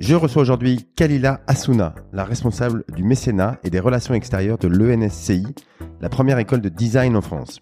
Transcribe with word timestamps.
Je 0.00 0.14
reçois 0.14 0.40
aujourd'hui 0.40 0.86
Kalila 0.96 1.42
Asuna, 1.46 1.94
la 2.14 2.24
responsable 2.24 2.84
du 2.96 3.04
mécénat 3.04 3.58
et 3.64 3.68
des 3.68 3.80
relations 3.80 4.14
extérieures 4.14 4.56
de 4.56 4.66
l'ENSCI, 4.66 5.46
la 6.00 6.08
première 6.08 6.38
école 6.38 6.62
de 6.62 6.70
design 6.70 7.14
en 7.16 7.20
France. 7.20 7.60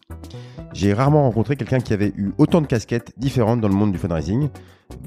J'ai 0.73 0.93
rarement 0.93 1.25
rencontré 1.25 1.57
quelqu'un 1.57 1.81
qui 1.81 1.93
avait 1.93 2.13
eu 2.17 2.31
autant 2.39 2.61
de 2.61 2.69
casquettes 2.69 3.13
différentes 3.17 3.61
dans 3.61 3.67
le 3.67 3.75
monde 3.75 3.91
du 3.91 3.99
fundraising. 3.99 4.51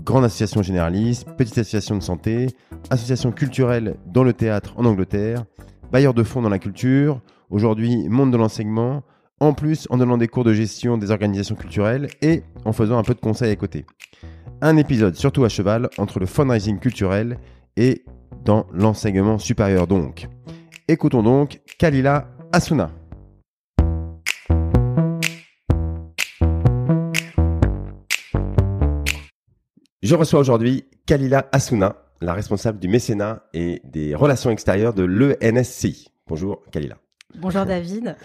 Grande 0.03 0.25
association 0.25 0.61
généraliste, 0.61 1.25
petite 1.37 1.57
association 1.57 1.95
de 1.95 2.03
santé, 2.03 2.47
association 2.89 3.31
culturelle 3.31 3.95
dans 4.07 4.25
le 4.25 4.33
théâtre 4.33 4.73
en 4.75 4.83
Angleterre, 4.83 5.45
bailleur 5.89 6.13
de 6.13 6.23
fonds 6.23 6.41
dans 6.41 6.49
la 6.49 6.59
culture, 6.59 7.21
aujourd'hui 7.49 8.09
monde 8.09 8.31
de 8.31 8.37
l'enseignement, 8.37 9.03
en 9.39 9.53
plus 9.53 9.87
en 9.89 9.95
donnant 9.95 10.17
des 10.17 10.27
cours 10.27 10.43
de 10.43 10.53
gestion 10.53 10.97
des 10.97 11.11
organisations 11.11 11.55
culturelles 11.55 12.09
et 12.21 12.43
en 12.65 12.73
faisant 12.73 12.97
un 12.97 13.03
peu 13.03 13.13
de 13.13 13.21
conseils 13.21 13.51
à 13.51 13.55
côté. 13.55 13.85
Un 14.61 14.77
épisode 14.77 15.15
surtout 15.15 15.43
à 15.43 15.49
cheval 15.49 15.89
entre 15.97 16.19
le 16.19 16.25
fundraising 16.25 16.79
culturel 16.79 17.37
et 17.77 18.03
dans 18.43 18.67
l'enseignement 18.73 19.37
supérieur 19.37 19.87
donc. 19.87 20.27
Écoutons 20.87 21.23
donc 21.23 21.61
Kalila 21.77 22.27
Asuna. 22.51 22.91
Je 30.03 30.15
reçois 30.15 30.39
aujourd'hui 30.39 30.85
Kalila 31.05 31.47
Asuna, 31.51 31.95
la 32.21 32.33
responsable 32.33 32.79
du 32.79 32.87
mécénat 32.87 33.43
et 33.53 33.81
des 33.83 34.15
relations 34.15 34.49
extérieures 34.49 34.93
de 34.93 35.03
l'ENSCI. 35.03 36.07
Bonjour 36.27 36.63
Kalila. 36.71 36.97
Bonjour 37.35 37.65
David. 37.65 38.15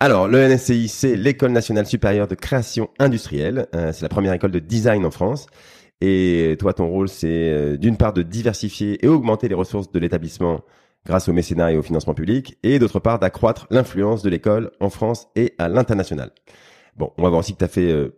Alors, 0.00 0.28
le 0.28 0.38
NSCI, 0.38 0.86
c'est 0.86 1.16
l'École 1.16 1.50
nationale 1.50 1.84
supérieure 1.86 2.28
de 2.28 2.36
création 2.36 2.88
industrielle. 3.00 3.66
Euh, 3.74 3.92
c'est 3.92 4.02
la 4.02 4.08
première 4.08 4.32
école 4.32 4.52
de 4.52 4.60
design 4.60 5.04
en 5.04 5.10
France. 5.10 5.46
Et 6.00 6.56
toi, 6.60 6.72
ton 6.72 6.86
rôle, 6.86 7.08
c'est 7.08 7.26
euh, 7.28 7.76
d'une 7.76 7.96
part 7.96 8.12
de 8.12 8.22
diversifier 8.22 9.04
et 9.04 9.08
augmenter 9.08 9.48
les 9.48 9.56
ressources 9.56 9.90
de 9.90 9.98
l'établissement 9.98 10.60
grâce 11.04 11.28
au 11.28 11.32
mécénat 11.32 11.72
et 11.72 11.76
au 11.76 11.82
financement 11.82 12.14
public, 12.14 12.58
et 12.62 12.78
d'autre 12.78 13.00
part 13.00 13.18
d'accroître 13.18 13.66
l'influence 13.70 14.22
de 14.22 14.28
l'école 14.28 14.70
en 14.78 14.90
France 14.90 15.28
et 15.34 15.54
à 15.58 15.68
l'international. 15.68 16.30
Bon, 16.96 17.12
on 17.16 17.22
va 17.22 17.30
voir 17.30 17.40
aussi 17.40 17.54
que 17.54 17.58
tu 17.58 17.64
as 17.64 17.68
fait 17.68 17.90
euh, 17.90 18.16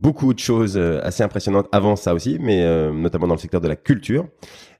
beaucoup 0.00 0.34
de 0.34 0.38
choses 0.38 0.76
euh, 0.76 1.00
assez 1.02 1.22
impressionnantes 1.22 1.68
avant 1.72 1.96
ça 1.96 2.14
aussi, 2.14 2.38
mais 2.40 2.62
euh, 2.62 2.92
notamment 2.92 3.26
dans 3.26 3.34
le 3.34 3.40
secteur 3.40 3.60
de 3.60 3.68
la 3.68 3.76
culture. 3.76 4.26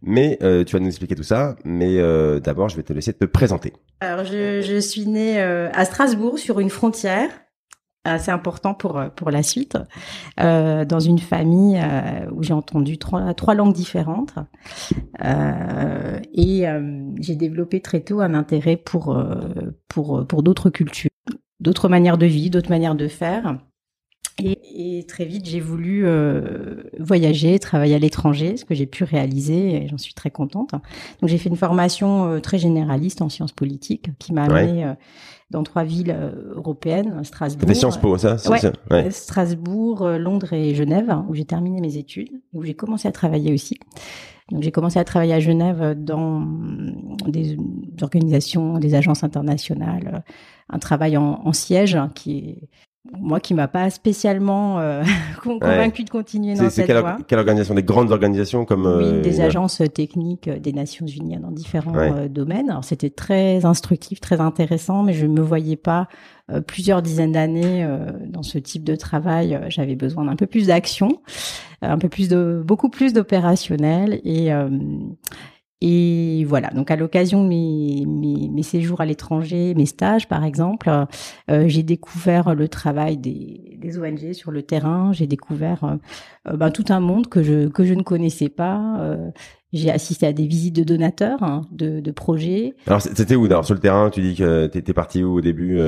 Mais 0.02 0.38
euh, 0.42 0.64
tu 0.64 0.74
vas 0.74 0.80
nous 0.80 0.88
expliquer 0.88 1.14
tout 1.14 1.22
ça. 1.22 1.56
Mais 1.64 1.96
d'abord, 2.40 2.68
je 2.68 2.76
vais 2.76 2.82
te 2.82 2.92
laisser 2.92 3.12
te 3.12 3.24
présenter. 3.24 3.72
Alors, 4.00 4.24
je, 4.24 4.80
suis 4.80 5.06
née 5.06 5.40
à 5.40 5.84
Strasbourg, 5.84 6.38
sur 6.38 6.58
une 6.58 6.70
frontière 6.70 7.30
assez 8.04 8.32
important 8.32 8.74
pour 8.74 9.00
pour 9.14 9.30
la 9.30 9.44
suite, 9.44 9.78
dans 10.38 10.98
une 10.98 11.20
famille 11.20 11.80
où 12.32 12.42
j'ai 12.42 12.52
entendu 12.52 12.98
trois 12.98 13.32
trois 13.34 13.54
langues 13.54 13.74
différentes 13.74 14.34
et 15.22 16.66
j'ai 17.20 17.36
développé 17.36 17.80
très 17.80 18.00
tôt 18.00 18.20
un 18.20 18.34
intérêt 18.34 18.76
pour 18.76 19.16
pour 19.86 20.26
pour 20.26 20.42
d'autres 20.42 20.70
cultures, 20.70 21.10
d'autres 21.60 21.88
manières 21.88 22.18
de 22.18 22.26
vie, 22.26 22.50
d'autres 22.50 22.70
manières 22.70 22.96
de 22.96 23.06
faire. 23.06 23.56
Et, 24.38 25.04
très 25.06 25.24
vite, 25.24 25.46
j'ai 25.46 25.60
voulu 25.60 26.06
euh, 26.06 26.84
voyager, 26.98 27.58
travailler 27.58 27.94
à 27.94 27.98
l'étranger, 27.98 28.56
ce 28.56 28.64
que 28.64 28.74
j'ai 28.74 28.86
pu 28.86 29.04
réaliser 29.04 29.76
et 29.76 29.88
j'en 29.88 29.98
suis 29.98 30.14
très 30.14 30.30
contente. 30.30 30.72
Donc 30.72 31.28
j'ai 31.28 31.38
fait 31.38 31.48
une 31.48 31.56
formation 31.56 32.30
euh, 32.30 32.40
très 32.40 32.58
généraliste 32.58 33.22
en 33.22 33.28
sciences 33.28 33.52
politiques 33.52 34.10
qui 34.18 34.32
m'a 34.32 34.44
amené 34.44 34.84
euh, 34.84 34.94
dans 35.50 35.62
trois 35.62 35.84
villes 35.84 36.16
européennes, 36.54 37.22
Strasbourg. 37.24 37.68
Des 37.68 37.74
Sciences 37.74 38.00
Po, 38.00 38.16
ça, 38.16 38.36
ouais, 38.90 39.10
Strasbourg, 39.10 40.08
Londres 40.08 40.54
et 40.54 40.74
Genève, 40.74 41.14
où 41.28 41.34
j'ai 41.34 41.44
terminé 41.44 41.80
mes 41.82 41.98
études, 41.98 42.30
où 42.54 42.62
j'ai 42.62 42.74
commencé 42.74 43.06
à 43.06 43.12
travailler 43.12 43.52
aussi. 43.52 43.78
Donc 44.50 44.62
j'ai 44.62 44.72
commencé 44.72 44.98
à 44.98 45.04
travailler 45.04 45.34
à 45.34 45.40
Genève 45.40 45.94
dans 45.94 46.46
des 47.26 47.58
organisations, 48.00 48.78
des 48.78 48.94
agences 48.94 49.24
internationales, 49.24 50.24
un 50.70 50.78
travail 50.78 51.18
en, 51.18 51.42
en 51.44 51.52
siège 51.52 51.98
qui 52.14 52.38
est 52.38 52.68
moi 53.10 53.40
qui 53.40 53.52
m'a 53.52 53.66
pas 53.66 53.90
spécialement 53.90 54.78
euh, 54.78 55.02
convaincu 55.42 56.04
de 56.04 56.10
continuer 56.10 56.54
dans 56.54 56.70
cette 56.70 56.86
quelle, 56.86 57.00
voie. 57.00 57.18
quelle 57.26 57.40
organisation? 57.40 57.74
Des 57.74 57.82
grandes 57.82 58.12
organisations 58.12 58.64
comme 58.64 58.86
oui, 58.86 59.04
euh, 59.04 59.20
des 59.20 59.40
agences 59.40 59.82
techniques 59.92 60.48
des 60.48 60.72
Nations 60.72 61.06
Unies 61.06 61.38
dans 61.38 61.50
différents 61.50 61.96
euh, 61.96 62.28
domaines. 62.28 62.70
Alors 62.70 62.84
c'était 62.84 63.10
très 63.10 63.64
instructif, 63.64 64.20
très 64.20 64.40
intéressant, 64.40 65.02
mais 65.02 65.14
je 65.14 65.26
me 65.26 65.40
voyais 65.40 65.76
pas 65.76 66.08
plusieurs 66.66 67.00
dizaines 67.02 67.32
d'années 67.32 67.88
dans 68.26 68.42
ce 68.42 68.58
type 68.58 68.84
de 68.84 68.94
travail. 68.94 69.58
J'avais 69.68 69.94
besoin 69.94 70.24
d'un 70.24 70.36
peu 70.36 70.46
plus 70.46 70.66
d'action, 70.66 71.22
un 71.80 71.96
peu 71.96 72.10
plus 72.10 72.28
de 72.28 72.62
beaucoup 72.64 72.90
plus 72.90 73.14
d'opérationnel 73.14 74.20
et 74.24 74.50
et 75.84 76.44
voilà, 76.44 76.68
donc 76.68 76.92
à 76.92 76.96
l'occasion 76.96 77.42
de 77.42 77.48
mes, 77.48 78.04
mes, 78.06 78.62
séjours 78.62 79.00
à 79.00 79.04
l'étranger, 79.04 79.74
mes 79.74 79.86
stages 79.86 80.28
par 80.28 80.44
exemple, 80.44 80.88
euh, 81.50 81.64
j'ai 81.66 81.82
découvert 81.82 82.54
le 82.54 82.68
travail 82.68 83.16
des, 83.16 83.98
ONG 83.98 84.32
sur 84.32 84.52
le 84.52 84.62
terrain, 84.62 85.12
j'ai 85.12 85.26
découvert 85.26 85.82
euh, 85.82 85.96
euh, 86.46 86.56
ben, 86.56 86.70
tout 86.70 86.84
un 86.90 87.00
monde 87.00 87.26
que 87.26 87.42
je, 87.42 87.66
que 87.66 87.82
je 87.82 87.94
ne 87.94 88.02
connaissais 88.04 88.48
pas. 88.48 89.04
J'ai 89.72 89.90
assisté 89.90 90.24
à 90.24 90.32
des 90.32 90.46
visites 90.46 90.76
de 90.76 90.84
donateurs, 90.84 91.42
hein, 91.42 91.62
de, 91.72 92.10
projets. 92.12 92.74
Alors 92.86 93.02
c'était 93.02 93.34
où? 93.34 93.46
Alors 93.46 93.64
sur 93.64 93.74
le 93.74 93.80
terrain, 93.80 94.08
tu 94.10 94.22
dis 94.22 94.36
que 94.36 94.68
tu 94.68 94.78
étais 94.78 94.92
parti 94.92 95.24
où 95.24 95.38
au 95.38 95.40
début 95.40 95.80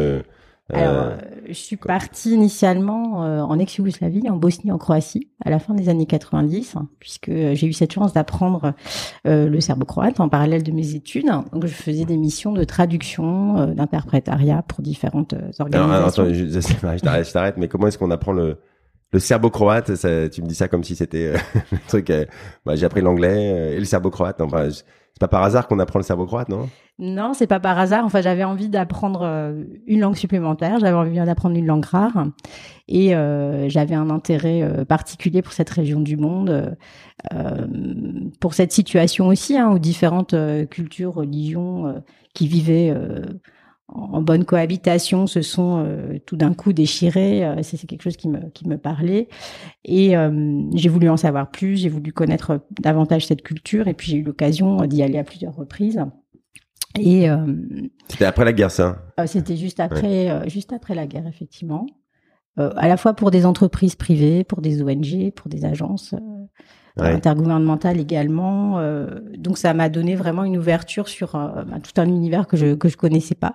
alors, 0.72 1.04
euh, 1.04 1.16
je 1.46 1.52
suis 1.52 1.76
partie 1.76 2.32
initialement 2.32 3.22
euh, 3.24 3.40
en 3.40 3.58
ex-Yougoslavie, 3.58 4.30
en 4.30 4.36
Bosnie, 4.36 4.72
en 4.72 4.78
Croatie, 4.78 5.28
à 5.44 5.50
la 5.50 5.58
fin 5.58 5.74
des 5.74 5.90
années 5.90 6.06
90, 6.06 6.76
hein, 6.76 6.88
puisque 7.00 7.30
j'ai 7.30 7.66
eu 7.66 7.74
cette 7.74 7.92
chance 7.92 8.14
d'apprendre 8.14 8.72
euh, 9.26 9.46
le 9.46 9.60
serbo-croate 9.60 10.20
en 10.20 10.30
parallèle 10.30 10.62
de 10.62 10.72
mes 10.72 10.94
études. 10.94 11.26
Donc, 11.52 11.66
je 11.66 11.74
faisais 11.74 12.06
des 12.06 12.16
missions 12.16 12.52
de 12.52 12.64
traduction, 12.64 13.74
d'interprétariat 13.74 14.62
pour 14.62 14.80
différentes 14.80 15.34
organisations. 15.58 15.92
Alors, 15.92 16.08
attends, 16.08 16.32
je, 16.32 16.46
je 17.26 17.32
t'arrête, 17.32 17.58
mais 17.58 17.68
comment 17.68 17.88
est-ce 17.88 17.98
qu'on 17.98 18.10
apprend 18.10 18.32
le, 18.32 18.56
le 19.12 19.18
serbo-croate? 19.18 19.92
Tu 20.30 20.42
me 20.42 20.46
dis 20.46 20.54
ça 20.54 20.68
comme 20.68 20.82
si 20.82 20.96
c'était 20.96 21.34
le 21.72 21.78
truc. 21.88 22.10
Bah, 22.64 22.74
j'ai 22.74 22.86
appris 22.86 23.02
l'anglais 23.02 23.74
et 23.74 23.78
le 23.78 23.84
serbo-croate. 23.84 24.40
Enfin, 24.40 24.70
c'est 25.14 25.20
pas 25.20 25.28
par 25.28 25.44
hasard 25.44 25.68
qu'on 25.68 25.78
apprend 25.78 26.00
le 26.00 26.04
serbo-croate, 26.04 26.48
non? 26.48 26.68
Non, 26.98 27.34
c'est 27.34 27.46
pas 27.46 27.60
par 27.60 27.78
hasard. 27.78 28.04
Enfin, 28.04 28.20
j'avais 28.20 28.42
envie 28.42 28.68
d'apprendre 28.68 29.22
euh, 29.22 29.62
une 29.86 30.00
langue 30.00 30.16
supplémentaire. 30.16 30.80
J'avais 30.80 30.96
envie 30.96 31.14
d'apprendre 31.14 31.56
une 31.56 31.66
langue 31.66 31.84
rare, 31.84 32.26
et 32.88 33.14
euh, 33.14 33.68
j'avais 33.68 33.94
un 33.94 34.10
intérêt 34.10 34.62
euh, 34.62 34.84
particulier 34.84 35.40
pour 35.40 35.52
cette 35.52 35.70
région 35.70 36.00
du 36.00 36.16
monde, 36.16 36.76
pour 38.40 38.54
cette 38.54 38.72
situation 38.72 39.28
aussi, 39.28 39.56
hein, 39.56 39.70
où 39.70 39.78
différentes 39.78 40.34
cultures, 40.68 41.14
religions 41.14 42.02
qui 42.34 42.48
vivaient 42.48 42.92
en 43.88 44.22
bonne 44.22 44.44
cohabitation 44.44 45.26
se 45.26 45.42
sont 45.42 45.84
euh, 45.84 46.18
tout 46.24 46.36
d'un 46.36 46.54
coup 46.54 46.72
déchirés. 46.72 47.44
Euh, 47.44 47.62
c'est 47.62 47.78
quelque 47.86 48.02
chose 48.02 48.16
qui 48.16 48.28
me, 48.28 48.48
qui 48.50 48.66
me 48.66 48.78
parlait. 48.78 49.28
Et 49.84 50.16
euh, 50.16 50.62
j'ai 50.74 50.88
voulu 50.88 51.08
en 51.08 51.16
savoir 51.16 51.50
plus, 51.50 51.76
j'ai 51.76 51.90
voulu 51.90 52.12
connaître 52.12 52.60
davantage 52.80 53.26
cette 53.26 53.42
culture, 53.42 53.88
et 53.88 53.94
puis 53.94 54.10
j'ai 54.10 54.18
eu 54.18 54.22
l'occasion 54.22 54.86
d'y 54.86 55.02
aller 55.02 55.18
à 55.18 55.24
plusieurs 55.24 55.54
reprises. 55.54 56.00
Et 56.96 57.26
c'était 58.06 58.24
après 58.24 58.44
la 58.44 58.52
guerre, 58.52 58.70
ça 58.70 59.02
C'était 59.26 59.56
juste 59.56 59.80
après, 59.80 60.48
juste 60.48 60.72
après 60.72 60.94
la 60.94 61.08
guerre, 61.08 61.26
effectivement. 61.26 61.86
à 62.56 62.86
la 62.86 62.96
fois 62.96 63.14
pour 63.14 63.32
des 63.32 63.46
entreprises 63.46 63.96
privées, 63.96 64.44
pour 64.44 64.60
des 64.60 64.80
ONG, 64.80 65.32
pour 65.32 65.48
des 65.48 65.64
agences 65.64 66.14
intergouvernemental 66.96 67.98
également. 67.98 68.78
Euh, 68.78 69.20
donc 69.36 69.58
ça 69.58 69.74
m'a 69.74 69.88
donné 69.88 70.14
vraiment 70.14 70.44
une 70.44 70.56
ouverture 70.56 71.08
sur 71.08 71.34
euh, 71.34 71.64
bah, 71.64 71.78
tout 71.82 72.00
un 72.00 72.06
univers 72.06 72.46
que 72.46 72.56
je 72.56 72.74
que 72.74 72.88
je 72.88 72.96
connaissais 72.96 73.34
pas. 73.34 73.54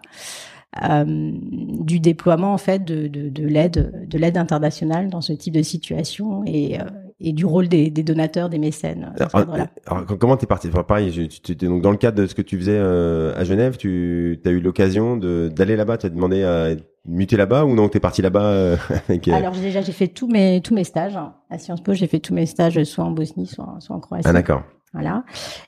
Euh, 0.87 1.03
du 1.05 1.99
déploiement 1.99 2.53
en 2.53 2.59
fait 2.59 2.85
de, 2.85 3.07
de, 3.07 3.29
de 3.29 3.47
l'aide 3.47 4.07
de 4.07 4.17
l'aide 4.19 4.37
internationale 4.37 5.09
dans 5.09 5.21
ce 5.21 5.33
type 5.33 5.55
de 5.55 5.63
situation 5.63 6.43
et, 6.45 6.77
et 7.21 7.33
du 7.33 7.45
rôle 7.45 7.67
des, 7.67 7.89
des, 7.89 8.03
donateurs 8.03 8.49
des 8.49 8.59
mécènes 8.59 9.13
alors, 9.33 9.67
alors, 9.87 10.05
comment 10.19 10.37
t'es 10.37 10.47
parti? 10.47 10.67
Enfin, 10.69 10.83
pareil 10.83 11.29
tu, 11.29 11.55
donc 11.55 11.81
dans 11.81 11.91
le 11.91 11.97
cadre 11.97 12.21
de 12.21 12.27
ce 12.27 12.35
que 12.35 12.41
tu 12.41 12.57
faisais 12.57 12.77
à 12.77 13.43
Genève 13.43 13.77
tu 13.77 14.39
as 14.45 14.49
eu 14.49 14.59
l'occasion 14.59 15.17
d'aller 15.17 15.75
là-bas 15.75 15.97
tu 15.97 16.05
as 16.05 16.09
demandé 16.09 16.43
à 16.43 16.75
muté 17.05 17.37
là-bas 17.37 17.65
ou 17.65 17.75
non? 17.75 17.89
T'es 17.89 17.99
parti 17.99 18.21
là-bas 18.21 18.45
euh, 18.45 18.77
avec... 19.09 19.27
Euh, 19.27 19.33
Alors 19.33 19.53
déjà 19.53 19.81
j'ai 19.81 19.91
fait 19.91 20.07
tous 20.07 20.27
mes 20.27 20.61
tous 20.61 20.73
mes 20.73 20.83
stages 20.83 21.17
à 21.49 21.57
Sciences 21.57 21.81
Po, 21.81 21.93
j'ai 21.93 22.07
fait 22.07 22.19
tous 22.19 22.33
mes 22.33 22.45
stages 22.45 22.81
soit 22.83 23.03
en 23.03 23.11
Bosnie, 23.11 23.47
soit, 23.47 23.77
soit 23.79 23.95
en 23.95 23.99
Croatie. 23.99 24.27
Ah 24.27 24.33
d'accord. 24.33 24.63
Voilà. 24.93 25.23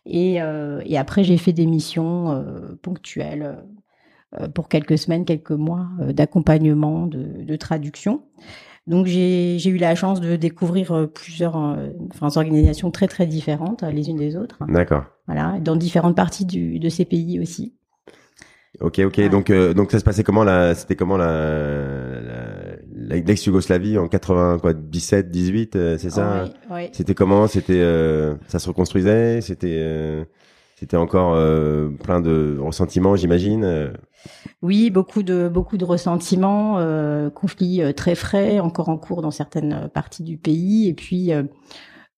Et, 0.06 0.42
euh, 0.42 0.82
et 0.86 0.98
après 0.98 1.24
j'ai 1.24 1.38
fait 1.38 1.54
des 1.54 1.66
missions 1.66 2.32
euh, 2.32 2.76
ponctuelles 2.82 3.58
pour 4.56 4.70
quelques 4.70 4.98
semaines, 4.98 5.26
quelques 5.26 5.52
mois 5.52 5.90
d'accompagnement, 6.00 7.06
de, 7.06 7.44
de, 7.44 7.56
traduction. 7.58 8.22
Donc 8.88 9.06
j'ai 9.06 9.68
eu 9.68 9.78
la 9.78 9.96
chance 9.96 10.22
de 10.22 10.36
découvrir 10.36 11.08
plusieurs 11.14 11.56
enfin, 11.56 12.30
organisations 12.36 12.90
très 12.92 13.08
très 13.08 13.28
différentes 13.28 13.84
les 13.84 14.10
unes 14.10 14.18
des 14.18 14.36
autres. 14.36 14.58
D'accord. 14.68 15.06
Voilà, 15.28 15.60
dans 15.60 15.76
différentes 15.76 16.16
parties 16.16 16.46
du, 16.46 16.80
de 16.80 16.90
ces 16.90 17.06
pays 17.06 17.40
aussi. 17.40 17.74
Ok, 18.80 19.00
ok. 19.00 19.30
Donc, 19.30 19.50
euh, 19.50 19.74
donc 19.74 19.92
ça 19.92 20.00
se 20.00 20.04
passait 20.04 20.24
comment 20.24 20.44
là 20.44 20.74
C'était 20.76 20.96
comment 20.96 21.18
la, 21.18 22.22
l'ex-Yougoslavie 22.96 23.98
en 23.98 24.08
80 24.08 24.60
quoi 24.60 24.74
17, 24.74 25.30
18, 25.30 25.76
euh, 25.76 25.98
c'est 25.98 26.10
ça? 26.10 26.46
Oui, 26.46 26.52
oui. 26.72 26.90
C'était 26.94 27.14
comment? 27.14 27.48
C'était 27.48 27.82
euh, 27.82 28.36
ça 28.48 28.60
se 28.60 28.68
reconstruisait? 28.68 29.42
C'était 29.42 30.26
c'était 30.78 30.98
encore 30.98 31.38
plein 32.02 32.22
de 32.22 32.58
ressentiments, 32.60 33.16
j'imagine. 33.16 33.92
Oui, 34.62 34.90
beaucoup 34.90 35.24
de 35.24 35.50
beaucoup 35.50 35.78
de 35.78 35.86
ressentiments, 35.86 36.78
conflits 37.32 37.82
très 37.96 38.16
frais, 38.16 38.60
encore 38.60 38.90
en 38.90 38.98
cours 38.98 39.22
dans 39.22 39.32
certaines 39.32 39.90
parties 39.94 40.24
du 40.24 40.38
pays, 40.38 40.88
et 40.88 40.94
puis 40.94 41.32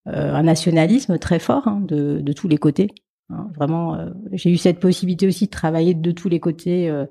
un 0.06 0.44
nationalisme 0.44 1.18
très 1.18 1.40
fort 1.40 1.68
hein, 1.68 1.82
de, 1.82 2.20
de 2.20 2.34
tous 2.34 2.48
les 2.48 2.58
côtés. 2.58 2.90
Hein, 3.30 3.48
vraiment, 3.56 3.96
euh, 3.96 4.10
j'ai 4.32 4.52
eu 4.52 4.58
cette 4.58 4.80
possibilité 4.80 5.28
aussi 5.28 5.46
de 5.46 5.52
travailler 5.52 5.94
de 5.94 6.12
tous 6.12 6.30
les 6.30 6.40
côtés 6.40 6.90
euh, 6.90 7.06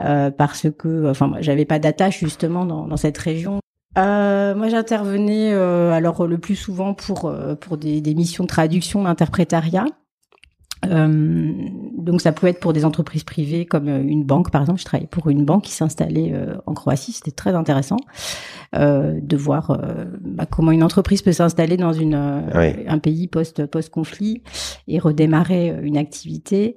euh, 0.00 0.30
parce 0.30 0.68
que, 0.70 1.10
enfin, 1.10 1.32
j'avais 1.40 1.64
pas 1.64 1.78
d'attache 1.78 2.20
justement 2.20 2.64
dans, 2.64 2.96
cette 2.96 3.18
région. 3.18 3.60
moi, 3.96 4.68
j'intervenais 4.68 5.52
alors 5.52 6.26
le 6.26 6.38
plus 6.38 6.56
souvent 6.56 6.94
pour 6.94 7.32
pour 7.60 7.76
des 7.76 8.14
missions 8.14 8.44
de 8.44 8.48
traduction, 8.48 9.02
d'interprétariat. 9.02 9.86
Euh, 10.86 11.52
donc 12.02 12.20
ça 12.20 12.32
pouvait 12.32 12.50
être 12.50 12.60
pour 12.60 12.72
des 12.72 12.84
entreprises 12.84 13.22
privées 13.22 13.66
comme 13.66 13.88
euh, 13.88 14.02
une 14.02 14.24
banque 14.24 14.50
par 14.50 14.62
exemple. 14.62 14.80
Je 14.80 14.84
travaillais 14.84 15.08
pour 15.08 15.28
une 15.30 15.44
banque 15.44 15.64
qui 15.64 15.72
s'installait 15.72 16.32
euh, 16.34 16.56
en 16.66 16.74
Croatie. 16.74 17.12
C'était 17.12 17.30
très 17.30 17.54
intéressant 17.54 17.98
euh, 18.74 19.20
de 19.22 19.36
voir 19.36 19.80
bah, 20.20 20.46
comment 20.46 20.72
une 20.72 20.82
entreprise 20.82 21.22
peut 21.22 21.32
s'installer 21.32 21.76
dans 21.76 21.92
une 21.92 22.14
un 22.14 22.98
pays 22.98 23.28
post 23.28 23.66
post 23.66 23.90
conflit 23.90 24.42
et 24.88 24.98
redémarrer 24.98 25.78
une 25.82 25.96
activité. 25.96 26.76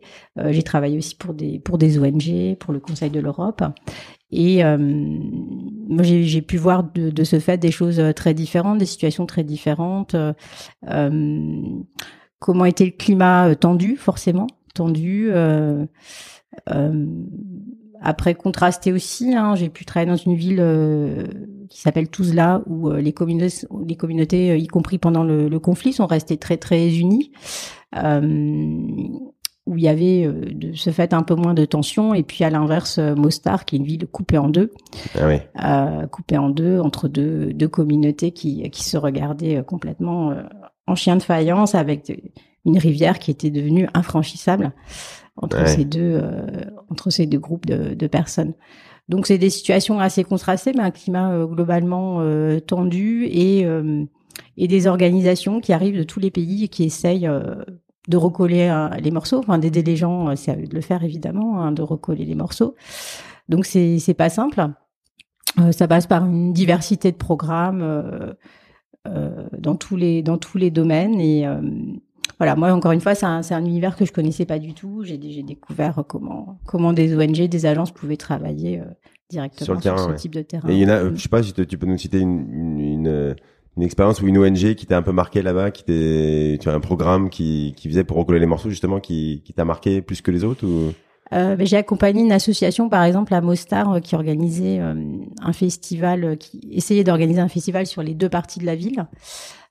J'ai 0.50 0.64
travaillé 0.64 0.98
aussi 0.98 1.16
pour 1.16 1.34
des 1.34 1.60
pour 1.60 1.78
des 1.78 1.98
ONG, 1.98 2.58
pour 2.60 2.74
le 2.74 2.80
Conseil 2.80 3.10
de 3.10 3.20
l'Europe. 3.20 3.64
Et 4.32 4.64
moi, 4.64 6.04
j'ai 6.04 6.42
pu 6.42 6.58
voir 6.58 6.84
de, 6.84 7.10
de, 7.10 7.24
ce 7.24 7.40
fait 7.40 7.58
des 7.58 7.72
choses 7.72 8.02
très 8.16 8.34
différentes, 8.34 8.80
des 8.80 8.86
situations 8.86 9.26
très 9.26 9.44
différentes. 9.44 10.16
Euh, 10.90 11.10
comment 12.46 12.66
était 12.66 12.86
le 12.86 12.92
climat 12.92 13.48
euh, 13.48 13.56
tendu, 13.56 13.96
forcément, 13.96 14.46
tendu. 14.76 15.30
Euh, 15.32 15.84
euh, 16.70 17.06
après, 18.02 18.36
contrasté 18.36 18.94
aussi, 18.94 19.34
hein, 19.34 19.56
j'ai 19.56 19.70
pu 19.70 19.84
travailler 19.84 20.12
dans 20.12 20.16
une 20.16 20.36
ville 20.36 20.64
qui 21.72 21.82
s'appelle 21.82 22.08
Tuzla, 22.08 22.62
où 22.68 22.92
les 22.92 23.14
communautés, 23.14 23.66
les 23.88 23.96
communautés, 23.96 24.60
y 24.60 24.68
compris 24.68 25.00
pendant 25.00 25.24
le, 25.24 25.58
conflit, 25.58 25.92
sont 25.92 26.06
restées 26.06 26.38
très 26.38 26.58
très 26.58 26.94
unies. 26.98 27.32
où 27.96 29.78
il 29.78 29.84
y 29.84 29.88
avait 29.88 30.28
de 30.28 30.74
ce 30.76 30.92
fait 30.92 31.16
un 31.16 31.24
peu 31.24 31.34
moins 31.34 31.56
de 31.56 31.66
tension, 31.66 32.14
et 32.14 32.22
puis 32.22 32.44
à 32.44 32.52
l'inverse, 32.52 33.00
Mostar, 33.00 33.66
qui 33.66 33.76
est 33.76 33.80
une 33.80 33.86
ville 33.86 34.06
coupée 34.06 34.38
en 34.38 34.50
deux, 34.50 34.72
ah 35.56 36.06
coupée 36.12 36.38
en 36.38 36.50
deux 36.50 36.80
entre 36.80 37.08
deux, 37.08 37.54
deux 37.54 37.70
communautés 37.70 38.32
qui, 38.32 38.70
qui 38.70 38.84
se 38.84 38.98
regardaient 38.98 39.64
complètement 39.66 40.32
en 40.88 40.96
chien 40.96 41.16
de 41.16 41.24
faïence 41.24 41.76
avec 41.76 42.12
une 42.66 42.78
rivière 42.78 43.20
qui 43.20 43.32
était 43.32 43.50
devenue 43.50 43.88
infranchissable 43.94 44.74
entre 45.38 45.68
ces 45.68 45.86
deux 45.86 46.20
euh, 46.22 46.46
entre 46.90 47.10
ces 47.10 47.26
deux 47.26 47.40
groupes 47.40 47.66
de, 47.66 47.94
de 47.94 48.08
personnes. 48.08 48.54
Donc 49.10 49.28
c'est 49.28 49.38
des 49.38 49.50
situations 49.50 50.00
assez 50.00 50.24
contrastées, 50.24 50.72
mais 50.76 50.84
un 50.84 50.92
climat 50.92 51.32
euh, 51.32 51.46
globalement 51.46 52.22
euh, 52.22 52.60
tendu 52.60 53.26
et 53.26 53.66
et 54.58 54.68
des 54.68 54.88
organisations 54.88 55.62
qui 55.62 55.74
arrivent 55.74 55.98
de 55.98 56.04
tous 56.04 56.20
les 56.20 56.32
pays 56.32 56.66
et 56.66 56.68
qui 56.68 56.84
essayent 56.84 57.30
de 58.08 58.18
recoller 58.18 58.88
les 59.02 59.12
morceaux, 59.12 59.40
enfin 59.40 59.58
d'aider 59.58 59.82
les 59.82 59.96
gens, 59.96 60.36
c'est 60.36 60.52
à 60.52 60.56
eux 60.56 60.68
de 60.68 60.76
le 60.76 60.82
faire 60.82 61.04
évidemment, 61.04 61.62
hein, 61.62 61.72
de 61.72 61.82
recoller 61.82 62.26
les 62.26 62.36
morceaux. 62.36 62.76
Donc 63.48 63.66
c'est 63.66 64.00
c'est 64.00 64.14
pas 64.14 64.30
simple. 64.30 64.68
ça 65.72 65.88
passe 65.88 66.08
par 66.08 66.26
une 66.26 66.54
diversité 66.54 67.12
de 67.12 67.18
programmes 67.18 67.82
euh, 67.82 68.34
dans 69.58 69.76
tous 69.76 69.96
les 69.96 70.24
dans 70.24 70.38
tous 70.38 70.58
les 70.58 70.72
domaines 70.72 71.20
et 71.20 71.48
euh, 71.48 71.62
voilà, 72.38 72.56
moi 72.56 72.72
encore 72.74 72.92
une 72.92 73.02
fois, 73.02 73.16
c'est 73.16 73.26
un, 73.26 73.42
un, 73.50 73.66
univers 73.66 73.96
que 73.96 74.06
je 74.06 74.12
connaissais 74.12 74.46
pas 74.46 74.60
du 74.60 74.74
tout. 74.74 75.04
J'ai 75.04 75.18
découvert 75.18 76.04
comment 76.08 76.60
comment 76.66 76.94
des 76.94 77.16
ONG, 77.16 77.48
des 77.48 77.66
agences 77.66 77.92
pouvaient 77.92 78.18
travailler 78.18 78.80
euh, 78.80 78.86
directement 79.30 79.66
sur, 79.66 79.74
le 79.74 79.80
terrain, 79.80 80.10
ce 80.10 80.22
type 80.22 80.36
de 80.36 80.42
terrain. 80.42 80.68
Et 80.70 80.74
il 80.74 80.80
y 80.80 80.86
en 80.86 80.90
a, 80.90 81.14
je 81.14 81.22
sais 81.22 81.30
pas 81.30 81.44
si 81.44 81.54
tu 81.54 81.78
peux 81.78 81.88
nous 81.88 81.98
citer 81.98 82.20
une, 82.20 82.80
une, 82.80 83.36
une, 83.78 83.84
expérience 83.84 84.22
ou 84.22 84.28
une 84.28 84.38
ONG 84.38 84.76
qui 84.76 84.86
t'a 84.86 84.98
un 84.98 85.02
peu 85.02 85.14
marqué 85.14 85.42
là-bas, 85.42 85.72
qui 85.72 85.84
tu 85.86 86.70
as 86.70 86.74
un 86.74 86.80
programme 86.80 87.30
qui, 87.30 87.74
qui 87.78 87.88
faisait 87.88 88.04
pour 88.04 88.18
recoller 88.18 88.40
les 88.40 88.46
morceaux 88.46 88.70
justement, 88.70 89.00
qui, 89.00 89.42
qui 89.46 89.54
t'a 89.54 89.66
marqué 89.66 90.02
plus 90.02 90.22
que 90.22 90.32
les 90.32 90.44
autres 90.44 90.66
ou? 90.66 90.94
Euh, 91.34 91.56
j'ai 91.60 91.78
accompagné 91.78 92.22
une 92.22 92.32
association, 92.32 92.90
par 92.90 93.04
exemple, 93.04 93.34
à 93.34 93.42
Mostar, 93.42 93.94
euh, 93.94 94.00
qui 94.00 94.16
organisait 94.16 94.80
euh, 94.80 94.94
un 95.42 95.54
festival, 95.54 96.38
qui 96.38 96.62
essayait 96.72 97.04
d'organiser 97.04 97.40
un 97.40 97.48
festival 97.48 97.88
sur 97.88 98.04
les 98.04 98.14
deux 98.14 98.30
parties 98.30 98.60
de 98.60 98.66
la 98.66 98.76
ville, 98.76 99.08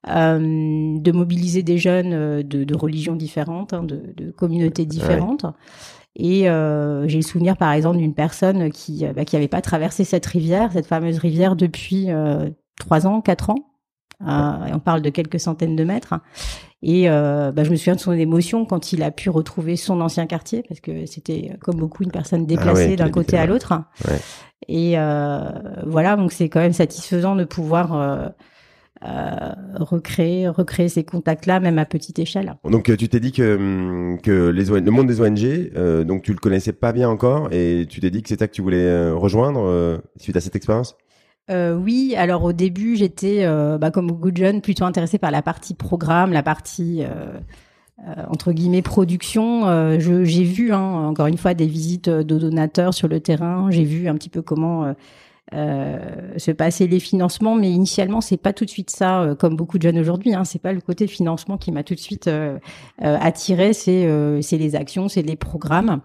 de 0.07 1.13
mobiliser 1.13 1.63
des 1.63 1.79
jeunes 1.79 2.43
de, 2.43 2.65
de 2.65 2.77
religions 2.77 3.17
différentes, 3.17 3.73
hein, 3.73 3.85
de, 3.85 4.13
de, 4.15 4.31
communautés 4.31 4.85
différentes. 4.85 5.47
Et 6.15 6.43
j'ai 6.43 7.17
le 7.17 7.23
souvenir, 7.23 7.57
par 7.57 7.73
exemple, 7.73 7.97
d'une 7.97 8.13
personne 8.13 8.71
qui 8.71 9.07
bah, 9.17 9.25
qui 9.25 9.37
n'avait 9.37 9.49
pas 9.49 9.63
traversé 9.63 10.05
cette 10.05 10.27
rivière, 10.27 10.73
cette 10.73 10.87
fameuse 10.87 11.17
rivière, 11.17 11.57
depuis 11.57 12.09
trois 12.79 13.07
ans, 13.07 13.23
quatre 13.23 13.49
ans. 13.49 13.74
Euh, 14.27 14.73
on 14.73 14.79
parle 14.79 15.03
de 15.03 15.11
quelques 15.11 15.41
centaines 15.41 15.77
de 15.77 15.85
mètres. 15.85 16.15
Et 16.83 17.09
euh, 17.09 17.51
bah, 17.53 17.65
je 17.65 17.71
me 17.71 17.77
souviens 17.77 17.95
de 17.95 18.01
son 18.01 18.13
émotion 18.13 18.67
quand 18.67 18.93
il 18.93 19.03
a 19.03 19.11
pu 19.11 19.31
retrouver 19.31 19.77
son 19.77 20.01
ancien 20.01 20.27
quartier, 20.27 20.63
parce 20.69 20.81
que 20.81 21.07
c'était 21.07 21.53
comme 21.61 21.77
beaucoup 21.77 22.03
une 22.03 22.11
personne 22.11 22.43
ah 22.43 22.47
déplacée 22.47 22.97
d'un 22.97 23.11
côté 23.11 23.39
à 23.39 23.47
l'autre. 23.47 23.73
Et 24.69 24.99
euh, 24.99 25.41
voilà, 25.87 26.17
donc 26.17 26.33
c'est 26.33 26.49
quand 26.49 26.61
même 26.61 26.75
satisfaisant 26.75 27.37
de 27.37 27.45
pouvoir 27.45 28.35
recréer, 29.01 30.49
recréer 30.49 30.89
ces 30.89 31.05
contacts-là, 31.05 31.61
même 31.61 31.79
à 31.79 31.87
petite 31.87 32.19
échelle. 32.19 32.55
Donc 32.71 32.95
tu 32.97 33.09
t'es 33.09 33.21
dit 33.21 33.33
que 33.33 33.57
hum, 33.57 34.19
que 34.23 34.49
les 34.49 34.65
le 34.65 34.91
monde 34.91 35.07
des 35.07 35.23
ONG, 35.23 36.05
donc 36.07 36.23
tu 36.23 36.33
le 36.33 36.39
connaissais 36.39 36.75
pas 36.75 36.93
bien 36.93 37.09
encore, 37.09 37.49
et 37.51 37.87
tu 37.89 38.01
t'es 38.01 38.11
dit 38.11 38.23
que 38.23 38.29
c'est 38.29 38.39
ça 38.39 38.47
que 38.47 38.53
tu 38.53 38.61
voulais 38.61 39.11
rejoindre 39.11 40.03
suite 40.19 40.37
à 40.37 40.41
cette 40.43 40.57
expérience? 40.57 40.97
Euh, 41.51 41.75
oui, 41.75 42.15
alors 42.17 42.43
au 42.45 42.53
début, 42.53 42.97
j'étais, 42.97 43.45
euh, 43.45 43.77
bah, 43.79 43.91
comme 43.91 44.07
beaucoup 44.07 44.31
de 44.31 44.37
jeunes, 44.37 44.61
plutôt 44.63 44.85
intéressée 44.85 45.19
par 45.19 45.31
la 45.31 45.43
partie 45.43 45.75
programme, 45.75 46.33
la 46.33 46.43
partie 46.43 47.03
euh, 47.03 47.39
entre 48.29 48.53
guillemets 48.53 48.83
production. 48.83 49.99
j'ai 49.99 50.45
vu, 50.45 50.73
hein, 50.73 51.09
encore 51.09 51.27
une 51.27 51.37
fois, 51.37 51.55
des 51.55 51.67
visites 51.67 52.09
de 52.09 52.39
donateurs 52.39 52.95
sur 52.95 53.09
le 53.09 53.21
terrain. 53.21 53.71
J'ai 53.71 53.85
vu 53.85 54.09
un 54.09 54.15
petit 54.15 54.29
peu 54.29 54.43
comment 54.43 54.95
se 55.53 56.51
passaient 56.51 56.87
les 56.87 56.99
financements, 56.99 57.55
mais 57.55 57.71
initialement, 57.71 58.21
c'est 58.21 58.37
pas 58.37 58.53
tout 58.53 58.65
de 58.65 58.71
suite 58.71 58.91
ça, 58.91 59.37
comme 59.39 59.57
beaucoup 59.57 59.79
de 59.79 59.83
jeunes 59.83 59.99
aujourd'hui. 59.99 60.35
Hein, 60.35 60.45
c'est 60.45 60.59
pas 60.59 60.73
le 60.73 60.81
côté 60.81 61.07
financement 61.07 61.57
qui 61.57 61.71
m'a 61.73 61.85
tout 61.85 61.95
de 61.95 62.01
suite 62.01 62.29
attiré. 62.99 63.73
C'est 63.73 64.09
c'est 64.43 64.59
les 64.59 64.75
actions, 64.75 65.09
c'est 65.09 65.23
les 65.23 65.37
programmes. 65.37 66.01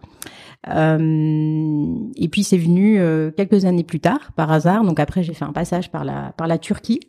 Euh, 0.68 1.96
et 2.18 2.28
puis 2.28 2.44
c'est 2.44 2.58
venu 2.58 3.00
euh, 3.00 3.32
quelques 3.32 3.66
années 3.66 3.84
plus 3.84 4.00
tard, 4.02 4.32
par 4.36 4.52
hasard. 4.52 4.84
Donc 4.84 5.00
après, 5.00 5.24
j'ai 5.24 5.34
fait 5.34 5.46
un 5.46 5.54
passage 5.54 5.90
par 5.90 6.04
la 6.04 6.34
par 6.34 6.48
la 6.48 6.58
Turquie, 6.58 7.00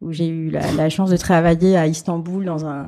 où 0.00 0.12
j'ai 0.12 0.28
eu 0.28 0.50
la, 0.50 0.72
la, 0.72 0.88
chance 0.88 1.10
de 1.10 1.16
travailler 1.16 1.76
à 1.76 1.86
Istanbul 1.86 2.44
dans 2.46 2.64
un, 2.64 2.86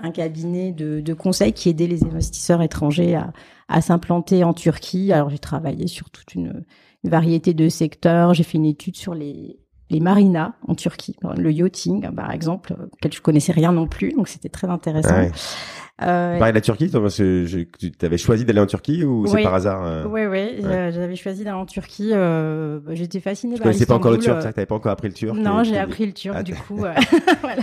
un 0.00 0.10
cabinet 0.12 0.72
de, 0.72 1.00
de 1.00 1.14
conseil 1.14 1.52
qui 1.52 1.68
aidait 1.68 1.88
les 1.88 2.04
investisseurs 2.04 2.62
étrangers 2.62 3.16
à, 3.16 3.32
à 3.68 3.80
s'implanter 3.80 4.44
en 4.44 4.54
Turquie. 4.54 5.12
Alors 5.12 5.30
j'ai 5.30 5.38
travaillé 5.38 5.88
sur 5.88 6.10
toute 6.10 6.34
une, 6.34 6.64
une 7.02 7.10
variété 7.10 7.52
de 7.52 7.68
secteurs. 7.68 8.32
J'ai 8.32 8.44
fait 8.44 8.58
une 8.58 8.66
étude 8.66 8.96
sur 8.96 9.14
les 9.14 9.58
les 9.90 10.00
marinas 10.00 10.54
en 10.66 10.74
Turquie, 10.74 11.16
le 11.36 11.52
yachting 11.52 12.10
par 12.14 12.32
exemple, 12.32 12.74
auquel 12.92 13.12
je 13.12 13.20
connaissais 13.20 13.52
rien 13.52 13.72
non 13.72 13.86
plus, 13.86 14.12
donc 14.12 14.28
c'était 14.28 14.48
très 14.48 14.68
intéressant. 14.68 15.14
Ouais. 15.14 15.30
Euh, 16.02 16.38
Pareil 16.38 16.52
la 16.52 16.60
Turquie, 16.60 16.90
que 16.90 17.66
tu 17.78 18.04
avais 18.04 18.18
choisi 18.18 18.44
d'aller 18.44 18.60
en 18.60 18.66
Turquie 18.66 19.02
ou 19.02 19.26
c'est 19.26 19.42
par 19.42 19.54
hasard 19.54 19.82
euh... 19.86 20.04
Oui, 20.06 20.26
oui, 20.26 20.58
j'avais 20.60 21.16
choisi 21.16 21.42
d'aller 21.42 21.56
en 21.56 21.64
Turquie. 21.64 22.10
Euh, 22.12 22.80
J'étais 22.90 23.20
fascinée 23.20 23.54
tu 23.54 23.60
par 23.60 23.70
connaissais 23.70 23.86
pas 23.86 23.94
encore 23.94 24.12
le 24.12 24.18
turc, 24.18 24.40
t'avais 24.40 24.66
pas 24.66 24.74
encore 24.74 24.92
appris 24.92 25.08
le 25.08 25.14
turc 25.14 25.38
Non, 25.38 25.64
j'ai 25.64 25.78
appris 25.78 26.04
le 26.04 26.12
turc, 26.12 26.36
ah, 26.38 26.42
du 26.42 26.54
coup, 26.54 26.84
euh, 26.84 26.92
voilà. 27.40 27.62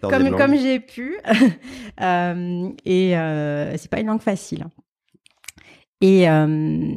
comme 0.00 0.36
comme 0.36 0.56
j'ai 0.56 0.80
pu. 0.80 1.18
euh, 2.00 2.68
et 2.84 3.16
euh, 3.16 3.76
c'est 3.76 3.90
pas 3.90 4.00
une 4.00 4.08
langue 4.08 4.22
facile. 4.22 4.66
Et 6.00 6.28
euh, 6.28 6.92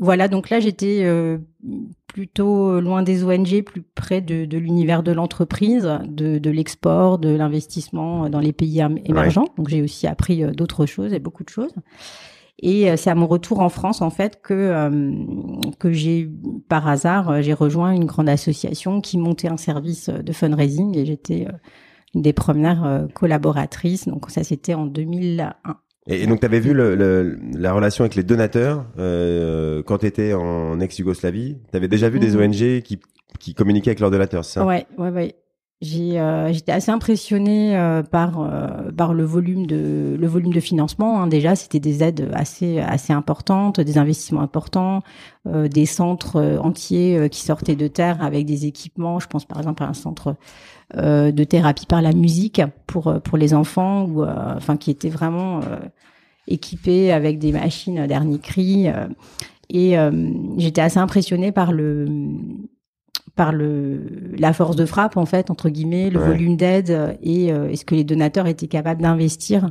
voilà, 0.00 0.26
donc 0.28 0.50
là 0.50 0.58
j'étais 0.58 1.02
euh, 1.04 1.38
plutôt 2.08 2.80
loin 2.80 3.02
des 3.02 3.22
ONG, 3.22 3.62
plus 3.62 3.82
près 3.82 4.20
de, 4.20 4.44
de 4.44 4.58
l'univers 4.58 5.02
de 5.02 5.12
l'entreprise, 5.12 5.88
de, 6.06 6.38
de 6.38 6.50
l'export, 6.50 7.18
de 7.18 7.28
l'investissement 7.28 8.28
dans 8.28 8.40
les 8.40 8.52
pays 8.52 8.82
émergents. 9.04 9.46
Donc 9.56 9.68
j'ai 9.68 9.82
aussi 9.82 10.06
appris 10.06 10.42
euh, 10.42 10.50
d'autres 10.50 10.86
choses 10.86 11.12
et 11.12 11.20
beaucoup 11.20 11.44
de 11.44 11.50
choses. 11.50 11.74
Et 12.60 12.96
c'est 12.96 13.10
à 13.10 13.14
mon 13.14 13.28
retour 13.28 13.60
en 13.60 13.68
France 13.68 14.02
en 14.02 14.10
fait 14.10 14.42
que 14.42 14.90
que 15.78 15.92
j'ai 15.92 16.28
par 16.68 16.88
hasard 16.88 17.40
j'ai 17.40 17.52
rejoint 17.52 17.92
une 17.92 18.04
grande 18.04 18.28
association 18.28 19.00
qui 19.00 19.16
montait 19.16 19.46
un 19.46 19.56
service 19.56 20.08
de 20.08 20.32
fundraising 20.32 20.98
et 20.98 21.06
j'étais 21.06 21.46
une 22.16 22.22
des 22.22 22.32
premières 22.32 23.06
collaboratrices. 23.14 24.08
Donc 24.08 24.28
ça 24.30 24.42
c'était 24.42 24.74
en 24.74 24.86
2001. 24.86 25.54
Et, 26.08 26.26
donc, 26.26 26.40
tu 26.40 26.46
avais 26.46 26.60
vu 26.60 26.72
le, 26.72 27.38
la 27.54 27.72
relation 27.72 28.02
avec 28.02 28.14
les 28.14 28.22
donateurs 28.22 28.86
euh, 28.98 29.82
quand 29.82 29.98
tu 29.98 30.06
étais 30.06 30.32
en 30.32 30.80
ex-Yougoslavie? 30.80 31.58
Tu 31.70 31.76
avais 31.76 31.88
déjà 31.88 32.08
vu 32.08 32.18
des 32.18 32.32
mhm. 32.34 32.42
ONG 32.42 32.82
qui, 32.82 32.98
qui 33.38 33.54
communiquaient 33.54 33.90
avec 33.90 34.00
leurs 34.00 34.10
donateurs, 34.10 34.44
ça? 34.44 34.64
Ouais, 34.64 34.86
ouais, 34.96 35.10
ouais. 35.10 35.34
J'ai, 35.80 36.18
euh, 36.18 36.52
j'étais 36.52 36.72
assez 36.72 36.90
impressionnée 36.90 37.76
euh, 37.76 38.02
par 38.02 38.40
euh, 38.40 38.90
par 38.90 39.14
le 39.14 39.22
volume 39.22 39.64
de 39.64 40.16
le 40.18 40.26
volume 40.26 40.52
de 40.52 40.58
financement. 40.58 41.22
Hein. 41.22 41.28
Déjà, 41.28 41.54
c'était 41.54 41.78
des 41.78 42.02
aides 42.02 42.28
assez 42.34 42.80
assez 42.80 43.12
importantes, 43.12 43.78
des 43.78 43.96
investissements 43.96 44.40
importants, 44.40 45.02
euh, 45.46 45.68
des 45.68 45.86
centres 45.86 46.58
entiers 46.60 47.28
qui 47.30 47.42
sortaient 47.42 47.76
de 47.76 47.86
terre 47.86 48.24
avec 48.24 48.44
des 48.44 48.66
équipements. 48.66 49.20
Je 49.20 49.28
pense 49.28 49.44
par 49.44 49.58
exemple 49.58 49.84
à 49.84 49.86
un 49.86 49.94
centre 49.94 50.34
de 50.94 51.44
thérapie 51.44 51.86
par 51.86 52.02
la 52.02 52.12
musique 52.12 52.62
pour 52.86 53.20
pour 53.22 53.38
les 53.38 53.54
enfants, 53.54 54.04
ou 54.04 54.24
enfin 54.24 54.76
qui 54.76 54.90
était 54.90 55.10
vraiment 55.10 55.60
équipé 56.46 57.12
avec 57.12 57.38
des 57.38 57.52
machines 57.52 58.06
dernier 58.06 58.38
cri. 58.38 58.86
et 59.68 59.96
j'étais 60.56 60.80
assez 60.80 60.98
impressionnée 60.98 61.52
par 61.52 61.72
le 61.72 62.06
par 63.38 63.52
le 63.52 64.02
la 64.36 64.52
force 64.52 64.74
de 64.74 64.84
frappe 64.84 65.16
en 65.16 65.24
fait 65.24 65.48
entre 65.48 65.68
guillemets 65.68 66.10
le 66.10 66.18
volume 66.18 66.56
d'aide 66.56 67.16
et 67.22 67.52
euh, 67.52 67.70
est-ce 67.70 67.84
que 67.84 67.94
les 67.94 68.02
donateurs 68.02 68.48
étaient 68.48 68.66
capables 68.66 69.00
d'investir 69.00 69.70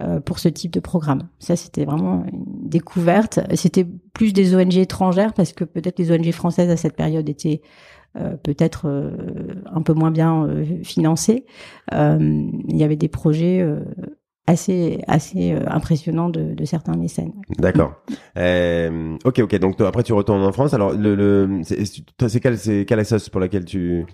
euh, 0.00 0.20
pour 0.20 0.38
ce 0.38 0.48
type 0.48 0.70
de 0.70 0.78
programme? 0.78 1.28
Ça 1.40 1.56
c'était 1.56 1.84
vraiment 1.84 2.24
une 2.32 2.44
découverte. 2.68 3.40
C'était 3.56 3.84
plus 4.14 4.32
des 4.32 4.54
ONG 4.54 4.76
étrangères 4.76 5.34
parce 5.34 5.52
que 5.52 5.64
peut-être 5.64 5.98
les 5.98 6.12
ONG 6.12 6.30
françaises 6.30 6.70
à 6.70 6.76
cette 6.76 6.94
période 6.94 7.28
étaient 7.28 7.62
euh, 8.16 8.36
peut-être 8.36 8.88
un 9.66 9.82
peu 9.82 9.92
moins 9.92 10.12
bien 10.12 10.48
financées. 10.84 11.46
Il 11.90 12.76
y 12.76 12.84
avait 12.84 12.94
des 12.94 13.08
projets 13.08 13.66
assez 14.50 15.00
assez 15.06 15.52
euh, 15.52 15.60
impressionnant 15.68 16.28
de, 16.28 16.54
de 16.54 16.64
certains 16.64 16.96
mécènes. 16.96 17.32
D'accord. 17.58 17.94
Euh, 18.36 19.16
ok 19.24 19.40
ok 19.40 19.54
donc 19.58 19.80
après 19.80 20.02
tu 20.02 20.12
retournes 20.12 20.42
en 20.42 20.52
France 20.52 20.74
alors 20.74 20.92
le, 20.92 21.14
le 21.14 21.60
c'est 21.62 22.40
quelle 22.40 22.58
c'est 22.58 22.84
quelle 22.84 23.00
association 23.00 23.30
pour 23.30 23.40
laquelle 23.40 23.64
tu 23.64 24.04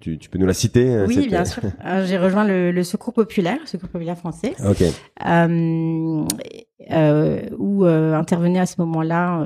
tu, 0.00 0.16
tu, 0.16 0.30
peux 0.30 0.38
nous 0.38 0.46
la 0.46 0.54
citer 0.54 0.94
euh, 0.94 1.06
Oui, 1.08 1.26
bien 1.26 1.44
sûr. 1.44 1.60
J'ai 2.06 2.18
rejoint 2.18 2.44
le, 2.44 2.70
le, 2.70 2.84
Secours 2.84 3.12
populaire, 3.12 3.58
le 3.60 3.66
Secours 3.66 3.88
populaire 3.88 4.16
français, 4.16 4.54
Ok. 4.64 4.80
euh, 5.26 6.24
euh, 6.92 7.40
où 7.58 7.84
euh, 7.84 8.14
intervenait 8.14 8.60
à 8.60 8.66
ce 8.66 8.76
moment-là, 8.78 9.44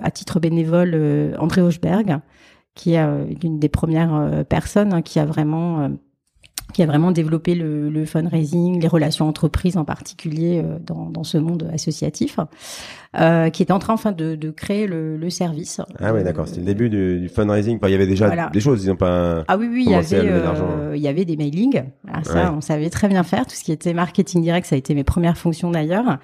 à 0.00 0.10
titre 0.10 0.40
bénévole, 0.40 1.34
André 1.38 1.60
Hochberg, 1.60 2.20
qui 2.74 2.94
est 2.94 3.44
une 3.44 3.58
des 3.58 3.68
premières 3.68 4.46
personnes 4.48 4.94
hein, 4.94 5.02
qui 5.02 5.18
a 5.18 5.26
vraiment 5.26 5.90
qui 6.72 6.82
a 6.82 6.86
vraiment 6.86 7.12
développé 7.12 7.54
le, 7.54 7.90
le 7.90 8.04
fundraising, 8.06 8.80
les 8.80 8.88
relations 8.88 9.28
entreprises 9.28 9.76
en 9.76 9.84
particulier 9.84 10.62
euh, 10.64 10.78
dans, 10.84 11.10
dans 11.10 11.24
ce 11.24 11.38
monde 11.38 11.68
associatif, 11.72 12.38
euh, 13.20 13.50
qui 13.50 13.62
est 13.62 13.70
en 13.70 13.78
train 13.78 13.92
enfin 13.92 14.12
de, 14.12 14.36
de 14.36 14.50
créer 14.50 14.86
le, 14.86 15.16
le, 15.18 15.28
service. 15.28 15.80
Ah 16.00 16.14
oui, 16.14 16.24
d'accord. 16.24 16.48
C'était 16.48 16.60
le 16.60 16.66
début 16.66 16.88
du, 16.88 17.20
du 17.20 17.28
fundraising. 17.28 17.78
il 17.82 17.90
y 17.90 17.94
avait 17.94 18.06
déjà 18.06 18.48
des 18.48 18.60
choses, 18.60 18.84
ils 18.84 18.88
n'ont 18.88 18.96
pas. 18.96 19.44
Ah 19.48 19.58
oui, 19.58 19.68
oui, 19.70 19.84
il 19.86 19.92
y 19.92 19.94
avait, 19.94 20.06
euh, 20.14 20.92
il 20.96 21.02
y 21.02 21.08
avait 21.08 21.26
des 21.26 21.36
mailings. 21.36 21.84
Alors 22.08 22.24
ça, 22.24 22.54
on 22.56 22.60
savait 22.62 22.90
très 22.90 23.08
bien 23.08 23.22
faire. 23.22 23.46
Tout 23.46 23.54
ce 23.54 23.64
qui 23.64 23.72
était 23.72 23.92
marketing 23.92 24.42
direct, 24.42 24.66
ça 24.66 24.76
a 24.76 24.78
été 24.78 24.94
mes 24.94 25.04
premières 25.04 25.36
fonctions 25.36 25.70
d'ailleurs. 25.70 26.18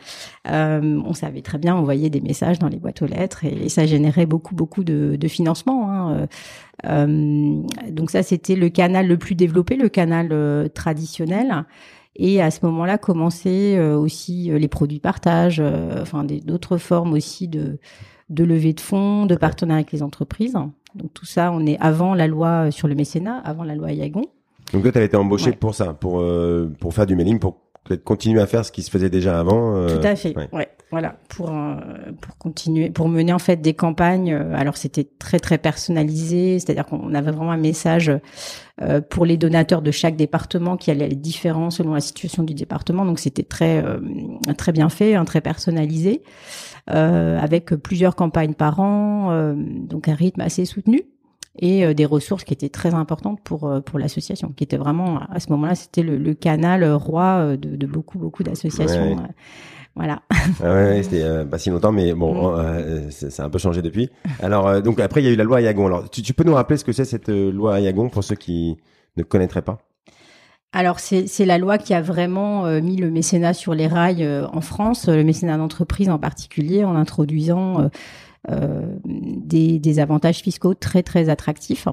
Euh, 0.51 1.01
on 1.05 1.13
savait 1.13 1.43
très 1.43 1.59
bien 1.59 1.75
envoyer 1.75 2.09
des 2.09 2.23
messages 2.23 2.59
dans 2.59 2.69
les 2.69 2.79
boîtes 2.79 3.03
aux 3.03 3.07
lettres 3.07 3.45
et, 3.45 3.65
et 3.65 3.69
ça 3.69 3.85
générait 3.85 4.27
beaucoup, 4.27 4.55
beaucoup 4.55 4.85
de, 4.85 5.17
de 5.17 5.29
financement. 5.29 5.93
Hein. 5.93 6.27
Euh, 6.87 7.63
donc 7.91 8.11
ça, 8.11 8.23
c'était 8.23 8.55
le 8.55 8.69
canal 8.69 9.07
le 9.07 9.17
plus 9.17 9.35
développé, 9.35 9.77
le 9.77 9.89
canal 9.89 10.29
euh, 10.33 10.69
traditionnel. 10.69 11.65
Et 12.17 12.43
à 12.43 12.51
ce 12.51 12.65
moment-là, 12.67 12.99
commençaient 12.99 13.77
euh, 13.77 13.97
aussi 13.97 14.51
les 14.53 14.69
produits 14.69 14.99
partage, 14.99 15.63
enfin 16.01 16.25
d'autres 16.25 16.77
formes 16.77 17.13
aussi 17.13 17.47
de, 17.47 17.79
de 18.29 18.45
levée 18.45 18.73
de 18.73 18.81
fonds, 18.81 19.27
de 19.27 19.37
partenariat 19.37 19.81
avec 19.81 19.93
les 19.93 20.03
entreprises. 20.03 20.55
Donc 20.95 21.15
tout 21.15 21.27
ça, 21.27 21.53
on 21.53 21.65
est 21.65 21.79
avant 21.79 22.15
la 22.15 22.27
loi 22.27 22.71
sur 22.71 22.89
le 22.89 22.95
mécénat, 22.95 23.39
avant 23.45 23.63
la 23.63 23.77
loi 23.77 23.93
Yagon. 23.93 24.25
Donc 24.73 24.83
toi, 24.83 24.93
tu 24.93 24.99
as 24.99 25.05
été 25.05 25.17
embauché 25.17 25.53
pour 25.53 25.75
ça, 25.75 25.95
pour 25.95 26.25
pour 26.81 26.95
faire 26.95 27.07
du 27.07 27.15
mailing, 27.15 27.39
pour 27.39 27.59
peut-être 27.85 28.03
continuer 28.03 28.41
à 28.41 28.47
faire 28.47 28.65
ce 28.65 28.73
qui 28.73 28.83
se 28.83 28.91
faisait 28.91 29.11
déjà 29.11 29.39
avant. 29.39 29.87
Tout 29.87 30.01
à 30.03 30.17
fait. 30.17 30.35
ouais. 30.53 30.69
Voilà, 30.91 31.17
pour 31.29 31.51
euh, 31.51 31.77
pour 32.19 32.39
continuer, 32.39 32.89
pour 32.89 33.11
mener 33.11 33.35
en 33.35 33.39
fait 33.39 33.61
des 33.61 33.75
campagnes. 33.75 34.33
Euh, 34.33 34.55
alors 34.55 34.79
c'était 34.79 35.05
très 35.05 35.39
très 35.39 35.59
personnalisé, 35.59 36.59
c'est-à-dire 36.59 36.87
qu'on 36.87 37.15
avait 37.15 37.31
vraiment 37.31 37.53
un 37.53 37.59
message 37.59 38.11
euh, 38.81 39.03
pour 39.03 39.27
les 39.27 39.37
donateurs 39.37 39.83
de 39.83 39.91
chaque 39.91 40.17
département 40.17 40.79
qui 40.79 40.91
allait 40.91 41.05
être 41.05 41.21
différent 41.21 41.69
selon 41.71 41.93
la 41.93 42.01
situation 42.01 42.43
du 42.43 42.55
département. 42.55 43.05
Donc 43.05 43.19
c'était 43.19 43.43
très 43.43 43.85
très 44.57 44.73
bien 44.73 44.89
fait, 44.89 45.15
hein, 45.15 45.27
très 45.27 45.43
personnalisé, 45.43 46.23
avec 46.87 47.75
plusieurs 47.75 48.17
campagnes 48.17 48.55
par 48.55 48.81
an, 48.81 49.55
donc 49.55 50.09
un 50.09 50.15
rythme 50.15 50.41
assez 50.41 50.65
soutenu 50.65 51.03
et 51.59 51.93
des 51.93 52.07
ressources 52.07 52.45
qui 52.45 52.55
étaient 52.55 52.69
très 52.71 52.95
importantes 52.95 53.41
pour 53.43 53.71
pour 53.85 53.99
l'association, 53.99 54.53
qui 54.57 54.65
était 54.65 54.79
vraiment 54.79 55.21
à 55.31 55.39
ce 55.39 55.51
moment-là 55.51 55.75
c'était 55.75 56.03
le, 56.03 56.17
le, 56.17 56.33
canal 56.33 56.83
roi 56.93 57.57
de, 57.59 57.77
de 57.77 57.87
beaucoup 57.87 58.19
beaucoup 58.19 58.43
d'associations. 58.43 59.17
Voilà. 59.99 60.23
Ah 60.63 60.75
ouais, 60.75 61.03
c'était 61.03 61.25
euh, 61.25 61.45
pas 61.45 61.59
si 61.59 61.71
longtemps, 61.71 61.91
mais 61.91 62.15
bon, 62.15 62.53
mm. 62.53 62.55
euh, 62.57 63.11
ça 63.11 63.43
a 63.43 63.47
un 63.47 63.51
peu 63.51 63.59
changé 63.59 63.83
depuis. 63.83 64.11
Alors, 64.41 64.69
euh, 64.69 64.81
donc 64.81 65.01
après, 65.01 65.21
il 65.21 65.25
y 65.25 65.29
a 65.29 65.33
eu 65.33 65.37
la 65.37 65.43
loi 65.43 65.57
Ayagon. 65.59 65.87
Alors, 65.87 66.09
tu, 66.09 66.23
tu 66.23 66.33
peux 66.35 66.45
nous 66.45 66.55
rappeler 66.55 66.77
ce 66.77 66.85
que 66.85 66.93
c'est 66.93 67.05
cette 67.05 67.29
loi 67.29 67.75
Ayagon 67.75 68.09
pour 68.09 68.23
ceux 68.23 68.37
qui 68.37 68.77
ne 69.17 69.25
connaîtraient 69.25 69.63
pas? 69.63 69.79
Alors 70.75 71.01
c'est 71.01 71.47
la 71.47 71.57
loi 71.57 71.79
qui 71.79 71.95
a 71.95 72.03
vraiment 72.03 72.67
mis 72.83 72.97
le 72.97 73.11
mécénat 73.11 73.55
sur 73.55 73.75
les 73.75 73.87
rails 73.87 74.29
en 74.53 74.61
France, 74.61 75.09
le 75.09 75.25
mécénat 75.25 75.57
d'entreprise 75.57 76.11
en 76.11 76.19
particulier, 76.19 76.85
en 76.85 76.95
introduisant 76.95 77.91
des, 79.05 79.79
des, 79.79 79.99
avantages 79.99 80.39
fiscaux 80.39 80.75
très 80.75 81.03
très 81.03 81.29
attractifs. 81.29 81.89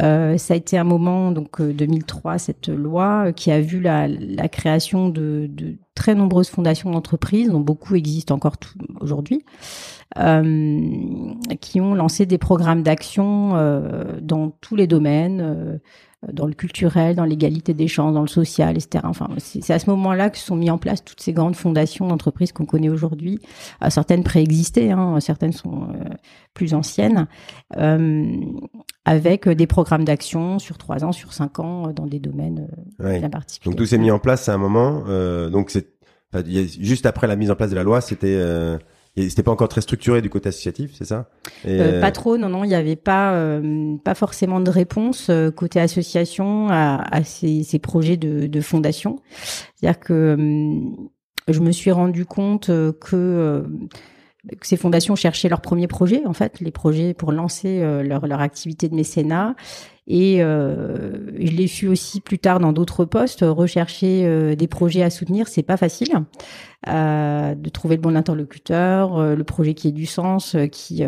Euh, 0.00 0.36
ça 0.36 0.54
a 0.54 0.56
été 0.56 0.76
un 0.76 0.84
moment, 0.84 1.32
donc 1.32 1.62
2003, 1.62 2.34
euh, 2.34 2.38
cette 2.38 2.68
loi 2.68 3.24
euh, 3.26 3.32
qui 3.32 3.50
a 3.50 3.60
vu 3.60 3.80
la, 3.80 4.06
la 4.06 4.48
création 4.48 5.08
de, 5.08 5.48
de, 5.50 5.76
très 5.94 6.14
nombreuses 6.14 6.50
fondations 6.50 6.90
d'entreprises, 6.90 7.50
dont 7.50 7.60
beaucoup 7.60 7.94
existent 7.94 8.34
encore 8.34 8.56
aujourd'hui, 9.00 9.44
euh, 10.18 10.80
qui 11.60 11.80
ont 11.80 11.94
lancé 11.94 12.26
des 12.26 12.38
programmes 12.38 12.82
d'action 12.82 13.56
euh, 13.56 14.20
dans 14.20 14.50
tous 14.60 14.76
les 14.76 14.86
domaines, 14.86 15.80
dans 16.32 16.46
le 16.46 16.54
culturel, 16.54 17.14
dans 17.14 17.24
l'égalité 17.24 17.74
des 17.74 17.86
chances, 17.86 18.12
dans 18.12 18.22
le 18.22 18.28
social, 18.28 18.76
etc. 18.76 19.04
Enfin, 19.06 19.28
c'est 19.38 19.72
à 19.72 19.78
ce 19.78 19.88
moment-là 19.90 20.30
que 20.30 20.38
sont 20.38 20.56
mis 20.56 20.70
en 20.70 20.78
place 20.78 21.04
toutes 21.04 21.20
ces 21.20 21.32
grandes 21.32 21.54
fondations 21.54 22.08
d'entreprises 22.08 22.50
qu'on 22.50 22.66
connaît 22.66 22.88
aujourd'hui. 22.88 23.38
Euh, 23.84 23.90
certaines 23.90 24.24
préexistaient, 24.24 24.90
hein, 24.90 25.20
certaines 25.20 25.52
sont 25.52 25.84
euh, 25.84 26.08
plus 26.54 26.74
anciennes, 26.74 27.28
euh, 27.76 28.26
avec 29.04 29.48
des 29.48 29.66
programmes 29.68 30.04
d'action 30.04 30.58
sur 30.58 30.76
trois 30.76 31.04
ans, 31.04 31.12
sur 31.12 31.32
cinq 31.32 31.60
ans, 31.60 31.92
dans 31.92 32.06
des 32.06 32.18
domaines 32.18 32.66
bien 32.98 33.30
particuliers. 33.30 33.70
Donc 33.70 33.78
tout 33.78 33.86
s'est 33.86 33.98
mis 33.98 34.10
en 34.10 34.18
place 34.18 34.48
à 34.48 34.54
un 34.54 34.58
moment. 34.58 35.04
donc 35.50 35.70
c'est 35.70 35.88
juste 36.80 37.06
après 37.06 37.26
la 37.26 37.36
mise 37.36 37.50
en 37.50 37.54
place 37.54 37.70
de 37.70 37.76
la 37.76 37.84
loi, 37.84 38.00
c'était 38.00 38.36
c'était 39.28 39.42
pas 39.42 39.50
encore 39.50 39.68
très 39.68 39.80
structuré 39.80 40.22
du 40.22 40.30
côté 40.30 40.50
associatif, 40.50 40.92
c'est 40.94 41.04
ça? 41.04 41.28
Euh, 41.66 42.00
Pas 42.00 42.12
trop, 42.12 42.36
non, 42.36 42.48
non, 42.48 42.64
il 42.64 42.68
n'y 42.68 42.74
avait 42.74 42.96
pas, 42.96 43.34
euh, 43.34 43.96
pas 44.04 44.14
forcément 44.14 44.60
de 44.60 44.70
réponse 44.70 45.28
euh, 45.30 45.50
côté 45.50 45.80
association 45.80 46.68
à, 46.68 47.02
à 47.10 47.24
ces, 47.24 47.62
ces, 47.62 47.78
projets 47.78 48.16
de, 48.16 48.46
de 48.46 48.60
fondation. 48.60 49.20
C'est-à-dire 49.76 50.00
que 50.00 50.36
je 51.48 51.60
me 51.60 51.72
suis 51.72 51.90
rendu 51.90 52.26
compte 52.26 52.66
que 52.66 53.64
que 54.60 54.66
ces 54.66 54.76
fondations 54.76 55.14
cherchaient 55.16 55.48
leurs 55.48 55.60
premiers 55.60 55.88
projets, 55.88 56.24
en 56.24 56.32
fait, 56.32 56.60
les 56.60 56.70
projets 56.70 57.12
pour 57.12 57.32
lancer 57.32 57.80
leur, 58.02 58.26
leur 58.26 58.40
activité 58.40 58.88
de 58.88 58.94
mécénat. 58.94 59.56
Et 60.10 60.42
euh, 60.42 61.12
je 61.38 61.52
l'ai 61.52 61.66
su 61.66 61.86
aussi 61.86 62.20
plus 62.22 62.38
tard 62.38 62.60
dans 62.60 62.72
d'autres 62.72 63.04
postes. 63.04 63.44
Rechercher 63.46 64.24
euh, 64.24 64.56
des 64.56 64.66
projets 64.66 65.02
à 65.02 65.10
soutenir, 65.10 65.48
c'est 65.48 65.62
pas 65.62 65.76
facile. 65.76 66.08
Euh, 66.86 67.54
de 67.54 67.68
trouver 67.68 67.96
le 67.96 68.00
bon 68.00 68.16
interlocuteur, 68.16 69.18
euh, 69.18 69.34
le 69.34 69.44
projet 69.44 69.74
qui 69.74 69.88
ait 69.88 69.92
du 69.92 70.06
sens, 70.06 70.54
euh, 70.54 70.66
qui 70.66 71.02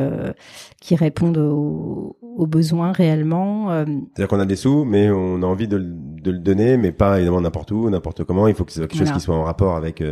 qui 0.80 0.97
réponde 0.97 1.38
aux, 1.38 2.16
aux 2.21 2.47
besoins 2.47 2.92
réellement. 2.92 3.71
C'est-à-dire 3.71 4.28
qu'on 4.28 4.40
a 4.40 4.47
des 4.47 4.57
sous, 4.57 4.85
mais 4.85 5.11
on 5.11 5.42
a 5.42 5.47
envie 5.47 5.69
de, 5.69 5.78
de 5.78 6.30
le 6.30 6.38
donner, 6.38 6.76
mais 6.76 6.92
pas 6.92 7.16
évidemment 7.16 7.40
n'importe 7.40 7.71
où, 7.71 7.88
n'importe 7.88 8.25
comment. 8.25 8.49
Il 8.49 8.54
faut 8.54 8.64
que 8.64 8.73
ce 8.73 8.80
soit 8.80 8.88
quelque 8.88 9.07
chose 9.07 9.12
qui 9.12 9.21
soit 9.21 9.37
en 9.37 9.45
rapport 9.45 9.76
avec 9.76 10.02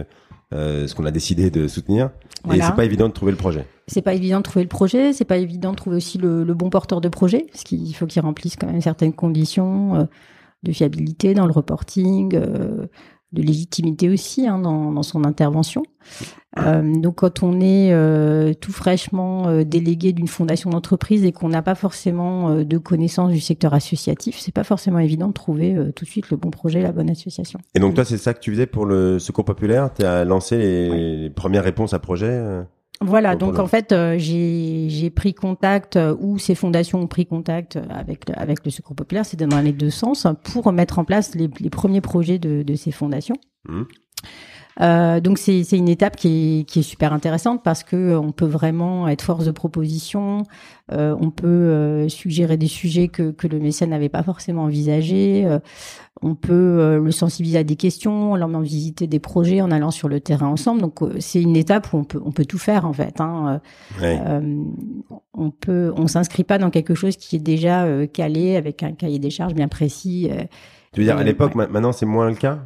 euh, 0.54 0.86
ce 0.86 0.94
qu'on 0.94 1.04
a 1.04 1.10
décidé 1.10 1.50
de 1.50 1.68
soutenir. 1.68 2.10
Et 2.52 2.60
c'est 2.60 2.74
pas 2.74 2.84
évident 2.84 3.08
de 3.08 3.12
trouver 3.12 3.32
le 3.32 3.38
projet. 3.38 3.66
C'est 3.86 4.02
pas 4.02 4.14
évident 4.14 4.38
de 4.38 4.42
trouver 4.42 4.62
le 4.62 4.68
projet, 4.68 5.12
c'est 5.12 5.24
pas 5.24 5.38
évident 5.38 5.72
de 5.72 5.76
trouver 5.76 5.96
aussi 5.96 6.18
le, 6.18 6.44
le 6.44 6.54
bon 6.54 6.70
porteur 6.70 7.00
de 7.00 7.08
projet, 7.08 7.46
parce 7.50 7.64
qu'il 7.64 7.94
faut 7.94 8.06
qu'il 8.06 8.22
remplisse 8.22 8.56
quand 8.56 8.66
même 8.66 8.80
certaines 8.80 9.12
conditions 9.12 9.96
euh, 9.96 10.04
de 10.62 10.72
fiabilité 10.72 11.34
dans 11.34 11.46
le 11.46 11.52
reporting, 11.52 12.34
euh, 12.34 12.86
de 13.32 13.42
légitimité 13.42 14.08
aussi 14.08 14.47
hein, 14.47 14.58
dans, 14.58 14.90
dans, 14.90 15.02
son 15.02 15.25
intervention. 15.25 15.82
Euh, 16.58 16.94
donc 16.94 17.16
quand 17.16 17.42
on 17.42 17.61
est 17.61 17.92
euh, 17.92 18.54
tout 18.54 18.73
fraîchement 18.73 19.49
euh, 19.49 19.64
délégué 19.64 20.12
d'une 20.12 20.28
fondation 20.28 20.70
d'entreprise 20.70 21.25
et 21.25 21.32
qu'on 21.32 21.50
n'a 21.50 21.61
pas 21.61 21.75
forcément 21.75 22.62
de 22.64 22.78
connaissances 22.78 23.32
du 23.32 23.40
secteur 23.40 23.75
associatif, 23.75 24.38
c'est 24.38 24.54
pas 24.54 24.64
forcément 24.64 24.99
évident 24.99 25.28
de 25.28 25.32
trouver 25.32 25.76
tout 25.94 26.04
de 26.04 26.11
suite 26.11 26.30
le 26.30 26.37
bon 26.37 26.50
projet, 26.50 26.80
la 26.80 26.92
bonne 26.92 27.11
association. 27.11 27.61
Et 27.75 27.80
donc 27.80 27.94
toi, 27.94 28.04
c'est 28.04 28.18
ça 28.18 28.32
que 28.32 28.40
tu 28.40 28.50
faisais 28.50 28.66
pour 28.66 28.87
le 28.87 29.18
Secours 29.18 29.44
populaire? 29.44 29.90
Tu 29.92 30.04
as 30.04 30.25
lancé 30.25 30.56
les, 30.56 31.16
les, 31.18 31.30
premières 31.30 31.64
réponses 31.64 31.92
à 31.92 31.99
projet 31.99 32.64
voilà, 33.00 33.36
donc 33.36 33.58
en 33.58 33.66
fait, 33.66 33.92
euh, 33.92 34.16
j'ai 34.18 35.10
pris 35.10 35.32
contact, 35.32 35.96
euh, 35.96 36.16
ou 36.18 36.38
ces 36.38 36.54
fondations 36.54 37.00
ont 37.00 37.06
pris 37.06 37.26
contact 37.26 37.78
avec, 37.90 38.24
avec 38.34 38.64
le 38.64 38.70
Secours 38.70 38.96
populaire, 38.96 39.24
c'est 39.24 39.36
dans 39.36 39.60
les 39.60 39.72
deux 39.72 39.90
sens, 39.90 40.26
pour 40.42 40.72
mettre 40.72 40.98
en 40.98 41.04
place 41.04 41.34
les, 41.34 41.48
les 41.60 41.70
premiers 41.70 42.00
projets 42.00 42.38
de, 42.38 42.62
de 42.62 42.74
ces 42.74 42.90
fondations. 42.90 43.36
Mmh. 43.68 43.82
Euh, 44.80 45.20
donc 45.20 45.38
c'est 45.38 45.62
une 45.73 45.88
étape 45.88 46.16
qui 46.16 46.61
est, 46.61 46.64
qui 46.64 46.80
est, 46.80 46.82
super 46.82 47.12
intéressante 47.12 47.62
parce 47.64 47.82
que 47.82 47.97
euh, 47.97 48.20
on 48.20 48.30
peut 48.30 48.47
vraiment 48.47 49.08
être 49.08 49.23
force 49.23 49.44
de 49.44 49.50
proposition, 49.50 50.44
euh, 50.92 51.16
on 51.20 51.30
peut 51.30 52.08
suggérer 52.08 52.56
des 52.56 52.68
sujets 52.68 53.08
que, 53.08 53.30
que 53.30 53.49
le 53.49 53.58
mécène 53.58 53.90
n'avait 53.90 54.08
pas 54.08 54.23
forcément 54.23 54.64
envisagés, 54.64 55.44
euh, 55.47 55.58
on 56.23 56.35
peut 56.35 56.99
le 57.00 57.11
sensibiliser 57.12 57.58
à 57.58 57.64
des 57.64 57.76
questions, 57.76 58.35
l'emmener 58.35 58.62
visiter 58.62 59.06
des 59.06 59.20
projets 59.20 59.61
en 59.61 59.70
allant 59.70 59.92
sur 59.92 60.08
le 60.08 60.18
terrain 60.18 60.49
ensemble. 60.49 60.80
Donc 60.80 60.99
c'est 61.20 61.40
une 61.40 61.56
étape 61.56 61.92
où 61.92 61.99
on 61.99 62.04
peut 62.04 62.20
on 62.25 62.32
peut 62.32 62.44
tout 62.44 62.58
faire 62.58 62.87
en 62.87 62.92
fait. 62.92 63.20
Hein. 63.20 63.61
on 65.32 65.50
peut 65.50 65.92
on 65.97 66.08
s'inscrit 66.08 66.42
pas 66.42 66.58
dans 66.58 66.70
quelque 66.70 66.97
chose 66.97 67.16
qui 67.16 67.37
est 67.37 67.40
déjà 67.40 67.87
calé 68.08 68.56
avec 68.56 68.82
un 68.82 68.92
cahier 68.92 69.20
des 69.20 69.30
charges 69.30 69.54
bien 69.54 69.68
précis. 69.68 70.28
Tu 70.92 71.00
veux 71.00 71.07
dire, 71.07 71.18
à 71.18 71.23
l'époque, 71.23 71.54
maintenant, 71.54 71.92
c'est 71.92 72.07
moins 72.07 72.28
le 72.28 72.35
cas 72.35 72.61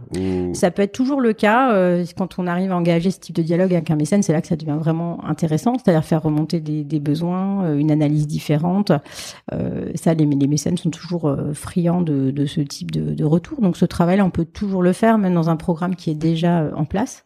Ça 0.54 0.70
peut 0.70 0.82
être 0.82 0.92
toujours 0.92 1.20
le 1.20 1.32
cas. 1.32 1.72
Euh, 1.72 2.04
quand 2.16 2.38
on 2.38 2.46
arrive 2.46 2.70
à 2.70 2.76
engager 2.76 3.10
ce 3.10 3.18
type 3.18 3.34
de 3.34 3.42
dialogue 3.42 3.74
avec 3.74 3.90
un 3.90 3.96
mécène, 3.96 4.22
c'est 4.22 4.32
là 4.32 4.40
que 4.40 4.46
ça 4.46 4.54
devient 4.54 4.78
vraiment 4.78 5.24
intéressant, 5.24 5.74
c'est-à-dire 5.74 6.04
faire 6.04 6.22
remonter 6.22 6.60
des, 6.60 6.84
des 6.84 7.00
besoins, 7.00 7.64
euh, 7.64 7.76
une 7.76 7.90
analyse 7.90 8.28
différente. 8.28 8.92
Euh, 9.52 9.90
ça, 9.96 10.14
les, 10.14 10.24
les, 10.24 10.46
mécènes 10.46 10.76
sont 10.76 10.90
toujours 10.90 11.28
euh, 11.28 11.52
friands 11.52 12.00
de, 12.00 12.30
de, 12.30 12.46
ce 12.46 12.60
type 12.60 12.92
de, 12.92 13.12
de 13.12 13.24
retour. 13.24 13.60
Donc, 13.60 13.76
ce 13.76 13.84
travail-là, 13.84 14.24
on 14.24 14.30
peut 14.30 14.44
toujours 14.44 14.82
le 14.82 14.92
faire, 14.92 15.18
même 15.18 15.34
dans 15.34 15.50
un 15.50 15.56
programme 15.56 15.96
qui 15.96 16.10
est 16.10 16.14
déjà 16.14 16.70
en 16.76 16.84
place. 16.84 17.24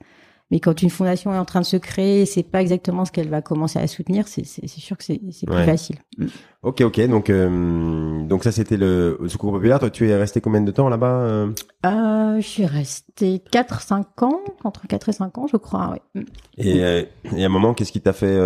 Mais 0.51 0.61
quand 0.61 0.81
une 0.81 0.91
fondation 0.91 1.35
est 1.35 1.39
en 1.39 1.45
train 1.45 1.61
de 1.61 1.67
se 1.67 1.77
créer, 1.77 2.25
c'est 2.25 2.45
pas 2.45 2.63
exactement 2.63 3.05
ce 3.05 3.11
qu'elle 3.11 3.29
va 3.29 3.43
commencer 3.43 3.81
à 3.81 3.87
soutenir. 3.89 4.29
C'est 4.29 4.45
sûr 4.45 4.97
que 4.97 5.03
c'est 5.03 5.19
plus 5.19 5.65
facile. 5.65 5.97
Mm. 6.19 6.27
Ok, 6.63 6.81
ok. 6.83 7.09
Donc, 7.09 7.31
euh, 7.31 8.23
donc 8.27 8.45
ça, 8.45 8.53
c'était 8.53 8.77
le, 8.77 9.19
Secours 9.27 9.53
populaire. 9.53 9.81
Toi, 9.81 9.91
tu 9.91 10.09
es 10.09 10.17
resté 10.17 10.41
combien 10.41 10.61
de 10.61 10.71
temps 10.71 10.89
là-bas 10.89 11.21
euh, 11.21 11.53
euh, 11.85 12.37
Je 12.41 12.47
suis 12.47 12.67
resté 12.67 13.43
4-5 13.53 14.25
ans, 14.25 14.41
entre 14.63 14.87
4 14.87 15.09
et 15.09 15.13
5 15.13 15.39
ans, 15.39 15.47
je 15.51 15.57
crois. 15.57 15.97
Mm. 16.15 16.23
Et, 16.59 16.79
et 16.79 17.43
à 17.43 17.47
un 17.47 17.49
moment, 17.49 17.75
qu'est-ce 17.75 17.93
qui 17.93 18.01
t'a 18.01 18.13
fait 18.13 18.39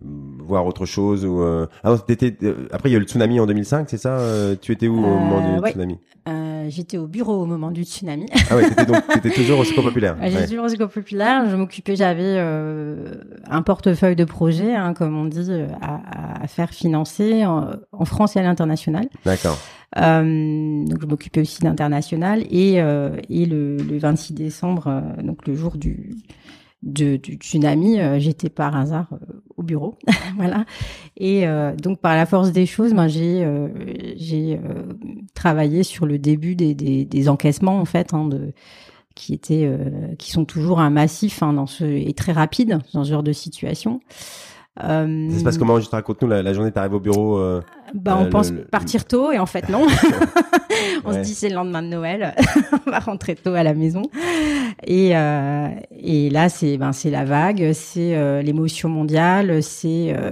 voir 0.00 0.66
autre 0.66 0.86
chose 0.86 1.24
ou 1.24 1.40
euh... 1.42 1.66
ah, 1.84 1.96
étais... 2.08 2.34
Euh, 2.42 2.68
après 2.72 2.88
il 2.88 2.92
y 2.92 2.94
a 2.94 2.98
eu 2.98 3.00
le 3.00 3.06
tsunami 3.06 3.40
en 3.40 3.46
2005 3.46 3.88
c'est 3.88 3.98
ça 3.98 4.18
euh, 4.18 4.56
tu 4.60 4.72
étais 4.72 4.88
où 4.88 4.98
au 4.98 5.18
moment 5.18 5.60
du 5.60 5.68
tsunami? 5.68 5.98
J'étais 6.68 6.96
au 6.96 7.08
bureau 7.08 7.42
au 7.42 7.44
moment 7.44 7.72
du 7.72 7.82
tsunami. 7.82 8.26
Ah 8.48 8.54
ouais 8.54 8.68
t'étais 8.68 8.86
donc 8.86 9.04
t'étais 9.14 9.30
toujours 9.30 9.58
au 9.58 9.64
Secours 9.64 9.82
populaire 9.82 10.16
j'étais 10.22 10.36
ouais. 10.36 10.46
toujours 10.46 10.64
au 10.64 10.68
Secours 10.68 10.90
populaire. 10.90 11.50
Je 11.50 11.56
m'occupais 11.56 11.96
j'avais 11.96 12.38
un 12.38 13.62
portefeuille 13.62 14.16
de 14.16 14.24
projets 14.24 14.74
hein, 14.74 14.94
comme 14.94 15.16
on 15.16 15.24
dit 15.24 15.50
à, 15.80 16.42
à 16.42 16.46
faire 16.46 16.70
financer 16.70 17.44
en, 17.44 17.70
en, 17.90 18.04
France 18.04 18.36
et 18.36 18.38
à 18.38 18.42
l'international. 18.42 19.08
D'accord. 19.24 19.58
Donc 19.96 21.00
je 21.00 21.06
m'occupais 21.06 21.40
aussi 21.40 21.60
d'international 21.62 22.44
et, 22.48 22.74
et 22.74 23.46
le, 23.46 23.76
le 23.78 23.98
26 23.98 24.34
décembre 24.34 25.02
donc 25.22 25.46
le 25.48 25.56
jour 25.56 25.76
du 25.76 26.14
de, 26.82 27.16
du 27.16 27.34
tsunami, 27.34 28.00
euh, 28.00 28.18
j'étais 28.18 28.48
par 28.48 28.76
hasard 28.76 29.06
euh, 29.12 29.42
au 29.56 29.62
bureau, 29.62 29.98
voilà. 30.36 30.64
Et 31.16 31.46
euh, 31.46 31.74
donc 31.76 32.00
par 32.00 32.16
la 32.16 32.26
force 32.26 32.52
des 32.52 32.66
choses, 32.66 32.92
ben 32.92 33.08
j'ai 33.08 33.46
j'ai 34.16 34.60
travaillé 35.34 35.82
sur 35.82 36.06
le 36.06 36.18
début 36.18 36.54
des, 36.54 36.74
des, 36.74 37.04
des 37.04 37.28
encaissements 37.28 37.78
en 37.80 37.84
fait, 37.84 38.14
hein, 38.14 38.26
de 38.26 38.52
qui 39.14 39.34
étaient 39.34 39.70
qui 40.18 40.30
sont 40.30 40.44
toujours 40.44 40.80
un 40.80 40.90
massif 40.90 41.42
hein, 41.42 41.52
dans 41.52 41.66
ce 41.66 41.84
et 41.84 42.12
très 42.14 42.32
rapide 42.32 42.80
dans 42.94 43.04
ce 43.04 43.10
genre 43.10 43.22
de 43.22 43.32
situation. 43.32 44.00
Euh, 44.82 45.30
ça 45.30 45.38
se 45.38 45.44
passe 45.44 45.58
comment? 45.58 45.78
Juste 45.78 45.92
raconte-nous 45.92 46.28
la, 46.28 46.42
la 46.42 46.52
journée. 46.54 46.72
T'arrives 46.72 46.94
au 46.94 47.00
bureau. 47.00 47.38
Euh, 47.38 47.60
bah, 47.94 48.16
on 48.18 48.30
pense 48.30 48.52
partir 48.70 49.04
tôt 49.04 49.30
et 49.30 49.38
en 49.38 49.46
fait 49.46 49.68
non. 49.68 49.86
on 51.04 51.12
se 51.12 51.18
dit 51.18 51.34
c'est 51.34 51.48
le 51.48 51.54
lendemain 51.54 51.82
de 51.82 51.88
Noël, 51.88 52.34
on 52.86 52.90
va 52.90 52.98
rentrer 52.98 53.34
tôt 53.34 53.54
à 53.54 53.62
la 53.62 53.74
maison. 53.74 54.02
Et 54.86 55.16
euh, 55.16 55.68
et 55.98 56.30
là 56.30 56.48
c'est 56.48 56.76
ben 56.78 56.92
c'est 56.92 57.10
la 57.10 57.24
vague, 57.24 57.72
c'est 57.72 58.16
euh, 58.16 58.42
l'émotion 58.42 58.88
mondiale, 58.88 59.62
c'est 59.62 60.14
euh, 60.16 60.30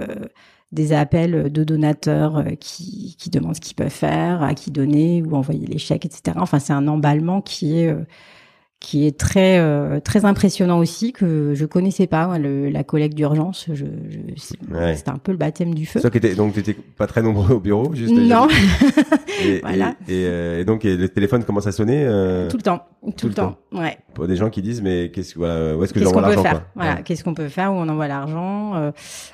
des 0.71 0.93
appels 0.93 1.51
de 1.51 1.63
donateurs 1.63 2.43
qui 2.59 3.15
qui 3.17 3.29
demandent 3.29 3.55
ce 3.55 3.61
qu'ils 3.61 3.75
peuvent 3.75 3.89
faire, 3.89 4.43
à 4.43 4.53
qui 4.53 4.71
donner 4.71 5.23
ou 5.23 5.35
envoyer 5.35 5.65
les 5.65 5.77
chèques, 5.77 6.05
etc. 6.05 6.37
Enfin 6.39 6.59
c'est 6.59 6.73
un 6.73 6.87
emballement 6.87 7.41
qui 7.41 7.79
est 7.79 7.95
qui 8.81 9.05
est 9.05 9.15
très 9.17 9.59
euh, 9.59 9.99
très 9.99 10.25
impressionnant 10.25 10.79
aussi 10.79 11.13
que 11.13 11.53
je 11.53 11.65
connaissais 11.65 12.07
pas 12.07 12.39
le, 12.39 12.69
la 12.69 12.83
collecte 12.83 13.15
d'urgence 13.15 13.67
je, 13.71 13.85
je 14.09 14.73
ouais. 14.73 14.95
c'était 14.95 15.11
un 15.11 15.19
peu 15.19 15.31
le 15.31 15.37
baptême 15.37 15.75
du 15.75 15.85
feu 15.85 15.99
ça 15.99 16.09
qui 16.09 16.17
était 16.17 16.33
donc 16.33 16.53
t'étais 16.53 16.73
pas 16.73 17.05
très 17.05 17.21
nombreux 17.21 17.53
au 17.53 17.59
bureau 17.59 17.93
juste 17.93 18.11
non 18.11 18.47
et, 19.45 19.59
voilà. 19.59 19.95
et, 20.07 20.25
euh, 20.25 20.61
et, 20.61 20.65
donc 20.65 20.83
et 20.83 20.97
le 20.97 21.07
téléphone 21.07 21.43
commence 21.43 21.67
à 21.67 21.71
sonner 21.71 22.03
euh... 22.03 22.49
tout 22.49 22.57
le 22.57 22.63
temps 22.63 22.87
tout, 23.03 23.11
tout 23.11 23.27
le 23.27 23.33
temps. 23.35 23.57
temps. 23.71 23.79
ouais 23.79 23.99
pour 24.15 24.27
des 24.27 24.35
gens 24.35 24.49
qui 24.49 24.63
disent 24.63 24.81
mais 24.81 25.11
qu'est-ce 25.11 25.37
voilà 25.37 25.77
où 25.77 25.83
est-ce 25.83 25.93
que 25.93 25.99
qu 25.99 26.05
j'envoie 26.05 26.21
l'argent 26.21 26.41
quoi 26.41 26.63
voilà 26.73 26.95
ouais. 26.95 27.03
qu'est-ce 27.03 27.23
qu'on 27.23 27.35
peut 27.35 27.49
faire 27.49 27.71
où 27.71 27.75
on 27.75 27.87
envoie 27.87 28.07
l'argent 28.07 28.75
euh, 28.75 28.91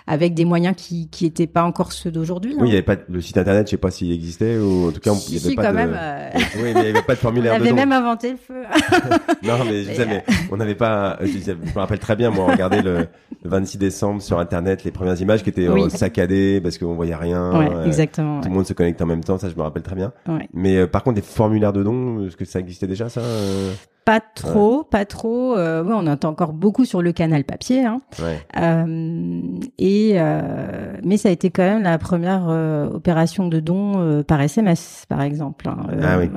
avec 0.07 0.33
des 0.33 0.43
moyens 0.45 0.75
qui 0.75 1.09
qui 1.09 1.25
étaient 1.25 1.47
pas 1.47 1.63
encore 1.63 1.93
ceux 1.93 2.11
d'aujourd'hui 2.11 2.53
oui 2.59 2.67
il 2.67 2.71
y 2.71 2.73
avait 2.73 2.81
pas 2.83 2.97
le 3.07 3.21
site 3.21 3.37
internet 3.37 3.67
je 3.67 3.71
sais 3.71 3.77
pas 3.77 3.91
s'il 3.91 4.11
existait 4.11 4.57
ou 4.57 4.89
en 4.89 4.91
tout 4.91 4.99
cas 4.99 5.13
il 5.29 5.35
y 5.35 5.37
avait 5.37 5.49
si, 5.49 5.55
pas 5.55 5.63
quand 5.63 5.71
de 5.71 5.75
même, 5.75 5.97
euh... 5.97 6.29
oui 6.57 6.71
mais 6.73 6.81
il 6.81 6.87
y 6.87 6.89
avait 6.89 7.01
pas 7.01 7.15
de 7.15 7.19
formulaire 7.27 7.53
on 7.57 7.61
avait 7.61 7.71
même 7.71 7.93
inventé 7.93 8.31
le 8.31 8.37
feu 8.37 8.63
non, 9.43 9.65
mais 9.65 9.83
je 9.83 9.89
disais, 9.89 10.05
mais 10.05 10.23
on 10.51 10.57
n'avait 10.57 10.75
pas. 10.75 11.17
Je, 11.21 11.27
disais, 11.27 11.55
je, 11.61 11.73
me 11.73 11.79
rappelle 11.79 11.99
très 11.99 12.15
bien, 12.15 12.29
moi, 12.29 12.51
regarder 12.51 12.81
le, 12.81 13.07
le 13.43 13.49
26 13.49 13.77
décembre 13.77 14.21
sur 14.21 14.39
Internet 14.39 14.83
les 14.83 14.91
premières 14.91 15.19
images 15.19 15.43
qui 15.43 15.49
étaient 15.49 15.69
oui. 15.69 15.89
saccadées 15.89 16.61
parce 16.61 16.77
qu'on 16.77 16.95
voyait 16.95 17.15
rien. 17.15 17.57
Ouais, 17.57 17.69
euh, 17.71 17.85
exactement. 17.85 18.39
Tout 18.39 18.45
ouais. 18.45 18.49
le 18.49 18.55
monde 18.55 18.67
se 18.67 18.73
connectait 18.73 19.03
en 19.03 19.07
même 19.07 19.23
temps, 19.23 19.37
ça 19.37 19.49
je 19.49 19.55
me 19.55 19.61
rappelle 19.61 19.83
très 19.83 19.95
bien. 19.95 20.13
Ouais. 20.27 20.47
Mais 20.53 20.77
euh, 20.77 20.87
par 20.87 21.03
contre, 21.03 21.15
des 21.15 21.21
formulaires 21.21 21.73
de 21.73 21.83
dons, 21.83 22.25
est-ce 22.25 22.37
que 22.37 22.45
ça 22.45 22.59
existait 22.59 22.87
déjà, 22.87 23.09
ça 23.09 23.21
euh? 23.21 23.73
Pas 24.07 24.21
trop, 24.21 24.85
pas 24.85 25.03
trop. 25.03 25.57
Euh, 25.57 25.83
ouais, 25.83 25.93
on 25.93 26.07
entend 26.07 26.29
encore 26.29 26.53
beaucoup 26.53 26.85
sur 26.85 27.01
le 27.01 27.11
canal 27.11 27.43
papier. 27.43 27.83
Hein. 27.83 27.99
Ouais. 28.19 28.39
Euh, 28.57 29.41
et 29.77 30.13
euh, 30.15 30.93
mais 31.03 31.17
ça 31.17 31.27
a 31.27 31.33
été 31.33 31.49
quand 31.49 31.63
même 31.63 31.83
la 31.83 31.97
première 31.97 32.45
euh, 32.47 32.87
opération 32.87 33.49
de 33.49 33.59
don 33.59 33.95
euh, 33.97 34.23
par 34.23 34.39
SMS, 34.39 35.03
par 35.09 35.21
exemple. 35.21 35.67
Hein. 35.67 35.87
ah 36.01 36.19
oui. 36.19 36.29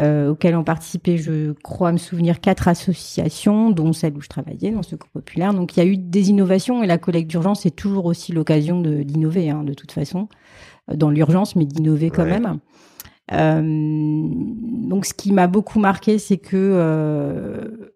Euh, 0.00 0.30
auquel 0.30 0.56
ont 0.56 0.64
participé, 0.64 1.18
je 1.18 1.52
crois 1.62 1.92
me 1.92 1.98
souvenir, 1.98 2.40
quatre 2.40 2.66
associations, 2.66 3.70
dont 3.70 3.92
celle 3.92 4.16
où 4.16 4.20
je 4.20 4.28
travaillais, 4.28 4.72
dans 4.72 4.82
ce 4.82 4.96
groupe 4.96 5.12
populaire. 5.12 5.54
Donc 5.54 5.76
il 5.76 5.80
y 5.80 5.82
a 5.82 5.86
eu 5.86 5.96
des 5.96 6.30
innovations 6.30 6.82
et 6.82 6.86
la 6.88 6.98
collecte 6.98 7.30
d'urgence 7.30 7.64
est 7.64 7.76
toujours 7.76 8.06
aussi 8.06 8.32
l'occasion 8.32 8.80
d'innover, 8.80 9.50
hein, 9.50 9.62
de 9.62 9.72
toute 9.72 9.92
façon, 9.92 10.28
dans 10.92 11.10
l'urgence, 11.10 11.54
mais 11.54 11.64
d'innover 11.64 12.10
quand 12.10 12.24
Ouais. 12.24 12.40
même. 12.40 12.58
Euh, 13.32 13.62
donc 13.62 15.06
ce 15.06 15.14
qui 15.14 15.32
m'a 15.32 15.46
beaucoup 15.46 15.78
marqué, 15.78 16.18
c'est 16.18 16.36
que 16.38 16.56
euh, 16.56 17.92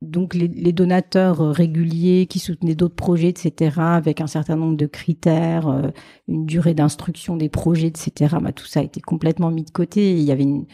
donc 0.00 0.34
les, 0.34 0.48
les, 0.48 0.72
donateurs 0.72 1.38
réguliers 1.38 2.26
qui 2.26 2.38
soutenaient 2.38 2.74
d'autres 2.74 2.94
projets, 2.94 3.28
etc., 3.28 3.76
avec 3.78 4.20
un 4.20 4.26
certain 4.26 4.56
nombre 4.56 4.76
de 4.76 4.86
critères, 4.86 5.68
euh, 5.68 5.90
une 6.26 6.46
durée 6.46 6.74
d'instruction 6.74 7.36
des 7.36 7.48
projets, 7.48 7.88
etc., 7.88 8.36
bah, 8.40 8.52
tout 8.52 8.66
ça 8.66 8.80
a 8.80 8.82
été 8.82 9.00
complètement 9.00 9.50
mis 9.50 9.64
de 9.64 9.70
côté. 9.70 10.12
Il 10.12 10.22
y 10.22 10.32
avait 10.32 10.44
une, 10.44 10.66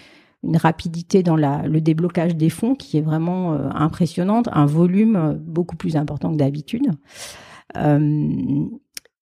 une 0.44 0.56
rapidité 0.56 1.22
dans 1.22 1.36
la, 1.36 1.66
le 1.66 1.80
déblocage 1.80 2.36
des 2.36 2.50
fonds 2.50 2.74
qui 2.74 2.98
est 2.98 3.00
vraiment 3.00 3.54
euh, 3.54 3.68
impressionnante, 3.74 4.48
un 4.52 4.66
volume 4.66 5.16
euh, 5.16 5.34
beaucoup 5.34 5.76
plus 5.76 5.96
important 5.96 6.30
que 6.32 6.36
d'habitude. 6.36 6.88
Euh, 7.76 8.66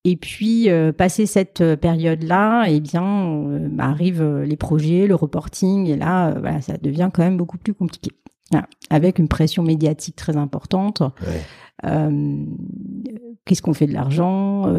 et 0.04 0.16
puis, 0.16 0.68
euh, 0.68 0.92
passé 0.92 1.26
cette 1.26 1.76
période-là, 1.76 2.64
eh 2.68 2.80
bien, 2.80 3.04
euh, 3.04 3.68
bah, 3.70 3.85
arrivent 3.85 4.42
les 4.44 4.56
projets, 4.56 5.06
le 5.06 5.14
reporting, 5.14 5.87
et 5.87 5.96
là, 5.96 6.32
voilà, 6.40 6.61
ça 6.61 6.76
devient 6.76 7.11
quand 7.12 7.22
même 7.22 7.37
beaucoup 7.37 7.58
plus 7.58 7.72
compliqué. 7.72 8.11
Voilà. 8.50 8.66
Avec 8.90 9.18
une 9.18 9.28
pression 9.28 9.62
médiatique 9.62 10.16
très 10.16 10.37
importante. 10.37 11.00
Ouais. 11.00 11.40
Qu'est-ce 13.44 13.62
qu'on 13.62 13.74
fait 13.74 13.87
de 13.87 13.94
l'argent? 13.94 14.72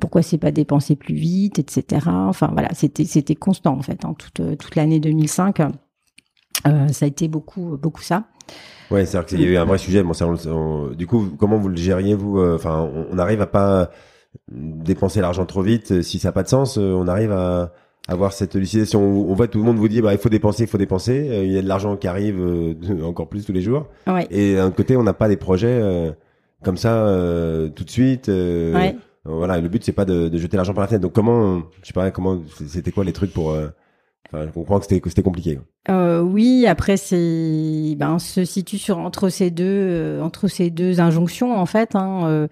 Pourquoi 0.00 0.22
c'est 0.22 0.38
pas 0.38 0.52
dépensé 0.52 0.94
plus 0.94 1.14
vite, 1.14 1.58
etc. 1.58 2.06
Enfin 2.06 2.50
voilà, 2.52 2.68
c'était 2.72 3.04
c'était 3.04 3.34
constant 3.34 3.76
en 3.76 3.82
fait, 3.82 4.04
hein, 4.04 4.14
toute 4.16 4.56
toute 4.56 4.76
l'année 4.76 5.00
2005. 5.00 5.60
Euh, 5.60 6.88
ça 6.88 7.04
a 7.04 7.08
été 7.08 7.26
beaucoup 7.28 7.76
beaucoup 7.76 8.02
ça. 8.02 8.24
Ouais, 8.90 9.04
c'est-à-dire 9.04 9.26
qu'il 9.26 9.40
y 9.40 9.44
a 9.44 9.48
eu 9.48 9.56
un 9.56 9.64
vrai 9.64 9.78
sujet. 9.78 10.02
Bon, 10.02 10.12
ça, 10.12 10.28
on, 10.28 10.36
on, 10.48 10.90
du 10.90 11.06
coup, 11.06 11.30
comment 11.38 11.56
vous 11.58 11.68
le 11.68 11.76
gériez 11.76 12.14
vous 12.14 12.40
Enfin, 12.40 12.88
on, 12.94 13.06
on, 13.10 13.18
arrive 13.18 13.40
à 13.40 13.46
pas 13.46 13.90
dépenser 14.50 15.20
l'argent 15.20 15.46
trop 15.46 15.62
vite 15.62 16.02
si 16.02 16.18
ça 16.18 16.28
n'a 16.28 16.32
pas 16.32 16.42
de 16.42 16.48
sens. 16.48 16.76
On 16.76 17.08
arrive 17.08 17.32
à 17.32 17.72
avoir 18.08 18.32
cette 18.32 18.54
lucidation 18.54 19.00
on 19.00 19.34
voit 19.34 19.48
tout 19.48 19.58
le 19.58 19.64
monde 19.64 19.76
vous 19.76 19.88
dit 19.88 20.02
bah 20.02 20.12
il 20.12 20.18
faut 20.18 20.28
dépenser 20.28 20.64
il 20.64 20.68
faut 20.68 20.78
dépenser 20.78 21.28
euh, 21.30 21.44
il 21.44 21.52
y 21.52 21.58
a 21.58 21.62
de 21.62 21.68
l'argent 21.68 21.96
qui 21.96 22.08
arrive 22.08 22.38
euh, 22.40 22.74
encore 23.04 23.28
plus 23.28 23.44
tous 23.44 23.52
les 23.52 23.62
jours 23.62 23.86
et 24.30 24.56
d'un 24.56 24.70
côté 24.70 24.96
on 24.96 25.02
n'a 25.02 25.12
pas 25.12 25.28
des 25.28 25.36
projets 25.36 25.78
euh, 25.80 26.10
comme 26.64 26.76
ça 26.76 27.06
tout 27.74 27.84
de 27.84 27.90
suite 27.90 28.30
voilà 29.24 29.60
le 29.60 29.68
but 29.68 29.84
c'est 29.84 29.92
pas 29.92 30.04
de, 30.04 30.28
de 30.28 30.38
jeter 30.38 30.56
l'argent 30.56 30.74
par 30.74 30.82
la 30.82 30.88
fenêtre 30.88 31.02
donc 31.02 31.12
comment 31.12 31.62
je 31.82 31.86
sais 31.86 31.92
pas 31.92 32.10
comment 32.10 32.40
c'était 32.66 32.92
quoi 32.92 33.04
les 33.04 33.12
trucs 33.12 33.32
pour 33.32 33.56
Enfin, 34.34 34.46
je 34.46 34.52
comprends 34.52 34.78
que 34.78 34.86
c'était 34.86 35.06
c'était 35.10 35.22
compliqué. 35.22 35.58
oui, 35.90 36.64
après 36.66 36.96
c'est 36.96 37.94
ben 37.98 38.14
on 38.14 38.18
se 38.18 38.46
situe 38.46 38.78
sur 38.78 38.96
entre 38.96 39.28
ces 39.28 39.50
deux 39.50 40.20
entre 40.22 40.48
ces 40.48 40.70
deux 40.70 41.00
injonctions 41.00 41.54
en 41.54 41.66
fait. 41.66 41.94
Hein, 41.96 42.48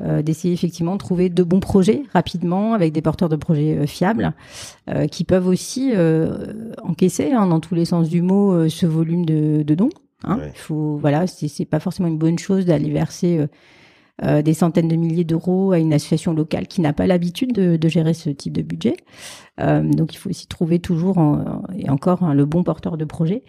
euh, 0.00 0.22
d'essayer 0.22 0.54
effectivement 0.54 0.94
de 0.94 0.98
trouver 0.98 1.28
de 1.28 1.42
bons 1.42 1.60
projets 1.60 2.02
rapidement 2.14 2.72
avec 2.72 2.92
des 2.92 3.02
porteurs 3.02 3.28
de 3.28 3.36
projets 3.36 3.76
euh, 3.76 3.86
fiables 3.86 4.32
euh, 4.88 5.06
qui 5.06 5.24
peuvent 5.24 5.46
aussi 5.46 5.92
encaisser 6.82 7.32
hein, 7.32 7.46
dans 7.46 7.60
tous 7.60 7.74
les 7.74 7.84
sens 7.84 8.08
du 8.08 8.22
mot 8.22 8.68
ce 8.68 8.86
volume 8.86 9.26
de, 9.26 9.62
de 9.62 9.74
dons. 9.74 9.90
Hein. 10.24 10.38
Il 10.46 10.58
faut 10.58 10.96
voilà, 10.96 11.26
c'est 11.26 11.64
pas 11.66 11.80
forcément 11.80 12.08
une 12.08 12.18
bonne 12.18 12.38
chose 12.38 12.64
d'aller 12.64 12.90
verser 12.90 13.46
euh, 14.24 14.42
des 14.42 14.52
centaines 14.52 14.88
de 14.88 14.94
milliers 14.94 15.24
d'euros 15.24 15.72
à 15.72 15.78
une 15.78 15.94
association 15.94 16.34
locale 16.34 16.66
qui 16.66 16.82
n'a 16.82 16.92
pas 16.92 17.06
l'habitude 17.06 17.52
de, 17.52 17.88
gérer 17.88 18.12
ce 18.12 18.28
type 18.28 18.52
de 18.52 18.60
budget. 18.60 18.94
Euh, 19.58 19.82
donc 19.82 20.14
il 20.14 20.18
faut 20.18 20.28
aussi 20.28 20.46
trouver 20.46 20.78
toujours 20.80 21.16
et 21.76 21.88
encore 21.88 22.22
hein, 22.22 22.34
le 22.34 22.44
bon 22.44 22.62
porteur 22.62 22.98
de 22.98 23.06
projet. 23.06 23.42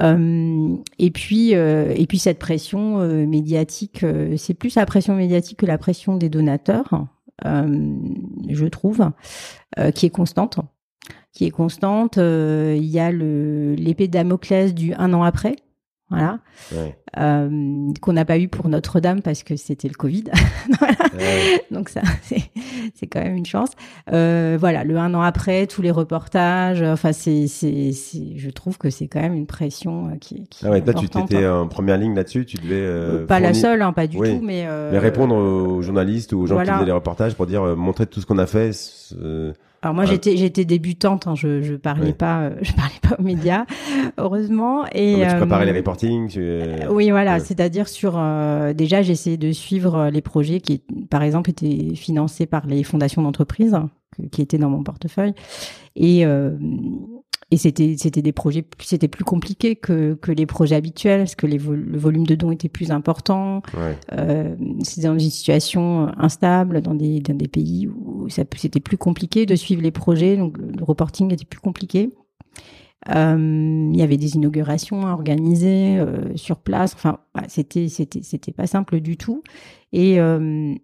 Euh, 0.00 0.76
et 0.98 1.10
puis 1.10 1.50
et 1.50 2.06
puis 2.08 2.18
cette 2.18 2.38
pression 2.38 2.98
médiatique, 3.26 4.04
c'est 4.36 4.54
plus 4.54 4.74
la 4.76 4.86
pression 4.86 5.14
médiatique 5.14 5.58
que 5.58 5.66
la 5.66 5.78
pression 5.78 6.16
des 6.16 6.30
donateurs, 6.30 7.06
je 7.44 8.64
trouve, 8.64 9.10
qui 9.94 10.06
est 10.06 10.10
constante 10.10 10.58
qui 11.32 11.44
est 11.44 11.50
constante. 11.50 12.16
Il 12.16 12.84
y 12.84 12.98
a 12.98 13.12
l'épée 13.12 14.08
Damoclès 14.08 14.74
du 14.74 14.94
un 14.94 15.12
an 15.12 15.22
après, 15.22 15.54
voilà, 16.10 16.38
euh, 17.18 17.92
qu'on 18.00 18.12
n'a 18.14 18.24
pas 18.24 18.38
eu 18.38 18.48
pour 18.48 18.68
Notre-Dame 18.68 19.20
parce 19.20 19.42
que 19.42 19.56
c'était 19.56 19.88
le 19.88 19.94
Covid. 19.94 20.24
Donc 21.70 21.90
ça, 21.90 22.00
c'est 22.22 23.06
quand 23.06 23.22
même 23.22 23.36
une 23.36 23.44
chance. 23.44 23.70
Euh, 24.10 24.56
voilà, 24.58 24.84
le 24.84 24.96
un 24.96 25.12
an 25.12 25.20
après, 25.20 25.66
tous 25.66 25.82
les 25.82 25.90
reportages. 25.90 26.80
Enfin, 26.82 27.12
c'est, 27.12 27.46
c'est, 27.46 27.92
je 27.92 28.50
trouve 28.50 28.78
que 28.78 28.88
c'est 28.88 29.06
quand 29.06 29.20
même 29.20 29.34
une 29.34 29.46
pression 29.46 30.08
euh, 30.08 30.16
qui, 30.18 30.46
qui 30.48 30.66
ah 30.66 30.70
ouais, 30.70 30.82
là, 30.84 30.94
tu 30.94 31.04
étais 31.04 31.46
en 31.46 31.68
première 31.68 31.98
ligne 31.98 32.14
là-dessus. 32.14 32.46
Tu 32.46 32.56
devais 32.56 32.80
euh, 32.80 33.26
pas 33.26 33.38
la 33.38 33.52
seule, 33.52 33.82
hein, 33.82 33.92
pas 33.92 34.06
du 34.06 34.16
tout, 34.16 34.40
mais 34.42 34.66
mais 34.90 34.98
répondre 34.98 35.34
aux 35.34 35.82
journalistes 35.82 36.32
ou 36.32 36.40
aux 36.40 36.46
gens 36.46 36.58
qui 36.58 36.70
faisaient 36.70 36.84
les 36.86 36.92
reportages 36.92 37.34
pour 37.34 37.46
dire 37.46 37.76
montrer 37.76 38.06
tout 38.06 38.20
ce 38.20 38.26
qu'on 38.26 38.38
a 38.38 38.46
fait. 38.46 38.72
Alors 39.82 39.94
moi 39.94 40.04
j'étais 40.06 40.36
j'étais 40.36 40.64
débutante, 40.64 41.26
hein, 41.26 41.34
je 41.36 41.62
je 41.62 41.74
parlais 41.74 42.12
pas 42.12 42.40
euh, 42.40 42.50
je 42.62 42.72
parlais 42.72 42.98
pas 43.00 43.16
aux 43.18 43.22
médias 43.22 43.64
heureusement 44.16 44.86
et 44.92 45.22
tu 45.28 45.36
préparais 45.36 45.66
les 45.66 45.72
euh, 45.72 45.76
reportings. 45.76 46.34
Euh, 46.36 46.88
oui 46.90 47.10
voilà, 47.10 47.38
c'est-à-dire 47.38 47.88
sur 47.88 48.20
déjà 48.74 49.00
essayé 49.00 49.36
de 49.36 49.52
suivre 49.52 50.10
les 50.10 50.20
projets 50.20 50.60
qui 50.60 50.82
par 51.10 51.22
exemple 51.22 51.50
étaient 51.50 51.94
financés 51.94 52.46
par 52.46 52.66
les 52.66 52.82
fondations 52.82 53.22
d'entreprise 53.22 53.76
qui 54.32 54.42
étaient 54.42 54.58
dans 54.58 54.70
mon 54.70 54.82
portefeuille 54.82 55.34
et 55.94 56.24
et 57.50 57.56
c'était 57.56 57.96
c'était 57.98 58.20
des 58.20 58.32
projets 58.32 58.64
c'était 58.82 59.08
plus 59.08 59.24
compliqué 59.24 59.74
que 59.74 60.14
que 60.20 60.30
les 60.30 60.44
projets 60.44 60.76
habituels 60.76 61.20
parce 61.20 61.34
que 61.34 61.46
les 61.46 61.56
le 61.58 61.98
volume 61.98 62.26
de 62.26 62.34
dons 62.34 62.50
était 62.50 62.68
plus 62.68 62.90
important. 62.90 63.62
Euh, 64.12 64.54
c'était 64.82 65.06
dans 65.06 65.14
une 65.14 65.30
situation 65.30 66.08
instable 66.18 66.82
dans 66.82 66.94
des 66.94 67.20
dans 67.20 67.34
des 67.34 67.48
pays 67.48 67.88
où 67.88 68.28
ça 68.28 68.42
c'était 68.56 68.80
plus 68.80 68.98
compliqué 68.98 69.46
de 69.46 69.56
suivre 69.56 69.80
les 69.80 69.90
projets 69.90 70.36
donc 70.36 70.58
le, 70.58 70.84
reporting 70.84 71.32
était 71.32 71.46
plus 71.46 71.60
compliqué. 71.60 72.10
Euh, 73.14 73.90
il 73.92 73.96
y 73.96 74.02
avait 74.02 74.16
des 74.18 74.34
inaugurations 74.34 75.06
à 75.06 75.12
organiser 75.12 75.98
euh, 75.98 76.36
sur 76.36 76.58
place. 76.58 76.92
Enfin 76.94 77.20
c'était 77.46 77.88
c'était 77.88 78.22
c'était 78.22 78.52
pas 78.52 78.66
simple 78.66 79.00
du 79.00 79.16
tout. 79.16 79.42
Et 79.92 80.20
euh, 80.20 80.74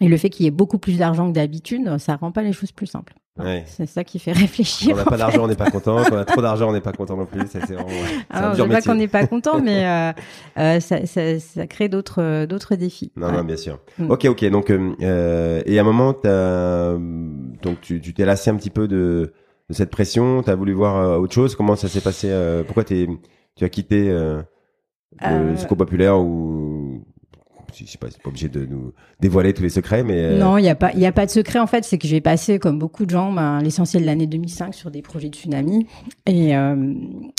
et 0.00 0.08
le 0.08 0.16
fait 0.16 0.30
qu'il 0.30 0.44
y 0.44 0.48
ait 0.48 0.52
beaucoup 0.52 0.78
plus 0.78 0.98
d'argent 0.98 1.28
que 1.28 1.34
d'habitude 1.34 1.98
ça 1.98 2.16
rend 2.16 2.32
pas 2.32 2.42
les 2.42 2.52
choses 2.52 2.72
plus 2.72 2.86
simples 2.86 3.14
c'est 3.66 3.86
ça 3.86 4.04
qui 4.04 4.18
fait 4.18 4.32
réfléchir. 4.46 4.94
Quand 4.96 5.02
on 5.02 5.04
n'a 5.04 5.10
pas 5.10 5.16
d'argent, 5.16 5.44
on 5.44 5.48
n'est 5.48 5.56
pas 5.56 5.70
content. 5.70 6.02
Quand 6.04 6.14
on 6.14 6.18
a 6.18 6.24
trop 6.24 6.42
d'argent, 6.42 6.68
on 6.68 6.72
n'est 6.72 6.80
pas 6.80 6.92
content 6.92 7.16
non 7.16 7.26
plus. 7.26 7.40
C'est 7.48 7.60
vraiment. 7.60 7.88
Alors, 8.30 8.54
je 8.54 8.62
pas 8.62 8.82
qu'on 8.82 8.94
n'est 8.94 9.08
pas 9.08 9.26
content, 9.26 9.60
mais 9.62 9.86
euh, 9.86 10.12
euh, 10.58 10.80
ça, 10.80 11.06
ça, 11.06 11.38
ça, 11.38 11.66
crée 11.66 11.88
d'autres 11.88 12.46
d'autres 12.46 12.76
défis. 12.76 13.12
Non, 13.16 13.32
non, 13.32 13.44
bien 13.44 13.56
sûr. 13.56 13.78
Mm. 13.98 14.10
Ok, 14.10 14.24
ok. 14.26 14.44
Donc, 14.50 14.70
euh, 14.70 15.62
et 15.64 15.78
à 15.78 15.82
un 15.82 15.84
moment, 15.84 16.14
as, 16.24 16.96
donc 17.62 17.80
tu 17.80 18.00
tu 18.00 18.14
t'es 18.14 18.24
lassé 18.24 18.50
un 18.50 18.56
petit 18.56 18.70
peu 18.70 18.88
de, 18.88 19.32
de 19.68 19.74
cette 19.74 19.90
pression. 19.90 20.42
Tu 20.42 20.50
as 20.50 20.54
voulu 20.54 20.72
voir 20.72 21.20
autre 21.20 21.34
chose. 21.34 21.56
Comment 21.56 21.76
ça 21.76 21.88
s'est 21.88 22.00
passé 22.00 22.30
Pourquoi 22.66 22.84
t'es 22.84 23.08
tu 23.56 23.64
as 23.64 23.68
quitté 23.68 24.10
le 25.20 25.56
Secours 25.56 25.76
populaire 25.76 26.18
ou 26.18 26.59
je 27.74 27.84
sais 27.84 27.98
pas, 27.98 28.08
pas 28.08 28.28
obligé 28.28 28.48
de 28.48 28.66
nous 28.66 28.92
dévoiler 29.20 29.52
tous 29.52 29.62
les 29.62 29.70
secrets, 29.70 30.02
mais 30.02 30.18
euh, 30.18 30.38
non, 30.38 30.58
il 30.58 30.64
y 30.64 30.68
a 30.68 30.74
pas, 30.74 30.92
il 30.92 31.00
y 31.00 31.06
a 31.06 31.12
pas 31.12 31.26
de 31.26 31.30
secret 31.30 31.58
en 31.58 31.66
fait. 31.66 31.84
C'est 31.84 31.98
que 31.98 32.06
j'ai 32.06 32.20
passé, 32.20 32.58
comme 32.58 32.78
beaucoup 32.78 33.04
de 33.04 33.10
gens, 33.10 33.32
ben, 33.32 33.60
l'essentiel 33.60 34.02
de 34.02 34.06
l'année 34.06 34.26
2005 34.26 34.74
sur 34.74 34.90
des 34.90 35.02
projets 35.02 35.28
de 35.28 35.36
tsunami, 35.36 35.86
et 36.26 36.56
euh, 36.56 36.94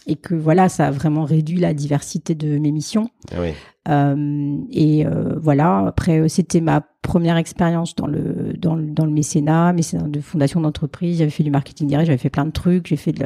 et 0.08 0.16
que 0.16 0.36
voilà, 0.36 0.70
ça 0.70 0.88
a 0.88 0.92
vraiment 0.92 1.26
réduit 1.26 1.60
la 1.60 1.74
diversité 1.74 2.36
de 2.36 2.58
mes 2.58 2.72
missions. 2.72 3.10
Ah 3.32 3.38
oui. 3.42 3.54
Euh, 3.90 4.58
et 4.70 5.06
euh, 5.06 5.40
voilà. 5.42 5.88
Après, 5.88 6.20
euh, 6.20 6.28
c'était 6.28 6.62
ma 6.62 6.82
première 7.02 7.38
expérience 7.38 7.96
dans 7.96 8.06
le 8.06 8.54
dans 8.56 8.76
le, 8.76 8.86
dans 8.86 9.06
le 9.06 9.12
mécénat, 9.12 9.74
mécénat 9.74 10.08
de 10.08 10.20
fondation 10.20 10.62
d'entreprise. 10.62 11.18
J'avais 11.18 11.32
fait 11.32 11.44
du 11.44 11.50
marketing 11.50 11.88
direct, 11.88 12.06
j'avais 12.06 12.20
fait 12.20 12.30
plein 12.30 12.46
de 12.46 12.52
trucs. 12.52 12.88
J'ai 12.88 12.96
fait 12.96 13.12
de 13.12 13.26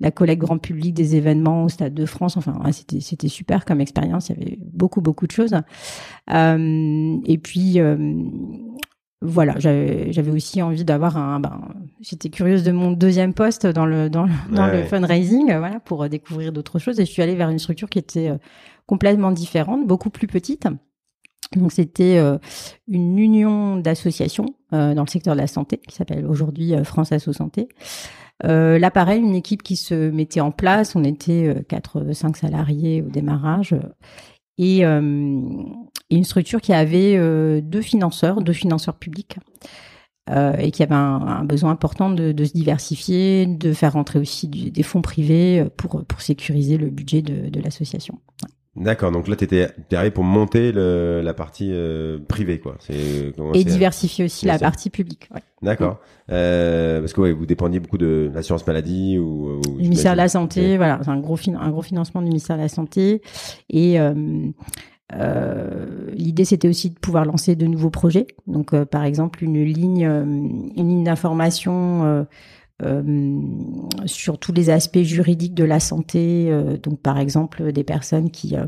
la, 0.00 0.10
collecte 0.12 0.40
grand 0.40 0.58
public, 0.58 0.94
des 0.94 1.16
événements 1.16 1.64
au 1.64 1.68
Stade 1.68 1.94
de 1.94 2.06
France. 2.06 2.36
Enfin, 2.36 2.54
c'était 2.70 3.00
c'était 3.00 3.28
super 3.28 3.64
comme 3.64 3.80
expérience. 3.80 4.28
Il 4.28 4.38
y 4.38 4.42
avait 4.42 4.58
beaucoup 4.60 5.00
beaucoup 5.00 5.26
de 5.26 5.32
choses. 5.32 5.54
Euh, 6.32 7.16
et 7.24 7.38
puis 7.38 7.80
voilà, 9.22 9.54
j'avais 9.58 10.30
aussi 10.30 10.62
envie 10.62 10.84
d'avoir 10.84 11.16
un. 11.16 11.40
Ben, 11.40 11.58
J'étais 12.00 12.28
curieuse 12.28 12.62
de 12.62 12.70
mon 12.70 12.92
deuxième 12.92 13.34
poste 13.34 13.66
dans 13.66 13.86
le 13.86 14.08
dans, 14.08 14.28
dans 14.52 14.68
le 14.68 14.84
fundraising, 14.84 15.46
voilà, 15.46 15.80
pour 15.80 16.08
découvrir 16.08 16.52
d'autres 16.52 16.78
choses. 16.78 17.00
Et 17.00 17.06
je 17.06 17.10
suis 17.10 17.22
allée 17.22 17.34
vers 17.34 17.50
une 17.50 17.58
structure 17.58 17.88
qui 17.88 17.98
était 17.98 18.30
complètement 18.86 19.32
différente, 19.32 19.86
beaucoup 19.86 20.10
plus 20.10 20.26
petite. 20.26 20.66
Donc 21.54 21.72
c'était 21.72 22.18
euh, 22.18 22.38
une 22.88 23.18
union 23.18 23.76
d'associations 23.76 24.46
euh, 24.72 24.94
dans 24.94 25.02
le 25.02 25.08
secteur 25.08 25.34
de 25.34 25.40
la 25.40 25.46
santé 25.46 25.78
qui 25.86 25.94
s'appelle 25.94 26.26
aujourd'hui 26.26 26.74
euh, 26.74 26.82
France 26.82 27.12
Asso 27.12 27.32
Santé. 27.32 27.68
là 28.42 28.90
pareil, 28.90 29.20
une 29.20 29.34
équipe 29.34 29.62
qui 29.62 29.76
se 29.76 30.10
mettait 30.10 30.40
en 30.40 30.50
place. 30.50 30.96
On 30.96 31.04
était 31.04 31.64
quatre, 31.68 32.12
cinq 32.12 32.36
salariés 32.36 33.02
au 33.02 33.08
démarrage 33.08 33.74
et, 34.58 34.82
une 36.08 36.22
structure 36.22 36.60
qui 36.60 36.72
avait 36.72 37.18
deux 37.62 37.80
financeurs, 37.80 38.40
deux 38.42 38.52
financeurs 38.52 38.96
publics. 38.96 39.38
et 40.30 40.70
qui 40.70 40.82
avait 40.82 40.94
un, 40.94 41.44
besoin 41.44 41.70
important 41.70 42.10
de, 42.10 42.44
se 42.44 42.52
diversifier, 42.52 43.46
de 43.46 43.72
faire 43.72 43.94
rentrer 43.94 44.18
aussi 44.18 44.48
des 44.48 44.82
fonds 44.82 45.02
privés 45.02 45.64
pour, 45.76 46.04
sécuriser 46.18 46.76
le 46.76 46.90
budget 46.90 47.22
de 47.22 47.60
l'association. 47.60 48.20
D'accord, 48.76 49.10
donc 49.10 49.26
là, 49.26 49.36
tu 49.36 49.44
étais 49.44 49.68
arrivé 49.92 50.10
pour 50.10 50.24
monter 50.24 50.70
le, 50.70 51.22
la 51.24 51.32
partie 51.32 51.70
euh, 51.72 52.18
privée, 52.28 52.60
quoi. 52.60 52.76
Et 52.90 53.64
diversifier 53.64 54.26
aussi 54.26 54.44
la 54.44 54.58
partie 54.58 54.90
publique. 54.90 55.28
Ouais. 55.34 55.40
D'accord. 55.62 55.94
Mm. 56.28 56.32
Euh, 56.32 57.00
parce 57.00 57.12
que 57.14 57.20
ouais, 57.22 57.32
vous 57.32 57.46
dépendiez 57.46 57.80
beaucoup 57.80 57.98
de 57.98 58.30
l'assurance 58.34 58.66
maladie 58.66 59.18
ou, 59.18 59.60
ou 59.66 59.78
ministère 59.78 60.12
de 60.12 60.18
la 60.18 60.28
santé. 60.28 60.76
Voilà, 60.76 61.00
c'est 61.02 61.10
un 61.10 61.18
gros 61.18 61.38
un 61.58 61.70
gros 61.70 61.82
financement 61.82 62.20
du 62.20 62.28
ministère 62.28 62.56
de 62.56 62.62
la 62.62 62.68
santé. 62.68 63.22
Et 63.70 63.98
euh, 63.98 64.14
euh, 65.14 66.10
l'idée, 66.12 66.44
c'était 66.44 66.68
aussi 66.68 66.90
de 66.90 66.98
pouvoir 66.98 67.24
lancer 67.24 67.56
de 67.56 67.66
nouveaux 67.66 67.90
projets. 67.90 68.26
Donc, 68.46 68.74
euh, 68.74 68.84
par 68.84 69.04
exemple, 69.04 69.42
une 69.42 69.64
ligne, 69.64 70.02
une 70.04 70.88
ligne 70.88 71.04
d'information 71.04 72.26
euh, 72.82 73.40
sur 74.04 74.38
tous 74.38 74.52
les 74.52 74.68
aspects 74.68 75.00
juridiques 75.00 75.54
de 75.54 75.64
la 75.64 75.80
santé. 75.80 76.48
Euh, 76.50 76.76
donc, 76.76 77.00
par 77.00 77.18
exemple, 77.18 77.72
des 77.72 77.84
personnes 77.84 78.30
qui 78.30 78.54
euh, 78.54 78.66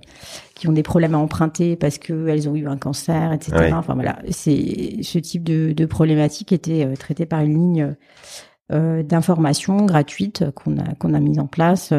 qui 0.54 0.66
ont 0.66 0.72
des 0.72 0.82
problèmes 0.82 1.14
à 1.14 1.18
emprunter 1.18 1.76
parce 1.76 1.98
qu'elles 1.98 2.48
ont 2.48 2.56
eu 2.56 2.66
un 2.66 2.78
cancer, 2.78 3.34
etc. 3.34 3.70
Enfin 3.74 3.92
voilà, 3.92 4.18
c'est 4.30 5.02
ce 5.02 5.18
type 5.18 5.44
de, 5.44 5.72
de 5.72 5.84
problématique 5.84 6.52
était 6.52 6.90
traité 6.94 7.26
par 7.26 7.40
une 7.40 7.54
ligne 7.54 7.94
d'information 8.70 9.84
gratuite 9.84 10.44
qu'on 10.54 10.78
a 10.78 10.94
qu'on 10.94 11.14
a 11.14 11.20
mise 11.20 11.38
en 11.38 11.46
place 11.46 11.92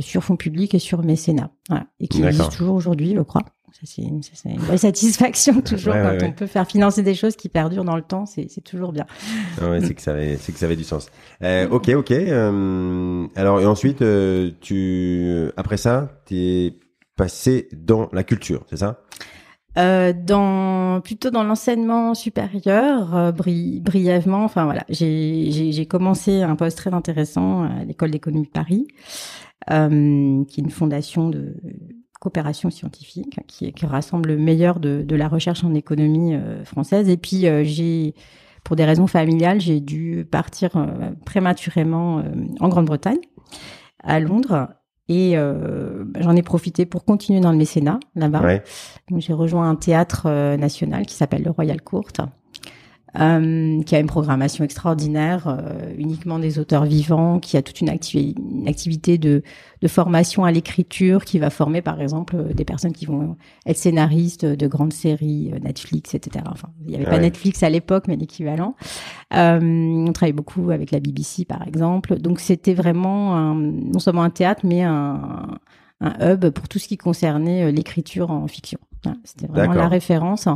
sur 0.00 0.24
fonds 0.24 0.36
publics 0.36 0.74
et 0.74 0.78
sur 0.78 1.04
mécénat, 1.04 1.50
voilà, 1.68 1.86
et 2.00 2.08
qui 2.08 2.22
existe 2.22 2.52
toujours 2.52 2.74
aujourd'hui, 2.76 3.14
je 3.16 3.22
crois 3.22 3.42
c'est 3.84 4.02
une, 4.02 4.20
une, 4.44 4.58
vraie 4.58 4.78
satisfaction 4.78 5.60
toujours 5.62 5.94
quand 5.94 6.18
on 6.22 6.32
peut 6.32 6.46
faire 6.46 6.66
financer 6.66 7.02
des 7.02 7.14
choses 7.14 7.36
qui 7.36 7.48
perdurent 7.48 7.84
dans 7.84 7.96
le 7.96 8.02
temps, 8.02 8.26
c'est 8.26 8.46
toujours 8.64 8.92
bien. 8.92 9.06
Ah 9.60 9.70
ouais, 9.70 9.80
c'est 9.80 9.94
que 9.94 10.02
ça 10.02 10.12
avait, 10.12 10.36
c'est 10.36 10.52
que 10.52 10.58
ça 10.58 10.66
avait 10.66 10.76
du 10.76 10.84
sens. 10.84 11.10
Euh, 11.42 11.68
ok, 11.68 11.90
ok. 11.90 12.10
Euh, 12.10 13.26
alors 13.36 13.60
et 13.60 13.66
ensuite, 13.66 14.02
euh, 14.02 14.50
tu 14.60 15.50
après 15.56 15.76
ça, 15.76 16.20
t'es 16.24 16.74
passé 17.16 17.68
dans 17.72 18.08
la 18.12 18.24
culture, 18.24 18.64
c'est 18.70 18.78
ça? 18.78 19.00
Euh, 19.78 20.14
dans 20.14 21.02
plutôt 21.02 21.30
dans 21.30 21.44
l'enseignement 21.44 22.14
supérieur, 22.14 23.14
euh, 23.14 23.32
brièvement. 23.32 24.44
Enfin 24.44 24.64
voilà, 24.64 24.84
j'ai 24.88 25.86
commencé 25.86 26.42
un 26.42 26.56
poste 26.56 26.78
très 26.78 26.94
intéressant 26.94 27.64
à 27.64 27.84
l'école 27.84 28.10
d'économie 28.10 28.46
de 28.46 28.50
Paris, 28.50 28.86
euh, 29.70 30.44
qui 30.44 30.60
est 30.60 30.64
une 30.64 30.70
fondation 30.70 31.28
de 31.28 31.56
coopération 32.26 32.70
scientifique 32.70 33.38
qui, 33.46 33.72
qui 33.72 33.86
rassemble 33.86 34.30
le 34.30 34.36
meilleur 34.36 34.80
de, 34.80 35.02
de, 35.02 35.16
la 35.16 35.28
recherche 35.28 35.64
en 35.64 35.74
économie 35.74 36.34
euh, 36.34 36.64
française. 36.64 37.08
Et 37.08 37.16
puis 37.16 37.46
j'ai 37.64 38.14
pour 38.64 38.74
des 38.74 38.84
raisons 38.84 39.06
familiales, 39.06 39.60
j'ai 39.60 39.78
dû 39.78 40.26
partir 40.28 40.70
prématurément 41.24 42.24
en 42.58 42.68
Grande-Bretagne, 42.68 43.20
à 44.02 44.18
Londres, 44.18 44.68
et 45.08 45.36
euh, 45.36 46.04
j'en 46.18 46.34
ai 46.34 46.42
profité 46.42 46.84
pour 46.84 47.04
continuer 47.04 47.40
dans 47.40 47.52
le 47.52 47.58
mécénat 47.58 48.00
là-bas. 48.14 48.60
Donc 49.08 49.20
j'ai 49.20 49.32
rejoint 49.32 49.68
un 49.68 49.76
théâtre 49.76 50.24
euh, 50.26 50.56
national 50.56 51.06
qui 51.06 51.14
s'appelle 51.14 51.44
le 51.44 51.50
Royal 51.50 51.80
Court, 51.80 52.08
euh, 53.18 53.82
qui 53.82 53.94
a 53.96 54.00
une 54.00 54.06
programmation 54.06 54.64
extraordinaire, 54.64 55.48
euh, 55.48 55.92
uniquement 55.96 56.38
des 56.38 56.58
auteurs 56.58 56.84
vivants, 56.84 57.38
qui 57.38 57.56
a 57.56 57.62
toute 57.62 57.80
une, 57.80 57.88
une 57.88 58.68
activité 58.68 59.16
de, 59.16 59.42
de, 59.80 59.88
formation 59.88 60.44
à 60.44 60.52
l'écriture, 60.52 61.24
qui 61.24 61.38
va 61.38 61.50
former 61.50 61.82
par 61.82 62.00
exemple 62.00 62.52
des 62.54 62.64
personnes 62.64 62.92
qui 62.92 63.06
vont 63.06 63.36
être 63.64 63.78
scénaristes 63.78 64.44
de 64.44 64.66
grandes 64.66 64.92
séries, 64.92 65.50
euh, 65.54 65.58
Netflix, 65.60 66.14
etc. 66.14 66.44
Enfin, 66.50 66.68
il 66.84 66.90
n'y 66.90 66.96
avait 66.96 67.04
pas 67.04 67.18
Netflix 67.18 67.62
à 67.62 67.70
l'époque, 67.70 68.04
mais 68.08 68.16
l'équivalent. 68.16 68.74
Euh, 69.34 69.60
on 69.60 70.12
travaille 70.12 70.32
beaucoup 70.32 70.70
avec 70.70 70.90
la 70.90 71.00
BBC 71.00 71.44
par 71.44 71.66
exemple. 71.66 72.18
Donc 72.18 72.40
c'était 72.40 72.74
vraiment 72.74 73.36
un, 73.36 73.54
non 73.54 73.98
seulement 73.98 74.22
un 74.22 74.30
théâtre, 74.30 74.62
mais 74.64 74.82
un, 74.82 75.58
un 76.00 76.32
hub 76.32 76.50
pour 76.50 76.68
tout 76.68 76.78
ce 76.78 76.88
qui 76.88 76.96
concernait 76.96 77.72
l'écriture 77.72 78.30
en 78.30 78.46
fiction. 78.48 78.78
C'était 79.24 79.46
vraiment 79.46 79.74
la 79.74 79.88
référence. 79.88 80.48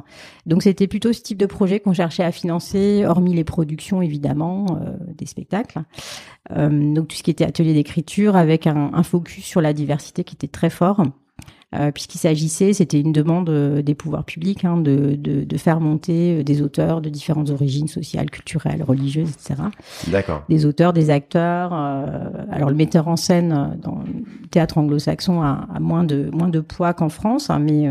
Donc 0.46 0.62
c'était 0.62 0.86
plutôt 0.86 1.12
ce 1.12 1.20
type 1.20 1.38
de 1.38 1.46
projet 1.46 1.80
qu'on 1.80 1.92
cherchait 1.92 2.24
à 2.24 2.32
financer, 2.32 3.04
hormis 3.06 3.34
les 3.34 3.44
productions 3.44 4.02
évidemment 4.02 4.66
euh, 4.80 4.96
des 5.14 5.26
spectacles. 5.26 5.82
Euh, 6.52 6.94
donc 6.94 7.08
tout 7.08 7.16
ce 7.16 7.22
qui 7.22 7.30
était 7.30 7.44
atelier 7.44 7.74
d'écriture 7.74 8.36
avec 8.36 8.66
un, 8.66 8.90
un, 8.92 9.02
focus 9.02 9.44
sur 9.44 9.60
la 9.60 9.72
diversité 9.72 10.24
qui 10.24 10.34
était 10.34 10.48
très 10.48 10.70
fort. 10.70 11.02
Euh, 11.72 11.92
puisqu'il 11.92 12.18
s'agissait, 12.18 12.72
c'était 12.72 12.98
une 13.00 13.12
demande 13.12 13.48
euh, 13.48 13.80
des 13.80 13.94
pouvoirs 13.94 14.24
publics, 14.24 14.64
hein, 14.64 14.76
de, 14.76 15.14
de, 15.14 15.44
de, 15.44 15.56
faire 15.56 15.80
monter 15.80 16.40
euh, 16.40 16.42
des 16.42 16.62
auteurs 16.62 17.00
de 17.00 17.08
différentes 17.08 17.50
origines 17.50 17.86
sociales, 17.86 18.28
culturelles, 18.28 18.82
religieuses, 18.82 19.30
etc. 19.30 19.62
D'accord. 20.08 20.42
Des 20.48 20.66
auteurs, 20.66 20.92
des 20.92 21.10
acteurs. 21.10 21.72
alors 21.72 22.70
le 22.70 22.74
metteur 22.74 23.06
en 23.06 23.14
scène 23.14 23.78
dans 23.80 24.02
le 24.04 24.48
théâtre 24.48 24.78
anglo-saxon 24.78 25.42
a, 25.42 25.68
a, 25.72 25.78
moins 25.78 26.02
de 26.02 26.28
moins 26.32 26.48
de 26.48 26.58
poids 26.58 26.92
qu'en 26.92 27.08
France, 27.08 27.50
hein, 27.50 27.60
mais 27.60 27.88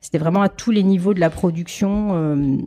c'était 0.00 0.18
vraiment 0.18 0.40
à 0.40 0.48
tous 0.48 0.70
les 0.70 0.82
niveaux 0.82 1.12
de 1.12 1.20
la 1.20 1.30
production. 1.30 2.58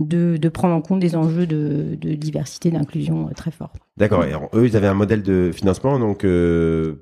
De, 0.00 0.36
de, 0.36 0.48
prendre 0.48 0.76
en 0.76 0.80
compte 0.80 1.00
des 1.00 1.16
enjeux 1.16 1.44
de, 1.44 1.96
de 2.00 2.14
diversité, 2.14 2.70
d'inclusion 2.70 3.28
très 3.34 3.50
forts. 3.50 3.72
D'accord. 3.98 4.24
Et 4.24 4.32
eux, 4.54 4.66
ils 4.66 4.76
avaient 4.76 4.86
un 4.86 4.94
modèle 4.94 5.24
de 5.24 5.50
financement, 5.52 5.98
donc 5.98 6.24
euh, 6.24 6.94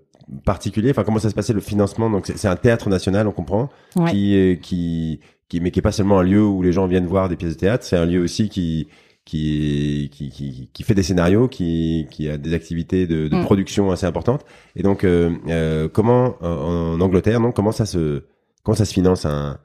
particulier 0.44 0.90
Enfin, 0.90 1.04
comment 1.04 1.18
ça 1.18 1.30
se 1.30 1.34
passait 1.34 1.52
le 1.52 1.60
financement? 1.60 2.10
Donc, 2.10 2.26
c'est 2.26 2.48
un 2.48 2.56
théâtre 2.56 2.88
national, 2.88 3.26
on 3.26 3.32
comprend, 3.32 3.68
qui, 4.08 4.58
qui, 4.62 5.20
qui, 5.48 5.60
mais 5.60 5.70
qui 5.70 5.78
est 5.78 5.82
pas 5.82 5.92
seulement 5.92 6.18
un 6.18 6.22
lieu 6.22 6.42
où 6.42 6.62
les 6.62 6.72
gens 6.72 6.86
viennent 6.86 7.06
voir 7.06 7.28
des 7.28 7.36
pièces 7.36 7.54
de 7.54 7.58
théâtre. 7.58 7.84
C'est 7.84 7.96
un 7.96 8.06
lieu 8.06 8.20
aussi 8.20 8.48
qui, 8.48 8.88
qui, 9.24 10.08
qui, 10.12 10.30
qui, 10.30 10.70
qui, 10.72 10.82
fait 10.82 10.94
des 10.94 11.02
scénarios, 11.02 11.48
qui, 11.48 12.06
qui 12.10 12.28
a 12.28 12.38
des 12.38 12.54
activités 12.54 13.06
de, 13.06 13.28
de 13.28 13.36
mm. 13.36 13.42
production 13.42 13.90
assez 13.90 14.06
importantes. 14.06 14.44
Et 14.76 14.82
donc, 14.82 15.04
euh, 15.04 15.36
euh, 15.48 15.88
comment 15.88 16.36
en, 16.40 17.00
Angleterre, 17.00 17.40
non 17.40 17.52
Comment 17.52 17.72
ça 17.72 17.86
se, 17.86 18.24
comment 18.62 18.76
ça 18.76 18.84
se 18.84 18.92
finance 18.92 19.26
un, 19.26 19.58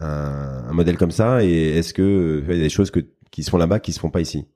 un, 0.00 0.64
un 0.68 0.72
modèle 0.72 0.96
comme 0.96 1.12
ça? 1.12 1.44
Et 1.44 1.78
est-ce 1.78 1.94
que 1.94 2.42
il 2.48 2.56
y 2.56 2.60
a 2.60 2.62
des 2.62 2.68
choses 2.68 2.90
que, 2.90 3.00
qui 3.30 3.42
se 3.42 3.50
font 3.50 3.58
là-bas 3.58 3.80
qui 3.80 3.92
se 3.92 4.00
font 4.00 4.10
pas 4.10 4.20
ici? 4.20 4.46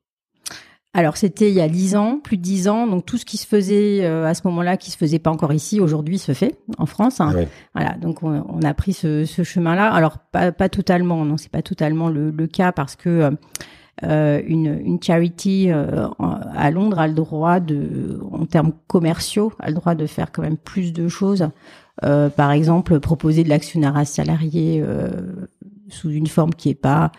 Alors 0.94 1.16
c'était 1.16 1.50
il 1.50 1.54
y 1.54 1.60
a 1.60 1.68
dix 1.68 1.96
ans, 1.96 2.18
plus 2.18 2.38
de 2.38 2.42
dix 2.42 2.66
ans, 2.66 2.86
donc 2.86 3.04
tout 3.04 3.18
ce 3.18 3.24
qui 3.24 3.36
se 3.36 3.46
faisait 3.46 4.04
euh, 4.04 4.26
à 4.26 4.34
ce 4.34 4.42
moment-là, 4.46 4.76
qui 4.76 4.90
se 4.90 4.96
faisait 4.96 5.18
pas 5.18 5.30
encore 5.30 5.52
ici, 5.52 5.80
aujourd'hui 5.80 6.18
se 6.18 6.32
fait 6.32 6.58
en 6.78 6.86
France. 6.86 7.20
Hein. 7.20 7.34
Voilà, 7.74 7.92
donc 7.98 8.22
on, 8.22 8.44
on, 8.48 8.62
a 8.62 8.74
pris 8.74 8.94
ce, 8.94 9.24
ce 9.24 9.42
chemin-là. 9.42 9.92
Alors 9.92 10.18
pas, 10.18 10.50
pas 10.50 10.68
totalement, 10.68 11.24
non, 11.24 11.36
c'est 11.36 11.52
pas 11.52 11.62
totalement 11.62 12.08
le, 12.08 12.30
le, 12.30 12.46
cas 12.46 12.72
parce 12.72 12.96
que 12.96 13.30
euh, 14.04 14.40
une, 14.46 14.80
une 14.84 15.02
charity 15.02 15.70
euh, 15.70 16.08
à 16.18 16.70
Londres 16.70 16.98
a 17.00 17.06
le 17.06 17.14
droit 17.14 17.60
de, 17.60 18.20
en 18.32 18.46
termes 18.46 18.72
commerciaux, 18.86 19.52
a 19.58 19.68
le 19.68 19.74
droit 19.74 19.94
de 19.94 20.06
faire 20.06 20.32
quand 20.32 20.42
même 20.42 20.56
plus 20.56 20.92
de 20.92 21.06
choses. 21.08 21.48
Euh, 22.04 22.30
par 22.30 22.50
exemple, 22.50 22.98
proposer 22.98 23.44
de 23.44 23.50
l'actionnariat 23.50 24.04
salarié 24.04 24.82
sous 25.90 26.10
une 26.10 26.28
forme 26.28 26.54
qui 26.54 26.70
est 26.70 26.74
pas 26.74 27.12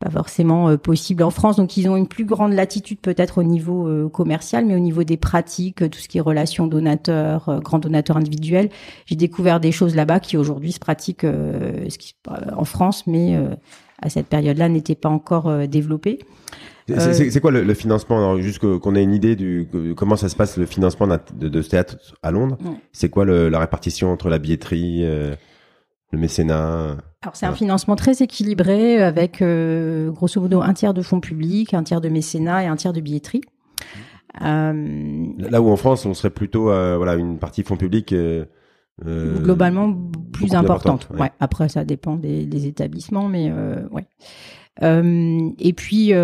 pas 0.00 0.10
forcément 0.10 0.70
euh, 0.70 0.76
possible 0.78 1.22
en 1.22 1.30
France. 1.30 1.56
Donc 1.56 1.76
ils 1.76 1.88
ont 1.88 1.96
une 1.96 2.08
plus 2.08 2.24
grande 2.24 2.54
latitude 2.54 2.98
peut-être 3.00 3.38
au 3.38 3.42
niveau 3.42 3.86
euh, 3.86 4.08
commercial, 4.08 4.64
mais 4.64 4.74
au 4.74 4.78
niveau 4.78 5.04
des 5.04 5.18
pratiques, 5.18 5.88
tout 5.90 5.98
ce 5.98 6.08
qui 6.08 6.18
est 6.18 6.22
relations 6.22 6.66
donateurs, 6.66 7.48
euh, 7.50 7.60
grands 7.60 7.78
donateurs 7.78 8.16
individuels, 8.16 8.70
j'ai 9.04 9.14
découvert 9.14 9.60
des 9.60 9.72
choses 9.72 9.94
là-bas 9.94 10.18
qui 10.18 10.38
aujourd'hui 10.38 10.72
se 10.72 10.78
pratiquent 10.78 11.26
en 12.26 12.64
France, 12.64 13.06
mais 13.06 13.38
à 14.00 14.08
cette 14.08 14.26
période-là 14.26 14.68
n'étaient 14.68 14.94
pas 14.94 15.08
encore 15.10 15.66
développées. 15.68 16.20
C'est 16.88 17.40
quoi 17.40 17.50
le, 17.50 17.74
financement? 17.74 18.38
Juste 18.40 18.58
qu'on 18.58 18.94
ait 18.94 19.02
une 19.02 19.12
idée 19.12 19.36
du 19.36 19.68
comment 19.96 20.16
ça 20.16 20.28
se 20.28 20.36
passe 20.36 20.56
le 20.56 20.66
financement 20.66 21.06
de, 21.08 21.48
de 21.48 21.62
ce 21.62 21.68
théâtre 21.68 21.96
à 22.22 22.30
Londres. 22.30 22.56
C'est 22.92 23.10
quoi 23.10 23.24
la 23.24 23.58
répartition 23.58 24.10
entre 24.10 24.30
la 24.30 24.38
billetterie, 24.38 25.02
le 25.02 26.18
mécénat 26.18 26.96
alors 27.22 27.36
c'est 27.36 27.44
un 27.44 27.52
financement 27.52 27.96
très 27.96 28.22
équilibré 28.22 29.02
avec 29.02 29.42
euh, 29.42 30.10
grosso 30.10 30.40
modo 30.40 30.62
un 30.62 30.72
tiers 30.72 30.94
de 30.94 31.02
fonds 31.02 31.20
publics, 31.20 31.74
un 31.74 31.82
tiers 31.82 32.00
de 32.00 32.08
mécénat 32.08 32.64
et 32.64 32.66
un 32.66 32.76
tiers 32.76 32.94
de 32.94 33.00
billetterie. 33.02 33.42
Euh, 34.40 35.26
Là 35.38 35.60
où 35.60 35.68
en 35.68 35.76
France 35.76 36.06
on 36.06 36.14
serait 36.14 36.30
plutôt 36.30 36.70
euh, 36.70 36.96
voilà 36.96 37.16
une 37.16 37.38
partie 37.38 37.62
fonds 37.62 37.76
publics 37.76 38.14
euh, 38.14 38.46
globalement 39.04 39.94
plus 40.32 40.54
importante. 40.54 41.08
ouais. 41.18 41.30
Après 41.40 41.68
ça 41.68 41.84
dépend 41.84 42.16
des, 42.16 42.46
des 42.46 42.66
établissements, 42.66 43.28
mais 43.28 43.52
ouais. 43.90 44.06
et 44.80 45.72
puis, 45.74 46.14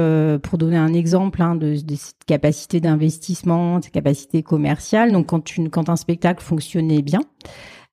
pour 0.43 0.57
donner 0.57 0.79
un 0.79 0.95
exemple 0.95 1.43
hein, 1.43 1.57
de, 1.57 1.77
de, 1.79 1.95
cette 1.95 2.25
capacité 2.27 2.81
d'investissement, 2.81 3.83
cette 3.83 3.93
capacité 3.93 4.43
commerciale, 4.43 5.13
donc 5.13 5.27
quand, 5.27 5.59
une, 5.59 5.69
quand 5.69 5.91
un 5.91 5.97
spectacle 5.97 6.43
fonctionnait 6.43 7.03
bien, 7.03 7.21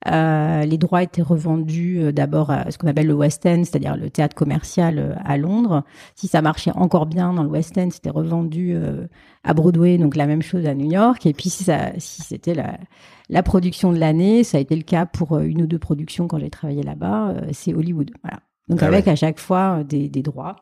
euh, 0.07 0.65
les 0.65 0.77
droits 0.77 1.03
étaient 1.03 1.21
revendus 1.21 1.99
euh, 2.01 2.11
d'abord 2.11 2.49
à 2.49 2.69
ce 2.71 2.77
qu'on 2.77 2.87
appelle 2.87 3.07
le 3.07 3.13
West 3.13 3.45
End, 3.45 3.63
c'est-à-dire 3.63 3.95
le 3.95 4.09
théâtre 4.09 4.35
commercial 4.35 4.99
euh, 4.99 5.13
à 5.23 5.37
Londres. 5.37 5.83
Si 6.15 6.27
ça 6.27 6.41
marchait 6.41 6.71
encore 6.75 7.05
bien 7.05 7.33
dans 7.33 7.43
le 7.43 7.49
West 7.49 7.77
End, 7.77 7.89
c'était 7.91 8.09
revendu 8.09 8.75
à 9.43 9.53
Broadway, 9.53 9.97
donc 9.97 10.15
la 10.15 10.25
même 10.25 10.41
chose 10.41 10.65
à 10.65 10.73
New 10.73 10.91
York. 10.91 11.25
Et 11.25 11.33
puis 11.33 11.49
si, 11.49 11.63
ça, 11.63 11.91
si 11.97 12.21
c'était 12.21 12.53
la, 12.53 12.77
la 13.29 13.43
production 13.43 13.91
de 13.91 13.97
l'année, 13.97 14.43
ça 14.43 14.57
a 14.57 14.61
été 14.61 14.75
le 14.75 14.83
cas 14.83 15.05
pour 15.05 15.37
une 15.39 15.61
ou 15.61 15.67
deux 15.67 15.79
productions 15.79 16.27
quand 16.27 16.39
j'ai 16.39 16.49
travaillé 16.49 16.83
là-bas, 16.83 17.35
c'est 17.51 17.73
Hollywood. 17.73 18.11
Voilà. 18.23 18.39
Donc 18.69 18.81
ah 18.81 18.87
avec 18.87 19.07
à 19.07 19.15
chaque 19.15 19.39
fois 19.39 19.83
des, 19.83 20.09
des 20.09 20.21
droits. 20.21 20.55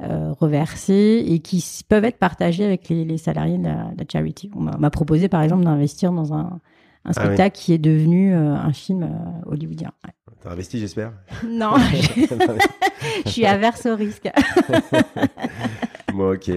Euh, 0.00 0.32
reversés 0.32 1.22
et 1.28 1.40
qui 1.40 1.62
peuvent 1.86 2.04
être 2.04 2.18
partagés 2.18 2.64
avec 2.64 2.88
les, 2.88 3.04
les 3.04 3.18
salariés 3.18 3.58
de 3.58 3.64
la, 3.64 3.92
de 3.92 3.98
la 3.98 4.04
charity. 4.10 4.50
On 4.56 4.62
m'a 4.62 4.90
proposé 4.90 5.28
par 5.28 5.42
exemple 5.42 5.62
d'investir 5.64 6.12
dans 6.12 6.32
un, 6.32 6.60
un 7.04 7.10
ah 7.10 7.12
spectacle 7.12 7.58
qui 7.58 7.72
est 7.72 7.78
devenu 7.78 8.34
euh, 8.34 8.54
un 8.54 8.72
film 8.72 9.02
euh, 9.02 9.50
hollywoodien. 9.50 9.92
Ouais. 10.04 10.12
T'as 10.42 10.52
investi, 10.52 10.78
j'espère? 10.78 11.12
Non, 11.48 11.74
je 13.26 13.30
suis 13.30 13.46
averse 13.46 13.86
au 13.86 13.96
risque. 13.96 14.28
bon, 16.12 16.34
ok. 16.34 16.50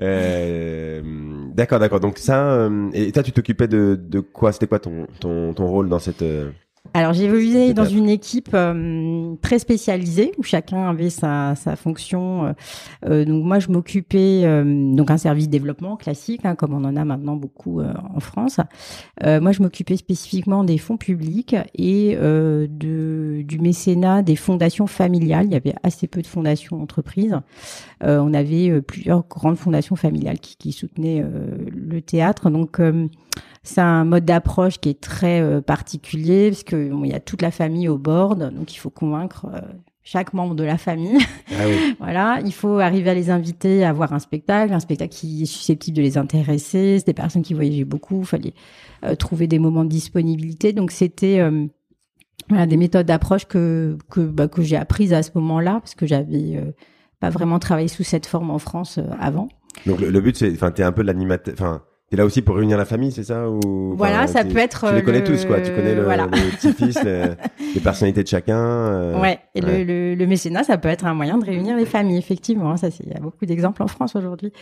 Euh, 0.00 1.02
d'accord, 1.54 1.78
d'accord. 1.78 2.00
Donc 2.00 2.18
ça, 2.18 2.68
et 2.92 3.10
toi, 3.12 3.22
tu 3.22 3.32
t'occupais 3.32 3.68
de, 3.68 3.98
de 4.00 4.20
quoi? 4.20 4.52
C'était 4.52 4.66
quoi 4.66 4.78
ton, 4.78 5.06
ton, 5.20 5.54
ton 5.54 5.66
rôle 5.66 5.88
dans 5.88 5.98
cette 5.98 6.24
alors 6.94 7.12
j'ai 7.12 7.24
évolué 7.24 7.74
dans 7.74 7.84
une 7.84 8.08
équipe 8.08 8.50
euh, 8.54 9.34
très 9.42 9.58
spécialisée 9.58 10.32
où 10.38 10.42
chacun 10.42 10.88
avait 10.88 11.10
sa, 11.10 11.54
sa 11.54 11.76
fonction. 11.76 12.46
Euh, 12.46 12.52
euh 13.06 13.24
donc 13.24 13.44
moi 13.44 13.58
je 13.58 13.68
m'occupais 13.68 14.42
euh, 14.44 14.94
donc 14.94 15.10
un 15.10 15.18
service 15.18 15.48
développement 15.48 15.96
classique 15.96 16.42
hein, 16.44 16.54
comme 16.54 16.74
on 16.74 16.84
en 16.84 16.96
a 16.96 17.04
maintenant 17.04 17.36
beaucoup 17.36 17.80
en 17.80 18.20
France. 18.20 18.60
moi 19.24 19.52
je 19.52 19.62
m'occupais 19.62 19.96
spécifiquement 19.96 20.64
des 20.64 20.78
fonds 20.78 20.96
publics 20.96 21.56
et 21.74 22.16
de 22.16 23.42
du 23.42 23.58
mécénat 23.58 24.22
des 24.22 24.36
fondations 24.36 24.86
familiales. 24.86 25.46
Il 25.46 25.52
y 25.52 25.56
avait 25.56 25.74
assez 25.82 26.06
peu 26.06 26.22
de 26.22 26.26
fondations 26.26 26.80
entreprises. 26.80 27.36
on 28.02 28.34
avait 28.34 28.80
plusieurs 28.82 29.24
grandes 29.28 29.56
fondations 29.56 29.96
familiales 29.96 30.38
qui, 30.38 30.56
qui 30.56 30.72
soutenaient 30.72 31.24
le 31.70 32.00
théâtre. 32.00 32.50
Donc 32.50 32.80
c'est 33.68 33.80
un 33.80 34.04
mode 34.04 34.24
d'approche 34.24 34.78
qui 34.78 34.90
est 34.90 35.00
très 35.00 35.40
euh, 35.40 35.60
particulier 35.60 36.50
parce 36.50 36.62
que 36.62 36.90
il 37.04 37.10
y 37.10 37.14
a 37.14 37.20
toute 37.20 37.42
la 37.42 37.50
famille 37.50 37.88
au 37.88 37.98
bord, 37.98 38.36
donc 38.36 38.74
il 38.74 38.78
faut 38.78 38.90
convaincre 38.90 39.46
euh, 39.52 39.60
chaque 40.02 40.32
membre 40.32 40.54
de 40.54 40.64
la 40.64 40.78
famille. 40.78 41.18
Ah 41.58 41.64
voilà, 42.00 42.40
il 42.44 42.52
faut 42.52 42.80
arriver 42.80 43.10
à 43.10 43.14
les 43.14 43.30
inviter 43.30 43.84
à 43.84 43.92
voir 43.92 44.12
un 44.12 44.18
spectacle, 44.18 44.72
un 44.72 44.80
spectacle 44.80 45.14
qui 45.14 45.44
est 45.44 45.46
susceptible 45.46 45.96
de 45.96 46.02
les 46.02 46.18
intéresser. 46.18 46.98
C'est 46.98 47.06
des 47.06 47.14
personnes 47.14 47.42
qui 47.42 47.54
voyageaient 47.54 47.84
beaucoup, 47.84 48.20
il 48.20 48.26
fallait 48.26 48.54
euh, 49.04 49.14
trouver 49.14 49.46
des 49.46 49.60
moments 49.60 49.84
de 49.84 49.88
disponibilité. 49.88 50.72
Donc 50.72 50.90
c'était 50.90 51.40
voilà, 52.48 52.66
des 52.66 52.76
méthodes 52.76 53.06
d'approche 53.06 53.46
que 53.46 53.96
que, 54.10 54.20
bah, 54.20 54.48
que 54.48 54.62
j'ai 54.62 54.76
apprises 54.76 55.12
à 55.12 55.22
ce 55.22 55.30
moment-là 55.36 55.74
parce 55.80 55.94
que 55.94 56.04
j'avais 56.06 56.62
pas 57.20 57.30
vraiment 57.30 57.58
travaillé 57.58 57.88
sous 57.88 58.04
cette 58.04 58.26
forme 58.26 58.50
en 58.50 58.58
France 58.58 58.98
avant. 59.20 59.48
Donc 59.86 60.00
le, 60.00 60.10
le 60.10 60.20
but 60.20 60.36
c'est, 60.36 60.52
enfin, 60.52 60.72
t'es 60.72 60.82
un 60.82 60.92
peu 60.92 61.02
l'animateur, 61.02 61.54
enfin 61.54 61.82
T'es 62.08 62.16
là 62.16 62.24
aussi 62.24 62.40
pour 62.40 62.54
réunir 62.54 62.78
la 62.78 62.84
famille, 62.84 63.10
c'est 63.10 63.24
ça 63.24 63.50
ou 63.50 63.96
Voilà, 63.96 64.28
ça 64.28 64.44
peut 64.44 64.58
être. 64.58 64.88
Tu 64.90 64.94
les 64.94 65.02
connais 65.02 65.24
tous, 65.24 65.44
quoi. 65.44 65.60
Tu 65.60 65.72
connais 65.72 65.92
le, 65.92 66.04
petit-fils, 66.04 67.02
les, 67.74 67.80
personnalités 67.80 68.22
de 68.22 68.28
chacun. 68.28 68.60
Euh, 68.60 69.20
ouais. 69.20 69.40
Et 69.56 69.60
Le, 69.60 70.14
le, 70.14 70.26
mécénat, 70.28 70.62
ça 70.62 70.78
peut 70.78 70.88
être 70.88 71.04
un 71.04 71.14
moyen 71.14 71.36
de 71.36 71.44
réunir 71.44 71.76
les 71.76 71.84
familles, 71.84 72.18
effectivement. 72.18 72.76
Ça, 72.76 72.90
il 73.00 73.08
y 73.12 73.16
a 73.16 73.18
beaucoup 73.18 73.44
d'exemples 73.44 73.82
en 73.82 73.88
France 73.88 74.14
aujourd'hui. 74.14 74.52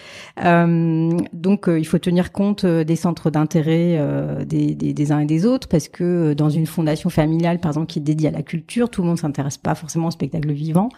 Euh, 0.42 1.10
donc, 1.34 1.68
euh, 1.68 1.78
il 1.78 1.84
faut 1.84 1.98
tenir 1.98 2.32
compte 2.32 2.64
euh, 2.64 2.82
des 2.82 2.96
centres 2.96 3.28
d'intérêt 3.28 4.00
des, 4.46 4.74
des, 4.74 4.94
des, 4.94 5.12
uns 5.12 5.18
et 5.18 5.26
des 5.26 5.44
autres, 5.44 5.68
parce 5.68 5.88
que 5.88 6.32
dans 6.32 6.48
une 6.48 6.66
fondation 6.66 7.10
familiale, 7.10 7.58
par 7.58 7.72
exemple, 7.72 7.88
qui 7.88 7.98
est 7.98 8.02
dédiée 8.02 8.28
à 8.28 8.32
la 8.32 8.42
culture, 8.42 8.88
tout 8.88 9.02
le 9.02 9.08
monde 9.08 9.18
s'intéresse 9.18 9.58
pas 9.58 9.74
forcément 9.74 10.06
au 10.06 10.12
spectacle 10.12 10.50
vivant. 10.50 10.88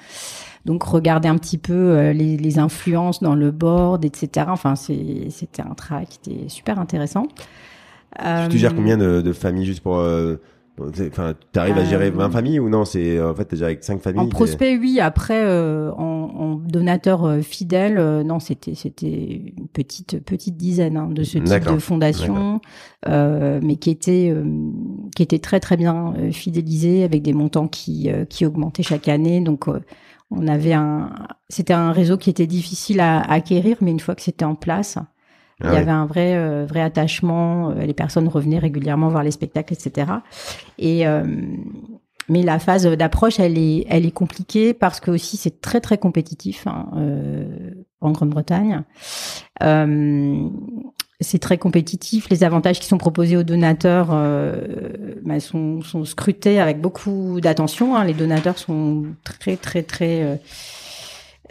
Donc 0.67 0.83
regarder 0.83 1.29
un 1.29 1.39
petit 1.39 1.59
peu 1.59 1.73
euh, 1.73 2.13
les, 2.13 2.37
les, 2.37 2.59
influences 2.59 3.23
dans 3.23 3.37
le 3.37 3.53
board, 3.53 4.05
etc. 4.05 4.47
Enfin, 4.49 4.75
c'était 4.75 5.63
un 5.63 5.75
travail 5.75 6.07
qui 6.07 6.33
était 6.33 6.49
super 6.49 6.81
intéressant. 6.81 7.29
tu 8.51 8.59
gères 8.59 8.75
combien 8.75 8.97
de, 8.97 9.21
de 9.21 9.33
familles 9.33 9.65
juste 9.65 9.81
pour 9.81 9.99
euh, 9.99 10.37
Enfin, 10.79 11.35
tu 11.53 11.59
arrives 11.59 11.79
à 11.79 11.85
gérer 11.85 12.11
20 12.11 12.27
euh, 12.27 12.31
familles 12.31 12.61
ou 12.61 12.69
non 12.69 12.85
C'est 12.85 13.19
en 13.23 13.35
fait 13.35 13.49
déjà 13.49 13.67
avec 13.67 13.83
5 13.83 14.03
familles. 14.03 14.21
En 14.21 14.29
prospect, 14.29 14.77
oui. 14.77 14.99
Après, 15.01 15.43
euh, 15.43 15.91
en, 15.93 16.03
en, 16.37 16.55
donateur 16.57 17.39
fidèle, 17.43 18.23
non, 18.27 18.41
c'était 18.41 18.75
c'était 18.75 19.53
une 19.57 19.69
petite 19.69 20.19
petite 20.25 20.57
dizaine 20.57 20.97
hein, 20.97 21.09
de 21.11 21.23
ce 21.23 21.39
type 21.39 21.73
de 21.73 21.79
fondation, 21.79 22.61
mais 23.07 23.77
qui 23.77 23.91
était 23.91 24.35
qui 25.15 25.23
était 25.23 25.39
très 25.39 25.61
très 25.61 25.77
bien 25.77 26.13
fidélisé 26.33 27.05
avec 27.05 27.23
des 27.23 27.33
montants 27.33 27.69
qui 27.69 28.11
qui 28.29 28.45
augmentaient 28.45 28.83
chaque 28.83 29.07
année. 29.07 29.41
Donc 29.41 29.69
on 30.31 30.49
avait 30.49 30.73
un, 30.73 31.11
c'était 31.49 31.73
un 31.73 31.93
réseau 31.93 32.17
qui 32.17 32.31
était 32.31 32.47
difficile 32.47 33.01
à, 33.01 33.21
acquérir, 33.21 33.77
mais 33.81 33.91
une 33.91 34.01
fois 34.01 34.15
que 34.15 34.23
c'était 34.23 34.45
en 34.45 34.55
place, 34.55 34.99
il 35.61 35.67
y 35.67 35.71
ah 35.71 35.79
avait 35.79 35.91
un 35.91 36.05
vrai, 36.05 36.37
euh, 36.37 36.67
vrai 36.67 36.83
attachement. 36.83 37.71
Euh, 37.71 37.87
les 37.87 37.95
personnes 37.95 38.29
revenaient 38.29 38.59
régulièrement 38.59 39.09
voir 39.09 39.23
les 39.23 39.31
spectacles, 39.31 39.73
etc. 39.73 40.13
Et 40.79 41.07
euh, 41.07 41.25
mais 42.29 42.43
la 42.43 42.59
phase 42.59 42.87
d'approche, 42.87 43.39
elle 43.41 43.57
est, 43.57 43.87
elle 43.89 44.05
est 44.05 44.11
compliquée 44.11 44.75
parce 44.75 45.01
que 45.01 45.13
aussi 45.13 45.37
c'est 45.37 45.61
très 45.61 45.81
très 45.81 45.97
compétitif 45.97 46.67
hein, 46.67 46.89
en 48.01 48.11
Grande-Bretagne 48.11 48.83
c'est 51.21 51.39
très 51.39 51.59
compétitif. 51.59 52.29
Les 52.29 52.45
avantages 52.45 52.79
qui 52.81 52.87
sont 52.87 52.99
proposés 52.99 53.37
aux 53.37 53.43
donateurs 53.43 54.09
euh, 54.13 55.06
bah, 55.27 55.41
sont, 55.41 55.83
sont, 55.83 56.05
scrutés 56.05 56.61
avec 56.61 56.81
beaucoup 56.81 57.41
d'attention. 57.41 57.97
Hein. 57.97 58.05
Les 58.05 58.15
donateurs 58.15 58.59
sont 58.59 59.05
très 59.25 59.57
très 59.57 59.83
très 59.83 60.23
euh, 60.23 60.37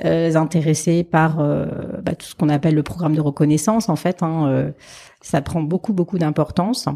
euh 0.06 0.36
intéressés 0.36 1.04
par 1.04 1.40
euh, 1.40 1.66
bah, 2.02 2.16
tout 2.16 2.26
ce 2.26 2.36
qu'on 2.36 2.50
appelle 2.50 2.74
le 2.74 2.84
programme 2.84 3.16
de 3.16 3.22
reconnaissance. 3.22 3.90
En 3.90 3.98
fait, 3.98 4.24
hein, 4.24 4.48
euh, 4.48 4.72
ça 5.22 5.42
prend 5.42 5.62
beaucoup 5.62 5.94
beaucoup 5.94 6.18
d'importance. 6.18 6.88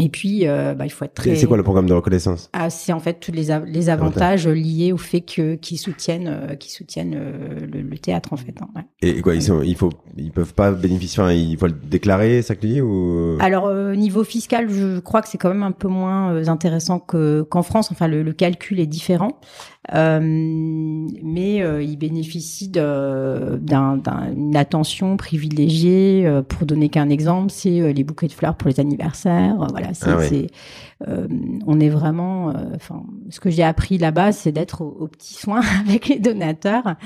Et 0.00 0.08
puis, 0.08 0.46
euh, 0.46 0.74
bah, 0.74 0.86
il 0.86 0.90
faut 0.90 1.04
être 1.04 1.14
très. 1.14 1.34
C'est 1.34 1.46
quoi 1.46 1.56
le 1.56 1.62
programme 1.64 1.88
de 1.88 1.94
reconnaissance? 1.94 2.50
Ah, 2.52 2.70
C'est 2.70 2.92
en 2.92 3.00
fait 3.00 3.14
tous 3.14 3.32
les, 3.32 3.48
les 3.66 3.90
avantages 3.90 4.46
liés 4.46 4.92
au 4.92 4.96
fait 4.96 5.22
que 5.22 5.56
qu'ils 5.56 5.78
soutiennent, 5.78 6.28
euh, 6.28 6.54
qu'ils 6.54 6.70
soutiennent 6.70 7.14
euh, 7.16 7.58
le, 7.60 7.82
le, 7.82 7.98
théâtre 7.98 8.32
en 8.32 8.36
fait. 8.36 8.54
Hein, 8.60 8.68
ouais. 8.76 8.82
Et, 9.02 9.20
quoi, 9.20 9.34
ils 9.34 9.42
sont, 9.42 9.60
il 9.62 9.74
faut, 9.74 9.90
ils 10.16 10.30
peuvent 10.30 10.54
pas 10.54 10.70
bénéficier, 10.70 11.22
enfin, 11.22 11.32
il 11.32 11.58
faut 11.58 11.66
le 11.66 11.72
déclarer, 11.72 12.42
ça 12.42 12.54
que 12.54 12.80
ou? 12.80 13.38
Alors 13.40 13.72
niveau 13.96 14.22
fiscal, 14.22 14.68
je 14.70 15.00
crois 15.00 15.22
que 15.22 15.28
c'est 15.28 15.38
quand 15.38 15.48
même 15.48 15.62
un 15.62 15.72
peu 15.72 15.88
moins 15.88 16.46
intéressant 16.48 17.00
que 17.00 17.42
qu'en 17.42 17.62
France. 17.62 17.90
Enfin, 17.90 18.06
le, 18.06 18.22
le, 18.22 18.32
calcul 18.32 18.78
est 18.78 18.86
différent. 18.86 19.40
Euh, 19.94 20.20
mais 20.20 21.62
euh, 21.62 21.82
il 21.82 21.96
bénéficie 21.96 22.68
d'une 22.68 23.60
attention 24.54 25.16
privilégiée. 25.16 26.26
Euh, 26.26 26.42
pour 26.42 26.66
donner 26.66 26.88
qu'un 26.88 27.08
exemple, 27.08 27.50
c'est 27.50 27.92
les 27.92 28.04
bouquets 28.04 28.26
de 28.26 28.32
fleurs 28.32 28.54
pour 28.54 28.68
les 28.68 28.80
anniversaires. 28.80 29.56
voilà, 29.70 29.94
c'est 29.94 30.08
ah 30.08 30.18
on 31.00 31.80
est 31.80 31.88
vraiment. 31.88 32.52
Enfin, 32.74 33.02
ce 33.30 33.40
que 33.40 33.50
j'ai 33.50 33.62
appris 33.62 33.98
là-bas, 33.98 34.32
c'est 34.32 34.52
d'être 34.52 34.82
aux, 34.82 35.06
petits 35.06 35.34
soins 35.34 35.62
avec 35.86 36.08
les 36.08 36.18
donateurs, 36.18 36.96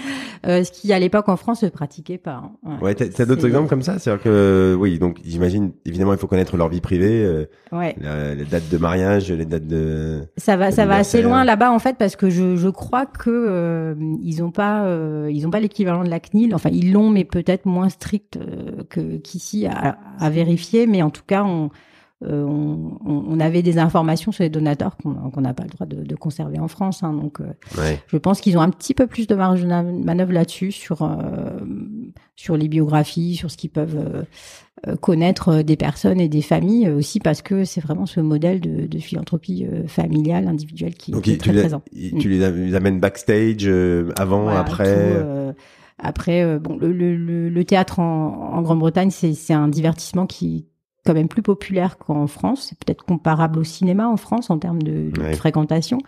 ce 0.44 0.70
qui 0.70 0.92
à 0.92 0.98
l'époque 0.98 1.28
en 1.28 1.36
France 1.36 1.60
se 1.60 1.66
pratiquait 1.66 2.18
pas. 2.18 2.50
Hein. 2.64 2.78
Ouais, 2.80 2.94
t'as 2.94 3.24
d'autres 3.24 3.46
exemples 3.46 3.68
comme 3.68 3.82
ça, 3.82 3.98
c'est-à-dire 3.98 4.22
que 4.22 4.76
oui, 4.78 4.98
donc 4.98 5.20
j'imagine 5.24 5.72
évidemment 5.84 6.12
il 6.12 6.18
faut 6.18 6.26
connaître 6.26 6.56
leur 6.56 6.68
vie 6.68 6.80
privée, 6.80 7.46
ouais. 7.72 7.94
les 8.00 8.44
dates 8.44 8.68
de 8.70 8.78
mariage, 8.78 9.30
les 9.30 9.46
dates 9.46 9.66
de. 9.66 10.22
Ça 10.36 10.56
va, 10.56 10.70
ça 10.70 10.86
va 10.86 10.96
assez 10.96 11.22
loin 11.22 11.44
là-bas 11.44 11.70
en 11.70 11.78
fait 11.78 11.96
parce 11.98 12.16
que 12.16 12.30
je, 12.30 12.56
je 12.56 12.68
crois 12.68 13.06
que 13.06 13.30
euh, 13.30 13.94
ils 14.22 14.40
n'ont 14.40 14.50
pas, 14.50 14.84
euh, 14.84 15.30
ils 15.32 15.46
ont 15.46 15.50
pas 15.50 15.60
l'équivalent 15.60 16.04
de 16.04 16.10
la 16.10 16.20
CNIL. 16.20 16.54
Enfin, 16.54 16.70
ils 16.72 16.92
l'ont, 16.92 17.10
mais 17.10 17.24
peut-être 17.24 17.66
moins 17.66 17.88
strict 17.88 18.36
euh, 18.36 18.82
que 18.88 19.18
qu'ici 19.18 19.66
à, 19.66 19.98
à, 20.18 20.30
vérifier. 20.30 20.86
Mais 20.86 21.02
en 21.02 21.10
tout 21.10 21.22
cas, 21.26 21.44
on, 21.44 21.70
on, 22.24 22.98
on, 23.04 23.40
avait 23.40 23.62
des 23.62 23.78
informations 23.78 24.32
sur 24.32 24.44
les 24.44 24.50
donateurs 24.50 24.96
qu'on 24.96 25.40
n'a 25.40 25.54
pas 25.54 25.64
le 25.64 25.70
droit 25.70 25.86
de, 25.86 26.02
de, 26.02 26.14
conserver 26.14 26.58
en 26.58 26.68
France. 26.68 27.02
Hein, 27.02 27.12
donc, 27.14 27.38
je 28.06 28.16
pense 28.16 28.40
qu'ils 28.40 28.56
ont 28.56 28.60
un 28.60 28.70
petit 28.70 28.94
peu 28.94 29.06
plus 29.06 29.26
de 29.26 29.34
marge 29.34 29.62
de 29.62 30.04
manœuvre 30.04 30.32
là-dessus 30.32 30.72
sur 30.72 31.08
sur 32.36 32.56
les 32.56 32.68
biographies, 32.68 33.36
sur 33.36 33.50
ce 33.50 33.56
qu'ils 33.56 33.70
peuvent 33.70 34.24
euh, 34.88 34.96
connaître 34.96 35.48
euh, 35.50 35.62
des 35.62 35.76
personnes 35.76 36.20
et 36.20 36.28
des 36.28 36.42
familles 36.42 36.88
euh, 36.88 36.96
aussi 36.96 37.20
parce 37.20 37.40
que 37.40 37.64
c'est 37.64 37.80
vraiment 37.80 38.04
ce 38.04 38.18
modèle 38.18 38.60
de, 38.60 38.86
de 38.86 38.98
philanthropie 38.98 39.64
familiale, 39.86 40.48
individuelle 40.48 40.94
qui, 40.94 41.12
est 41.12 41.40
très 41.40 41.52
présent. 41.52 41.82
Tu 41.94 42.28
mm. 42.28 42.28
les, 42.28 42.74
amènes 42.74 42.98
backstage, 42.98 43.70
avant, 44.16 44.48
après 44.48 45.22
Après, 45.98 46.58
bon, 46.58 46.78
le, 46.78 46.92
le, 46.92 47.48
le, 47.48 47.64
théâtre 47.64 48.00
en, 48.00 48.54
en 48.54 48.62
Grande-Bretagne, 48.62 49.10
c'est 49.10 49.52
un 49.52 49.68
divertissement 49.68 50.26
qui 50.26 50.66
quand 51.04 51.14
même 51.14 51.28
plus 51.28 51.42
populaire 51.42 51.98
qu'en 51.98 52.26
France. 52.26 52.68
C'est 52.68 52.78
peut-être 52.78 53.04
comparable 53.04 53.58
au 53.58 53.64
cinéma 53.64 54.08
en 54.08 54.16
France 54.16 54.50
en 54.50 54.58
termes 54.58 54.82
de, 54.82 55.10
de 55.10 55.34
fréquentation. 55.34 55.98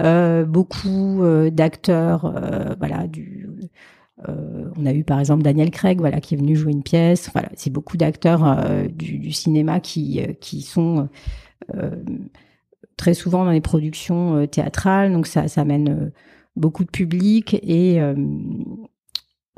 Euh, 0.00 0.44
beaucoup 0.44 1.22
d'acteurs, 1.50 2.32
voilà, 2.78 3.06
du 3.06 3.48
euh, 4.28 4.70
on 4.76 4.86
a 4.86 4.92
eu 4.94 5.04
par 5.04 5.20
exemple 5.20 5.42
Daniel 5.42 5.70
Craig, 5.70 5.98
voilà, 5.98 6.20
qui 6.20 6.34
est 6.34 6.38
venu 6.38 6.56
jouer 6.56 6.72
une 6.72 6.82
pièce. 6.82 7.30
Voilà, 7.32 7.50
c'est 7.54 7.70
beaucoup 7.70 7.96
d'acteurs 7.96 8.44
euh, 8.46 8.86
du, 8.88 9.18
du, 9.18 9.32
cinéma 9.32 9.80
qui 9.80 10.22
euh, 10.22 10.32
qui 10.40 10.62
sont 10.62 11.08
très 12.96 13.14
souvent 13.14 13.44
dans 13.44 13.50
les 13.50 13.60
productions 13.60 14.46
théâtrales, 14.46 15.12
donc 15.12 15.26
ça, 15.26 15.48
ça 15.48 15.62
amène 15.62 16.12
beaucoup 16.54 16.84
de 16.84 16.90
public 16.90 17.54
et 17.62 18.00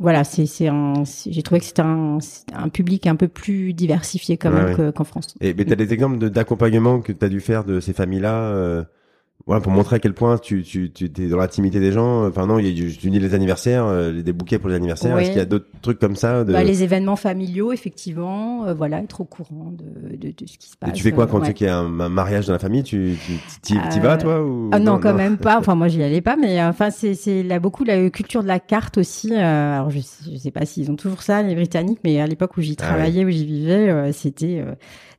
voilà, 0.00 0.24
c'est 0.24 0.46
c'est 0.46 0.68
un, 0.68 1.02
j'ai 1.26 1.42
trouvé 1.42 1.60
que 1.60 1.66
c'était 1.66 1.82
un, 1.82 2.18
un 2.54 2.68
public 2.68 3.06
un 3.06 3.16
peu 3.16 3.28
plus 3.28 3.72
diversifié 3.72 4.36
quand 4.36 4.50
même 4.50 4.92
qu'en 4.92 5.04
France. 5.04 5.34
Et 5.40 5.54
mais 5.54 5.64
t'as 5.64 5.74
des 5.74 5.92
exemples 5.92 6.30
d'accompagnement 6.30 7.00
que 7.00 7.12
tu 7.12 7.24
as 7.24 7.28
dû 7.28 7.40
faire 7.40 7.64
de 7.64 7.80
ces 7.80 7.92
familles-là 7.92 8.84
voilà, 9.46 9.62
pour 9.62 9.72
montrer 9.72 9.96
à 9.96 9.98
quel 9.98 10.12
point 10.12 10.36
tu, 10.36 10.62
tu, 10.62 10.90
tu 10.90 11.06
es 11.06 11.28
dans 11.28 11.38
l'intimité 11.38 11.80
des 11.80 11.90
gens. 11.90 12.26
Enfin 12.26 12.46
non, 12.46 12.58
il 12.58 12.66
y 12.66 12.70
a, 12.70 12.90
tu 12.98 13.08
dis 13.08 13.18
les 13.18 13.34
anniversaires, 13.34 13.86
euh, 13.86 14.20
des 14.20 14.32
bouquets 14.34 14.58
pour 14.58 14.68
les 14.68 14.74
anniversaires. 14.74 15.16
Est-ce 15.16 15.30
qu'il 15.30 15.38
y 15.38 15.42
a 15.42 15.46
d'autres 15.46 15.68
trucs 15.80 15.98
comme 15.98 16.16
ça 16.16 16.44
de... 16.44 16.52
bah, 16.52 16.62
Les 16.64 16.82
événements 16.82 17.16
familiaux, 17.16 17.72
effectivement. 17.72 18.66
Euh, 18.66 18.74
voilà, 18.74 18.98
être 18.98 19.22
au 19.22 19.24
courant 19.24 19.72
de, 19.72 20.16
de, 20.16 20.34
de, 20.36 20.46
ce 20.46 20.58
qui 20.58 20.68
se 20.68 20.76
passe. 20.76 20.90
Et 20.90 20.92
tu 20.92 21.02
fais 21.02 21.12
quoi 21.12 21.26
quand 21.26 21.40
tu 21.40 21.46
sais 21.46 21.54
qu'il 21.54 21.66
y 21.66 21.70
a 21.70 21.78
un, 21.78 22.08
mariage 22.08 22.46
dans 22.46 22.52
la 22.52 22.58
famille? 22.58 22.82
Tu 22.82 23.16
tu 23.64 23.74
y 23.74 24.00
vas 24.00 24.18
toi 24.18 24.42
ou 24.44 24.68
ah, 24.72 24.80
non, 24.80 24.98
quand 24.98 25.14
même 25.14 25.38
pas. 25.38 25.58
Enfin 25.68 25.74
moi 25.74 25.88
j'y 25.88 26.02
allais 26.02 26.20
pas, 26.20 26.36
mais 26.36 26.62
enfin 26.62 26.90
c'est 26.90 27.14
c'est 27.14 27.42
là 27.42 27.58
beaucoup 27.58 27.84
la 27.84 28.10
culture 28.10 28.42
de 28.42 28.48
la 28.48 28.60
carte 28.60 28.98
aussi. 28.98 29.32
Euh, 29.32 29.74
alors 29.76 29.90
je 29.90 29.98
je 29.98 30.36
sais 30.36 30.50
pas 30.50 30.64
s'ils 30.66 30.90
ont 30.90 30.96
toujours 30.96 31.22
ça 31.22 31.42
les 31.42 31.54
Britanniques, 31.54 32.00
mais 32.04 32.20
à 32.20 32.26
l'époque 32.26 32.56
où 32.56 32.60
j'y 32.60 32.76
ah 32.78 32.84
travaillais, 32.84 33.24
où 33.24 33.30
j'y 33.30 33.44
vivais, 33.44 34.12
c'était 34.12 34.62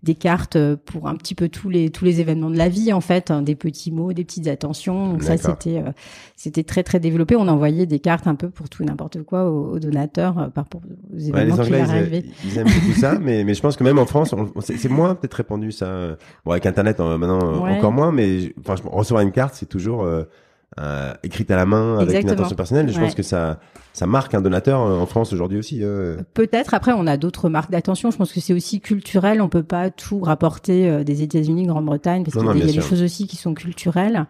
des 0.01 0.15
cartes 0.15 0.57
pour 0.85 1.07
un 1.07 1.15
petit 1.15 1.35
peu 1.35 1.49
tous 1.49 1.69
les 1.69 1.89
tous 1.89 2.05
les 2.05 2.21
événements 2.21 2.49
de 2.49 2.57
la 2.57 2.69
vie 2.69 2.93
en 2.93 3.01
fait, 3.01 3.31
hein, 3.31 3.41
des 3.41 3.55
petits 3.55 3.91
mots, 3.91 4.13
des 4.13 4.23
petites 4.23 4.47
attentions. 4.47 5.11
Donc 5.11 5.23
ça 5.23 5.37
c'était 5.37 5.77
euh, 5.77 5.91
c'était 6.37 6.63
très 6.63 6.83
très 6.83 6.99
développé. 6.99 7.35
On 7.35 7.47
envoyait 7.47 7.85
des 7.85 7.99
cartes 7.99 8.27
un 8.27 8.35
peu 8.35 8.49
pour 8.49 8.69
tout 8.69 8.83
n'importe 8.83 9.23
quoi 9.23 9.49
aux, 9.49 9.77
donateurs 9.79 10.39
euh, 10.39 10.47
par 10.47 10.65
rapport 10.65 10.81
aux 11.13 11.17
événements 11.17 11.55
ouais, 11.55 11.69
les 11.69 11.83
Anglais, 11.83 12.23
ils, 12.43 12.49
ils, 12.49 12.57
aiment 12.57 12.67
beaucoup 12.67 12.99
ça, 12.99 13.19
mais 13.19 13.43
mais 13.43 13.53
je 13.53 13.61
pense 13.61 13.75
que 13.75 13.83
même 13.83 13.99
en 13.99 14.05
France, 14.05 14.33
c'est 14.61 14.89
moins 14.89 15.15
peut-être 15.15 15.33
répandu 15.33 15.71
ça. 15.71 16.15
Bon 16.45 16.51
avec 16.51 16.65
Internet 16.65 16.99
euh, 16.99 17.17
maintenant 17.17 17.65
encore 17.65 17.91
moins, 17.91 18.11
mais 18.13 18.53
franchement 18.63 18.91
recevoir 18.91 19.21
une 19.21 19.31
carte 19.31 19.55
c'est 19.55 19.67
toujours 19.67 20.05
euh, 20.79 21.13
écrite 21.23 21.49
à 21.51 21.55
la 21.55 21.65
main 21.65 21.97
avec 21.97 22.23
une 22.23 22.29
attention 22.29 22.55
personnelle. 22.55 22.89
Je 22.91 22.99
pense 22.99 23.15
que 23.15 23.23
ça 23.23 23.59
ça 23.99 24.07
marque 24.07 24.33
un 24.33 24.41
donateur 24.41 24.81
euh, 24.81 24.99
en 24.99 25.05
France 25.05 25.33
aujourd'hui 25.33 25.57
aussi. 25.57 25.79
Euh. 25.83 26.17
Peut-être. 26.33 26.73
Après, 26.73 26.93
on 26.93 27.05
a 27.05 27.17
d'autres 27.17 27.49
marques 27.49 27.71
d'attention. 27.71 28.11
Je 28.11 28.17
pense 28.17 28.31
que 28.31 28.39
c'est 28.39 28.53
aussi 28.53 28.79
culturel. 28.79 29.41
On 29.41 29.49
peut 29.49 29.63
pas 29.63 29.89
tout 29.89 30.19
rapporter 30.19 31.03
des 31.03 31.21
États-Unis, 31.21 31.65
Grande-Bretagne, 31.67 32.23
parce 32.23 32.37
qu'il 32.37 32.59
y 32.59 32.63
a, 32.63 32.65
des 32.65 32.81
choses 32.81 33.03
aussi 33.03 33.27
qui 33.27 33.35
sont 33.35 33.53
culturelles 33.53 34.25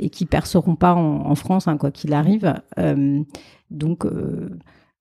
et 0.00 0.10
qui 0.10 0.26
perceront 0.26 0.76
pas 0.76 0.94
en, 0.94 1.26
en 1.26 1.34
France, 1.34 1.68
hein, 1.68 1.76
quoi 1.76 1.90
qu'il 1.90 2.12
arrive. 2.12 2.54
donc 3.70 4.04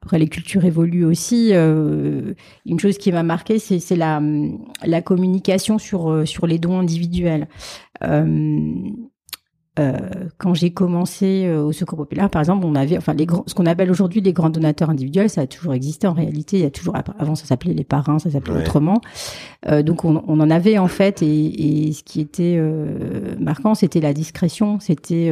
après, 0.03 0.17
les 0.17 0.27
cultures 0.27 0.65
évoluent 0.65 1.05
aussi. 1.05 1.49
Euh, 1.53 2.33
une 2.65 2.79
chose 2.79 2.97
qui 2.97 3.11
m'a 3.11 3.21
marqué, 3.21 3.59
c'est 3.59 3.95
la, 3.95 4.19
la 4.83 5.01
communication 5.01 5.77
sur, 5.77 6.11
euh, 6.11 6.25
sur 6.25 6.47
les 6.47 6.57
dons 6.57 6.79
individuels. 6.79 7.47
Euh, 8.03 8.25
euh, 8.25 8.89
quand 10.37 10.53
j'ai 10.53 10.71
commencé 10.71 11.45
euh, 11.45 11.63
au 11.63 11.71
Secours 11.71 11.97
populaire, 11.97 12.29
par 12.29 12.41
exemple, 12.41 12.65
on 12.65 12.75
avait, 12.75 12.97
enfin, 12.97 13.13
les 13.13 13.25
grands, 13.25 13.43
ce 13.47 13.53
qu'on 13.53 13.65
appelle 13.65 13.91
aujourd'hui 13.91 14.21
les 14.21 14.33
grands 14.33 14.49
donateurs 14.49 14.89
individuels, 14.89 15.29
ça 15.29 15.41
a 15.41 15.47
toujours 15.47 15.73
existé 15.73 16.07
en 16.07 16.13
réalité. 16.13 16.57
Il 16.57 16.63
y 16.63 16.65
a 16.65 16.71
toujours, 16.71 16.95
avant, 17.19 17.35
ça 17.35 17.45
s'appelait 17.45 17.73
les 17.73 17.83
parrains, 17.83 18.19
ça 18.19 18.29
s'appelait 18.29 18.57
autrement. 18.57 19.01
Euh, 19.67 19.83
donc, 19.83 20.05
on, 20.05 20.23
on, 20.27 20.39
en 20.39 20.49
avait 20.49 20.77
en 20.77 20.87
fait, 20.87 21.21
et, 21.21 21.87
et 21.87 21.93
ce 21.93 22.03
qui 22.03 22.21
était 22.21 22.55
euh, 22.57 23.35
marquant, 23.39 23.75
c'était 23.75 24.01
la 24.01 24.13
discrétion, 24.13 24.79
c'était 24.79 25.31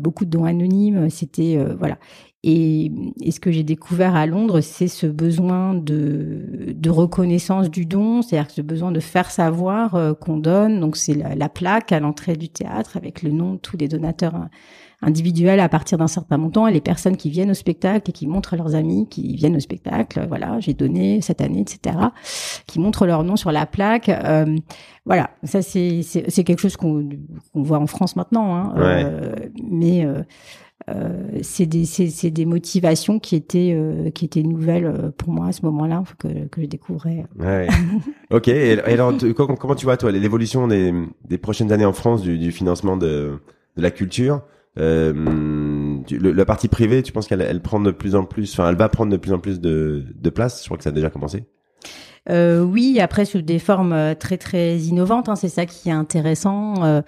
beaucoup 0.00 0.24
de 0.24 0.30
dons 0.30 0.44
anonymes, 0.44 1.08
c'était 1.08 1.58
voilà. 1.78 1.98
Et, 2.44 2.90
ce 3.30 3.38
que 3.38 3.52
j'ai 3.52 3.62
découvert 3.62 4.16
à 4.16 4.26
Londres, 4.26 4.60
c'est 4.60 4.88
ce 4.88 5.06
besoin 5.06 5.74
de, 5.74 6.74
de 6.74 6.90
reconnaissance 6.90 7.70
du 7.70 7.86
don, 7.86 8.22
c'est-à-dire 8.22 8.50
ce 8.50 8.62
besoin 8.62 8.90
de 8.90 8.98
faire 8.98 9.30
savoir 9.30 9.94
euh, 9.94 10.12
qu'on 10.12 10.36
donne. 10.36 10.80
Donc 10.80 10.96
c'est 10.96 11.14
la, 11.14 11.48
plaque 11.48 11.92
à 11.92 12.00
l'entrée 12.00 12.36
du 12.36 12.48
théâtre 12.48 12.96
avec 12.96 13.22
le 13.22 13.30
nom 13.30 13.54
de 13.54 13.58
tous 13.58 13.76
les 13.76 13.86
donateurs 13.86 14.34
hein, 14.34 14.50
individuels 15.02 15.60
à 15.60 15.68
partir 15.68 15.98
d'un 15.98 16.06
certain 16.06 16.38
montant 16.38 16.66
et 16.66 16.72
les 16.72 16.80
personnes 16.80 17.16
qui 17.16 17.28
viennent 17.28 17.50
au 17.50 17.54
spectacle 17.54 18.10
et 18.10 18.12
qui 18.12 18.26
montrent 18.26 18.54
à 18.54 18.56
leurs 18.56 18.74
amis 18.74 19.08
qui 19.08 19.36
viennent 19.36 19.56
au 19.56 19.60
spectacle. 19.60 20.24
Voilà, 20.28 20.58
j'ai 20.60 20.74
donné 20.74 21.20
cette 21.20 21.40
année, 21.40 21.60
etc. 21.60 21.96
Qui 22.66 22.78
montrent 22.78 23.06
leur 23.06 23.24
nom 23.24 23.36
sur 23.36 23.52
la 23.52 23.66
plaque. 23.66 24.08
Euh, 24.08 24.56
voilà, 25.04 25.30
ça 25.42 25.62
c'est 25.62 26.04
quelque 26.44 26.60
chose 26.60 26.76
qu'on 26.76 27.08
voit 27.54 27.78
en 27.78 27.88
France 27.88 28.14
maintenant, 28.14 28.54
hein, 28.54 28.74
euh, 28.76 29.34
mais 29.68 30.04
euh, 30.04 30.22
c'est 31.42 31.66
des, 31.66 32.30
des 32.30 32.44
motivations 32.44 33.18
qui 33.18 33.36
étaient, 33.36 33.72
euh, 33.74 34.10
qui 34.10 34.24
étaient 34.24 34.42
nouvelles 34.42 34.86
euh, 34.86 35.10
pour 35.16 35.32
moi 35.32 35.48
à 35.48 35.52
ce 35.52 35.64
moment-là, 35.66 36.02
que, 36.18 36.46
que 36.46 36.62
je 36.62 36.66
découvrais. 36.66 37.24
Ouais. 37.38 37.68
ok, 38.30 38.48
et, 38.48 38.80
alors 38.80 39.14
comment, 39.36 39.74
tu 39.74 39.84
vois, 39.84 39.96
toi, 39.96 40.10
l'évolution 40.10 40.66
des, 40.68 40.92
des 41.28 41.38
prochaines 41.38 41.72
années 41.72 41.84
en 41.84 41.92
France 41.92 42.22
du, 42.22 42.38
du 42.38 42.52
financement 42.52 42.96
de, 42.96 43.38
de 43.76 43.82
la 43.82 43.90
culture 43.90 44.42
euh, 44.78 45.12
le, 46.10 46.32
la 46.32 46.44
partie 46.46 46.68
privée, 46.68 47.02
tu 47.02 47.12
penses 47.12 47.26
qu'elle 47.26 47.42
elle 47.42 47.60
prend 47.60 47.78
de 47.78 47.90
plus 47.90 48.14
en 48.14 48.24
plus, 48.24 48.52
enfin, 48.54 48.70
elle 48.70 48.76
va 48.76 48.88
prendre 48.88 49.12
de 49.12 49.18
plus 49.18 49.32
en 49.32 49.38
plus 49.38 49.60
de, 49.60 50.02
de 50.14 50.30
place? 50.30 50.62
Je 50.62 50.64
crois 50.66 50.78
que 50.78 50.84
ça 50.84 50.88
a 50.90 50.94
déjà 50.94 51.10
commencé. 51.10 51.44
Euh, 52.30 52.62
oui, 52.62 52.98
après 53.00 53.26
sous 53.26 53.42
des 53.42 53.58
formes 53.58 54.14
très 54.18 54.38
très 54.38 54.78
innovantes, 54.78 55.28
hein, 55.28 55.36
c'est 55.36 55.50
ça 55.50 55.66
qui 55.66 55.90
est 55.90 55.92
intéressant. 55.92 57.02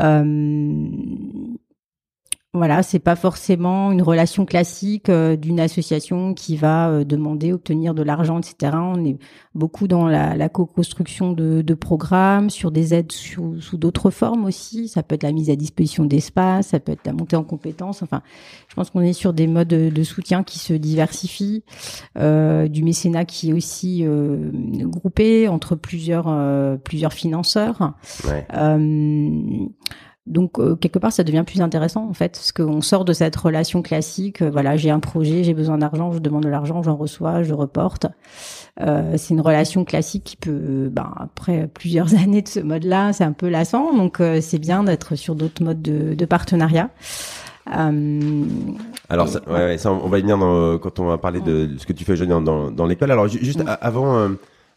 Euh, 0.00 0.88
voilà, 2.54 2.84
c'est 2.84 3.00
pas 3.00 3.16
forcément 3.16 3.90
une 3.90 4.00
relation 4.00 4.46
classique 4.46 5.08
euh, 5.08 5.34
d'une 5.34 5.58
association 5.58 6.34
qui 6.34 6.56
va 6.56 6.88
euh, 6.88 7.04
demander, 7.04 7.52
obtenir 7.52 7.94
de 7.94 8.02
l'argent, 8.04 8.38
etc. 8.38 8.76
On 8.76 9.04
est 9.04 9.16
beaucoup 9.56 9.88
dans 9.88 10.06
la, 10.06 10.36
la 10.36 10.48
co-construction 10.48 11.32
de, 11.32 11.62
de, 11.62 11.74
programmes, 11.74 12.50
sur 12.50 12.70
des 12.70 12.94
aides 12.94 13.10
sous, 13.10 13.60
sous 13.60 13.76
d'autres 13.76 14.10
formes 14.10 14.44
aussi. 14.44 14.86
Ça 14.86 15.02
peut 15.02 15.16
être 15.16 15.24
la 15.24 15.32
mise 15.32 15.50
à 15.50 15.56
disposition 15.56 16.04
d'espace, 16.04 16.68
ça 16.68 16.78
peut 16.78 16.92
être 16.92 17.04
la 17.04 17.12
montée 17.12 17.34
en 17.34 17.42
compétences. 17.42 18.04
Enfin, 18.04 18.22
je 18.68 18.74
pense 18.76 18.90
qu'on 18.90 19.00
est 19.00 19.12
sur 19.12 19.32
des 19.32 19.48
modes 19.48 19.66
de, 19.68 20.02
soutien 20.04 20.44
qui 20.44 20.60
se 20.60 20.74
diversifient, 20.74 21.64
euh, 22.18 22.68
du 22.68 22.84
mécénat 22.84 23.24
qui 23.24 23.50
est 23.50 23.52
aussi 23.52 24.04
groupé 24.04 25.48
entre 25.48 25.74
plusieurs 25.74 26.32
plusieurs 26.84 27.12
financeurs. 27.12 27.94
Ouais. 28.28 28.46
Donc 30.26 30.58
euh, 30.58 30.74
quelque 30.74 30.98
part, 30.98 31.12
ça 31.12 31.22
devient 31.22 31.44
plus 31.46 31.60
intéressant 31.60 32.08
en 32.08 32.14
fait, 32.14 32.32
parce 32.32 32.50
qu'on 32.50 32.80
sort 32.80 33.04
de 33.04 33.12
cette 33.12 33.36
relation 33.36 33.82
classique. 33.82 34.40
Euh, 34.40 34.50
voilà, 34.50 34.76
j'ai 34.76 34.90
un 34.90 35.00
projet, 35.00 35.44
j'ai 35.44 35.52
besoin 35.52 35.76
d'argent, 35.76 36.12
je 36.12 36.18
demande 36.18 36.44
de 36.44 36.48
l'argent, 36.48 36.82
j'en 36.82 36.96
reçois, 36.96 37.42
je 37.42 37.52
reporte. 37.52 38.06
Euh, 38.80 39.14
c'est 39.18 39.34
une 39.34 39.42
relation 39.42 39.84
classique 39.84 40.24
qui 40.24 40.36
peut, 40.36 40.88
ben, 40.90 41.12
après 41.18 41.68
plusieurs 41.72 42.14
années 42.22 42.40
de 42.40 42.48
ce 42.48 42.60
mode-là, 42.60 43.12
c'est 43.12 43.24
un 43.24 43.32
peu 43.32 43.50
lassant. 43.50 43.94
Donc 43.94 44.22
c'est 44.40 44.58
bien 44.58 44.82
d'être 44.82 45.14
sur 45.14 45.34
d'autres 45.34 45.62
modes 45.62 45.82
de, 45.82 46.14
de 46.14 46.24
partenariat. 46.24 46.88
Alors, 47.66 49.28
ça, 49.28 49.40
ouais, 49.50 49.78
ça, 49.78 49.90
on 49.92 50.08
va 50.08 50.18
y 50.18 50.22
venir 50.22 50.38
dans, 50.38 50.78
quand 50.78 51.00
on 51.00 51.06
va 51.06 51.18
parler 51.18 51.40
de 51.40 51.70
ce 51.78 51.86
que 51.86 51.92
tu 51.92 52.04
fais 52.04 52.12
aujourd'hui 52.12 52.44
dans, 52.44 52.70
dans, 52.70 52.86
l'école. 52.86 53.10
Alors, 53.10 53.26
juste 53.26 53.62
avant, 53.80 54.30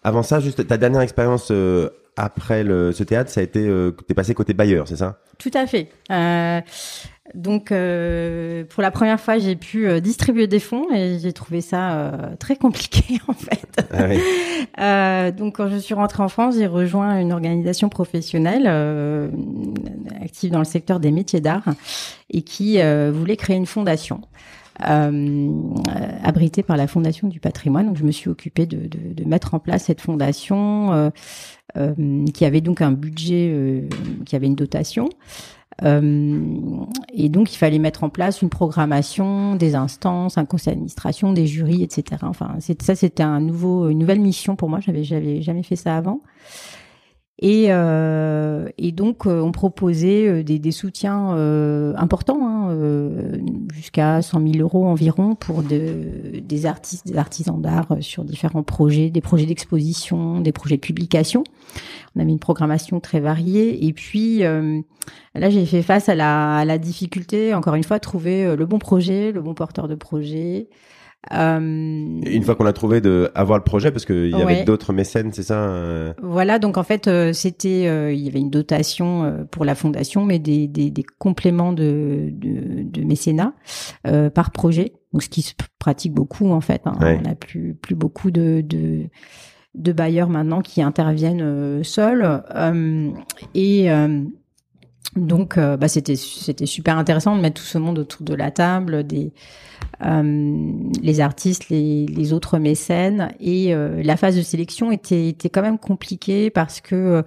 avant 0.03 0.23
ça, 0.23 0.39
juste 0.39 0.65
ta 0.67 0.77
dernière 0.77 1.01
expérience 1.01 1.51
après 2.17 2.63
le, 2.63 2.91
ce 2.91 3.03
théâtre, 3.03 3.29
ça 3.29 3.41
a 3.41 3.43
été, 3.43 3.67
euh, 3.67 3.91
t'es 4.07 4.13
passé 4.13 4.33
côté 4.33 4.53
bailleur, 4.53 4.87
c'est 4.87 4.97
ça? 4.97 5.19
Tout 5.37 5.51
à 5.53 5.67
fait. 5.67 5.89
Euh, 6.11 6.61
donc, 7.35 7.71
euh, 7.71 8.63
pour 8.69 8.81
la 8.81 8.89
première 8.89 9.19
fois, 9.19 9.37
j'ai 9.37 9.55
pu 9.55 9.87
euh, 9.87 9.99
distribuer 9.99 10.47
des 10.47 10.59
fonds 10.59 10.87
et 10.93 11.19
j'ai 11.19 11.33
trouvé 11.33 11.61
ça 11.61 11.93
euh, 11.93 12.35
très 12.39 12.55
compliqué 12.55 13.19
en 13.27 13.33
fait. 13.33 13.87
Ah 13.91 14.05
oui. 14.09 14.19
Euh, 14.79 15.31
donc, 15.31 15.57
quand 15.57 15.69
je 15.69 15.77
suis 15.77 15.93
rentrée 15.93 16.23
en 16.23 16.29
France, 16.29 16.55
j'ai 16.57 16.67
rejoint 16.67 17.19
une 17.19 17.33
organisation 17.33 17.89
professionnelle 17.89 18.67
active 20.21 20.51
dans 20.51 20.59
le 20.59 20.65
secteur 20.65 20.99
des 20.99 21.11
métiers 21.11 21.41
d'art 21.41 21.65
et 22.29 22.41
qui 22.41 22.79
voulait 23.11 23.37
créer 23.37 23.55
une 23.55 23.65
fondation. 23.65 24.21
Euh, 24.85 25.49
abritée 26.23 26.61
par 26.61 26.77
la 26.77 26.85
Fondation 26.85 27.27
du 27.27 27.39
patrimoine. 27.39 27.87
Donc 27.87 27.97
je 27.97 28.03
me 28.03 28.11
suis 28.11 28.29
occupée 28.29 28.67
de, 28.67 28.77
de, 28.77 29.13
de 29.13 29.27
mettre 29.27 29.55
en 29.55 29.59
place 29.59 29.85
cette 29.85 30.01
fondation 30.01 30.93
euh, 30.93 31.09
euh, 31.77 32.25
qui 32.33 32.45
avait 32.45 32.61
donc 32.61 32.81
un 32.81 32.91
budget, 32.91 33.49
euh, 33.51 33.89
qui 34.25 34.35
avait 34.35 34.45
une 34.45 34.55
dotation. 34.55 35.09
Euh, 35.83 36.39
et 37.13 37.29
donc, 37.29 37.53
il 37.53 37.57
fallait 37.57 37.79
mettre 37.79 38.03
en 38.03 38.09
place 38.09 38.41
une 38.41 38.49
programmation, 38.49 39.55
des 39.55 39.75
instances, 39.75 40.37
un 40.37 40.45
conseil 40.45 40.73
d'administration, 40.73 41.33
des 41.33 41.45
jurys, 41.47 41.83
etc. 41.83 42.21
Enfin, 42.23 42.55
ça, 42.79 42.95
c'était 42.95 43.23
un 43.23 43.39
nouveau, 43.39 43.89
une 43.89 43.99
nouvelle 43.99 44.19
mission 44.19 44.55
pour 44.55 44.69
moi. 44.69 44.79
J'avais, 44.79 45.03
j'avais 45.03 45.41
jamais 45.41 45.63
fait 45.63 45.75
ça 45.75 45.95
avant. 45.95 46.21
Et, 47.39 47.67
euh, 47.69 48.67
et 48.79 48.91
donc, 48.91 49.27
euh, 49.27 49.41
on 49.41 49.51
proposait 49.51 50.27
euh, 50.27 50.43
des, 50.43 50.57
des 50.57 50.71
soutiens 50.71 51.35
euh, 51.35 51.93
importants, 51.95 52.47
hein, 52.47 52.71
euh, 52.71 53.37
jusqu'à 53.71 54.23
100 54.23 54.41
000 54.41 54.55
euros 54.57 54.87
environ 54.87 55.35
pour 55.35 55.61
de, 55.61 56.39
des 56.41 56.65
artistes, 56.65 57.05
des 57.05 57.15
artisans 57.15 57.61
d'art 57.61 57.97
sur 57.99 58.23
différents 58.23 58.63
projets, 58.63 59.11
des 59.11 59.21
projets 59.21 59.45
d'exposition, 59.45 60.41
des 60.41 60.51
projets 60.51 60.77
de 60.77 60.81
publication. 60.81 61.43
On 62.15 62.21
avait 62.21 62.31
une 62.31 62.39
programmation 62.39 62.99
très 62.99 63.19
variée. 63.19 63.85
Et 63.85 63.93
puis, 63.93 64.39
là, 64.39 65.49
j'ai 65.49 65.65
fait 65.67 65.83
face 65.83 66.09
à 66.09 66.15
la, 66.15 66.57
à 66.57 66.65
la 66.65 66.79
difficulté, 66.79 67.53
encore 67.53 67.75
une 67.75 67.83
fois, 67.83 67.97
de 67.97 68.01
trouver 68.01 68.55
le 68.55 68.65
bon 68.65 68.79
projet, 68.79 69.31
le 69.31 69.41
bon 69.41 69.53
porteur 69.53 69.87
de 69.87 69.93
projet. 69.93 70.69
Euh, 71.33 71.59
une 71.59 72.43
fois 72.43 72.55
qu'on 72.55 72.65
a 72.65 72.73
trouvé 72.73 73.01
de 73.01 73.31
avoir 73.35 73.57
le 73.57 73.63
projet, 73.63 73.91
parce 73.91 74.05
qu'il 74.05 74.29
y 74.29 74.41
avait 74.41 74.63
d'autres 74.63 74.93
mécènes, 74.93 75.33
c'est 75.33 75.43
ça 75.43 75.59
euh? 75.59 76.13
Voilà, 76.21 76.57
donc 76.57 76.77
en 76.77 76.83
fait, 76.83 77.07
euh, 77.07 77.33
c'était, 77.33 78.13
il 78.13 78.19
y 78.19 78.27
avait 78.29 78.39
une 78.39 78.49
dotation 78.49 79.45
pour 79.51 79.65
la 79.65 79.75
fondation, 79.75 80.23
mais 80.23 80.39
des, 80.39 80.67
des, 80.67 80.89
des 80.89 81.03
compléments 81.17 81.73
de, 81.73 82.29
de, 82.31 82.83
de 82.83 83.03
mécénat 83.03 83.53
par 84.33 84.51
projet. 84.51 84.93
Donc 85.13 85.23
ce 85.23 85.29
qui 85.29 85.41
se 85.41 85.53
pratique 85.79 86.13
beaucoup 86.13 86.49
en 86.51 86.61
fait. 86.61 86.81
Hein. 86.85 86.93
On 87.01 87.21
n'a 87.21 87.35
plus 87.35 87.75
plus 87.75 87.95
beaucoup 87.95 88.31
de, 88.31 88.61
de 88.61 89.05
de 89.75 89.91
bailleurs 89.91 90.29
maintenant 90.29 90.61
qui 90.61 90.81
interviennent 90.81 91.83
seuls 91.83 92.43
et 93.53 93.89
donc, 95.17 95.57
bah, 95.57 95.87
c'était 95.87 96.15
c'était 96.15 96.65
super 96.65 96.97
intéressant 96.97 97.35
de 97.35 97.41
mettre 97.41 97.61
tout 97.61 97.67
ce 97.67 97.77
monde 97.77 97.99
autour 97.99 98.23
de 98.23 98.33
la 98.33 98.51
table, 98.51 99.05
des 99.05 99.31
euh, 100.05 100.55
les 101.01 101.21
artistes, 101.21 101.69
les, 101.69 102.05
les, 102.05 102.33
autres 102.33 102.59
mécènes. 102.59 103.33
Et 103.39 103.73
euh, 103.73 104.03
la 104.03 104.15
phase 104.15 104.35
de 104.35 104.43
sélection 104.43 104.91
était, 104.91 105.29
était 105.29 105.49
quand 105.49 105.63
même 105.63 105.79
compliquée 105.79 106.51
parce 106.51 106.81
que 106.81 106.95
euh, 106.95 107.21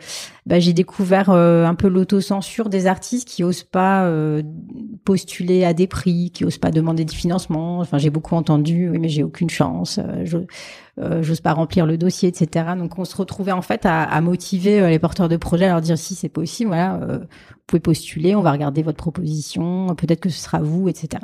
bah, 0.47 0.59
j'ai 0.59 0.73
découvert 0.73 1.31
un 1.31 1.75
peu 1.75 1.89
l'autocensure 1.89 2.69
des 2.69 2.87
artistes 2.87 3.29
qui 3.29 3.45
osent 3.45 3.63
pas 3.63 4.11
postuler 5.05 5.65
à 5.65 5.75
des 5.75 5.87
prix, 5.87 6.31
qui 6.31 6.45
osent 6.45 6.59
pas 6.59 6.71
demander 6.71 7.05
du 7.05 7.17
financement. 7.17 7.79
Enfin, 7.81 7.99
j'ai 7.99 8.11
beaucoup 8.11 8.35
entendu, 8.35 8.89
oui, 8.89 8.99
mais 8.99 9.09
j'ai 9.09 9.23
aucune 9.23 9.51
chance. 9.51 10.01
Je, 10.25 10.39
euh, 11.01 11.23
j'ose 11.23 11.41
pas 11.41 11.53
remplir 11.53 11.87
le 11.87 11.97
dossier, 11.97 12.29
etc. 12.29 12.67
Donc 12.77 12.99
on 12.99 13.05
se 13.05 13.17
retrouvait 13.17 13.53
en 13.53 13.63
fait 13.63 13.87
à, 13.87 14.03
à 14.03 14.21
motiver 14.21 14.89
les 14.89 14.99
porteurs 14.99 15.29
de 15.29 15.37
projets, 15.37 15.67
à 15.67 15.69
leur 15.69 15.81
dire 15.81 15.97
si 15.97 16.15
c'est 16.15 16.29
possible, 16.29 16.69
voilà, 16.69 16.97
euh, 16.97 17.19
vous 17.19 17.67
pouvez 17.67 17.81
postuler, 17.81 18.35
on 18.35 18.43
va 18.43 18.53
regarder 18.53 18.83
votre 18.83 18.99
proposition, 18.99 19.95
peut-être 19.95 20.21
que 20.21 20.29
ce 20.29 20.41
sera 20.41 20.59
vous, 20.59 20.89
etc. 20.89 21.23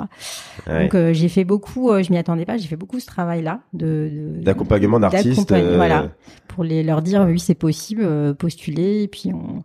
Donc 0.67 0.95
j'ai 1.11 1.29
fait 1.29 1.43
beaucoup, 1.43 1.91
je 2.01 2.09
m'y 2.09 2.17
attendais 2.17 2.45
pas, 2.45 2.57
j'ai 2.57 2.67
fait 2.67 2.77
beaucoup 2.77 2.99
ce 2.99 3.05
travail-là 3.05 3.59
de 3.73 4.39
d'accompagnement 4.41 4.99
d'artistes, 4.99 5.53
voilà, 5.75 6.09
pour 6.47 6.63
les 6.63 6.83
leur 6.83 7.01
dire 7.01 7.25
oui 7.27 7.39
c'est 7.39 7.53
possible, 7.53 8.35
postuler, 8.35 9.06
et 9.07 9.09
puis 9.09 9.31
on 9.33 9.63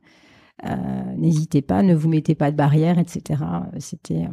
n'hésitez 1.16 1.60
pas, 1.60 1.82
ne 1.82 1.94
vous 1.94 2.08
mettez 2.08 2.36
pas 2.36 2.52
de 2.52 2.56
barrière, 2.56 2.98
etc. 2.98 3.40
C'était 3.78 4.28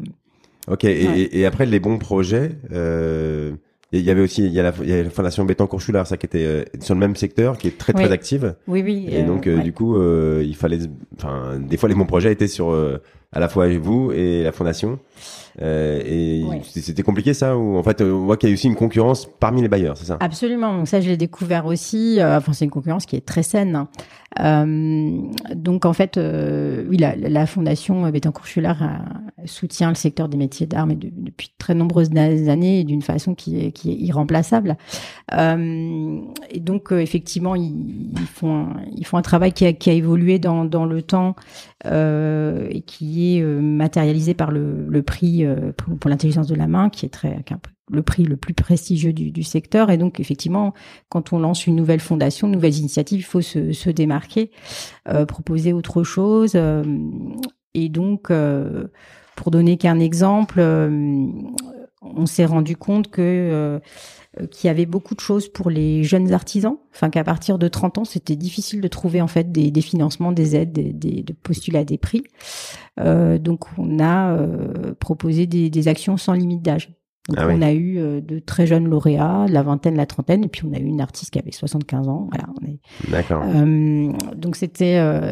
Ok, 0.67 0.83
et, 0.83 1.39
et, 1.39 1.45
après 1.47 1.65
les 1.65 1.79
bons 1.79 1.97
projets, 1.97 2.51
euh, 2.71 3.53
il 3.91 4.01
y 4.01 4.11
avait 4.11 4.21
aussi 4.21 4.45
il 4.45 4.53
y 4.53 4.59
a 4.59 4.63
la, 4.63 4.73
il 4.83 4.89
y 4.89 4.93
a 4.93 5.01
la 5.01 5.09
fondation 5.09 5.45
Bettencourt 5.45 5.81
Schuller 5.81 6.03
ça 6.05 6.15
qui 6.17 6.27
était 6.27 6.45
euh, 6.45 6.63
sur 6.79 6.93
le 6.93 6.99
même 6.99 7.15
secteur 7.15 7.57
qui 7.57 7.67
est 7.69 7.77
très 7.77 7.93
très 7.93 8.11
active. 8.11 8.55
Oui 8.67 8.83
oui. 8.83 9.07
Et 9.09 9.23
donc 9.23 9.47
euh, 9.47 9.63
du 9.63 9.73
coup 9.73 9.97
euh, 9.97 10.43
il 10.45 10.55
fallait 10.55 10.79
enfin 11.17 11.59
des 11.59 11.77
fois 11.77 11.89
les 11.89 11.95
bons 11.95 12.05
projets 12.05 12.31
étaient 12.31 12.47
sur 12.47 12.71
à 13.31 13.39
la 13.39 13.49
fois 13.49 13.67
vous 13.77 14.11
et 14.11 14.43
la 14.43 14.51
fondation. 14.51 14.99
Euh, 15.61 16.01
et 16.05 16.43
c'était 16.63 17.01
compliqué 17.01 17.33
ça 17.33 17.57
ou 17.57 17.77
en 17.77 17.83
fait 17.83 18.01
on 18.01 18.25
voit 18.25 18.37
qu'il 18.37 18.49
y 18.49 18.51
a 18.51 18.53
aussi 18.53 18.67
une 18.67 18.75
concurrence 18.75 19.27
parmi 19.39 19.61
les 19.63 19.67
bailleurs, 19.67 19.97
c'est 19.97 20.05
ça? 20.05 20.17
Absolument. 20.19 20.77
Donc 20.77 20.87
ça 20.87 21.01
je 21.01 21.09
l'ai 21.09 21.17
découvert 21.17 21.65
aussi. 21.65 22.19
enfin 22.21 22.53
c'est 22.53 22.65
une 22.65 22.71
concurrence 22.71 23.07
qui 23.07 23.15
est 23.15 23.25
très 23.25 23.43
saine. 23.43 23.87
Euh, 24.39 25.21
donc 25.55 25.85
en 25.85 25.93
fait, 25.93 26.17
euh, 26.17 26.85
oui, 26.87 26.97
la, 26.97 27.15
la 27.15 27.45
fondation 27.45 28.09
Bettencourt 28.09 28.45
Schuller 28.45 28.73
soutient 29.45 29.89
le 29.89 29.95
secteur 29.95 30.29
des 30.29 30.37
métiers 30.37 30.67
d'art 30.67 30.85
mais 30.85 30.95
depuis 30.95 31.47
de 31.47 31.53
très 31.57 31.73
nombreuses 31.73 32.09
années 32.13 32.83
d'une 32.83 33.01
façon 33.01 33.35
qui 33.35 33.59
est, 33.59 33.71
qui 33.71 33.91
est 33.91 33.95
irremplaçable. 33.95 34.77
Euh, 35.33 36.21
et 36.49 36.59
donc 36.59 36.91
euh, 36.91 36.99
effectivement, 36.99 37.55
ils, 37.55 38.11
ils, 38.19 38.27
font 38.27 38.67
un, 38.67 38.81
ils 38.95 39.05
font 39.05 39.17
un 39.17 39.21
travail 39.21 39.53
qui 39.53 39.65
a, 39.65 39.73
qui 39.73 39.89
a 39.89 39.93
évolué 39.93 40.39
dans, 40.39 40.65
dans 40.65 40.85
le 40.85 41.01
temps 41.01 41.35
euh, 41.85 42.67
et 42.69 42.81
qui 42.81 43.37
est 43.37 43.43
matérialisé 43.43 44.33
par 44.33 44.51
le, 44.51 44.87
le 44.87 45.01
prix 45.03 45.45
pour, 45.77 45.97
pour 45.97 46.09
l'intelligence 46.09 46.47
de 46.47 46.55
la 46.55 46.67
main, 46.67 46.89
qui 46.89 47.05
est 47.05 47.09
très 47.09 47.43
qui 47.43 47.53
est 47.53 47.55
un 47.55 47.59
peu 47.59 47.71
le 47.91 48.01
prix 48.03 48.23
le 48.23 48.37
plus 48.37 48.53
prestigieux 48.53 49.13
du, 49.13 49.31
du, 49.31 49.43
secteur. 49.43 49.89
Et 49.89 49.97
donc, 49.97 50.19
effectivement, 50.19 50.73
quand 51.09 51.33
on 51.33 51.39
lance 51.39 51.67
une 51.67 51.75
nouvelle 51.75 51.99
fondation, 51.99 52.47
une 52.47 52.53
nouvelle 52.53 52.75
initiative, 52.75 53.19
il 53.19 53.23
faut 53.23 53.41
se, 53.41 53.71
se 53.73 53.89
démarquer, 53.89 54.51
euh, 55.07 55.25
proposer 55.25 55.73
autre 55.73 56.03
chose. 56.03 56.53
Euh, 56.55 56.83
et 57.73 57.89
donc, 57.89 58.31
euh, 58.31 58.87
pour 59.35 59.51
donner 59.51 59.77
qu'un 59.77 59.99
exemple, 59.99 60.59
euh, 60.59 61.27
on 62.01 62.25
s'est 62.25 62.45
rendu 62.45 62.75
compte 62.75 63.09
que 63.09 63.21
euh, 63.21 63.79
qu'il 64.51 64.67
y 64.67 64.71
avait 64.71 64.85
beaucoup 64.85 65.15
de 65.15 65.19
choses 65.19 65.49
pour 65.49 65.69
les 65.69 66.03
jeunes 66.03 66.33
artisans, 66.33 66.77
enfin 66.93 67.09
qu'à 67.09 67.23
partir 67.23 67.57
de 67.57 67.67
30 67.67 67.99
ans, 67.99 68.05
c'était 68.05 68.35
difficile 68.35 68.79
de 68.79 68.87
trouver 68.87 69.21
en 69.21 69.27
fait 69.27 69.51
des, 69.51 69.71
des 69.71 69.81
financements, 69.81 70.31
des 70.31 70.55
aides, 70.55 70.71
des, 70.71 70.93
des, 70.93 71.23
de 71.23 71.33
postuler 71.33 71.79
à 71.79 71.85
des 71.85 71.97
prix. 71.97 72.23
donc, 72.97 73.65
on 73.77 73.99
a 73.99 74.37
proposé 74.99 75.47
des, 75.47 75.69
des 75.69 75.87
actions 75.87 76.17
sans 76.17 76.33
limite 76.33 76.61
d'âge. 76.61 76.91
Donc 77.27 77.37
ah 77.39 77.47
on 77.51 77.61
a 77.61 77.71
eu 77.71 77.99
euh, 77.99 78.21
de 78.21 78.39
très 78.39 78.65
jeunes 78.65 78.87
lauréats, 78.87 79.45
la 79.49 79.61
vingtaine, 79.61 79.95
la 79.95 80.05
trentaine, 80.05 80.43
et 80.43 80.47
puis 80.47 80.63
on 80.65 80.73
a 80.73 80.79
eu 80.79 80.85
une 80.85 81.01
artiste 81.01 81.31
qui 81.31 81.39
avait 81.39 81.51
75 81.51 82.07
ans. 82.07 82.27
Voilà, 82.31 82.47
on 82.59 82.65
est. 82.65 82.79
D'accord. 83.11 83.43
Euh, 83.45 84.11
donc 84.35 84.55
c'était, 84.55 84.97
euh, 84.97 85.31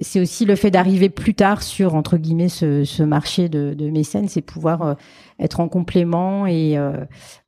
c'est 0.00 0.20
aussi 0.20 0.46
le 0.46 0.56
fait 0.56 0.70
d'arriver 0.70 1.10
plus 1.10 1.34
tard 1.34 1.62
sur 1.62 1.94
entre 1.94 2.16
guillemets 2.16 2.48
ce, 2.48 2.84
ce 2.84 3.02
marché 3.02 3.48
de, 3.48 3.74
de 3.74 3.90
mécènes, 3.90 4.28
c'est 4.28 4.42
pouvoir 4.42 4.82
euh, 4.82 4.94
être 5.38 5.60
en 5.60 5.68
complément 5.68 6.46
et 6.46 6.76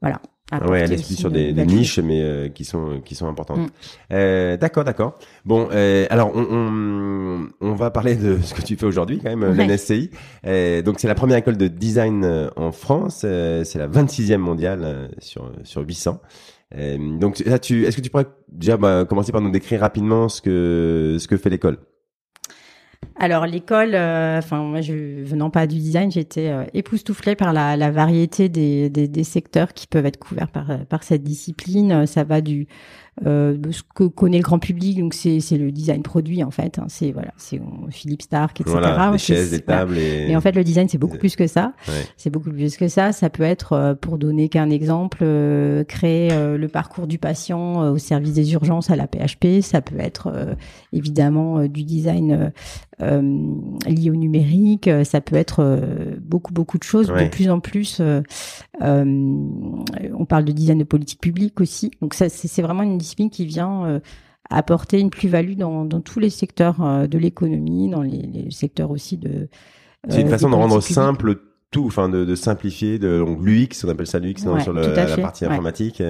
voilà. 0.00 0.20
Ouais, 0.52 0.80
elle 0.80 0.92
explique 0.92 1.18
sur 1.18 1.30
des, 1.30 1.52
des 1.52 1.64
niches, 1.64 1.98
mais 1.98 2.22
euh, 2.22 2.48
qui 2.48 2.64
sont 2.64 3.00
qui 3.04 3.14
sont 3.14 3.28
importantes. 3.28 3.58
Mm. 3.58 3.70
Euh, 4.12 4.56
d'accord, 4.56 4.84
d'accord. 4.84 5.18
Bon, 5.44 5.68
euh, 5.72 6.06
alors 6.10 6.32
on, 6.34 6.46
on, 6.50 7.48
on, 7.60 7.74
va 7.74 7.90
parler 7.90 8.16
de 8.16 8.38
ce 8.42 8.54
que 8.54 8.62
tu 8.62 8.76
fais 8.76 8.86
aujourd'hui 8.86 9.20
quand 9.22 9.34
même, 9.34 9.56
ouais. 9.56 9.66
l'NSCI. 9.66 10.10
Euh, 10.46 10.82
donc 10.82 10.98
c'est 10.98 11.08
la 11.08 11.14
première 11.14 11.36
école 11.36 11.56
de 11.56 11.68
design 11.68 12.24
euh, 12.24 12.50
en 12.56 12.72
France. 12.72 13.20
c'est 13.20 13.76
la 13.76 13.88
26e 13.88 14.38
mondiale 14.38 15.10
sur 15.18 15.52
sur 15.62 15.82
800. 15.82 16.20
donc 17.20 17.38
là, 17.46 17.58
tu, 17.58 17.84
est-ce 17.84 17.96
que 17.96 18.02
tu 18.02 18.10
pourrais 18.10 18.26
déjà 18.48 18.76
bah, 18.76 19.04
commencer 19.08 19.32
par 19.32 19.40
nous 19.40 19.50
décrire 19.50 19.80
rapidement 19.80 20.28
ce 20.28 20.42
que 20.42 21.16
ce 21.20 21.28
que 21.28 21.36
fait 21.36 21.50
l'école? 21.50 21.78
Alors 23.16 23.46
l'école, 23.46 23.94
euh, 23.94 24.38
enfin 24.38 24.62
moi 24.62 24.80
je 24.80 25.22
venant 25.24 25.50
pas 25.50 25.66
du 25.66 25.76
design, 25.76 26.10
j'étais 26.10 26.48
euh, 26.48 26.64
époustouflée 26.72 27.36
par 27.36 27.52
la, 27.52 27.90
variété 27.90 28.48
des, 28.48 29.24
secteurs 29.24 29.74
qui 29.74 29.86
peuvent 29.86 30.06
être 30.06 30.18
couverts 30.18 30.50
par 30.50 30.86
par 30.86 31.02
cette 31.02 31.22
discipline. 31.22 32.06
Ça 32.06 32.24
va 32.24 32.40
du 32.40 32.66
euh, 33.26 33.56
ce 33.70 33.82
que 33.94 34.04
connaît 34.04 34.38
le 34.38 34.42
grand 34.42 34.58
public. 34.58 34.98
Donc 34.98 35.14
c'est 35.14 35.40
le 35.52 35.72
design 35.72 36.02
produit 36.02 36.42
en 36.44 36.50
fait. 36.50 36.78
Hein. 36.78 36.86
C'est 36.88 37.12
voilà, 37.12 37.32
c'est 37.36 37.60
Philippe 37.90 38.22
Stark, 38.22 38.60
etc. 38.60 38.78
Voilà, 38.78 39.10
les 39.12 39.18
chaises, 39.18 39.52
les 39.52 39.60
tables. 39.60 39.98
Et... 39.98 40.34
en 40.36 40.40
fait 40.40 40.52
le 40.52 40.64
design 40.64 40.88
c'est 40.88 40.98
beaucoup 40.98 41.18
plus 41.18 41.36
que 41.36 41.46
ça. 41.46 41.72
Ouais. 41.88 41.94
C'est 42.16 42.30
beaucoup 42.30 42.50
plus 42.50 42.76
que 42.76 42.88
ça. 42.88 43.12
Ça 43.12 43.30
peut 43.30 43.42
être 43.42 43.72
euh, 43.72 43.94
pour 43.94 44.18
donner 44.18 44.48
qu'un 44.48 44.70
exemple, 44.70 45.18
euh, 45.22 45.84
créer 45.84 46.32
euh, 46.32 46.56
le 46.56 46.68
parcours 46.68 47.06
du 47.06 47.18
patient 47.18 47.90
au 47.90 47.98
service 47.98 48.34
des 48.34 48.52
urgences 48.52 48.90
à 48.90 48.96
la 48.96 49.06
PHP. 49.06 49.60
Ça 49.62 49.80
peut 49.80 49.98
être 49.98 50.56
évidemment 50.92 51.66
du 51.66 51.84
design 51.84 52.52
lié 53.00 54.10
au 54.10 54.14
numérique. 54.14 54.90
Ça 55.04 55.20
peut 55.20 55.36
être 55.36 55.80
beaucoup 56.20 56.52
beaucoup 56.52 56.78
de 56.78 56.82
choses. 56.82 57.10
Ouais. 57.10 57.24
De 57.24 57.30
plus 57.30 57.50
en 57.50 57.60
plus, 57.60 58.00
on 58.80 60.24
parle 60.28 60.44
de 60.44 60.52
design 60.52 60.78
de 60.78 60.84
politique 60.84 61.20
publique 61.20 61.60
aussi. 61.60 61.90
Donc 62.00 62.14
ça 62.14 62.28
c'est 62.28 62.62
vraiment 62.62 62.82
une 62.82 62.98
qui 63.14 63.46
vient 63.46 63.84
euh, 63.84 64.00
apporter 64.50 64.98
une 64.98 65.10
plus-value 65.10 65.54
dans, 65.54 65.84
dans, 65.84 66.00
tous 66.00 66.18
les 66.18 66.30
secteurs 66.30 66.82
euh, 66.82 67.06
de 67.06 67.18
l'économie, 67.18 67.88
dans 67.88 68.02
les, 68.02 68.22
les, 68.22 68.50
secteurs 68.50 68.90
aussi 68.90 69.16
de. 69.16 69.48
C'est 70.08 70.20
une 70.20 70.26
euh, 70.26 70.30
façon 70.30 70.50
de 70.50 70.54
rendre 70.54 70.80
simple 70.80 71.36
tout, 71.70 71.86
enfin 71.86 72.08
de, 72.08 72.24
de, 72.24 72.34
simplifier, 72.34 72.98
de 72.98 73.18
donc 73.20 73.38
l'UX, 73.42 73.84
on 73.84 73.88
appelle 73.88 74.06
ça 74.06 74.18
l'UX 74.18 74.44
ouais, 74.46 74.60
sur 74.60 74.72
le, 74.72 74.92
la, 74.92 75.16
partie 75.18 75.44
ouais. 75.44 75.52
informatique, 75.52 76.02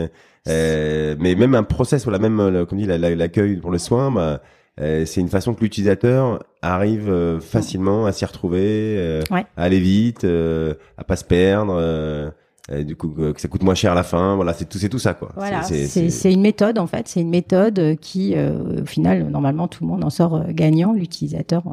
euh, 0.49 1.17
mais 1.19 1.35
même 1.35 1.55
un 1.55 1.63
process, 1.63 2.05
voilà, 2.05 2.19
même 2.19 2.65
comme 2.67 2.79
dit 2.79 2.87
l'accueil 2.87 3.57
pour 3.57 3.71
le 3.71 3.77
soin, 3.77 4.11
bah, 4.11 4.41
euh, 4.81 5.05
c'est 5.05 5.21
une 5.21 5.29
façon 5.29 5.53
que 5.53 5.61
l'utilisateur 5.61 6.43
arrive 6.63 7.39
facilement 7.41 8.07
à 8.07 8.13
s'y 8.13 8.25
retrouver, 8.25 9.21
ouais. 9.31 9.45
à 9.57 9.63
aller 9.63 9.81
vite, 9.81 10.25
à 10.25 11.05
pas 11.05 11.17
se 11.17 11.25
perdre 11.25 12.33
du 12.71 12.95
coup 12.97 13.09
que 13.09 13.41
ça 13.41 13.49
coûte 13.49 13.63
moins 13.63 13.75
cher 13.75 13.93
à 13.93 13.95
la 13.95 14.03
fin 14.03 14.37
voilà 14.37 14.53
c'est 14.53 14.69
tout 14.69 14.79
c'est 14.79 14.89
tout 14.89 14.99
ça 14.99 15.15
quoi. 15.15 15.33
Voilà 15.35 15.63
c'est 15.63 16.33
une 16.33 16.41
méthode 16.41 16.79
en 16.79 16.87
fait. 16.87 17.09
C'est 17.09 17.21
une 17.21 17.31
méthode 17.31 17.97
qui 18.01 18.35
euh, 18.37 18.83
au 18.83 18.87
final 18.87 19.29
normalement 19.29 19.69
tout 19.69 19.85
le 19.85 19.91
monde 19.91 20.05
en 20.05 20.11
sort 20.11 20.37
euh, 20.37 20.45
gagnant 20.49 20.93
l'utilisateur 20.93 21.65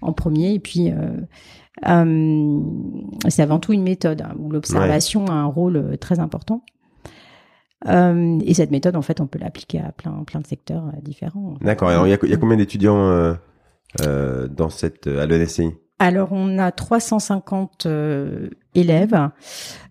en, 0.00 0.12
premier. 0.12 0.54
Et 0.54 0.60
puis 0.60 0.90
euh, 0.90 1.20
euh, 1.88 2.60
c'est 3.28 3.42
avant 3.42 3.58
tout 3.58 3.72
une 3.72 3.82
méthode 3.82 4.22
hein, 4.22 4.34
où 4.38 4.50
l'observation 4.50 5.24
ouais. 5.24 5.30
a 5.30 5.34
un 5.34 5.46
rôle 5.46 5.96
très 5.98 6.20
important. 6.20 6.62
Euh, 7.86 8.38
et 8.44 8.54
cette 8.54 8.70
méthode 8.70 8.96
en 8.96 9.02
fait 9.02 9.20
on 9.20 9.26
peut 9.26 9.38
l'appliquer 9.38 9.80
à 9.80 9.92
plein 9.92 10.24
plein 10.24 10.40
de 10.40 10.46
secteurs 10.46 10.84
différents. 11.02 11.56
D'accord. 11.60 11.90
Il 12.06 12.10
y 12.10 12.14
a, 12.14 12.18
y 12.26 12.32
a 12.32 12.36
combien 12.36 12.56
d'étudiants 12.56 13.36
dans 13.98 14.70
cette 14.70 15.06
à 15.06 15.26
l'ENSCI 15.26 15.72
alors, 15.98 16.28
on 16.32 16.58
a 16.58 16.72
350 16.72 17.86
euh, 17.86 18.50
élèves 18.76 19.30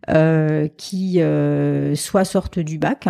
euh, 0.09 0.67
qui 0.77 1.19
euh, 1.19 1.95
soit 1.95 2.25
sortent 2.25 2.59
du 2.59 2.77
bac, 2.77 3.07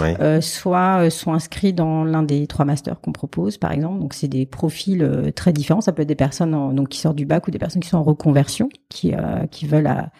oui. 0.00 0.14
Euh, 0.20 0.40
soit 0.40 1.10
sont 1.10 1.32
inscrits 1.32 1.72
dans 1.72 2.04
l'un 2.04 2.22
des 2.22 2.46
trois 2.46 2.64
masters 2.64 3.00
qu'on 3.00 3.12
propose, 3.12 3.58
par 3.58 3.72
exemple. 3.72 3.98
Donc, 3.98 4.14
c'est 4.14 4.28
des 4.28 4.46
profils 4.46 5.32
très 5.34 5.52
différents. 5.52 5.80
Ça 5.80 5.92
peut 5.92 6.02
être 6.02 6.08
des 6.08 6.14
personnes 6.14 6.54
en, 6.54 6.72
donc 6.72 6.88
qui 6.88 7.00
sortent 7.00 7.16
du 7.16 7.26
bac 7.26 7.48
ou 7.48 7.50
des 7.50 7.58
personnes 7.58 7.82
qui 7.82 7.88
sont 7.88 7.98
en 7.98 8.04
reconversion, 8.04 8.68
qui 8.88 9.12
qui 9.50 9.66
veulent 9.66 9.88
à, 9.88 10.10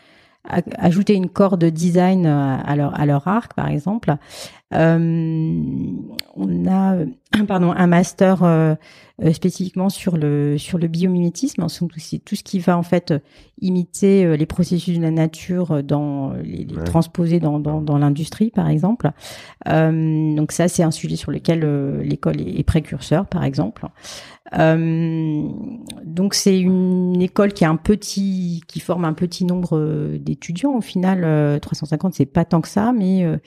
à, 0.49 0.61
ajouter 0.79 1.15
une 1.15 1.29
corde 1.29 1.61
de 1.61 1.71
design 1.71 2.27
à 2.27 2.75
leur 2.75 2.99
à 2.99 3.07
leur 3.07 3.29
arc, 3.29 3.55
par 3.55 3.69
exemple. 3.69 4.17
On 4.73 6.67
a 6.67 6.97
pardon 7.49 7.73
un 7.73 7.87
master 7.87 8.43
euh, 8.43 8.75
spécifiquement 9.33 9.89
sur 9.89 10.17
le 10.17 10.59
sur 10.59 10.79
le 10.79 10.89
biomimétisme, 10.89 11.67
tout, 11.67 11.89
tout 12.25 12.37
ce 12.37 12.43
qui 12.43 12.59
va 12.59 12.77
en 12.77 12.83
fait 12.83 13.15
imiter 13.61 14.25
euh, 14.25 14.37
les 14.37 14.47
processus 14.47 14.99
de 14.99 15.03
la 15.03 15.11
nature 15.11 15.83
dans 15.83 16.33
les, 16.43 16.65
les 16.65 16.77
ouais. 16.77 16.85
transposer 16.85 17.41
dans 17.41 17.59
dans, 17.59 17.81
dans 17.81 17.99
l'industrie 17.99 18.51
par 18.51 18.69
exemple. 18.69 19.11
Euh, 19.69 20.35
donc 20.35 20.53
ça 20.53 20.69
c'est 20.69 20.83
un 20.83 20.91
sujet 20.91 21.17
sur 21.17 21.31
lequel 21.31 21.63
euh, 21.65 22.03
l'école 22.03 22.41
est, 22.41 22.61
est, 22.61 22.65
précurseur 22.65 23.27
par 23.27 23.45
exemple. 23.45 23.87
Euh, 24.59 25.43
donc 26.05 26.35
c'est 26.35 26.59
une 26.59 27.21
école 27.21 27.53
qui 27.53 27.65
a 27.65 27.71
un 27.71 27.77
petit, 27.77 28.63
qui 28.69 28.81
forme 28.81 29.05
un 29.05 29.13
petit 29.13 29.45
nombre 29.45 30.17
d'étudiants. 30.19 30.77
Au 30.77 30.81
final, 30.81 31.61
350 31.61 32.15
c'est 32.15 32.27
pas 32.27 32.45
tant 32.45 32.61
que 32.61 32.69
ça, 32.69 32.93
mais 32.93 33.25
euh, 33.25 33.39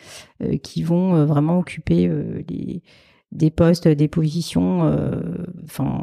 qui 0.64 0.84
vont 0.84 1.26
vraiment 1.26 1.60
occuper 1.60 2.10
les 2.48 2.82
des 3.32 3.52
postes, 3.52 3.88
des 3.88 4.08
positions, 4.08 4.86
euh, 4.86 5.22
enfin 5.64 6.02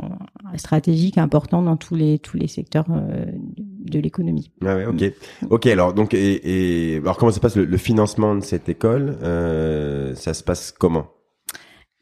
stratégiques 0.56 1.18
importantes 1.18 1.64
dans 1.64 1.76
tous 1.76 1.96
les 1.96 2.18
tous 2.20 2.36
les 2.36 2.46
secteurs 2.46 2.86
euh, 2.90 3.24
de 3.58 3.98
l'économie. 3.98 4.52
Ah 4.64 4.76
ouais, 4.76 4.86
ok, 4.86 5.12
ok. 5.50 5.66
Alors 5.66 5.92
donc 5.92 6.14
et, 6.14 6.94
et 6.94 6.96
alors 6.98 7.16
comment 7.16 7.32
ça 7.32 7.36
se 7.36 7.40
passe 7.40 7.56
le, 7.56 7.64
le 7.64 7.76
financement 7.76 8.36
de 8.36 8.42
cette 8.42 8.68
école 8.68 9.18
euh, 9.22 10.14
Ça 10.14 10.34
se 10.34 10.44
passe 10.44 10.70
comment? 10.70 11.08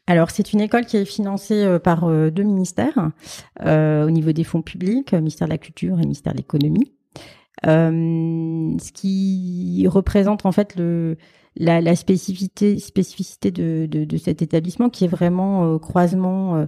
Alors 0.05 0.29
c'est 0.29 0.53
une 0.53 0.61
école 0.61 0.85
qui 0.85 0.97
est 0.97 1.05
financée 1.05 1.63
euh, 1.63 1.79
par 1.79 2.03
euh, 2.03 2.29
deux 2.29 2.43
ministères 2.43 3.09
euh, 3.65 4.05
au 4.05 4.11
niveau 4.11 4.31
des 4.31 4.43
fonds 4.43 4.61
publics, 4.61 5.13
ministère 5.13 5.47
de 5.47 5.53
la 5.53 5.57
Culture 5.57 5.97
et 5.97 6.01
ministère 6.01 6.33
de 6.33 6.37
l'Économie, 6.37 6.93
ce 7.63 8.91
qui 8.91 9.87
représente 9.87 10.45
en 10.45 10.51
fait 10.51 10.75
le 10.75 11.17
la, 11.57 11.81
la 11.81 11.95
spécificité, 11.95 12.79
spécificité 12.79 13.51
de, 13.51 13.87
de, 13.89 14.03
de, 14.03 14.17
cet 14.17 14.41
établissement 14.41 14.89
qui 14.89 15.05
est 15.05 15.09
vraiment 15.09 15.75
euh, 15.75 15.77
croisement 15.77 16.55
euh, 16.55 16.65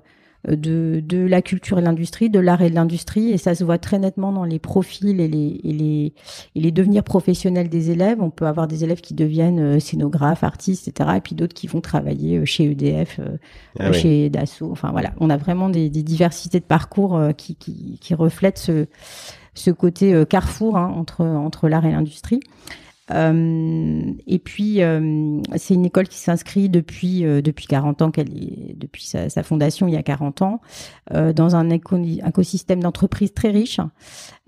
de, 0.47 1.01
de 1.05 1.25
la 1.25 1.41
culture 1.41 1.79
et 1.79 1.81
l'industrie, 1.81 2.29
de 2.29 2.39
l'art 2.39 2.61
et 2.61 2.69
de 2.69 2.75
l'industrie, 2.75 3.31
et 3.31 3.37
ça 3.37 3.53
se 3.53 3.63
voit 3.63 3.79
très 3.79 3.99
nettement 3.99 4.31
dans 4.31 4.45
les 4.45 4.59
profils 4.59 5.19
et 5.19 5.27
les, 5.27 5.59
et 5.63 5.73
les, 5.73 6.13
et 6.55 6.59
les 6.61 6.71
devenirs 6.71 7.03
professionnels 7.03 7.69
des 7.69 7.91
élèves. 7.91 8.21
On 8.21 8.29
peut 8.29 8.45
avoir 8.45 8.67
des 8.67 8.83
élèves 8.83 9.01
qui 9.01 9.13
deviennent 9.13 9.79
scénographes, 9.79 10.43
artistes, 10.43 10.87
etc., 10.87 11.09
et 11.17 11.21
puis 11.21 11.35
d'autres 11.35 11.55
qui 11.55 11.67
vont 11.67 11.81
travailler 11.81 12.45
chez 12.45 12.65
EDF, 12.71 13.19
ah 13.79 13.91
chez 13.91 14.29
Dassault. 14.29 14.71
Enfin 14.71 14.91
voilà, 14.91 15.13
on 15.19 15.29
a 15.29 15.37
vraiment 15.37 15.69
des, 15.69 15.89
des 15.89 16.03
diversités 16.03 16.59
de 16.59 16.65
parcours 16.65 17.19
qui, 17.35 17.55
qui, 17.55 17.97
qui 17.99 18.13
reflètent 18.13 18.59
ce 18.59 18.87
ce 19.57 19.71
côté 19.71 20.13
euh, 20.13 20.25
carrefour 20.25 20.77
hein, 20.77 20.93
entre 20.95 21.25
entre 21.25 21.67
l'art 21.67 21.85
et 21.85 21.91
l'industrie. 21.91 22.39
Euh, 23.11 24.01
et 24.27 24.39
puis, 24.39 24.81
euh, 24.81 25.39
c'est 25.55 25.73
une 25.73 25.85
école 25.85 26.07
qui 26.07 26.17
s'inscrit 26.17 26.69
depuis 26.69 27.21
depuis 27.21 27.65
40 27.67 28.01
ans, 28.01 28.11
qu'elle 28.11 28.29
est 28.29 28.75
depuis 28.77 29.05
sa, 29.05 29.29
sa, 29.29 29.43
fondation 29.43 29.87
il 29.87 29.93
y 29.93 29.97
a 29.97 30.03
40 30.03 30.41
ans, 30.41 30.61
dans 31.13 31.55
un 31.55 31.69
écosystème 31.69 32.81
d'entreprise 32.81 33.33
très 33.33 33.49
riche. 33.49 33.79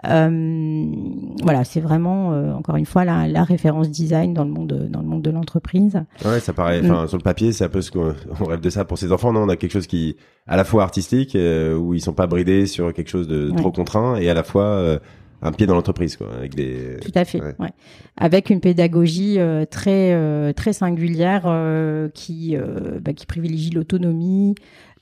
voilà, 0.04 1.64
c'est 1.64 1.80
vraiment 1.80 2.30
encore 2.56 2.76
une 2.76 2.86
fois 2.86 3.06
la, 3.06 3.28
la, 3.28 3.44
référence 3.44 3.90
design 3.90 4.34
dans 4.34 4.44
le 4.44 4.52
monde 4.52 4.88
dans 4.90 5.02
le 5.02 5.08
monde 5.08 5.22
de 5.22 5.32
l'entreprise. 5.32 6.02
Ouais, 6.26 6.40
ça 6.40 6.54
paraît. 6.54 6.82
Enfin, 6.84 7.06
mm. 7.06 7.08
sur 7.08 7.18
le 7.18 7.24
papier, 7.24 7.52
c'est 7.54 7.64
un 7.64 7.70
peu 7.70 7.82
ce 7.82 7.92
qu'on 7.92 8.46
rêve 8.46 8.62
de 8.62 8.70
ça 8.70 8.86
pour 8.86 8.98
ses 8.98 9.12
enfants. 9.12 9.32
Non, 9.32 9.44
on 9.44 9.50
a 9.50 9.56
quelque 9.56 9.72
chose 9.72 9.88
qui 9.88 10.18
à 10.48 10.58
la 10.58 10.64
fois 10.64 10.84
artistique 10.84 11.36
où 11.36 11.94
ils 11.94 12.02
sont 12.02 12.14
pas 12.14 12.28
bridés 12.28 12.66
sur 12.66 12.94
quelque 12.94 13.10
chose 13.10 13.28
de 13.28 13.52
trop 13.52 13.72
contraint 13.72 14.16
et 14.18 14.30
à 14.30 14.34
la 14.34 14.44
fois 14.44 15.00
un 15.42 15.52
pied 15.52 15.66
dans 15.66 15.76
l'entreprise 15.76 16.18
quoi 16.18 16.34
avec 16.34 16.56
des 16.56 16.98
tout 17.02 17.12
à 17.16 17.26
fait 17.26 17.42
ouais. 17.42 17.72
avec 18.18 18.50
une 18.50 18.60
pédagogie 18.60 19.40
euh, 19.40 19.66
très 19.66 20.14
euh, 20.14 20.54
très 20.54 20.74
singulière 20.74 21.44
euh, 21.46 22.10
qui 22.10 22.56
bah, 23.02 23.14
qui 23.14 23.26
privilégie 23.26 23.70
l'autonomie 23.70 24.56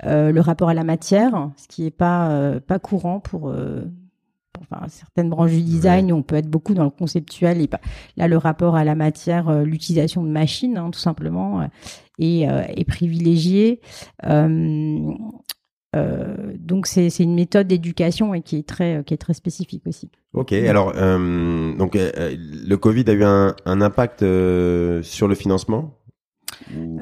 le 0.03 0.39
rapport 0.39 0.69
à 0.69 0.73
la 0.73 0.83
matière 0.83 1.49
ce 1.57 1.67
qui 1.67 1.85
est 1.85 1.91
pas 1.91 2.53
pas 2.65 2.79
courant 2.79 3.19
pour 3.19 3.53
Enfin, 4.59 4.87
certaines 4.87 5.29
branches 5.29 5.51
du 5.51 5.61
design, 5.61 6.11
on 6.11 6.23
peut 6.23 6.35
être 6.35 6.49
beaucoup 6.49 6.73
dans 6.73 6.83
le 6.83 6.89
conceptuel 6.89 7.61
et 7.61 7.67
pas. 7.67 7.79
Là, 8.15 8.27
le 8.27 8.37
rapport 8.37 8.75
à 8.75 8.83
la 8.83 8.95
matière, 8.95 9.51
l'utilisation 9.63 10.23
de 10.23 10.29
machines, 10.29 10.77
hein, 10.77 10.89
tout 10.89 10.97
simplement, 10.97 11.69
est, 12.17 12.41
est 12.41 12.87
privilégié. 12.87 13.81
Euh, 15.95 16.53
donc 16.59 16.85
c'est 16.85 17.07
une 17.19 17.33
méthode 17.33 17.67
d'éducation 17.67 18.33
et 18.33 18.41
qui 18.41 18.57
est 18.57 18.67
très 18.67 19.03
qui 19.05 19.13
est 19.13 19.17
très 19.17 19.33
spécifique 19.33 19.83
aussi. 19.87 20.09
Ok, 20.33 20.51
alors 20.51 20.91
euh, 20.95 21.73
donc 21.75 21.95
euh, 21.95 22.35
le 22.37 22.75
Covid 22.75 23.05
a 23.07 23.13
eu 23.13 23.23
un, 23.23 23.55
un 23.65 23.81
impact 23.81 24.19
sur 24.19 25.27
le 25.27 25.35
financement 25.35 25.93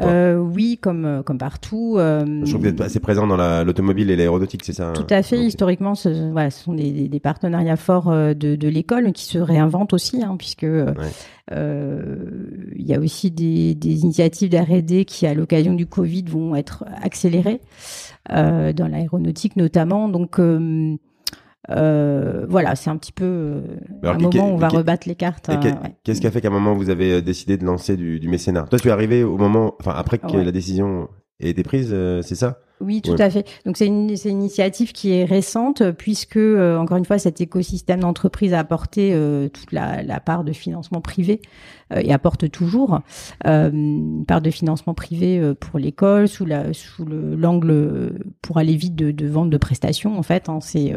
euh, 0.01 0.37
oui, 0.37 0.77
comme 0.79 1.23
comme 1.25 1.37
partout. 1.37 1.95
Euh, 1.97 2.25
Je 2.43 2.51
trouve 2.51 2.61
que 2.63 2.67
vous 2.67 2.73
êtes 2.73 2.81
assez 2.81 2.99
présent 2.99 3.25
dans 3.25 3.63
l'automobile 3.63 4.11
et 4.11 4.15
l'aéronautique, 4.15 4.63
c'est 4.63 4.73
ça? 4.73 4.91
Tout 4.93 5.07
à 5.09 5.23
fait. 5.23 5.39
Historiquement, 5.39 5.95
ce, 5.95 6.31
voilà, 6.31 6.49
ce 6.51 6.63
sont 6.63 6.73
des, 6.73 7.07
des, 7.07 7.19
partenariats 7.19 7.77
forts 7.77 8.11
de, 8.11 8.33
de 8.33 8.67
l'école 8.67 9.13
qui 9.13 9.25
se 9.25 9.37
réinventent 9.37 9.93
aussi, 9.93 10.21
hein, 10.23 10.35
puisque 10.37 10.65
euh, 11.51 12.15
il 12.75 12.85
y 12.85 12.93
a 12.93 12.99
aussi 12.99 13.31
des, 13.31 13.75
des 13.75 14.01
initiatives 14.01 14.49
d'R&D 14.49 15.05
qui, 15.05 15.27
à 15.27 15.33
l'occasion 15.33 15.73
du 15.73 15.85
Covid, 15.85 16.23
vont 16.27 16.55
être 16.55 16.83
accélérées 17.01 17.61
dans 18.29 18.87
l'aéronautique 18.89 19.55
notamment. 19.55 20.09
Donc 20.09 20.39
euh, 21.71 22.45
voilà, 22.47 22.75
c'est 22.75 22.89
un 22.89 22.97
petit 22.97 23.11
peu 23.11 23.25
euh, 23.25 23.61
un 24.03 24.17
moment 24.17 24.51
où 24.51 24.53
on 24.53 24.57
va 24.57 24.67
rebattre 24.67 25.07
les 25.07 25.15
cartes. 25.15 25.49
Euh, 25.49 25.73
qu'est-ce 26.03 26.21
qui 26.21 26.27
a 26.27 26.31
fait 26.31 26.41
qu'à 26.41 26.49
un 26.49 26.51
moment 26.51 26.73
vous 26.73 26.89
avez 26.89 27.21
décidé 27.21 27.57
de 27.57 27.65
lancer 27.65 27.97
du, 27.97 28.19
du 28.19 28.29
mécénat? 28.29 28.63
Toi, 28.69 28.79
tu 28.79 28.89
es 28.89 28.91
arrivé 28.91 29.23
au 29.23 29.37
moment, 29.37 29.75
enfin 29.79 29.93
après 29.95 30.19
que 30.19 30.37
la 30.37 30.51
décision 30.51 31.09
ait 31.39 31.49
été 31.49 31.63
prise, 31.63 31.89
c'est 32.21 32.35
ça? 32.35 32.59
Oui, 32.81 33.01
tout 33.01 33.15
à 33.17 33.29
fait. 33.29 33.47
Donc 33.65 33.77
c'est 33.77 33.87
une, 33.87 34.09
une, 34.09 34.31
initiative 34.31 34.91
qui 34.91 35.13
est 35.13 35.23
récente 35.23 35.91
puisque 35.91 36.35
euh, 36.35 36.77
encore 36.77 36.97
une 36.97 37.05
fois 37.05 37.17
cet 37.17 37.39
écosystème 37.39 38.01
d'entreprise 38.01 38.53
a 38.53 38.59
apporté 38.59 39.13
euh, 39.13 39.47
toute 39.47 39.71
la, 39.71 40.03
la, 40.03 40.19
part 40.19 40.43
de 40.43 40.51
financement 40.51 40.99
privé 40.99 41.41
euh, 41.93 42.01
et 42.03 42.11
apporte 42.11 42.51
toujours 42.51 42.99
une 43.45 44.25
part 44.27 44.41
de 44.41 44.49
financement 44.49 44.93
privé 44.93 45.53
pour 45.59 45.79
l'école 45.79 46.27
sous 46.27 46.45
la 46.45 46.73
sous 46.73 47.05
le 47.05 47.35
l'angle 47.35 48.19
pour 48.41 48.57
aller 48.57 48.75
vite 48.75 48.95
de, 48.95 49.11
de, 49.11 49.27
vente 49.27 49.49
de 49.49 49.57
prestations 49.57 50.17
en 50.17 50.23
fait. 50.23 50.49
Hein, 50.49 50.59
c'est 50.61 50.93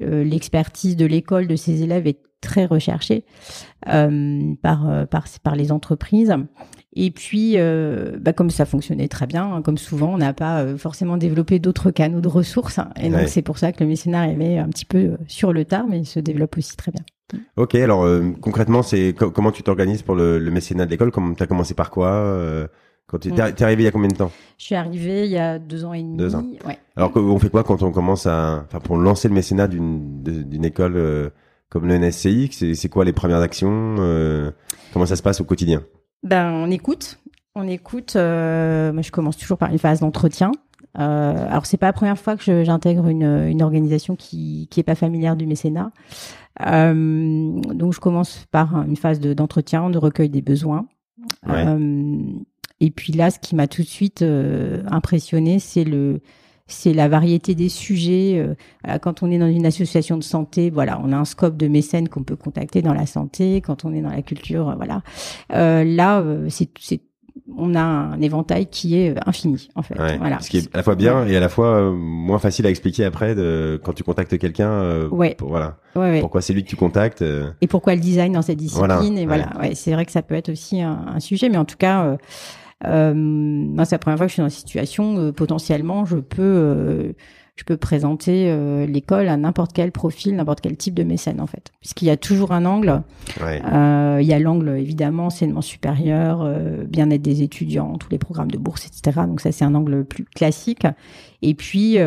l'expertise 0.00 0.96
de 0.96 1.06
l'école 1.06 1.46
de 1.46 1.56
ses 1.56 1.82
élèves 1.82 2.06
est 2.06 2.20
très 2.40 2.66
recherchée 2.66 3.24
par 3.82 5.06
par 5.08 5.24
par 5.42 5.56
les 5.56 5.72
entreprises 5.72 6.34
et 6.96 7.10
puis, 7.10 7.54
euh, 7.56 8.16
bah, 8.20 8.32
comme 8.32 8.50
ça 8.50 8.64
fonctionnait 8.64 9.08
très 9.08 9.26
bien, 9.26 9.52
hein, 9.52 9.62
comme 9.62 9.78
souvent, 9.78 10.14
on 10.14 10.18
n'a 10.18 10.32
pas 10.32 10.60
euh, 10.60 10.76
forcément 10.76 11.16
développé 11.16 11.58
d'autres 11.58 11.90
canaux 11.90 12.20
de 12.20 12.28
ressources. 12.28 12.78
Hein. 12.78 12.90
et 13.00 13.10
donc, 13.10 13.26
c'est 13.26 13.42
pour 13.42 13.58
ça 13.58 13.72
que 13.72 13.82
le 13.82 13.88
mécénat 13.88 14.20
arrivait 14.20 14.58
un 14.58 14.68
petit 14.68 14.84
peu 14.84 14.98
euh, 14.98 15.16
sur 15.26 15.52
le 15.52 15.64
tard, 15.64 15.86
mais 15.88 15.98
il 15.98 16.06
se 16.06 16.20
développe 16.20 16.56
aussi 16.56 16.76
très 16.76 16.92
bien. 16.92 17.02
Ok, 17.56 17.74
alors 17.74 18.06
concrètement, 18.40 18.82
c'est 18.82 19.12
comment 19.14 19.50
tu 19.50 19.62
t'organises 19.64 20.02
pour 20.02 20.14
le, 20.14 20.38
le, 20.38 20.50
mécénat 20.52 20.84
de 20.84 20.90
l'école? 20.90 21.10
Comment 21.10 21.32
as 21.40 21.46
commencé 21.46 21.74
par 21.74 21.90
quoi 21.90 22.38
quand 23.06 23.18
tu 23.18 23.30
es, 23.30 23.62
arrivé 23.62 23.82
il 23.82 23.86
y 23.86 23.88
a 23.88 23.90
combien 23.90 24.08
de 24.08 24.14
temps? 24.14 24.30
Je 24.58 24.66
suis 24.66 24.74
arrivé 24.74 25.24
il 25.24 25.32
y 25.32 25.38
a 25.38 25.58
deux 25.58 25.84
ans 25.84 25.94
et 25.94 26.02
demi. 26.02 26.16
Deux 26.16 26.36
ans. 26.36 26.44
Ouais. 26.64 26.78
Alors 26.96 27.16
on 27.16 27.38
fait 27.38 27.48
quoi 27.48 27.64
quand 27.64 27.82
on 27.82 27.90
commence 27.90 28.26
à, 28.26 28.66
enfin 28.66 28.78
pour 28.78 28.98
lancer 28.98 29.26
le 29.26 29.34
mécénat 29.34 29.66
d'une 29.66 30.22
d'une 30.22 30.64
école 30.64 31.32
comme 31.70 31.88
le 31.88 31.98
NSCI 31.98 32.50
C'est 32.52 32.88
quoi 32.88 33.04
les 33.04 33.14
premières 33.14 33.40
actions 33.40 33.96
Comment 34.92 35.06
ça 35.06 35.16
se 35.16 35.22
passe 35.22 35.40
au 35.40 35.44
quotidien? 35.44 35.82
Ben, 36.24 36.50
on 36.50 36.70
écoute. 36.70 37.20
On 37.54 37.68
écoute. 37.68 38.16
Euh, 38.16 38.92
moi, 38.92 39.02
je 39.02 39.12
commence 39.12 39.36
toujours 39.36 39.58
par 39.58 39.70
une 39.70 39.78
phase 39.78 40.00
d'entretien. 40.00 40.50
Euh, 40.98 41.46
alors, 41.48 41.66
c'est 41.66 41.76
pas 41.76 41.86
la 41.86 41.92
première 41.92 42.18
fois 42.18 42.36
que 42.36 42.64
j'intègre 42.64 43.06
une, 43.06 43.46
une, 43.48 43.62
organisation 43.62 44.16
qui 44.16 44.68
qui 44.70 44.80
est 44.80 44.84
pas 44.84 44.94
familière 44.94 45.36
du 45.36 45.46
mécénat. 45.46 45.92
Euh, 46.66 47.60
donc, 47.72 47.92
je 47.92 48.00
commence 48.00 48.46
par 48.50 48.82
une 48.82 48.96
phase 48.96 49.20
d'entretien, 49.20 49.90
de, 49.90 49.98
recueil 49.98 50.28
des 50.28 50.42
besoins. 50.42 50.86
Euh, 51.48 52.18
et 52.80 52.90
puis 52.90 53.12
là, 53.12 53.30
ce 53.30 53.38
qui 53.38 53.54
m'a 53.54 53.66
tout 53.66 53.82
de 53.82 53.86
suite 53.86 54.22
euh, 54.22 54.82
impressionné, 54.90 55.58
c'est 55.58 55.84
le 55.84 56.20
c'est 56.66 56.94
la 56.94 57.08
variété 57.08 57.54
des 57.54 57.68
sujets. 57.68 58.38
Euh, 58.88 58.98
quand 58.98 59.22
on 59.22 59.30
est 59.30 59.38
dans 59.38 59.48
une 59.48 59.66
association 59.66 60.16
de 60.16 60.22
santé, 60.22 60.70
voilà, 60.70 61.00
on 61.04 61.12
a 61.12 61.16
un 61.16 61.24
scope 61.24 61.56
de 61.56 61.68
mécènes 61.68 62.08
qu'on 62.08 62.22
peut 62.22 62.36
contacter 62.36 62.80
dans 62.82 62.94
la 62.94 63.06
santé. 63.06 63.60
Quand 63.60 63.84
on 63.84 63.92
est 63.92 64.00
dans 64.00 64.10
la 64.10 64.22
culture, 64.22 64.70
euh, 64.70 64.74
voilà. 64.76 65.02
Euh, 65.52 65.84
là, 65.84 66.20
euh, 66.20 66.48
c'est 66.48 67.00
on 67.58 67.74
a 67.74 67.80
un 67.80 68.20
éventail 68.20 68.66
qui 68.66 68.96
est 68.96 69.14
infini 69.26 69.68
en 69.74 69.82
fait. 69.82 69.94
voilà. 69.96 70.40
Ce 70.40 70.48
qui 70.48 70.58
est 70.58 70.72
à 70.72 70.78
la 70.78 70.82
fois 70.82 70.94
bien 70.94 71.26
et 71.26 71.36
à 71.36 71.40
la 71.40 71.48
fois 71.48 71.90
moins 71.92 72.38
facile 72.38 72.64
à 72.66 72.70
expliquer 72.70 73.04
après 73.04 73.34
de, 73.34 73.78
quand 73.84 73.92
tu 73.92 74.04
contactes 74.04 74.38
quelqu'un. 74.38 74.70
Euh, 74.70 75.08
ouais. 75.08 75.36
voilà. 75.40 75.76
Pourquoi 76.20 76.40
c'est 76.40 76.52
lui 76.52 76.62
que 76.62 76.68
tu 76.68 76.76
contactes 76.76 77.22
Et 77.60 77.66
pourquoi 77.66 77.96
le 77.96 78.00
design 78.00 78.32
dans 78.32 78.42
cette 78.42 78.58
discipline 78.58 79.18
Et 79.18 79.26
voilà. 79.26 79.50
Ouais. 79.60 79.74
c'est 79.74 79.92
vrai 79.92 80.06
que 80.06 80.12
ça 80.12 80.22
peut 80.22 80.36
être 80.36 80.48
aussi 80.50 80.80
un, 80.80 81.06
un 81.08 81.20
sujet, 81.20 81.48
mais 81.48 81.58
en 81.58 81.64
tout 81.64 81.76
cas. 81.76 82.04
Euh, 82.04 82.16
moi, 82.82 83.84
c'est 83.84 83.94
la 83.94 83.98
première 83.98 84.18
fois 84.18 84.26
que 84.26 84.30
je 84.30 84.34
suis 84.34 84.42
dans 84.42 84.48
une 84.48 84.50
situation 84.50 85.18
euh, 85.18 85.32
potentiellement 85.32 86.04
je 86.04 86.16
peux 86.16 86.42
euh, 86.42 87.12
je 87.56 87.62
peux 87.62 87.76
présenter 87.76 88.46
euh, 88.48 88.84
l'école 88.84 89.28
à 89.28 89.36
n'importe 89.36 89.72
quel 89.72 89.92
profil, 89.92 90.34
n'importe 90.34 90.60
quel 90.60 90.76
type 90.76 90.94
de 90.94 91.04
mécène 91.04 91.40
en 91.40 91.46
fait, 91.46 91.72
puisqu'il 91.80 92.06
y 92.06 92.10
a 92.10 92.16
toujours 92.16 92.50
un 92.52 92.64
angle. 92.64 93.02
Ouais. 93.40 93.62
Euh, 93.64 94.18
il 94.20 94.26
y 94.26 94.32
a 94.32 94.40
l'angle 94.40 94.70
évidemment 94.70 95.26
enseignement 95.26 95.60
supérieur, 95.60 96.42
euh, 96.42 96.84
bien-être 96.84 97.22
des 97.22 97.42
étudiants, 97.42 97.96
tous 97.96 98.10
les 98.10 98.18
programmes 98.18 98.50
de 98.50 98.58
bourse, 98.58 98.86
etc. 98.86 99.20
Donc 99.26 99.40
ça 99.40 99.52
c'est 99.52 99.64
un 99.64 99.74
angle 99.74 100.04
plus 100.04 100.24
classique. 100.24 100.86
Et 101.42 101.54
puis 101.54 101.98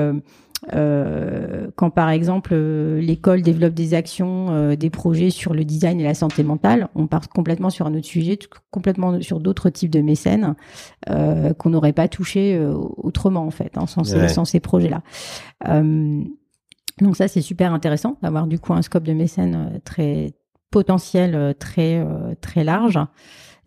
euh, 0.73 1.69
quand 1.75 1.89
par 1.89 2.09
exemple 2.09 2.51
euh, 2.53 2.99
l'école 2.99 3.41
développe 3.41 3.73
des 3.73 3.93
actions, 3.93 4.47
euh, 4.49 4.75
des 4.75 4.89
projets 4.89 5.29
sur 5.29 5.53
le 5.53 5.63
design 5.63 5.99
et 5.99 6.03
la 6.03 6.13
santé 6.13 6.43
mentale, 6.43 6.89
on 6.95 7.07
part 7.07 7.29
complètement 7.29 7.69
sur 7.69 7.87
un 7.87 7.93
autre 7.93 8.05
sujet, 8.05 8.37
complètement 8.71 9.21
sur 9.21 9.39
d'autres 9.39 9.69
types 9.69 9.91
de 9.91 10.01
mécènes 10.01 10.55
qu'on 11.05 11.69
n'aurait 11.69 11.93
pas 11.93 12.07
touché 12.07 12.59
autrement 12.97 13.45
en 13.45 13.51
fait, 13.51 13.77
hein, 13.77 13.87
sans, 13.87 14.03
ces, 14.03 14.27
sans 14.27 14.45
ces 14.45 14.59
projets-là. 14.59 15.01
donc 17.01 17.15
ça 17.15 17.27
c'est 17.27 17.41
super 17.41 17.73
intéressant 17.73 18.17
d'avoir 18.21 18.47
du 18.47 18.59
coup 18.59 18.73
un 18.73 18.81
scope 18.81 19.03
de 19.03 19.13
mécène 19.13 19.79
très 19.85 20.33
potentiel, 20.69 21.55
très 21.59 22.05
très 22.41 22.63
large. 22.63 22.99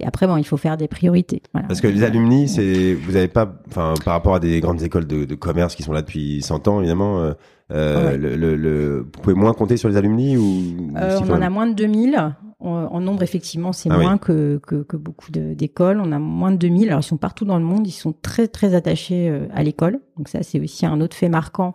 Et 0.00 0.06
après, 0.06 0.26
bon, 0.26 0.36
il 0.36 0.44
faut 0.44 0.56
faire 0.56 0.76
des 0.76 0.88
priorités. 0.88 1.42
Voilà. 1.52 1.68
Parce 1.68 1.80
que 1.80 1.86
les 1.86 2.02
alumni, 2.02 2.48
c'est, 2.48 2.94
vous 2.94 3.16
avez 3.16 3.28
pas, 3.28 3.52
enfin, 3.68 3.94
par 4.04 4.14
rapport 4.14 4.34
à 4.34 4.40
des 4.40 4.60
grandes 4.60 4.82
écoles 4.82 5.06
de, 5.06 5.24
de 5.24 5.34
commerce 5.34 5.74
qui 5.74 5.82
sont 5.82 5.92
là 5.92 6.00
depuis 6.00 6.42
100 6.42 6.68
ans, 6.68 6.80
évidemment, 6.80 7.20
euh, 7.20 7.32
euh 7.70 8.16
le, 8.16 8.36
le, 8.36 8.56
le, 8.56 9.00
vous 9.00 9.22
pouvez 9.22 9.34
moins 9.34 9.52
compter 9.52 9.76
sur 9.76 9.88
les 9.88 9.96
alumni 9.96 10.36
ou 10.36 10.92
euh, 10.96 11.20
On 11.22 11.32
en 11.32 11.42
a 11.42 11.50
moins 11.50 11.66
de 11.66 11.74
2000. 11.74 12.34
En, 12.62 13.00
nombre, 13.00 13.22
effectivement, 13.22 13.72
c'est 13.72 13.88
ah 13.90 13.96
moins 13.96 14.18
que, 14.18 14.60
que, 14.66 14.82
que, 14.82 14.98
beaucoup 14.98 15.30
d'écoles. 15.30 15.98
On 15.98 16.12
a 16.12 16.18
moins 16.18 16.52
de 16.52 16.58
2000. 16.58 16.88
Alors, 16.88 17.00
ils 17.00 17.04
sont 17.04 17.16
partout 17.16 17.46
dans 17.46 17.58
le 17.58 17.64
monde. 17.64 17.86
Ils 17.86 17.92
sont 17.92 18.12
très, 18.12 18.48
très 18.48 18.74
attachés 18.74 19.34
à 19.54 19.62
l'école. 19.62 20.00
Donc 20.18 20.28
ça, 20.28 20.42
c'est 20.42 20.60
aussi 20.60 20.84
un 20.84 21.00
autre 21.00 21.16
fait 21.16 21.30
marquant. 21.30 21.72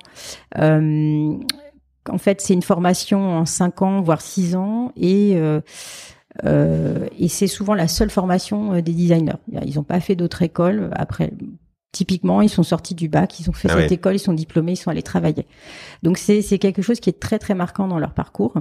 Euh, 0.59 1.33
en 2.07 2.17
fait, 2.19 2.39
c'est 2.39 2.53
une 2.53 2.61
formation 2.61 3.39
en 3.39 3.45
5 3.47 3.81
ans, 3.81 4.01
voire 4.01 4.21
6 4.21 4.55
ans. 4.55 4.91
Et 4.95 5.41
euh, 6.43 7.07
et 7.17 7.27
c'est 7.27 7.47
souvent 7.47 7.73
la 7.73 7.87
seule 7.87 8.09
formation 8.09 8.73
euh, 8.73 8.81
des 8.81 8.91
designers. 8.91 9.37
Ils 9.65 9.75
n'ont 9.75 9.83
pas 9.83 9.99
fait 9.99 10.15
d'autres 10.15 10.41
écoles. 10.41 10.89
Après, 10.93 11.31
Typiquement, 11.95 12.41
ils 12.41 12.49
sont 12.49 12.63
sortis 12.63 12.93
du 12.93 13.07
bac, 13.07 13.39
ils 13.39 13.49
ont 13.49 13.53
fait 13.53 13.69
Ah 13.71 13.77
cette 13.77 13.93
école, 13.93 14.15
ils 14.15 14.19
sont 14.19 14.33
diplômés, 14.33 14.73
ils 14.73 14.75
sont 14.75 14.91
allés 14.91 15.01
travailler. 15.01 15.47
Donc 16.03 16.17
c'est 16.17 16.41
c'est 16.41 16.59
quelque 16.59 16.81
chose 16.81 16.99
qui 16.99 17.09
est 17.09 17.21
très 17.21 17.39
très 17.39 17.55
marquant 17.55 17.87
dans 17.87 17.99
leur 17.99 18.13
parcours. 18.13 18.53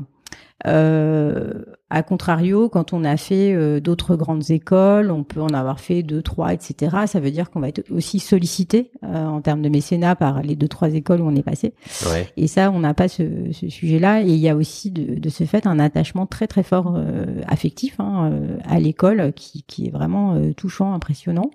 Euh, 0.67 1.53
à 1.91 2.03
contrario, 2.03 2.69
quand 2.69 2.93
on 2.93 3.05
a 3.05 3.17
fait 3.17 3.53
euh, 3.53 3.81
d'autres 3.81 4.17
grandes 4.17 4.51
écoles, 4.51 5.11
on 5.11 5.23
peut 5.23 5.43
en 5.43 5.49
avoir 5.49 5.79
fait 5.79 6.03
deux, 6.03 6.23
trois, 6.23 6.55
etc. 6.55 6.97
Ça 7.07 7.21
veut 7.21 7.31
dire 7.31 7.51
qu'on 7.51 7.61
va 7.61 7.69
être 7.69 7.85
aussi 7.91 8.19
sollicité 8.19 8.91
euh, 9.03 9.27
en 9.27 9.41
termes 9.43 9.63
de 9.63 9.69
mécénat 9.69 10.17
par 10.17 10.43
les 10.43 10.57
deux, 10.57 10.69
trois 10.69 10.95
écoles 10.95 11.21
où 11.21 11.27
on 11.27 11.35
est 11.35 11.43
passé. 11.43 11.75
Ouais. 12.11 12.29
Et 12.37 12.47
ça, 12.47 12.71
on 12.71 12.81
n'a 12.81 12.95
pas 12.95 13.09
ce, 13.09 13.53
ce 13.53 13.69
sujet-là. 13.69 14.23
Et 14.23 14.29
il 14.29 14.39
y 14.39 14.49
a 14.49 14.57
aussi 14.57 14.91
de, 14.91 15.19
de 15.19 15.29
ce 15.29 15.45
fait 15.45 15.67
un 15.67 15.79
attachement 15.79 16.27
très 16.27 16.47
très 16.47 16.63
fort 16.63 16.95
euh, 16.97 17.25
affectif 17.47 18.01
hein, 18.01 18.31
euh, 18.33 18.57
à 18.65 18.81
l'école 18.81 19.33
qui, 19.35 19.65
qui 19.65 19.87
est 19.87 19.91
vraiment 19.91 20.35
euh, 20.35 20.53
touchant, 20.53 20.95
impressionnant. 20.95 21.51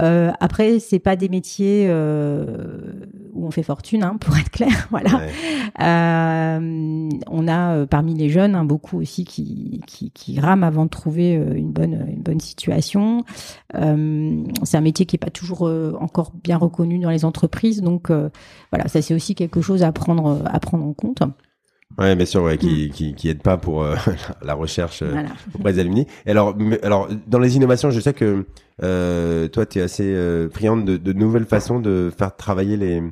Euh, 0.00 0.32
après, 0.40 0.80
c'est 0.80 0.98
pas 0.98 1.14
des 1.14 1.28
métiers 1.28 1.86
euh, 1.88 2.92
où 3.32 3.46
on 3.46 3.50
fait 3.50 3.62
fortune, 3.62 4.02
hein, 4.02 4.16
pour 4.20 4.36
être 4.36 4.50
clair. 4.50 4.88
Voilà. 4.90 5.16
Ouais. 5.16 5.30
Euh, 5.80 7.08
on 7.28 7.48
a 7.48 7.74
euh, 7.74 7.86
parmi 7.86 8.14
les 8.14 8.28
jeunes 8.28 8.54
hein, 8.54 8.64
beaucoup 8.64 9.00
aussi 9.00 9.24
qui, 9.24 9.80
qui, 9.86 10.10
qui 10.10 10.38
rament 10.38 10.62
avant 10.62 10.84
de 10.84 10.90
trouver 10.90 11.36
euh, 11.36 11.54
une 11.54 11.72
bonne 11.72 12.06
une 12.08 12.22
bonne 12.22 12.40
situation. 12.40 13.24
Euh, 13.74 14.44
c'est 14.62 14.76
un 14.76 14.82
métier 14.82 15.06
qui 15.06 15.16
est 15.16 15.18
pas 15.18 15.30
toujours 15.30 15.62
encore 16.00 16.32
bien 16.42 16.56
reconnu 16.56 16.98
dans 16.98 17.10
les 17.10 17.24
entreprises, 17.24 17.82
donc 17.82 18.10
euh, 18.10 18.28
voilà, 18.70 18.88
ça 18.88 19.02
c'est 19.02 19.14
aussi 19.14 19.34
quelque 19.34 19.60
chose 19.60 19.82
à 19.82 19.92
prendre 19.92 20.42
à 20.44 20.60
prendre 20.60 20.84
en 20.84 20.92
compte. 20.92 21.22
Ouais, 21.98 22.16
bien 22.16 22.26
sûr, 22.26 22.42
ouais, 22.42 22.58
qui, 22.58 22.90
qui, 22.90 23.14
qui 23.14 23.28
aide 23.28 23.42
pas 23.42 23.56
pour 23.56 23.82
euh, 23.84 23.94
la 24.42 24.54
recherche 24.54 25.02
euh, 25.02 25.10
Voilà. 25.12 25.28
auprès 25.54 25.72
des 25.74 25.78
alumni. 25.80 26.06
Et 26.26 26.30
alors, 26.32 26.56
alors, 26.82 27.08
dans 27.26 27.38
les 27.38 27.56
innovations, 27.56 27.90
je 27.90 28.00
sais 28.00 28.12
que 28.14 28.44
euh, 28.82 29.46
toi, 29.48 29.64
tu 29.66 29.78
es 29.78 29.82
assez 29.82 30.04
euh, 30.04 30.48
friande 30.50 30.84
de, 30.84 30.96
de 30.96 31.12
nouvelles 31.12 31.44
façons 31.44 31.78
de 31.80 32.10
faire 32.16 32.34
travailler 32.34 32.76
les, 32.76 33.02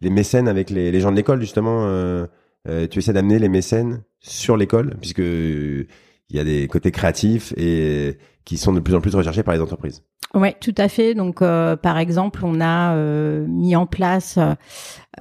les 0.00 0.10
mécènes 0.10 0.48
avec 0.48 0.70
les, 0.70 0.90
les 0.90 1.00
gens 1.00 1.10
de 1.12 1.16
l'école, 1.16 1.40
justement. 1.40 1.84
euh, 1.86 2.26
euh, 2.66 2.86
tu 2.88 2.98
essaies 3.00 3.12
d'amener 3.12 3.38
les 3.38 3.48
mécènes 3.50 4.02
sur 4.20 4.56
l'école, 4.56 4.94
puisque 5.00 5.20
euh, 5.20 5.86
il 6.30 6.36
y 6.36 6.40
a 6.40 6.44
des 6.44 6.66
côtés 6.68 6.90
créatifs 6.90 7.52
et 7.56 8.18
qui 8.44 8.56
sont 8.56 8.72
de 8.72 8.80
plus 8.80 8.94
en 8.94 9.00
plus 9.00 9.14
recherchés 9.14 9.42
par 9.42 9.54
les 9.54 9.60
entreprises. 9.60 10.02
Ouais, 10.34 10.56
tout 10.60 10.74
à 10.76 10.88
fait. 10.88 11.14
Donc, 11.14 11.42
euh, 11.42 11.76
par 11.76 11.96
exemple, 11.96 12.40
on 12.44 12.60
a 12.60 12.94
euh, 12.94 13.46
mis 13.46 13.76
en 13.76 13.86
place, 13.86 14.38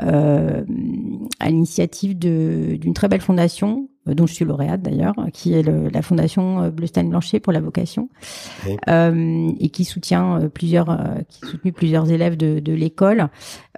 euh, 0.01 0.63
à 1.39 1.49
l'initiative 1.49 2.17
d'une 2.17 2.93
très 2.93 3.07
belle 3.07 3.21
fondation, 3.21 3.89
euh, 3.89 3.92
dont 4.05 4.27
je 4.27 4.33
suis 4.33 4.45
lauréate 4.45 4.81
d'ailleurs, 4.81 5.15
qui 5.31 5.53
est 5.53 5.61
le- 5.63 5.87
la 5.89 6.01
fondation 6.01 6.61
euh, 6.63 6.69
Bleustein 6.71 7.07
Blanchet 7.09 7.39
pour 7.39 7.53
la 7.53 7.61
vocation, 7.61 8.09
euh, 8.89 9.49
et 9.59 9.69
qui 9.69 9.85
soutient 9.85 10.41
euh, 10.41 10.49
plusieurs, 10.49 10.89
euh, 10.89 11.21
qui 11.29 11.39
a 11.45 11.47
soutenu 11.47 11.71
plusieurs 11.71 12.11
élèves 12.11 12.35
de, 12.37 12.59
de 12.59 12.73
l'école. 12.73 13.29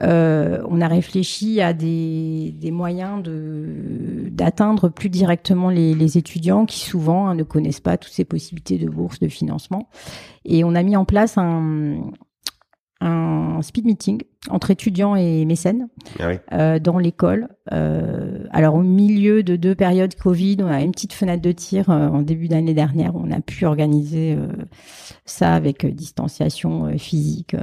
Euh, 0.01 0.61
on 0.67 0.81
a 0.81 0.87
réfléchi 0.87 1.61
à 1.61 1.73
des, 1.73 2.53
des 2.59 2.71
moyens 2.71 3.21
de 3.23 4.29
d'atteindre 4.31 4.89
plus 4.89 5.09
directement 5.09 5.69
les, 5.69 5.93
les 5.93 6.17
étudiants 6.17 6.65
qui 6.65 6.79
souvent 6.79 7.27
hein, 7.27 7.35
ne 7.35 7.43
connaissent 7.43 7.79
pas 7.79 7.97
toutes 7.97 8.11
ces 8.13 8.25
possibilités 8.25 8.77
de 8.77 8.89
bourse, 8.89 9.19
de 9.19 9.27
financement. 9.27 9.87
Et 10.43 10.63
on 10.63 10.75
a 10.75 10.83
mis 10.83 10.95
en 10.95 11.05
place 11.05 11.37
un, 11.37 11.97
un 13.05 13.61
speed 13.61 13.85
meeting 13.85 14.21
entre 14.49 14.71
étudiants 14.71 15.15
et 15.15 15.45
mécènes 15.45 15.87
Ah 16.19 16.27
oui. 16.27 16.35
euh, 16.53 16.79
dans 16.79 16.97
l'école. 16.97 17.49
Euh, 17.71 18.43
alors 18.51 18.75
au 18.75 18.83
milieu 18.83 19.43
de 19.43 19.55
deux 19.55 19.75
périodes 19.75 20.15
Covid, 20.15 20.57
on 20.61 20.67
a 20.67 20.81
une 20.81 20.91
petite 20.91 21.13
fenêtre 21.13 21.41
de 21.41 21.51
tir 21.51 21.89
euh, 21.89 22.07
en 22.07 22.21
début 22.21 22.47
d'année 22.47 22.73
dernière. 22.73 23.15
où 23.15 23.21
On 23.23 23.31
a 23.31 23.41
pu 23.41 23.65
organiser 23.65 24.37
ça 25.25 25.55
avec 25.55 25.85
distanciation 25.85 26.97
physique, 26.97 27.55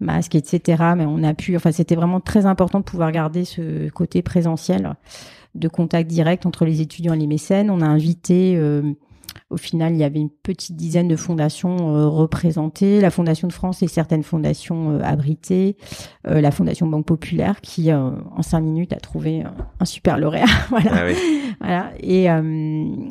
masque, 0.00 0.34
etc. 0.34 0.82
Mais 0.96 1.06
on 1.06 1.22
a 1.22 1.34
pu, 1.34 1.56
enfin 1.56 1.72
c'était 1.72 1.96
vraiment 1.96 2.20
très 2.20 2.46
important 2.46 2.80
de 2.80 2.84
pouvoir 2.84 3.12
garder 3.12 3.44
ce 3.44 3.88
côté 3.90 4.22
présentiel 4.22 4.94
de 5.54 5.68
contact 5.68 6.10
direct 6.10 6.44
entre 6.44 6.64
les 6.64 6.80
étudiants 6.80 7.14
et 7.14 7.18
les 7.18 7.26
mécènes. 7.26 7.70
On 7.70 7.80
a 7.80 7.86
invité 7.86 8.58
au 9.48 9.56
final, 9.56 9.92
il 9.92 9.98
y 9.98 10.04
avait 10.04 10.18
une 10.18 10.30
petite 10.30 10.74
dizaine 10.74 11.06
de 11.06 11.14
fondations 11.14 11.76
euh, 11.94 12.08
représentées, 12.08 13.00
la 13.00 13.10
Fondation 13.10 13.46
de 13.46 13.52
France 13.52 13.80
et 13.82 13.86
certaines 13.86 14.24
fondations 14.24 14.90
euh, 14.98 15.00
abritées, 15.04 15.76
euh, 16.26 16.40
la 16.40 16.50
Fondation 16.50 16.88
Banque 16.88 17.06
Populaire 17.06 17.60
qui, 17.60 17.92
en 17.92 18.42
cinq 18.42 18.60
minutes, 18.60 18.92
a 18.92 18.96
trouvé 18.96 19.44
un 19.78 19.84
super 19.84 20.18
lauréat. 20.18 20.46
voilà. 20.70 20.90
Ah 20.92 21.04
oui. 21.06 21.14
voilà. 21.60 21.90
Et 22.00 22.26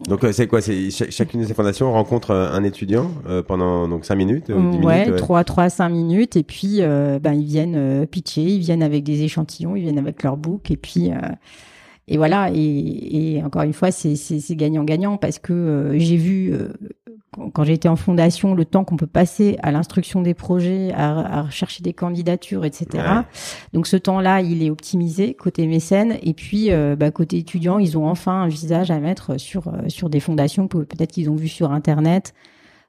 Donc 0.09 0.25
c'est 0.33 0.47
quoi? 0.47 0.59
C'est 0.59 0.89
ch- 0.91 1.09
chacune 1.11 1.41
de 1.41 1.45
ces 1.45 1.53
fondations 1.53 1.91
rencontre 1.93 2.31
un 2.31 2.63
étudiant 2.65 3.09
pendant 3.47 3.87
donc 3.87 4.03
cinq 4.03 4.15
minutes, 4.15 4.49
euh, 4.49 4.71
dix 4.71 4.79
ouais, 4.85 5.05
minutes. 5.05 5.15
trois, 5.17 5.43
trois, 5.45 5.69
cinq 5.69 5.89
minutes, 5.89 6.35
et 6.35 6.43
puis 6.43 6.81
ben 6.81 7.33
ils 7.33 7.45
viennent 7.45 8.05
pitcher, 8.07 8.41
ils 8.43 8.59
viennent 8.59 8.83
avec 8.83 9.03
des 9.03 9.23
échantillons, 9.23 9.75
ils 9.77 9.83
viennent 9.83 9.99
avec 9.99 10.21
leur 10.23 10.35
book, 10.35 10.69
et 10.69 10.77
puis 10.77 11.11
et 12.07 12.17
voilà. 12.17 12.51
Et, 12.53 13.35
et 13.37 13.43
encore 13.43 13.63
une 13.63 13.73
fois, 13.73 13.91
c'est 13.91 14.55
gagnant-gagnant 14.55 15.17
parce 15.17 15.39
que 15.39 15.53
euh, 15.53 15.99
j'ai 15.99 16.17
vu 16.17 16.53
euh, 16.53 16.69
quand, 17.31 17.49
quand 17.49 17.63
j'étais 17.63 17.89
en 17.89 17.95
fondation 17.95 18.53
le 18.53 18.63
temps 18.65 18.83
qu'on 18.83 18.97
peut 18.97 19.07
passer 19.07 19.57
à 19.63 19.71
l'instruction 19.71 20.21
des 20.21 20.33
projets, 20.33 20.91
à, 20.93 21.39
à 21.39 21.41
rechercher 21.43 21.83
des 21.83 21.93
candidatures, 21.93 22.63
etc. 22.63 22.87
Ouais. 22.93 23.21
Donc 23.73 23.87
ce 23.87 23.97
temps-là, 23.97 24.41
il 24.41 24.63
est 24.63 24.69
optimisé 24.69 25.33
côté 25.33 25.65
mécène, 25.65 26.17
et 26.21 26.33
puis 26.33 26.71
euh, 26.71 26.95
bah, 26.95 27.11
côté 27.11 27.37
étudiant, 27.37 27.79
ils 27.79 27.97
ont 27.97 28.07
enfin 28.07 28.43
un 28.43 28.47
visage 28.47 28.91
à 28.91 28.99
mettre 28.99 29.39
sur 29.39 29.67
euh, 29.67 29.71
sur 29.87 30.09
des 30.09 30.19
fondations 30.19 30.67
que 30.67 30.79
peut-être 30.79 31.11
qu'ils 31.11 31.29
ont 31.29 31.35
vues 31.35 31.47
sur 31.47 31.71
internet 31.71 32.33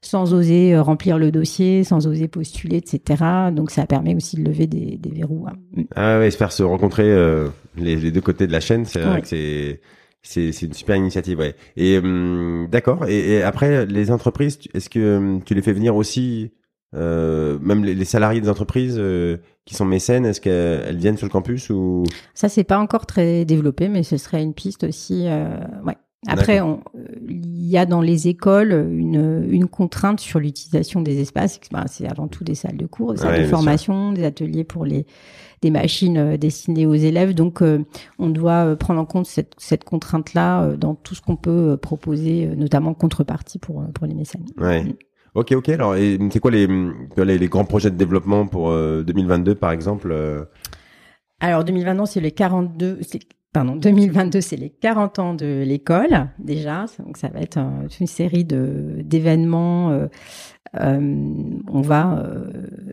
sans 0.07 0.33
oser 0.35 0.75
euh, 0.75 0.83
remplir 0.83 1.19
le 1.19 1.31
dossier, 1.31 1.85
sans 1.85 2.07
oser 2.07 2.29
postuler, 2.29 2.77
etc. 2.79 3.51
Donc 3.53 3.71
ça 3.71 3.87
permet 3.87 4.15
aussi 4.15 4.37
de 4.37 4.43
lever 4.43 4.67
des, 4.67 4.97
des 4.99 5.11
verrous. 5.11 5.47
hein. 5.49 5.83
Ah 5.95 6.19
ouais, 6.19 6.31
faire 6.31 6.53
se 6.53 6.63
rencontrer 6.63 7.05
euh, 7.11 7.49
les, 7.77 7.97
les 7.97 8.11
deux 8.11 8.21
côtés 8.21 8.47
de 8.47 8.53
la 8.53 8.61
chaîne, 8.61 8.85
c'est 8.85 9.01
vrai 9.01 9.23
que 9.23 9.29
c'est 9.29 9.81
c'est 10.23 10.51
une 10.63 10.73
super 10.73 10.97
initiative, 10.97 11.39
ouais. 11.39 11.55
Et 11.77 11.99
hum, 11.99 12.67
d'accord. 12.71 13.07
Et, 13.07 13.35
et 13.37 13.43
après, 13.43 13.87
les 13.87 14.11
entreprises, 14.11 14.59
est-ce 14.75 14.91
que 14.91 15.19
hum, 15.19 15.43
tu 15.45 15.55
les 15.55 15.63
fais 15.63 15.73
venir 15.73 15.95
aussi, 15.95 16.51
euh, 16.97 17.59
même 17.61 17.85
les, 17.85 17.95
les 17.95 18.05
salariés 18.05 18.41
des 18.41 18.49
entreprises 18.49 18.97
euh, 18.99 19.37
qui 19.67 19.75
sont 19.77 19.85
mécènes, 19.85 20.25
est-ce 20.27 20.41
qu'elles 20.41 20.85
elles 20.89 20.97
viennent 20.97 21.17
sur 21.17 21.27
le 21.27 21.33
campus 21.33 21.71
ou? 21.71 22.03
Ça 22.35 22.49
c'est 22.49 22.65
pas 22.65 22.79
encore 22.79 23.07
très 23.07 23.45
développé, 23.45 23.89
mais 23.89 24.03
ce 24.03 24.17
serait 24.17 24.43
une 24.43 24.55
piste 24.55 24.83
aussi. 24.85 25.27
euh, 25.29 25.59
ouais. 25.85 25.97
Après, 26.27 26.61
euh, 26.61 26.75
il 27.29 27.67
y 27.69 27.77
a 27.79 27.87
dans 27.87 28.01
les 28.01 28.27
écoles 28.29 28.73
une, 28.91 29.47
une 29.49 29.67
contrainte 29.69 30.19
sur 30.19 30.41
l'utilisation 30.41 31.01
des 31.01 31.21
espaces. 31.21 31.61
Ben, 31.71 31.85
c'est 31.89 32.09
avant 32.09 32.27
tout 32.27 32.43
des 32.43 32.55
salles 32.55 32.77
de 32.77 32.87
cours, 32.87 33.13
des 33.15 33.21
salles 33.21 33.33
Ouais, 33.35 33.43
de 33.43 33.47
sûr. 33.47 33.57
formation, 33.59 34.13
des 34.13 34.25
ateliers 34.25 34.65
pour 34.65 34.85
les 34.85 35.07
des 35.63 35.71
machines 35.71 36.19
euh, 36.19 36.37
destinées 36.37 36.85
aux 36.87 36.95
élèves. 36.95 37.33
Donc, 37.35 37.63
euh, 37.63 37.83
on 38.19 38.29
doit 38.29 38.77
prendre 38.77 39.01
en 39.01 39.07
compte 39.07 39.27
cette, 39.27 39.55
cette 39.57 39.85
contrainte-là 39.85 40.65
euh, 40.65 40.77
dans 40.77 40.95
tout 40.95 41.15
ce 41.15 41.23
qu'on 41.23 41.37
peut 41.37 41.71
euh, 41.73 41.77
proposer, 41.77 42.47
notamment 42.57 42.91
en 42.91 42.95
contrepartie 42.95 43.59
pour 43.59 43.85
pour 43.95 44.07
les 44.07 44.15
mécènes. 44.15 44.45
Ouais. 44.59 44.83
Mm. 44.85 44.93
Ok, 45.35 45.53
ok. 45.53 45.69
Alors, 45.69 45.97
et 45.97 46.19
c'est 46.31 46.41
quoi 46.41 46.51
les, 46.51 46.67
les 46.67 47.39
les 47.39 47.49
grands 47.49 47.65
projets 47.67 47.91
de 47.91 47.97
développement 47.97 48.47
pour 48.47 48.71
euh, 48.71 49.03
2022, 49.03 49.55
par 49.55 49.71
exemple 49.71 50.11
euh? 50.11 50.45
Alors 51.41 51.63
2022, 51.65 52.07
c'est 52.07 52.21
les 52.21 52.33
42, 52.33 52.99
c'est- 53.03 53.21
pardon, 53.57 53.75
2022, 53.77 54.43
c'est 54.43 54.57
les 54.57 54.69
40 54.69 55.19
ans 55.19 55.33
de 55.35 55.63
l'école 55.67 56.29
déjà. 56.39 56.85
Donc 56.99 57.17
ça 57.17 57.29
va 57.29 57.41
être 57.41 57.57
euh, 57.57 57.89
une 58.01 58.07
série 58.07 58.45
de 58.45 58.99
d'événements. 59.03 59.91
euh, 59.93 60.09
euh, 60.79 61.01
on 61.69 61.81
va 61.81 62.19
euh, 62.19 62.51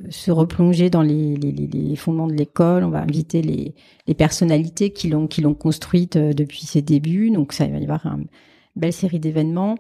se 0.10 0.32
replonger 0.32 0.90
dans 0.90 1.02
les, 1.02 1.36
les, 1.36 1.52
les- 1.52 1.68
les 1.68 1.96
fondements 1.98 2.28
de 2.28 2.34
l'école. 2.34 2.86
On 2.86 2.90
va 2.90 3.02
inviter 3.02 3.42
les, 3.42 3.76
les 4.08 4.14
personnalités 4.14 4.92
qui 4.92 5.10
l'ont 5.10 5.28
qui 5.28 5.42
l'ont 5.42 5.54
construite 5.56 6.18
depuis 6.18 6.66
ses 6.66 6.82
débuts. 6.82 7.30
Donc 7.32 7.52
ça 7.52 7.66
il 7.66 7.74
va 7.74 7.80
y 7.80 7.84
avoir 7.84 8.08
belle 8.76 8.94
série 8.94 9.20
d'événements. 9.20 9.76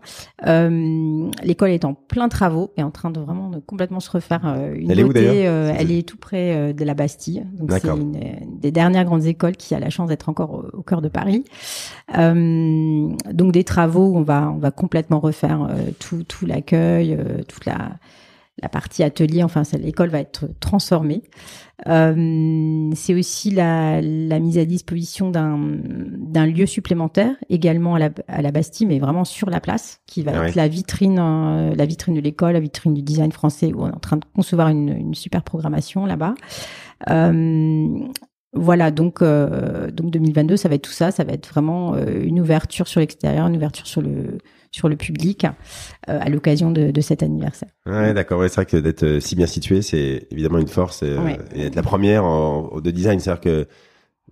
Euh, 0.45 1.29
l'école 1.43 1.71
est 1.71 1.85
en 1.85 1.93
plein 1.93 2.29
travaux 2.29 2.71
et 2.77 2.83
en 2.83 2.91
train 2.91 3.09
de 3.09 3.19
vraiment 3.19 3.49
de 3.49 3.59
complètement 3.59 3.99
se 3.99 4.11
refaire. 4.11 4.41
euh, 4.45 4.73
une 4.75 4.91
Elle 4.91 4.99
est 4.99 5.03
où, 5.03 5.11
euh, 5.15 5.73
Elle 5.77 5.91
est 5.91 6.07
tout 6.07 6.17
près 6.17 6.73
de 6.73 6.85
la 6.85 6.93
Bastille. 6.93 7.45
Donc 7.53 7.71
c'est 7.71 7.87
une, 7.87 8.15
une 8.15 8.59
des 8.59 8.71
dernières 8.71 9.05
grandes 9.05 9.25
écoles 9.25 9.55
qui 9.55 9.73
a 9.75 9.79
la 9.79 9.89
chance 9.89 10.09
d'être 10.09 10.29
encore 10.29 10.53
au, 10.53 10.77
au 10.77 10.81
cœur 10.83 11.01
de 11.01 11.09
Paris. 11.09 11.43
Euh, 12.17 13.09
donc 13.31 13.51
des 13.51 13.63
travaux 13.63 14.07
où 14.07 14.17
on 14.17 14.23
va 14.23 14.51
on 14.53 14.59
va 14.59 14.71
complètement 14.71 15.19
refaire 15.19 15.69
tout 15.99 16.23
tout 16.23 16.45
l'accueil, 16.45 17.17
toute 17.47 17.65
la 17.65 17.91
la 18.61 18.69
partie 18.69 19.03
atelier, 19.03 19.43
enfin, 19.43 19.63
l'école 19.79 20.09
va 20.09 20.19
être 20.19 20.47
transformée. 20.59 21.23
Euh, 21.87 22.91
c'est 22.93 23.15
aussi 23.15 23.49
la, 23.49 23.99
la 24.01 24.39
mise 24.39 24.59
à 24.59 24.65
disposition 24.65 25.31
d'un 25.31 26.45
lieu 26.45 26.65
supplémentaire, 26.67 27.35
également 27.49 27.95
à 27.95 27.99
la, 27.99 28.09
à 28.27 28.41
la 28.41 28.51
Bastille, 28.51 28.85
mais 28.85 28.99
vraiment 28.99 29.25
sur 29.25 29.49
la 29.49 29.59
place, 29.59 30.01
qui 30.05 30.21
va 30.21 30.33
Ah 30.35 30.47
être 30.47 30.55
la 30.55 30.67
vitrine, 30.67 31.17
euh, 31.19 31.73
la 31.75 31.85
vitrine 31.85 32.13
de 32.13 32.21
l'école, 32.21 32.53
la 32.53 32.59
vitrine 32.59 32.93
du 32.93 33.01
design 33.01 33.31
français, 33.31 33.73
où 33.73 33.81
on 33.81 33.87
est 33.87 33.95
en 33.95 33.99
train 33.99 34.17
de 34.17 34.25
concevoir 34.35 34.67
une, 34.67 34.89
une 34.89 35.15
super 35.15 35.43
programmation 35.43 36.05
là-bas. 36.05 36.35
Euh, 37.09 37.99
voilà, 38.53 38.91
donc 38.91 39.23
donc 39.23 40.11
2022, 40.11 40.57
ça 40.57 40.69
va 40.69 40.75
être 40.75 40.83
tout 40.83 40.91
ça, 40.91 41.09
ça 41.09 41.23
va 41.23 41.33
être 41.33 41.49
vraiment 41.49 41.97
une 41.97 42.39
ouverture 42.39 42.87
sur 42.87 42.99
l'extérieur, 42.99 43.47
une 43.47 43.55
ouverture 43.55 43.87
sur 43.87 44.03
le 44.03 44.37
sur 44.73 44.89
le 44.89 44.95
public 44.95 45.45
à 46.07 46.29
l'occasion 46.29 46.71
de, 46.71 46.91
de, 46.91 47.01
cet 47.01 47.23
anniversaire. 47.23 47.69
Ouais, 47.85 48.13
d'accord. 48.13 48.39
Ouais, 48.39 48.49
c'est 48.49 48.55
vrai 48.55 48.65
que 48.65 48.77
d'être 48.77 49.19
si 49.19 49.35
bien 49.35 49.45
situé, 49.45 49.81
c'est 49.81 50.27
évidemment 50.31 50.57
une 50.57 50.67
force 50.67 51.03
et, 51.03 51.15
et 51.55 51.67
être 51.67 51.75
la 51.75 51.83
première 51.83 52.25
en, 52.25 52.81
de 52.81 52.91
design, 52.91 53.19
c'est-à-dire 53.19 53.41
que 53.41 53.67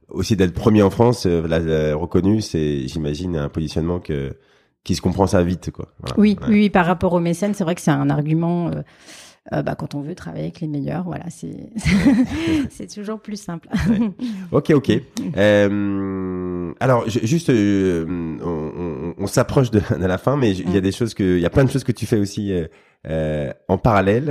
aussi 0.09 0.35
d'être 0.35 0.53
premier 0.53 0.81
en 0.81 0.89
France, 0.89 1.25
reconnu, 1.25 2.41
c'est 2.41 2.87
j'imagine 2.87 3.37
un 3.37 3.49
positionnement 3.49 3.99
que 3.99 4.35
qui 4.83 4.95
se 4.95 5.01
comprend 5.01 5.27
ça 5.27 5.43
vite 5.43 5.69
quoi. 5.69 5.93
Oui, 6.17 6.37
oui, 6.47 6.71
par 6.71 6.87
rapport 6.87 7.13
aux 7.13 7.19
mécènes, 7.19 7.53
c'est 7.53 7.63
vrai 7.63 7.75
que 7.75 7.81
c'est 7.81 7.91
un 7.91 8.09
argument 8.09 8.71
euh, 9.53 9.63
bah, 9.63 9.73
quand 9.75 9.95
on 9.95 10.01
veut 10.01 10.13
travailler 10.13 10.43
avec 10.45 10.61
les 10.61 10.67
meilleurs, 10.67 11.03
voilà, 11.03 11.25
c'est 11.29 11.71
c'est 12.69 12.87
toujours 12.87 13.19
plus 13.19 13.41
simple. 13.41 13.69
Ok, 14.51 14.71
ok. 14.71 14.91
Euh, 15.37 16.73
alors, 16.79 17.07
juste, 17.07 17.49
euh, 17.49 18.05
on, 18.43 18.90
on, 19.17 19.27
s'approche 19.27 19.71
de, 19.71 19.79
de, 19.79 20.05
la 20.05 20.17
fin, 20.17 20.37
mais 20.37 20.51
il 20.51 20.71
y 20.71 20.77
a 20.77 20.81
des 20.81 20.91
choses 20.91 21.13
que, 21.13 21.37
il 21.37 21.41
y 21.41 21.45
a 21.45 21.49
plein 21.49 21.63
de 21.63 21.71
choses 21.71 21.83
que 21.83 21.91
tu 21.91 22.05
fais 22.05 22.17
aussi 22.17 22.53
euh, 23.09 23.53
en 23.67 23.77
parallèle. 23.77 24.29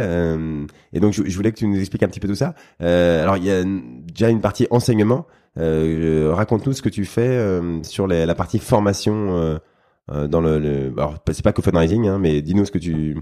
et 0.93 1.01
donc, 1.01 1.13
je, 1.13 1.23
je, 1.25 1.37
voulais 1.37 1.53
que 1.53 1.59
tu 1.59 1.67
nous 1.67 1.79
expliques 1.79 2.03
un 2.03 2.09
petit 2.09 2.21
peu 2.21 2.29
tout 2.29 2.35
ça. 2.35 2.55
alors, 2.79 3.37
il 3.37 3.45
y 3.45 3.51
a 3.51 3.65
déjà 3.65 4.29
une 4.29 4.41
partie 4.41 4.67
enseignement. 4.71 5.27
Raconte-nous 5.57 6.73
ce 6.73 6.83
que 6.83 6.89
tu 6.89 7.05
fais 7.05 7.61
sur 7.83 8.07
les, 8.07 8.27
la 8.27 8.35
partie 8.35 8.59
formation 8.59 9.61
dans 10.09 10.41
le. 10.41 10.59
le 10.59 10.93
alors, 10.97 11.19
c'est 11.33 11.45
pas 11.45 11.53
que 11.53 11.63
fundraising, 11.63 12.09
hein, 12.09 12.19
mais 12.19 12.43
dis-nous 12.43 12.65
ce 12.65 12.71
que 12.71 12.79
tu 12.79 13.17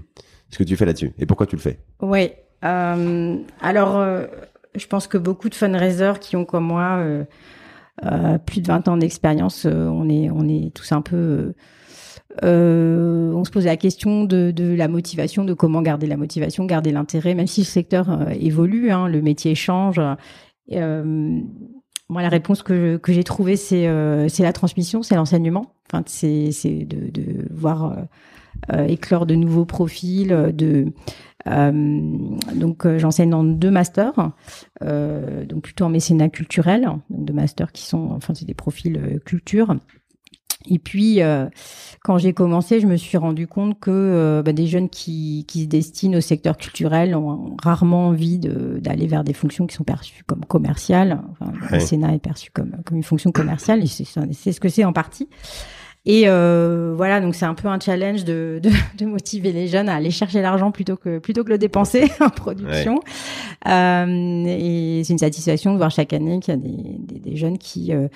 ce 0.49 0.57
que 0.57 0.63
tu 0.63 0.75
fais 0.75 0.85
là-dessus 0.85 1.13
et 1.17 1.25
pourquoi 1.25 1.45
tu 1.45 1.55
le 1.55 1.61
fais. 1.61 1.79
Oui. 2.01 2.31
Euh, 2.65 3.37
alors, 3.61 3.97
euh, 3.97 4.25
je 4.75 4.85
pense 4.87 5.07
que 5.07 5.17
beaucoup 5.17 5.49
de 5.49 5.55
fundraisers 5.55 6.19
qui 6.19 6.35
ont 6.35 6.45
comme 6.45 6.65
moi 6.65 6.97
euh, 6.97 7.23
euh 7.23 7.25
plus 8.45 8.61
de 8.61 8.67
20 8.67 8.87
ans 8.87 8.97
d'expérience, 8.97 9.65
euh, 9.65 9.87
on 9.87 10.09
est 10.09 10.29
on 10.29 10.47
est 10.47 10.73
tous 10.73 10.91
un 10.91 11.01
peu 11.01 11.53
on 12.41 13.43
se 13.43 13.51
pose 13.51 13.65
la 13.65 13.75
question 13.75 14.23
de, 14.23 14.53
la 14.75 14.87
motivation, 14.87 15.43
de 15.43 15.53
comment 15.53 15.81
garder 15.81 16.07
la 16.07 16.15
motivation, 16.15 16.65
garder 16.65 16.91
l'intérêt, 16.91 17.33
même 17.33 17.47
si 17.47 17.61
le 17.61 17.65
secteur 17.65 18.29
évolue, 18.31 18.91
hein, 18.91 19.07
le 19.09 19.21
métier 19.21 19.55
change. 19.55 19.99
moi, 20.69 22.21
la 22.21 22.29
réponse 22.29 22.63
que, 22.63 22.99
j'ai 23.07 23.23
trouvée, 23.23 23.57
c'est 23.57 23.87
la 23.87 24.53
transmission, 24.53 25.03
c'est 25.03 25.15
l'enseignement. 25.15 25.73
Enfin, 25.91 26.03
c'est 26.05 26.85
de, 26.85 27.47
voir 27.51 27.85
euh, 27.85 27.95
éclore 28.87 29.25
de 29.25 29.35
nouveaux 29.35 29.65
profils. 29.65 30.31
Euh, 30.31 30.51
de 30.51 30.87
euh, 31.47 31.71
donc 32.53 32.85
j'enseigne 32.97 33.29
dans 33.29 33.45
deux 33.45 33.71
masters, 33.71 34.31
donc 34.81 35.61
plutôt 35.63 35.85
en 35.85 35.89
mécénat 35.89 36.27
culturel, 36.29 36.83
donc 36.83 37.01
deux 37.09 37.33
masters 37.33 37.71
qui 37.71 37.83
sont, 37.83 38.09
enfin 38.11 38.33
c'est 38.33 38.45
des 38.45 38.53
profils 38.53 39.19
culture. 39.25 39.75
Et 40.69 40.77
puis, 40.77 41.21
quand 42.03 42.17
j'ai 42.17 42.33
commencé, 42.33 42.81
je 42.81 42.87
me 42.87 42.97
suis 42.97 43.17
rendu 43.17 43.47
compte 43.47 43.79
que 43.79 44.41
bah, 44.45 44.51
des 44.51 44.67
jeunes 44.67 44.89
qui, 44.89 45.45
qui, 45.47 45.63
se 45.63 45.67
destinent 45.67 46.17
au 46.17 46.21
secteur 46.21 46.57
culturel 46.57 47.15
ont 47.15 47.55
rarement 47.63 48.07
envie 48.07 48.37
d'aller 48.37 49.07
vers 49.07 49.23
des 49.23 49.33
fonctions 49.33 49.65
qui 49.65 49.75
sont 49.75 49.85
perçues 49.85 50.23
comme 50.27 50.43
commerciales. 50.43 51.21
Enfin, 51.31 51.53
Le 51.53 51.77
mécénat 51.77 52.13
est 52.13 52.19
perçu 52.19 52.51
comme, 52.51 52.75
comme 52.85 52.97
une 52.97 53.03
fonction 53.03 53.31
commerciale, 53.31 53.81
et 53.81 53.87
c'est 53.87 54.51
ce 54.51 54.59
que 54.59 54.67
c'est 54.67 54.83
en 54.83 54.93
partie. 54.93 55.29
Et 56.05 56.23
euh, 56.27 56.93
voilà, 56.95 57.19
donc 57.19 57.35
c'est 57.35 57.45
un 57.45 57.53
peu 57.53 57.67
un 57.67 57.79
challenge 57.79 58.23
de, 58.23 58.59
de, 58.63 58.69
de, 58.97 59.05
motiver 59.05 59.51
les 59.51 59.67
jeunes 59.67 59.89
à 59.89 59.95
aller 59.95 60.11
chercher 60.11 60.41
l'argent 60.41 60.71
plutôt 60.71 60.95
que 60.95 61.19
plutôt 61.19 61.43
que 61.43 61.49
le 61.49 61.57
dépenser 61.57 62.09
en 62.21 62.29
production. 62.29 63.01
Euh, 63.67 64.45
et 64.47 65.01
c'est 65.03 65.13
une 65.13 65.19
satisfaction 65.19 65.73
de 65.73 65.77
voir 65.77 65.91
chaque 65.91 66.13
année 66.13 66.39
qu'il 66.39 66.53
y 66.53 66.57
a 66.57 66.59
des, 66.59 67.19
des, 67.19 67.35
jeunes 67.35 67.57
qui 67.57 67.93
euh, 67.93 68.07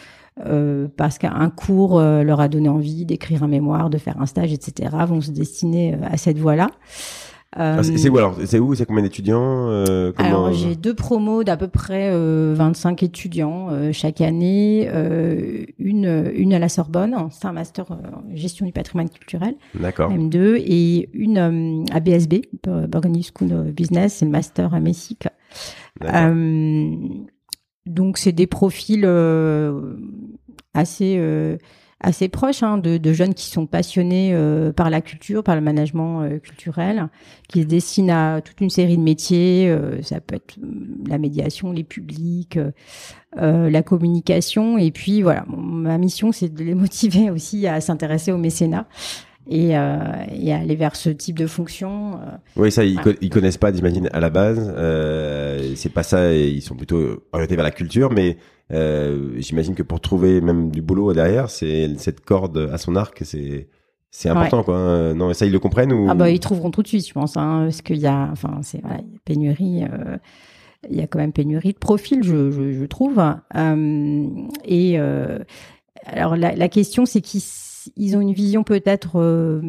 euh, 0.45 0.87
parce 0.97 1.19
qu'un 1.19 1.49
cours 1.49 1.99
euh, 1.99 2.23
leur 2.23 2.39
a 2.39 2.47
donné 2.47 2.67
envie 2.67 3.05
d'écrire 3.05 3.43
un 3.43 3.47
mémoire, 3.47 3.89
de 3.89 3.97
faire 3.97 4.19
un 4.19 4.25
stage, 4.25 4.51
etc., 4.51 4.89
vont 5.07 5.21
se 5.21 5.31
destiner 5.31 5.95
à 6.03 6.17
cette 6.17 6.37
voie-là. 6.37 6.69
Ah, 7.55 7.83
c'est 7.83 8.09
où 8.09 8.17
alors 8.17 8.37
C'est 8.45 8.59
où 8.59 8.73
C'est 8.73 8.85
combien 8.85 9.03
d'étudiants 9.03 9.69
euh, 9.69 10.11
Alors 10.17 10.51
j'ai 10.53 10.75
deux 10.75 10.95
promos 10.95 11.43
d'à 11.43 11.55
peu 11.55 11.67
près 11.67 12.09
euh, 12.11 12.53
25 12.55 13.03
étudiants 13.03 13.67
euh, 13.69 13.91
chaque 13.91 14.21
année, 14.21 14.87
euh, 14.91 15.65
une 15.77 16.31
une 16.35 16.53
à 16.53 16.59
la 16.59 16.69
Sorbonne, 16.69 17.15
c'est 17.31 17.45
un 17.45 17.51
master 17.51 17.91
en 17.91 18.23
gestion 18.33 18.65
du 18.65 18.71
patrimoine 18.71 19.09
culturel, 19.09 19.55
d'accord, 19.75 20.11
M2, 20.11 20.55
et 20.65 21.09
une 21.13 21.85
à 21.91 21.99
BSB, 21.99 22.41
Burgundy 22.87 23.23
School 23.23 23.53
of 23.53 23.67
Business, 23.67 24.15
c'est 24.15 24.25
le 24.25 24.31
master 24.31 24.73
à 24.73 24.79
Messic. 24.79 25.27
donc 27.85 28.17
c'est 28.17 28.31
des 28.31 28.47
profils 28.47 29.05
assez 30.73 31.57
assez 32.03 32.27
proche 32.27 32.61
hein, 32.61 32.77
de, 32.77 32.97
de, 32.97 33.13
jeunes 33.13 33.33
qui 33.33 33.47
sont 33.47 33.65
passionnés 33.65 34.31
euh, 34.33 34.71
par 34.73 34.89
la 34.89 35.01
culture, 35.01 35.43
par 35.43 35.55
le 35.55 35.61
management 35.61 36.21
euh, 36.21 36.37
culturel, 36.37 37.07
qui 37.47 37.61
se 37.61 37.67
dessinent 37.67 38.11
à 38.11 38.41
toute 38.41 38.59
une 38.61 38.69
série 38.69 38.97
de 38.97 39.01
métiers. 39.01 39.69
Euh, 39.69 40.01
ça 40.01 40.19
peut 40.19 40.35
être 40.35 40.57
la 41.07 41.17
médiation, 41.17 41.71
les 41.71 41.83
publics, 41.83 42.59
la 43.35 43.81
communication. 43.81 44.77
Et 44.77 44.91
puis 44.91 45.21
voilà, 45.21 45.45
ma 45.47 45.97
mission, 45.97 46.31
c'est 46.31 46.53
de 46.53 46.63
les 46.63 46.75
motiver 46.75 47.31
aussi 47.31 47.65
à 47.65 47.81
s'intéresser 47.81 48.31
au 48.31 48.37
mécénat. 48.37 48.85
Et, 49.49 49.71
et, 49.71 50.53
aller 50.53 50.75
vers 50.75 50.95
ce 50.95 51.09
type 51.09 51.37
de 51.37 51.47
fonction. 51.47 52.19
oui, 52.55 52.71
ça, 52.71 52.85
ils, 52.85 52.97
ils 53.21 53.29
connaissent 53.29 53.57
pas, 53.57 53.73
j'imagine, 53.73 54.09
à 54.13 54.19
la 54.19 54.29
base. 54.29 54.73
c'est 55.75 55.91
pas 55.91 56.03
ça, 56.03 56.33
ils 56.33 56.61
sont 56.61 56.75
plutôt 56.75 57.23
orientés 57.33 57.55
vers 57.55 57.65
la 57.65 57.71
culture, 57.71 58.11
mais 58.11 58.37
euh, 58.71 59.33
J'imagine 59.37 59.75
que 59.75 59.83
pour 59.83 59.99
trouver 59.99 60.41
même 60.41 60.71
du 60.71 60.81
boulot 60.81 61.13
derrière, 61.13 61.49
c'est 61.49 61.89
cette 61.97 62.21
corde 62.21 62.69
à 62.71 62.77
son 62.77 62.95
arc, 62.95 63.21
c'est 63.23 63.67
c'est 64.09 64.29
important 64.29 64.63
quoi. 64.63 64.77
Hein. 64.77 65.15
Non, 65.15 65.33
ça 65.33 65.45
ils 65.45 65.51
le 65.51 65.59
comprennent 65.59 65.91
ou? 65.91 66.07
Ah 66.09 66.15
bah 66.15 66.29
ils 66.29 66.39
trouveront 66.39 66.71
tout 66.71 66.81
de 66.81 66.87
suite, 66.87 67.07
je 67.07 67.13
pense, 67.13 67.35
hein, 67.35 67.63
parce 67.63 67.81
qu'il 67.81 67.97
y 67.97 68.07
a, 68.07 68.29
enfin 68.31 68.59
c'est 68.61 68.81
voilà, 68.81 69.01
pénurie. 69.25 69.83
Euh, 69.83 70.17
il 70.89 70.97
y 70.97 71.01
a 71.01 71.07
quand 71.07 71.19
même 71.19 71.31
pénurie 71.31 71.71
de 71.71 71.77
profils, 71.77 72.23
je, 72.23 72.51
je, 72.51 72.73
je 72.73 72.85
trouve. 72.85 73.17
Euh, 73.55 74.27
et 74.65 74.99
euh, 74.99 75.39
alors 76.05 76.35
la, 76.35 76.55
la 76.55 76.67
question, 76.67 77.05
c'est 77.05 77.21
qu'ils 77.21 77.41
ils 77.95 78.15
ont 78.17 78.21
une 78.21 78.33
vision 78.33 78.63
peut-être 78.63 79.19
euh, 79.19 79.61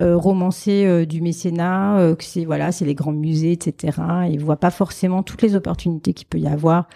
euh, 0.00 0.16
romancée 0.16 0.84
euh, 0.86 1.04
du 1.04 1.20
mécénat, 1.20 2.14
que 2.18 2.24
c'est 2.24 2.44
voilà, 2.44 2.72
c'est 2.72 2.84
les 2.84 2.94
grands 2.94 3.12
musées, 3.12 3.52
etc. 3.52 3.98
Ils 4.30 4.40
voient 4.40 4.56
pas 4.56 4.70
forcément 4.70 5.22
toutes 5.22 5.42
les 5.42 5.54
opportunités 5.54 6.12
qu'il 6.12 6.26
peut 6.26 6.38
y 6.38 6.48
avoir 6.48 6.88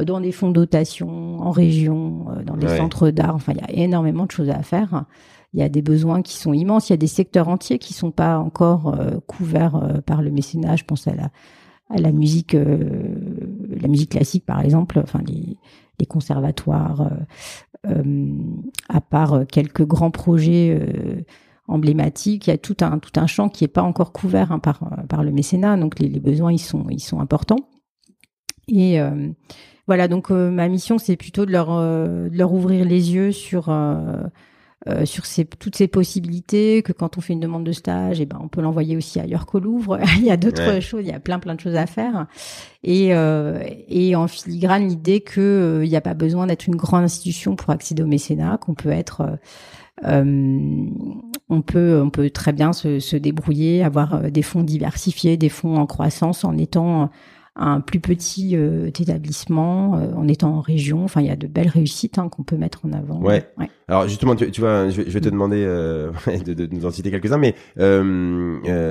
dans 0.00 0.20
des 0.20 0.30
fonds 0.30 0.48
de 0.48 0.54
dotation, 0.54 1.40
en 1.40 1.50
région, 1.50 2.26
dans 2.46 2.56
des 2.56 2.68
centres 2.68 3.10
d'art. 3.10 3.34
Enfin, 3.34 3.52
il 3.52 3.60
y 3.60 3.80
a 3.80 3.84
énormément 3.84 4.26
de 4.26 4.30
choses 4.30 4.50
à 4.50 4.62
faire. 4.62 5.04
Il 5.54 5.60
y 5.60 5.62
a 5.62 5.68
des 5.68 5.82
besoins 5.82 6.22
qui 6.22 6.36
sont 6.36 6.52
immenses. 6.52 6.88
Il 6.88 6.92
y 6.92 6.94
a 6.94 6.98
des 6.98 7.08
secteurs 7.08 7.48
entiers 7.48 7.80
qui 7.80 7.94
sont 7.94 8.12
pas 8.12 8.38
encore 8.38 8.96
couverts 9.26 10.00
par 10.06 10.22
le 10.22 10.30
mécénat. 10.30 10.76
Je 10.76 10.84
pense 10.84 11.08
à 11.08 11.14
la, 11.16 11.30
à 11.90 11.98
la 11.98 12.12
musique, 12.12 12.52
la 12.54 13.88
musique 13.88 14.10
classique 14.10 14.46
par 14.46 14.60
exemple. 14.60 15.00
Enfin, 15.02 15.20
les, 15.26 15.56
les 15.98 16.06
conservatoires. 16.06 17.10
À 17.84 19.00
part 19.00 19.46
quelques 19.50 19.84
grands 19.84 20.10
projets 20.10 21.24
emblématiques, 21.66 22.46
il 22.46 22.50
y 22.50 22.52
a 22.52 22.58
tout 22.58 22.76
un 22.80 22.98
tout 22.98 23.18
un 23.20 23.26
champ 23.26 23.48
qui 23.48 23.64
est 23.64 23.68
pas 23.68 23.82
encore 23.82 24.12
couvert 24.12 24.52
hein, 24.52 24.58
par 24.58 24.80
par 25.08 25.22
le 25.22 25.30
mécénat. 25.30 25.76
Donc 25.76 25.98
les, 25.98 26.20
besoins 26.20 26.52
ils 26.52 26.58
sont 26.58 26.86
ils 26.90 27.00
sont 27.00 27.20
importants. 27.20 27.68
Et 28.68 29.00
voilà, 29.88 30.06
donc 30.06 30.30
euh, 30.30 30.50
ma 30.50 30.68
mission, 30.68 30.98
c'est 30.98 31.16
plutôt 31.16 31.46
de 31.46 31.50
leur, 31.50 31.72
euh, 31.72 32.28
de 32.28 32.36
leur 32.36 32.52
ouvrir 32.52 32.84
les 32.84 33.14
yeux 33.14 33.32
sur, 33.32 33.70
euh, 34.88 35.04
sur 35.04 35.26
ces, 35.26 35.44
toutes 35.44 35.76
ces 35.76 35.88
possibilités, 35.88 36.82
que 36.82 36.92
quand 36.92 37.18
on 37.18 37.20
fait 37.20 37.32
une 37.32 37.40
demande 37.40 37.64
de 37.64 37.72
stage, 37.72 38.20
et 38.20 38.22
eh 38.22 38.26
ben, 38.26 38.38
on 38.42 38.48
peut 38.48 38.60
l'envoyer 38.60 38.96
aussi 38.96 39.20
ailleurs 39.20 39.46
qu'au 39.46 39.60
Louvre. 39.60 39.98
il 40.18 40.24
y 40.24 40.30
a 40.30 40.36
d'autres 40.36 40.80
choses, 40.80 41.02
il 41.02 41.08
y 41.08 41.12
a 41.12 41.20
plein, 41.20 41.38
plein 41.38 41.54
de 41.54 41.60
choses 41.60 41.76
à 41.76 41.86
faire. 41.86 42.26
Et, 42.84 43.08
et 43.08 44.16
en 44.16 44.28
filigrane, 44.28 44.88
l'idée 44.88 45.20
qu'il 45.20 45.80
n'y 45.80 45.96
a 45.96 46.00
pas 46.00 46.14
besoin 46.14 46.46
d'être 46.46 46.66
une 46.66 46.76
grande 46.76 47.04
institution 47.04 47.56
pour 47.56 47.70
accéder 47.70 48.02
au 48.02 48.06
mécénat, 48.06 48.58
qu'on 48.58 48.74
peut 48.74 48.90
être... 48.90 49.38
on 50.04 51.62
peut 51.62 52.00
on 52.00 52.10
peut 52.10 52.30
très 52.30 52.52
bien 52.52 52.72
se, 52.72 53.00
se 53.00 53.16
débrouiller, 53.16 53.82
avoir 53.82 54.30
des 54.30 54.42
fonds 54.42 54.62
diversifiés, 54.62 55.36
des 55.36 55.48
fonds 55.48 55.76
en 55.76 55.86
croissance 55.86 56.44
en 56.44 56.56
étant 56.56 57.10
un 57.58 57.80
plus 57.80 58.00
petit 58.00 58.56
euh, 58.56 58.86
établissement 58.86 59.96
euh, 59.96 60.12
en 60.14 60.28
étant 60.28 60.56
en 60.56 60.60
région. 60.60 61.04
Enfin, 61.04 61.20
il 61.20 61.26
y 61.26 61.30
a 61.30 61.36
de 61.36 61.46
belles 61.46 61.68
réussites 61.68 62.18
hein, 62.18 62.28
qu'on 62.28 62.44
peut 62.44 62.56
mettre 62.56 62.86
en 62.86 62.92
avant. 62.92 63.20
Ouais. 63.20 63.44
Alors 63.88 64.06
justement, 64.06 64.36
tu, 64.36 64.50
tu 64.50 64.60
vois, 64.60 64.88
je, 64.90 65.02
vais 65.02 65.20
te 65.20 65.28
demander 65.28 65.64
euh, 65.66 66.10
de, 66.46 66.54
de, 66.54 66.66
nous 66.70 66.86
en 66.86 66.90
citer 66.90 67.10
quelques-uns, 67.10 67.38
mais 67.38 67.54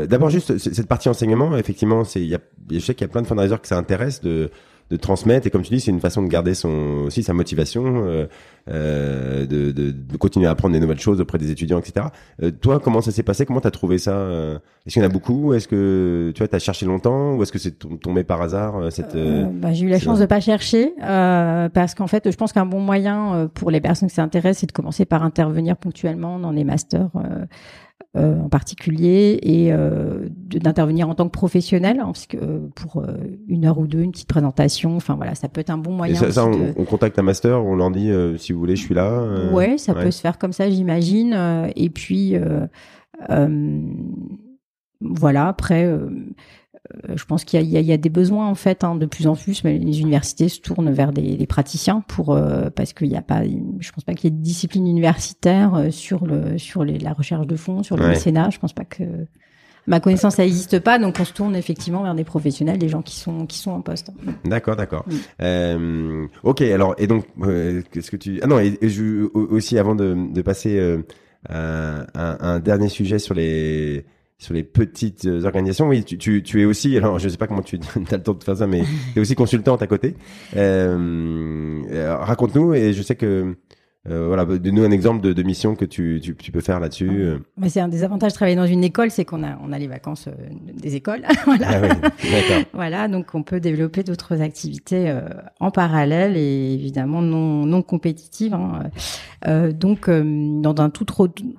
d'abord 0.08 0.30
juste 0.30 0.58
cette 0.58 0.88
partie 0.88 1.10
enseignement. 1.10 1.58
Effectivement, 1.58 2.04
c'est, 2.04 2.22
il 2.22 2.28
y 2.28 2.36
a, 2.36 2.40
je 2.70 2.80
sais 2.80 2.94
qu'il 2.94 3.06
y 3.08 3.10
a 3.10 3.12
plein 3.12 3.22
de 3.22 3.28
fundraisers 3.28 3.62
qui 3.62 3.70
ça 3.70 3.78
intéresse 3.78 4.22
de 4.22 4.52
de 4.90 4.98
transmettre. 4.98 5.48
Et 5.48 5.50
comme 5.50 5.64
tu 5.64 5.74
dis, 5.74 5.82
c'est 5.82 5.92
une 5.92 6.00
façon 6.00 6.24
de 6.24 6.28
garder 6.28 6.54
son 6.54 7.04
aussi 7.06 7.24
sa 7.24 7.34
motivation, 7.34 8.04
euh, 8.06 8.28
de, 8.68 9.72
de, 9.72 9.92
de, 9.92 10.18
continuer 10.18 10.48
à 10.48 10.52
apprendre 10.52 10.74
des 10.74 10.80
nouvelles 10.80 11.00
choses 11.00 11.22
auprès 11.22 11.38
des 11.38 11.52
étudiants, 11.52 11.80
etc. 11.80 12.08
Euh, 12.42 12.52
toi, 12.52 12.80
comment 12.80 13.02
ça 13.02 13.12
s'est 13.12 13.24
passé? 13.24 13.46
Comment 13.46 13.62
t'as 13.62 13.72
trouvé 13.72 13.98
ça 13.98 14.12
euh, 14.12 14.60
Est-ce 14.86 14.94
qu'il 14.94 15.02
y 15.02 15.06
en 15.06 15.10
a 15.10 15.12
beaucoup? 15.12 15.54
Est-ce 15.54 15.68
que 15.68 16.32
tu 16.36 16.40
vois, 16.40 16.48
t'as 16.48 16.60
cherché 16.60 16.86
longtemps? 16.86 17.36
Ou 17.36 17.44
est-ce 17.44 17.52
que 17.52 17.60
c'est 17.60 17.78
tombé 18.02 18.24
par 18.24 18.42
hasard 18.42 18.92
cette 18.92 19.16
bah, 19.16 19.74
J'ai 19.74 19.86
eu 19.86 19.90
la 19.90 20.00
chance 20.00 20.20
de 20.20 20.26
pas 20.26 20.40
chercher 20.40 20.94
parce 21.00 21.96
qu'en 21.96 22.08
fait, 22.08 22.30
je 22.32 22.36
pense 22.36 22.54
qu'un 22.54 22.66
bon 22.66 22.80
moyen 22.80 23.50
pour 23.54 23.72
les 23.72 23.82
personnes 23.82 24.10
qui 24.10 24.16
s'intéressent, 24.16 24.62
c'est 24.62 24.68
de 24.68 24.72
commencer 24.72 25.06
par 25.06 25.24
intervenir 25.24 25.78
ponctuellement 25.78 26.40
dans 26.40 26.52
les 26.52 26.64
masters. 26.64 27.10
Euh, 28.16 28.40
en 28.40 28.50
particulier 28.50 29.38
et 29.44 29.72
euh, 29.72 30.30
d'intervenir 30.48 31.08
en 31.08 31.14
tant 31.14 31.26
que 31.26 31.32
professionnel, 31.32 32.00
hein, 32.00 32.06
parce 32.06 32.26
que 32.26 32.38
euh, 32.38 32.60
pour 32.74 33.04
une 33.48 33.66
heure 33.66 33.78
ou 33.78 33.86
deux, 33.86 34.00
une 34.00 34.12
petite 34.12 34.30
présentation, 34.30 34.96
enfin 34.96 35.16
voilà, 35.16 35.36
ça 35.36 35.50
peut 35.50 35.62
être 35.62 35.70
un 35.70 35.78
bon 35.78 35.92
moyen. 35.92 36.20
Et 36.20 36.32
ça, 36.32 36.46
on, 36.46 36.86
contacte 36.86 37.20
un 37.20 37.24
master, 37.24 37.64
on 37.64 37.76
leur 37.76 37.92
dit 37.92 38.12
si 38.38 38.54
vous 38.58 38.62
voulez, 38.62 38.76
je 38.76 38.84
suis 38.84 38.96
là. 38.96 39.52
ouais, 39.52 39.78
ça 39.78 39.94
peut 39.94 40.12
se 40.12 40.22
faire 40.22 40.38
comme 40.38 40.54
ça, 40.54 40.70
j'imagine. 40.70 41.70
et 41.76 41.90
puis 41.90 42.36
voilà, 45.00 45.48
après 45.48 45.88
euh, 47.10 47.16
je 47.16 47.26
pense 47.26 47.44
qu'il 47.44 47.62
y, 47.62 47.80
y, 47.80 47.92
a 47.92 47.98
des 47.98 48.10
besoins 48.10 48.48
en 48.48 48.56
fait 48.56 48.84
hein, 48.84 48.96
de 48.96 49.06
plus 49.06 49.28
en 49.28 49.36
plus, 49.36 49.64
mais 49.64 49.78
les 49.78 50.02
universités 50.02 50.48
se 50.48 50.62
tournent 50.62 50.92
vers 50.92 51.12
des, 51.12 51.36
des 51.36 51.48
praticiens 51.48 52.02
pour 52.08 52.34
euh, 52.34 52.70
parce 52.70 52.94
qu'il 52.94 53.10
n'y 53.10 53.18
a 53.18 53.22
pas, 53.22 53.44
je 53.44 53.92
pense 53.92 54.04
pas 54.04 54.14
qu'il 54.14 54.32
y 54.32 54.34
ait 54.34 54.38
de 54.38 54.42
discipline 54.42 54.88
universitaire 54.88 55.76
euh, 55.76 55.92
sur 55.92 56.26
le 56.26 56.58
sur 56.58 56.84
les, 56.84 56.98
la 56.98 57.14
recherche 57.14 57.48
de 57.48 57.56
fonds, 57.56 57.84
sur 57.84 57.98
le 57.98 58.08
mécénat. 58.08 58.50
Je 58.52 58.60
pense 58.60 58.74
pas 58.74 58.86
que 58.86 59.04
ma 59.88 60.00
connaissance 60.00 60.36
ça 60.36 60.44
n'existe 60.44 60.80
pas, 60.80 61.00
donc 61.00 61.18
on 61.20 61.26
se 61.26 61.34
tourne 61.34 61.56
effectivement 61.56 62.04
vers 62.04 62.16
des 62.16 62.24
professionnels, 62.24 62.78
des 62.78 62.90
gens 62.90 63.02
qui 63.02 63.16
sont 63.16 63.46
qui 63.46 63.58
sont 63.58 63.72
en 63.72 63.82
poste. 63.82 64.12
D'accord, 64.46 64.76
d'accord. 64.76 65.06
Euh, 65.42 66.28
ok, 66.44 66.62
alors 66.62 66.96
et 66.98 67.08
donc 67.08 67.26
qu'est-ce 67.92 68.12
que 68.12 68.18
tu 68.18 68.40
ah 68.44 68.48
non 68.48 68.60
et, 68.60 68.78
je, 68.82 69.28
aussi 69.34 69.78
avant 69.80 69.96
de, 69.96 70.16
de 70.32 70.42
passer 70.42 70.98
un, 71.50 72.06
un 72.14 72.60
dernier 72.60 72.90
sujet 72.90 73.20
sur 73.20 73.34
les 73.34 74.06
sur 74.40 74.54
les 74.54 74.64
petites 74.64 75.26
euh, 75.26 75.44
organisations. 75.46 75.88
Oui, 75.88 76.04
tu, 76.04 76.18
tu, 76.18 76.44
tu, 76.44 76.62
es 76.62 76.66
aussi, 76.66 76.96
alors 76.96 77.18
je 77.18 77.28
sais 77.28 77.38
pas 77.38 77.48
comment 77.48 77.64
tu 77.64 77.80
as 78.12 78.18
le 78.18 78.24
temps 78.24 78.34
de 78.34 78.44
faire 78.44 78.58
ça, 78.58 78.68
mais 78.68 78.84
tu 79.14 79.20
es 79.20 79.22
aussi 79.22 79.36
consultante 79.36 79.82
à 79.82 79.88
côté. 79.88 80.16
Euh, 80.56 81.82
euh 81.92 82.18
Raconte-nous, 82.18 82.74
et 82.74 82.94
je 82.94 83.02
sais 83.02 83.16
que 83.16 83.56
euh, 84.10 84.28
voilà, 84.28 84.46
donne-nous 84.46 84.84
un 84.84 84.92
exemple 84.92 85.22
de, 85.22 85.34
de, 85.34 85.44
mission 85.44 85.76
que 85.76 85.84
tu, 85.84 86.20
tu, 86.24 86.36
tu 86.36 86.52
peux 86.52 86.62
faire 86.62 86.80
là-dessus. 86.80 87.10
Euh. 87.10 87.40
Mais 87.58 87.68
c'est 87.68 87.82
un 87.82 87.90
des 87.90 88.04
avantages 88.04 88.32
de 88.32 88.36
travailler 88.36 88.56
dans 88.56 88.66
une 88.66 88.84
école, 88.84 89.12
c'est 89.12 89.26
qu'on 89.26 89.44
a, 89.44 89.58
on 89.62 89.74
a 89.74 89.78
les 89.78 89.88
vacances 89.88 90.28
euh, 90.28 90.32
des 90.74 90.96
écoles. 90.96 91.24
voilà. 91.46 91.68
Ah 91.70 91.82
oui, 91.82 92.30
voilà, 92.74 93.08
donc 93.10 93.36
on 93.36 93.44
peut 93.44 93.60
développer 93.60 94.04
d'autres 94.04 94.42
activités 94.42 95.14
en 95.60 95.72
parallèle 95.72 96.38
et 96.38 96.74
évidemment 96.74 97.22
non, 97.22 97.66
non 97.66 97.82
compétitives. 97.82 98.54
Hein. 98.54 98.90
donc, 99.72 100.10
dans 100.10 100.76
un 100.78 100.90
tout, 100.90 101.06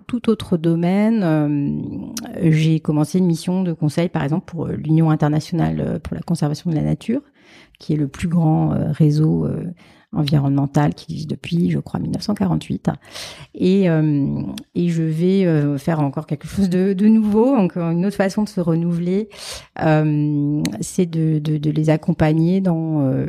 tout 0.07 0.31
autre 0.31 0.57
domaine, 0.57 2.15
j'ai 2.41 2.81
commencé 2.81 3.19
une 3.19 3.27
mission 3.27 3.63
de 3.63 3.73
conseil, 3.73 4.09
par 4.09 4.23
exemple, 4.23 4.47
pour 4.47 4.69
l'Union 4.69 5.11
internationale 5.11 6.01
pour 6.03 6.15
la 6.15 6.23
conservation 6.23 6.71
de 6.71 6.77
la 6.77 6.83
nature, 6.83 7.21
qui 7.79 7.93
est 7.93 7.97
le 7.97 8.09
plus 8.09 8.29
grand 8.29 8.75
réseau 8.93 9.49
environnementale 10.15 10.95
qui 10.95 11.13
existe 11.13 11.31
depuis, 11.31 11.71
je 11.71 11.79
crois, 11.79 12.01
1948. 12.01 12.91
Et, 13.55 13.91
euh, 13.91 14.43
et 14.75 14.89
je 14.89 15.03
vais 15.03 15.45
euh, 15.45 15.77
faire 15.77 16.01
encore 16.01 16.27
quelque 16.27 16.47
chose 16.47 16.71
de, 16.71 16.95
de, 16.95 17.07
nouveau, 17.07 17.55
encore 17.55 17.91
une 17.91 18.07
autre 18.07 18.17
façon 18.17 18.43
de 18.43 18.49
se 18.49 18.61
renouveler, 18.61 19.29
euh, 19.83 20.63
c'est 20.81 21.07
de, 21.07 21.39
de, 21.39 21.71
les 21.71 21.91
accompagner 21.91 22.61
dans 22.61 23.03
euh, 23.03 23.27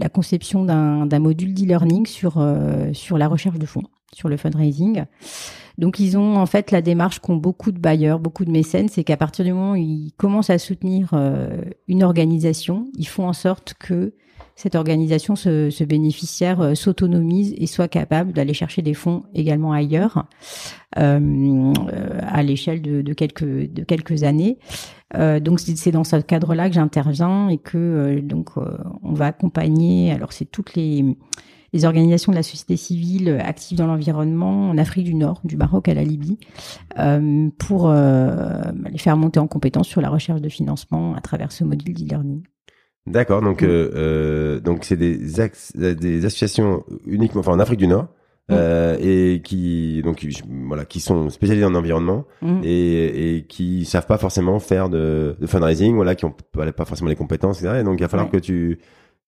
la 0.00 0.08
conception 0.08 0.64
d'un 0.64 1.18
module 1.18 1.52
d'e-learning 1.52 2.06
sur, 2.06 2.38
euh, 2.38 2.92
sur 2.94 3.18
la 3.18 3.28
recherche 3.28 3.58
de 3.58 3.66
fonds, 3.66 3.84
sur 4.14 4.28
le 4.28 4.38
fundraising. 4.38 5.04
Donc 5.76 5.98
ils 5.98 6.16
ont 6.16 6.36
en 6.36 6.46
fait 6.46 6.70
la 6.70 6.80
démarche 6.80 7.18
qu'ont 7.18 7.36
beaucoup 7.36 7.72
de 7.72 7.78
bailleurs, 7.78 8.20
beaucoup 8.20 8.44
de 8.44 8.50
mécènes, 8.50 8.88
c'est 8.88 9.04
qu'à 9.04 9.16
partir 9.16 9.44
du 9.44 9.52
moment 9.52 9.72
où 9.72 9.76
ils 9.76 10.12
commencent 10.16 10.50
à 10.50 10.58
soutenir 10.58 11.12
une 11.88 12.04
organisation, 12.04 12.86
ils 12.96 13.08
font 13.08 13.26
en 13.26 13.32
sorte 13.32 13.74
que 13.74 14.14
cette 14.56 14.74
organisation, 14.74 15.36
ce, 15.36 15.84
bénéficiaire 15.84 16.60
euh, 16.60 16.74
s'autonomise 16.74 17.54
et 17.58 17.66
soit 17.66 17.88
capable 17.88 18.32
d'aller 18.32 18.54
chercher 18.54 18.82
des 18.82 18.94
fonds 18.94 19.24
également 19.34 19.72
ailleurs, 19.72 20.26
euh, 20.98 21.72
à 22.20 22.42
l'échelle 22.42 22.82
de, 22.82 23.02
de, 23.02 23.12
quelques 23.12 23.44
de 23.44 23.82
quelques 23.82 24.22
années. 24.22 24.58
Euh, 25.16 25.40
donc 25.40 25.60
c'est 25.60 25.90
dans 25.90 26.04
ce 26.04 26.16
cadre-là 26.16 26.68
que 26.68 26.74
j'interviens 26.74 27.48
et 27.48 27.58
que 27.58 27.78
euh, 27.78 28.20
donc 28.20 28.50
euh, 28.56 28.78
on 29.02 29.12
va 29.12 29.26
accompagner. 29.26 30.12
Alors 30.12 30.32
c'est 30.32 30.46
toutes 30.46 30.74
les 30.74 31.04
les 31.72 31.84
organisations 31.84 32.30
de 32.30 32.36
la 32.36 32.44
société 32.44 32.76
civile 32.76 33.40
actives 33.44 33.76
dans 33.76 33.88
l'environnement 33.88 34.70
en 34.70 34.78
Afrique 34.78 35.04
du 35.04 35.14
Nord, 35.14 35.40
du 35.42 35.56
Maroc 35.56 35.88
à 35.88 35.94
la 35.94 36.04
Libye, 36.04 36.38
euh, 37.00 37.50
pour 37.58 37.90
euh, 37.90 38.62
les 38.88 38.98
faire 38.98 39.16
monter 39.16 39.40
en 39.40 39.48
compétence 39.48 39.88
sur 39.88 40.00
la 40.00 40.08
recherche 40.08 40.40
de 40.40 40.48
financement 40.48 41.16
à 41.16 41.20
travers 41.20 41.50
ce 41.50 41.64
module 41.64 41.92
d'e-learning. 41.92 42.42
D'accord, 43.06 43.42
donc 43.42 43.62
mm. 43.62 43.66
euh, 43.66 43.90
euh, 43.94 44.60
donc 44.60 44.84
c'est 44.84 44.96
des 44.96 45.16
des 45.16 46.24
associations 46.24 46.84
uniquement, 47.06 47.40
enfin 47.40 47.52
en 47.52 47.60
Afrique 47.60 47.78
du 47.78 47.86
Nord. 47.86 48.08
Mm. 48.48 48.52
Euh, 48.52 48.96
et 49.00 49.40
qui 49.42 50.02
donc 50.02 50.26
voilà 50.66 50.84
qui 50.84 51.00
sont 51.00 51.30
spécialisés 51.30 51.64
en 51.64 51.74
environnement 51.74 52.26
mm. 52.42 52.60
et, 52.62 53.36
et 53.36 53.44
qui 53.44 53.86
savent 53.86 54.06
pas 54.06 54.18
forcément 54.18 54.58
faire 54.58 54.90
de, 54.90 55.34
de 55.40 55.46
fundraising 55.46 55.94
voilà 55.94 56.14
qui 56.14 56.26
ont 56.26 56.34
pas 56.52 56.84
forcément 56.84 57.08
les 57.08 57.16
compétences 57.16 57.62
etc. 57.62 57.78
Et 57.80 57.84
donc 57.84 57.98
il 57.98 58.02
va 58.02 58.08
falloir 58.08 58.28
que 58.28 58.36
tu 58.36 58.80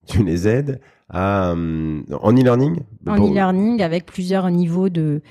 tu 0.06 0.24
les 0.24 0.48
aides 0.48 0.80
à, 1.08 1.50
euh, 1.50 2.02
en 2.20 2.32
e-learning 2.32 2.80
En 3.06 3.16
e-learning 3.16 3.82
avec 3.82 4.06
plusieurs 4.06 4.50
niveaux 4.50 4.88
de... 4.88 5.22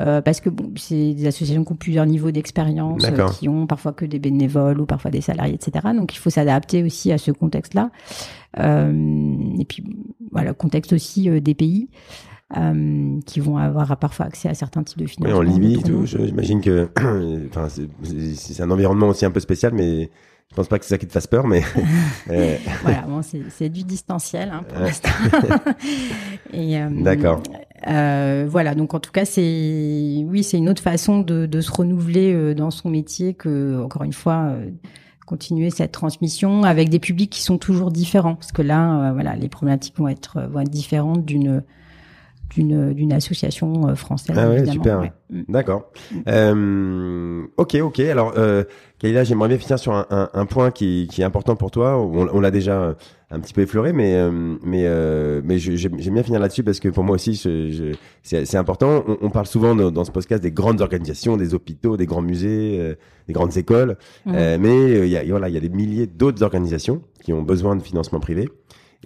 Euh, 0.00 0.20
parce 0.20 0.40
que 0.40 0.50
bon, 0.50 0.72
c'est 0.76 1.14
des 1.14 1.26
associations 1.26 1.64
qui 1.64 1.72
ont 1.72 1.76
plusieurs 1.76 2.06
niveaux 2.06 2.32
d'expérience, 2.32 3.04
euh, 3.04 3.28
qui 3.28 3.48
ont 3.48 3.66
parfois 3.66 3.92
que 3.92 4.04
des 4.04 4.18
bénévoles 4.18 4.80
ou 4.80 4.86
parfois 4.86 5.10
des 5.10 5.20
salariés, 5.20 5.54
etc. 5.54 5.88
Donc 5.94 6.14
il 6.14 6.18
faut 6.18 6.30
s'adapter 6.30 6.82
aussi 6.82 7.12
à 7.12 7.18
ce 7.18 7.30
contexte-là. 7.30 7.90
et 8.58 9.64
puis 9.64 9.84
voilà, 10.32 10.54
contexte 10.54 10.92
aussi 10.92 11.28
des 11.40 11.54
pays. 11.54 11.88
qui 13.26 13.40
vont 13.40 13.58
avoir 13.58 13.96
parfois 13.98 14.26
accès 14.26 14.48
à 14.48 14.54
certains 14.54 14.82
types 14.82 14.98
de 14.98 15.06
financement. 15.06 15.38
Oui, 15.38 15.48
en 15.48 15.52
Libye, 15.52 15.82
j'imagine 16.04 16.60
que 16.60 16.88
c'est 18.34 18.62
un 18.62 18.70
environnement 18.70 19.08
aussi 19.08 19.24
un 19.24 19.30
peu 19.30 19.40
spécial, 19.40 19.72
mais 19.72 20.10
je 20.52 20.56
pense 20.56 20.68
pas 20.68 20.78
que 20.78 20.84
c'est 20.84 20.90
ça 20.90 20.98
qui 20.98 21.06
te 21.06 21.12
fasse 21.12 21.26
peur, 21.26 21.46
mais 21.46 21.62
euh, 22.30 22.56
voilà, 22.82 23.02
bon, 23.08 23.22
c'est 23.22 23.70
du 23.70 23.84
distanciel 23.84 24.50
hein, 24.52 24.62
pour 24.68 24.80
l'instant. 24.80 25.08
euh, 26.54 26.88
D'accord. 26.90 27.42
Euh, 27.88 28.46
voilà, 28.46 28.74
donc 28.74 28.92
en 28.92 29.00
tout 29.00 29.12
cas, 29.12 29.24
c'est 29.24 30.22
oui, 30.26 30.44
c'est 30.44 30.58
une 30.58 30.68
autre 30.68 30.82
façon 30.82 31.20
de, 31.20 31.46
de 31.46 31.60
se 31.62 31.72
renouveler 31.72 32.34
euh, 32.34 32.54
dans 32.54 32.70
son 32.70 32.90
métier 32.90 33.32
que, 33.32 33.82
encore 33.82 34.02
une 34.02 34.12
fois, 34.12 34.50
euh, 34.50 34.68
continuer 35.26 35.70
cette 35.70 35.92
transmission 35.92 36.64
avec 36.64 36.90
des 36.90 36.98
publics 36.98 37.30
qui 37.30 37.42
sont 37.42 37.56
toujours 37.56 37.90
différents, 37.90 38.34
parce 38.34 38.52
que 38.52 38.60
là, 38.60 39.10
voilà, 39.14 39.34
les 39.36 39.48
problématiques 39.48 39.96
vont 39.96 40.08
être 40.08 40.42
vont 40.50 40.60
être 40.60 40.70
différentes 40.70 41.24
d'une 41.24 41.62
d'une 42.54 42.92
d'une 42.92 43.12
association 43.12 43.88
euh, 43.88 43.94
française. 43.94 44.36
Ah 44.38 44.48
ouais, 44.48 44.66
super. 44.66 45.00
Mm. 45.30 45.42
D'accord. 45.48 45.90
Mm. 46.10 46.16
Euh, 46.28 47.42
ok, 47.56 47.76
ok. 47.82 48.00
Alors, 48.00 48.34
euh, 48.36 48.64
Kayla, 48.98 49.24
j'aimerais 49.24 49.48
bien 49.48 49.58
finir 49.58 49.78
sur 49.78 49.92
un, 49.92 50.06
un, 50.10 50.30
un, 50.32 50.46
point 50.46 50.70
qui, 50.70 51.08
qui 51.10 51.22
est 51.22 51.24
important 51.24 51.56
pour 51.56 51.70
toi. 51.70 51.98
On, 51.98 52.28
on 52.32 52.40
l'a 52.40 52.50
déjà 52.50 52.94
un 53.30 53.40
petit 53.40 53.54
peu 53.54 53.62
effleuré, 53.62 53.92
mais 53.92 54.14
euh, 54.14 54.30
mais 54.62 54.84
euh, 54.84 55.40
mais 55.44 55.58
j'aime 55.58 55.96
bien 55.96 56.22
finir 56.22 56.40
là-dessus 56.40 56.62
parce 56.62 56.80
que 56.80 56.88
pour 56.88 57.02
moi 57.02 57.14
aussi, 57.14 57.36
c'est 58.22 58.56
important. 58.56 59.04
On, 59.08 59.18
on, 59.22 59.30
parle 59.30 59.46
souvent 59.46 59.74
dans, 59.74 59.90
dans, 59.90 60.04
ce 60.04 60.10
podcast 60.10 60.42
des 60.42 60.52
grandes 60.52 60.80
organisations, 60.80 61.36
des 61.36 61.54
hôpitaux, 61.54 61.96
des 61.96 62.06
grands 62.06 62.22
musées, 62.22 62.96
des 63.26 63.32
grandes 63.32 63.56
écoles, 63.56 63.96
mm. 64.26 64.56
mais 64.58 65.06
il 65.06 65.08
y 65.08 65.16
a 65.16 65.24
voilà, 65.24 65.48
il 65.48 65.54
y 65.54 65.58
a 65.58 65.60
des 65.60 65.70
milliers 65.70 66.06
d'autres 66.06 66.42
organisations 66.42 67.02
qui 67.22 67.32
ont 67.32 67.42
besoin 67.42 67.76
de 67.76 67.82
financement 67.82 68.20
privé. 68.20 68.48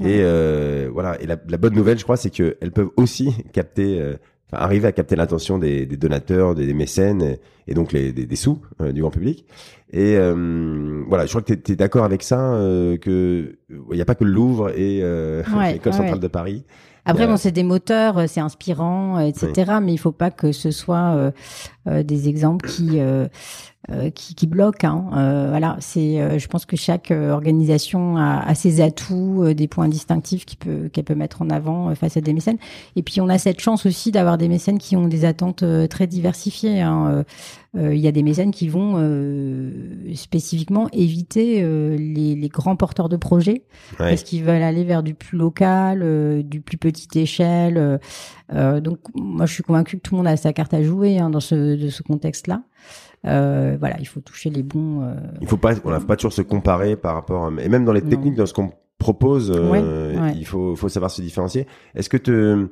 Et 0.03 0.18
euh, 0.20 0.88
voilà. 0.92 1.20
Et 1.20 1.26
la, 1.26 1.36
la, 1.49 1.57
bonne 1.57 1.74
nouvelle, 1.74 1.99
je 1.99 2.05
crois, 2.05 2.16
c'est 2.16 2.30
qu'elles 2.30 2.72
peuvent 2.72 2.90
aussi 2.97 3.32
capter, 3.53 4.01
euh, 4.01 4.16
enfin, 4.51 4.62
arriver 4.62 4.86
à 4.88 4.92
capter 4.92 5.16
l'attention 5.16 5.59
des, 5.59 5.86
des, 5.86 5.97
donateurs, 5.97 6.55
des, 6.55 6.72
mécènes, 6.74 7.38
et, 7.66 7.74
donc 7.74 7.92
les, 7.92 8.12
des, 8.12 8.26
des 8.26 8.36
sous 8.36 8.61
euh, 8.80 8.92
du 8.92 9.01
grand 9.01 9.11
public. 9.11 9.47
Et 9.92 10.16
euh, 10.16 11.03
voilà, 11.09 11.24
je 11.24 11.30
crois 11.30 11.40
que 11.40 11.55
tu 11.55 11.72
es, 11.72 11.76
d'accord 11.76 12.05
avec 12.05 12.22
ça, 12.22 12.53
euh, 12.55 12.99
que 12.99 13.59
il 13.70 13.94
n'y 13.94 14.03
a 14.03 14.05
pas 14.05 14.14
que 14.14 14.24
le 14.24 14.32
Louvre 14.32 14.70
et 14.70 15.01
l'école 15.72 15.94
centrale 15.94 16.20
de 16.20 16.28
Paris. 16.28 16.64
Après, 17.09 17.28
bon, 17.28 17.36
c'est 17.36 17.53
des 17.53 17.62
moteurs, 17.62 18.28
c'est 18.28 18.40
inspirant, 18.40 19.20
etc. 19.20 19.74
Mais 19.80 19.92
il 19.92 19.97
faut 19.97 20.11
pas 20.11 20.32
que 20.32 20.51
ce 20.51 20.72
soit 20.72 21.32
des 21.86 22.28
exemples 22.28 22.68
qui 22.68 22.99
qui, 24.14 24.34
qui 24.34 24.47
bloquent. 24.47 24.87
Hein. 24.87 25.49
voilà, 25.49 25.76
c'est. 25.80 26.39
je 26.39 26.47
pense 26.49 26.66
que 26.66 26.76
chaque 26.76 27.11
organisation 27.12 28.16
a, 28.16 28.41
a 28.41 28.55
ses 28.55 28.80
atouts, 28.80 29.55
des 29.55 29.68
points 29.68 29.89
distinctifs 29.89 30.45
qu'elle 30.45 30.59
peut 30.59 30.89
qu'elle 30.89 31.05
peut 31.05 31.14
mettre 31.14 31.43
en 31.43 31.51
avant 31.51 31.95
face 31.95 32.16
à 32.16 32.20
des 32.20 32.32
mécènes. 32.32 32.59
Et 32.97 33.03
puis 33.03 33.20
on 33.20 33.28
a 33.28 33.39
cette 33.39 33.61
chance 33.61 33.87
aussi 33.87 34.11
d'avoir 34.11 34.39
des 34.39 34.49
mécènes 34.49 34.78
qui 34.78 34.97
ont 34.97 35.09
des 35.09 35.24
attentes 35.24 35.64
très 35.89 36.07
diversifiées. 36.07 36.80
Hein. 36.80 37.24
Euh, 37.76 37.95
il 37.95 38.01
y 38.01 38.09
a 38.09 38.12
des 38.12 38.22
mécènes 38.22 38.53
qui 38.53 38.68
vont 38.68 38.95
euh, 38.97 39.70
spécifiquement 40.14 40.89
éviter 40.93 41.62
euh, 41.62 41.97
les, 41.97 42.34
les, 42.34 42.49
grands 42.49 42.76
porteurs 42.76 43.09
de 43.09 43.16
projets 43.16 43.62
parce 43.99 44.22
qu'ils 44.22 44.45
veulent 44.45 44.62
aller 44.62 44.84
vers 44.84 45.03
du 45.03 45.14
plus 45.14 45.37
local, 45.37 46.43
du 46.45 46.61
plus 46.61 46.78
petite 46.78 47.16
échelle. 47.16 48.01
donc 48.53 48.99
moi, 49.14 49.47
je 49.47 49.53
suis 49.53 49.62
convaincue 49.62 49.97
que 49.99 50.03
tout 50.03 50.14
le 50.14 50.18
monde 50.18 50.26
a 50.26 50.37
sa 50.37 50.53
carte 50.53 50.72
à 50.74 50.82
jouer 50.82 51.18
hein, 51.18 51.30
dans 51.30 51.41
ce, 51.41 51.76
de 51.76 51.89
ce 51.91 52.03
contexte-là. 52.03 52.62
Euh, 53.27 53.77
voilà, 53.79 53.97
il 53.99 54.07
faut 54.07 54.20
toucher 54.20 54.51
les 54.51 54.62
bons. 54.62 55.03
Euh... 55.03 55.14
Il 55.41 55.49
faut 55.49 55.57
pas, 55.57 55.74
on 55.85 55.91
n'a 55.91 56.01
pas 56.01 56.16
toujours 56.16 56.33
se 56.33 56.43
comparer 56.43 56.97
par 56.97 57.14
rapport, 57.14 57.47
à, 57.47 57.51
et 57.61 57.68
même 57.68 57.85
dans 57.85 57.93
les 57.93 58.03
techniques, 58.03 58.35
dans 58.35 58.47
ce 58.47 58.55
qu'on 58.55 58.72
propose, 58.99 59.53
euh, 59.55 60.33
il 60.37 60.47
faut, 60.47 60.74
faut 60.77 60.89
savoir 60.89 61.11
se 61.11 61.22
différencier. 61.22 61.66
Est-ce 61.95 62.09
que 62.09 62.16
te, 62.16 62.68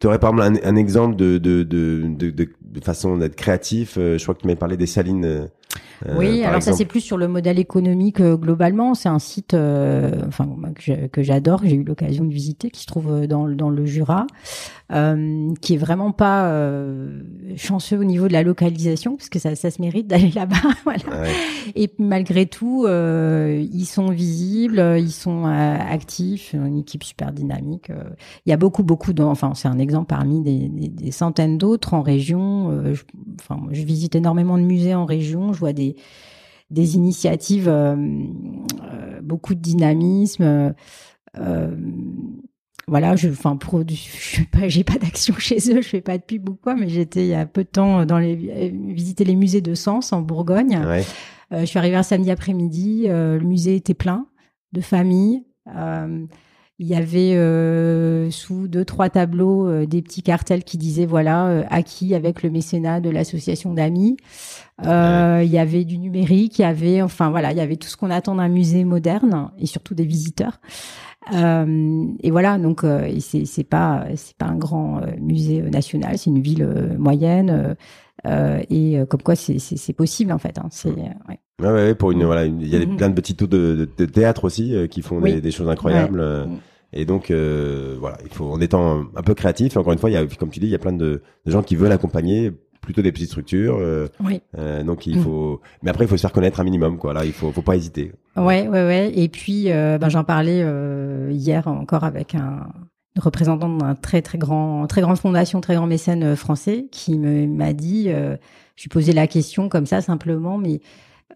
tu 0.00 0.06
aurais 0.06 0.18
par 0.18 0.30
exemple 0.32 0.60
un, 0.64 0.76
exemple 0.76 1.16
de, 1.16 1.38
de, 1.38 1.62
de, 1.62 2.02
de, 2.06 2.30
de 2.30 2.80
façon 2.80 3.16
d'être 3.16 3.36
créatif 3.36 3.96
euh, 3.98 4.18
Je 4.18 4.22
crois 4.22 4.34
que 4.34 4.40
tu 4.40 4.46
m'avais 4.46 4.58
parlé 4.58 4.76
des 4.76 4.86
salines. 4.86 5.24
Euh, 5.24 5.46
oui, 6.16 6.44
alors 6.44 6.62
ça 6.62 6.72
c'est 6.72 6.84
plus 6.84 7.00
sur 7.00 7.16
le 7.16 7.26
modèle 7.26 7.58
économique 7.58 8.20
euh, 8.20 8.36
globalement. 8.36 8.94
C'est 8.94 9.08
un 9.08 9.18
site, 9.18 9.54
enfin 9.54 10.46
que 10.76 11.22
j'adore, 11.22 11.62
j'ai 11.64 11.76
eu 11.76 11.84
l'occasion 11.84 12.24
de 12.24 12.32
visiter, 12.32 12.70
qui 12.70 12.82
se 12.82 12.86
trouve 12.86 13.26
dans, 13.26 13.48
dans 13.48 13.70
le 13.70 13.86
Jura, 13.86 14.26
euh, 14.94 15.52
qui 15.60 15.74
est 15.74 15.78
vraiment 15.78 16.12
pas 16.12 16.46
euh, 16.46 17.22
chanceux 17.56 17.98
au 17.98 18.04
niveau 18.04 18.28
de 18.28 18.32
la 18.32 18.42
localisation, 18.42 19.16
parce 19.16 19.28
que 19.28 19.38
ça, 19.38 19.56
ça 19.56 19.70
se 19.70 19.80
mérite 19.80 20.06
d'aller 20.06 20.30
là-bas. 20.34 20.56
voilà. 20.84 21.28
Et 21.74 21.90
malgré 21.98 22.46
tout, 22.46 22.84
euh, 22.86 23.66
ils 23.72 23.86
sont 23.86 24.10
visibles, 24.10 24.96
ils 24.98 25.10
sont 25.10 25.46
actifs, 25.46 26.52
une 26.52 26.78
équipe 26.78 27.02
super 27.02 27.32
dynamique. 27.32 27.90
Il 28.46 28.50
y 28.50 28.52
a 28.52 28.56
beaucoup, 28.56 28.82
beaucoup 28.82 29.12
de, 29.12 29.22
enfin 29.22 29.52
c'est 29.54 29.68
un 29.68 29.78
exemple 29.78 30.06
parmi 30.06 30.42
des, 30.42 30.68
des, 30.68 30.88
des 30.88 31.10
centaines 31.10 31.58
d'autres 31.58 31.94
en 31.94 32.02
région. 32.02 32.92
Je, 32.92 33.02
enfin, 33.40 33.60
je 33.72 33.82
visite 33.82 34.14
énormément 34.14 34.58
de 34.58 34.62
musées 34.62 34.94
en 34.94 35.04
région, 35.06 35.52
je 35.52 35.58
vois 35.58 35.72
des 35.72 35.96
des 36.70 36.96
initiatives, 36.96 37.72
beaucoup 39.22 39.54
de 39.54 39.60
dynamisme. 39.60 40.74
Euh, 41.38 41.76
voilà, 42.86 43.16
je, 43.16 43.28
enfin, 43.28 43.58
je 43.62 44.42
pas, 44.44 44.68
j'ai 44.68 44.84
pas 44.84 44.98
d'action 44.98 45.34
chez 45.38 45.56
eux, 45.70 45.82
je 45.82 45.88
fais 45.88 46.00
pas 46.00 46.18
de 46.18 46.22
pub 46.22 46.48
ou 46.48 46.54
quoi, 46.54 46.74
mais 46.74 46.88
j'étais 46.88 47.24
il 47.24 47.28
y 47.28 47.34
a 47.34 47.46
peu 47.46 47.64
de 47.64 47.68
temps 47.68 48.04
dans 48.04 48.18
les, 48.18 48.70
visiter 48.70 49.24
les 49.24 49.36
musées 49.36 49.60
de 49.60 49.74
Sens 49.74 50.12
en 50.12 50.20
Bourgogne. 50.20 50.78
Ouais. 50.86 51.04
Euh, 51.52 51.60
je 51.60 51.66
suis 51.66 51.78
arrivée 51.78 51.96
un 51.96 52.02
samedi 52.02 52.30
après-midi, 52.30 53.06
euh, 53.08 53.38
le 53.38 53.44
musée 53.44 53.76
était 53.76 53.94
plein 53.94 54.26
de 54.72 54.80
familles. 54.80 55.44
Euh, 55.74 56.26
il 56.80 56.88
y 56.88 56.96
avait 56.96 57.36
euh, 57.36 58.32
sous 58.32 58.66
deux 58.66 58.84
trois 58.84 59.08
tableaux 59.08 59.68
euh, 59.68 59.86
des 59.86 60.02
petits 60.02 60.24
cartels 60.24 60.64
qui 60.64 60.76
disaient 60.76 61.06
voilà 61.06 61.64
acquis 61.70 62.16
avec 62.16 62.42
le 62.42 62.50
mécénat 62.50 63.00
de 63.00 63.10
l'association 63.10 63.72
d'amis. 63.72 64.16
il 64.82 65.50
y 65.50 65.58
avait 65.58 65.84
du 65.84 65.98
numérique, 65.98 66.58
il 66.58 66.62
y 66.62 66.64
avait 66.64 67.00
enfin 67.00 67.30
voilà, 67.30 67.52
il 67.52 67.58
y 67.58 67.60
avait 67.60 67.76
tout 67.76 67.88
ce 67.88 67.96
qu'on 67.96 68.10
attend 68.10 68.34
d'un 68.34 68.48
musée 68.48 68.84
moderne 68.84 69.50
et 69.58 69.66
surtout 69.66 69.94
des 69.94 70.04
visiteurs. 70.04 70.60
Euh, 71.32 72.06
et 72.22 72.30
voilà, 72.30 72.58
donc 72.58 72.84
euh, 72.84 73.10
c'est 73.20 73.44
c'est 73.46 73.64
pas 73.64 74.06
c'est 74.14 74.36
pas 74.36 74.46
un 74.46 74.56
grand 74.56 74.98
euh, 74.98 75.06
musée 75.18 75.62
national, 75.62 76.18
c'est 76.18 76.30
une 76.30 76.40
ville 76.40 76.96
moyenne. 76.98 77.76
et 78.26 78.98
comme 79.08 79.22
quoi 79.22 79.36
c'est 79.36 79.58
c'est 79.58 79.92
possible 79.92 80.32
en 80.32 80.38
fait. 80.38 80.58
Hein, 80.58 80.68
c'est 80.70 80.90
ouais. 80.90 81.40
Ouais, 81.62 81.70
ouais, 81.70 81.94
pour 81.94 82.10
une 82.10 82.24
voilà, 82.24 82.44
il 82.46 82.66
y 82.66 82.74
a 82.74 82.80
mm-hmm. 82.80 82.96
plein 82.96 83.08
de 83.08 83.14
petits 83.14 83.36
taux 83.36 83.46
de, 83.46 83.88
de, 83.96 84.04
théâtre 84.06 84.44
aussi 84.44 84.74
qui 84.90 85.02
font 85.02 85.20
des, 85.20 85.40
des, 85.40 85.50
choses 85.52 85.68
incroyables. 85.68 86.20
Mm. 86.20 86.58
Et 86.92 87.04
donc 87.04 87.30
voilà, 87.30 88.18
il 88.24 88.32
faut 88.32 88.46
en 88.46 88.60
étant 88.60 89.04
un 89.14 89.22
peu 89.22 89.34
créatif. 89.34 89.76
Encore 89.76 89.92
une 89.92 89.98
fois, 89.98 90.10
il 90.10 90.14
y 90.14 90.16
a 90.16 90.26
comme 90.26 90.50
tu 90.50 90.60
dis, 90.60 90.66
il 90.66 90.72
y 90.72 90.74
a 90.74 90.80
plein 90.80 90.92
de, 90.92 91.22
de 91.46 91.50
gens 91.50 91.62
qui 91.62 91.76
veulent 91.76 91.92
accompagner 91.92 92.52
plutôt 92.84 93.02
des 93.02 93.12
petites 93.12 93.28
structures. 93.28 93.76
Euh, 93.80 94.08
oui. 94.20 94.40
Euh, 94.58 94.82
donc 94.82 95.06
il 95.06 95.18
faut, 95.18 95.60
mais 95.82 95.90
après 95.90 96.04
il 96.04 96.08
faut 96.08 96.16
se 96.16 96.22
faire 96.22 96.32
connaître 96.32 96.60
un 96.60 96.64
minimum, 96.64 96.98
quoi. 96.98 97.12
Là, 97.12 97.24
il 97.24 97.32
faut, 97.32 97.50
faut 97.52 97.62
pas 97.62 97.76
hésiter. 97.76 98.12
Ouais, 98.36 98.68
ouais, 98.68 98.68
ouais. 98.68 99.12
Et 99.14 99.28
puis, 99.28 99.70
euh, 99.70 99.98
ben, 99.98 100.08
j'en 100.08 100.24
parlais 100.24 100.64
hier 101.30 101.66
encore 101.66 102.04
avec 102.04 102.34
un 102.34 102.68
représentant 103.20 103.68
d'un 103.68 103.94
très 103.94 104.22
très 104.22 104.38
grand, 104.38 104.86
très 104.86 105.00
grande 105.00 105.18
fondation, 105.18 105.60
très 105.60 105.76
grand 105.76 105.86
mécène 105.86 106.34
français, 106.36 106.86
qui 106.90 107.18
m'a 107.18 107.72
dit, 107.72 108.08
je 108.08 108.82
lui 108.82 108.88
posais 108.88 109.12
la 109.12 109.26
question 109.26 109.68
comme 109.68 109.86
ça 109.86 110.00
simplement, 110.00 110.58
mais 110.58 110.80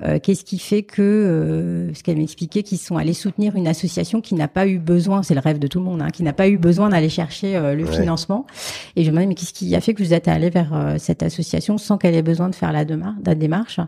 euh, 0.00 0.20
qu'est-ce 0.20 0.44
qui 0.44 0.58
fait 0.58 0.84
que, 0.84 1.02
euh, 1.02 1.92
ce 1.92 2.04
qu'elle 2.04 2.18
m'expliquait, 2.18 2.62
qu'ils 2.62 2.78
sont 2.78 2.96
allés 2.96 3.14
soutenir 3.14 3.56
une 3.56 3.66
association 3.66 4.20
qui 4.20 4.34
n'a 4.34 4.46
pas 4.46 4.68
eu 4.68 4.78
besoin, 4.78 5.24
c'est 5.24 5.34
le 5.34 5.40
rêve 5.40 5.58
de 5.58 5.66
tout 5.66 5.80
le 5.80 5.84
monde, 5.84 6.02
hein, 6.02 6.10
qui 6.10 6.22
n'a 6.22 6.32
pas 6.32 6.48
eu 6.48 6.56
besoin 6.56 6.90
d'aller 6.90 7.08
chercher 7.08 7.56
euh, 7.56 7.74
le 7.74 7.84
financement. 7.84 8.46
Et 8.94 9.02
je 9.02 9.08
me 9.08 9.12
demandais, 9.12 9.26
mais 9.26 9.34
qu'est-ce 9.34 9.52
qui 9.52 9.74
a 9.74 9.80
fait 9.80 9.94
que 9.94 10.02
vous 10.02 10.14
êtes 10.14 10.28
allé 10.28 10.50
vers 10.50 10.96
cette 10.98 11.22
association 11.22 11.78
sans 11.78 11.98
qu'elle 11.98 12.14
ait 12.14 12.22
besoin 12.22 12.48
de 12.48 12.54
faire 12.54 12.72
la, 12.72 12.84
la 12.84 13.34
démarche? 13.34 13.80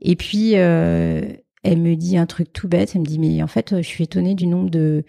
Et 0.00 0.16
puis, 0.16 0.52
elle 0.52 1.38
me 1.64 1.94
dit 1.94 2.18
un 2.18 2.26
truc 2.26 2.52
tout 2.52 2.68
bête, 2.68 2.92
elle 2.94 3.02
me 3.02 3.06
dit, 3.06 3.18
mais 3.18 3.42
en 3.42 3.46
fait, 3.46 3.76
je 3.76 3.86
suis 3.86 4.04
étonnée 4.04 4.34
du 4.34 4.46
nombre 4.46 4.70
de 4.70 5.04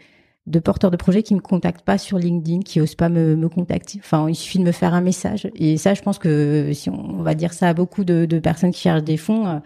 de 0.48 0.60
porteurs 0.60 0.92
de 0.92 0.98
projets 0.98 1.24
qui 1.24 1.36
me 1.36 1.42
contactent 1.42 1.84
pas 1.84 1.98
sur 1.98 2.18
LinkedIn, 2.18 2.62
qui 2.62 2.80
osent 2.80 2.96
pas 2.96 3.10
me, 3.10 3.36
me, 3.36 3.50
contacter. 3.50 4.00
Enfin, 4.02 4.30
il 4.30 4.36
suffit 4.36 4.60
de 4.60 4.64
me 4.64 4.72
faire 4.72 4.94
un 4.94 5.02
message. 5.02 5.50
Et 5.56 5.76
ça, 5.76 5.94
je 5.94 6.02
pense 6.02 6.18
que 6.18 6.72
si 6.74 6.90
on, 6.90 7.22
va 7.22 7.36
dire 7.36 7.54
ça 7.54 7.68
à 7.68 7.74
beaucoup 7.74 8.06
de, 8.06 8.26
de 8.26 8.40
personnes 8.40 8.72
qui 8.72 8.80
cherchent 8.80 9.04
des 9.04 9.18
fonds, 9.18 9.46
euh, 9.46 9.60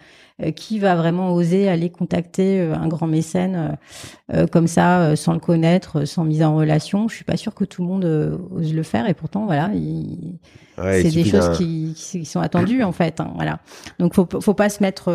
qui 0.49 0.79
va 0.79 0.95
vraiment 0.95 1.33
oser 1.33 1.69
aller 1.69 1.89
contacter 1.89 2.59
euh, 2.59 2.73
un 2.73 2.87
grand 2.87 3.07
mécène 3.07 3.77
euh, 4.33 4.47
comme 4.47 4.67
ça, 4.67 5.15
sans 5.15 5.33
le 5.33 5.39
connaître, 5.39 6.05
sans 6.05 6.23
mise 6.23 6.41
en 6.43 6.55
relation 6.55 7.07
Je 7.07 7.15
suis 7.15 7.23
pas 7.23 7.37
sûre 7.37 7.53
que 7.53 7.63
tout 7.63 7.81
le 7.81 7.87
monde 7.87 8.05
ose 8.51 8.73
le 8.73 8.83
faire. 8.83 9.07
Et 9.07 9.13
pourtant, 9.13 9.45
voilà, 9.45 9.69
c'est 10.77 11.11
des 11.11 11.25
choses 11.25 11.57
qui, 11.57 11.93
qui, 11.95 12.25
sont 12.25 12.39
attendues 12.39 12.83
en 12.83 12.91
fait. 12.91 13.19
Hein, 13.19 13.31
voilà. 13.35 13.59
Donc, 13.99 14.15
faut 14.15 14.27
faut 14.39 14.53
pas 14.53 14.69
se 14.69 14.81
mettre. 14.81 15.11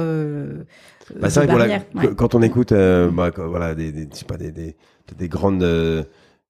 Bah, 1.21 1.31
c'est 1.31 1.47
vrai 1.47 1.83
que 2.03 2.07
quand 2.09 2.35
on 2.35 2.43
écoute, 2.43 2.73
bah, 2.73 3.31
voilà, 3.37 3.75
des, 3.75 3.93
des, 3.93 4.09
pas 4.27 4.37
des, 4.37 4.53
des, 4.53 4.77
des 5.17 5.29
grandes 5.29 5.65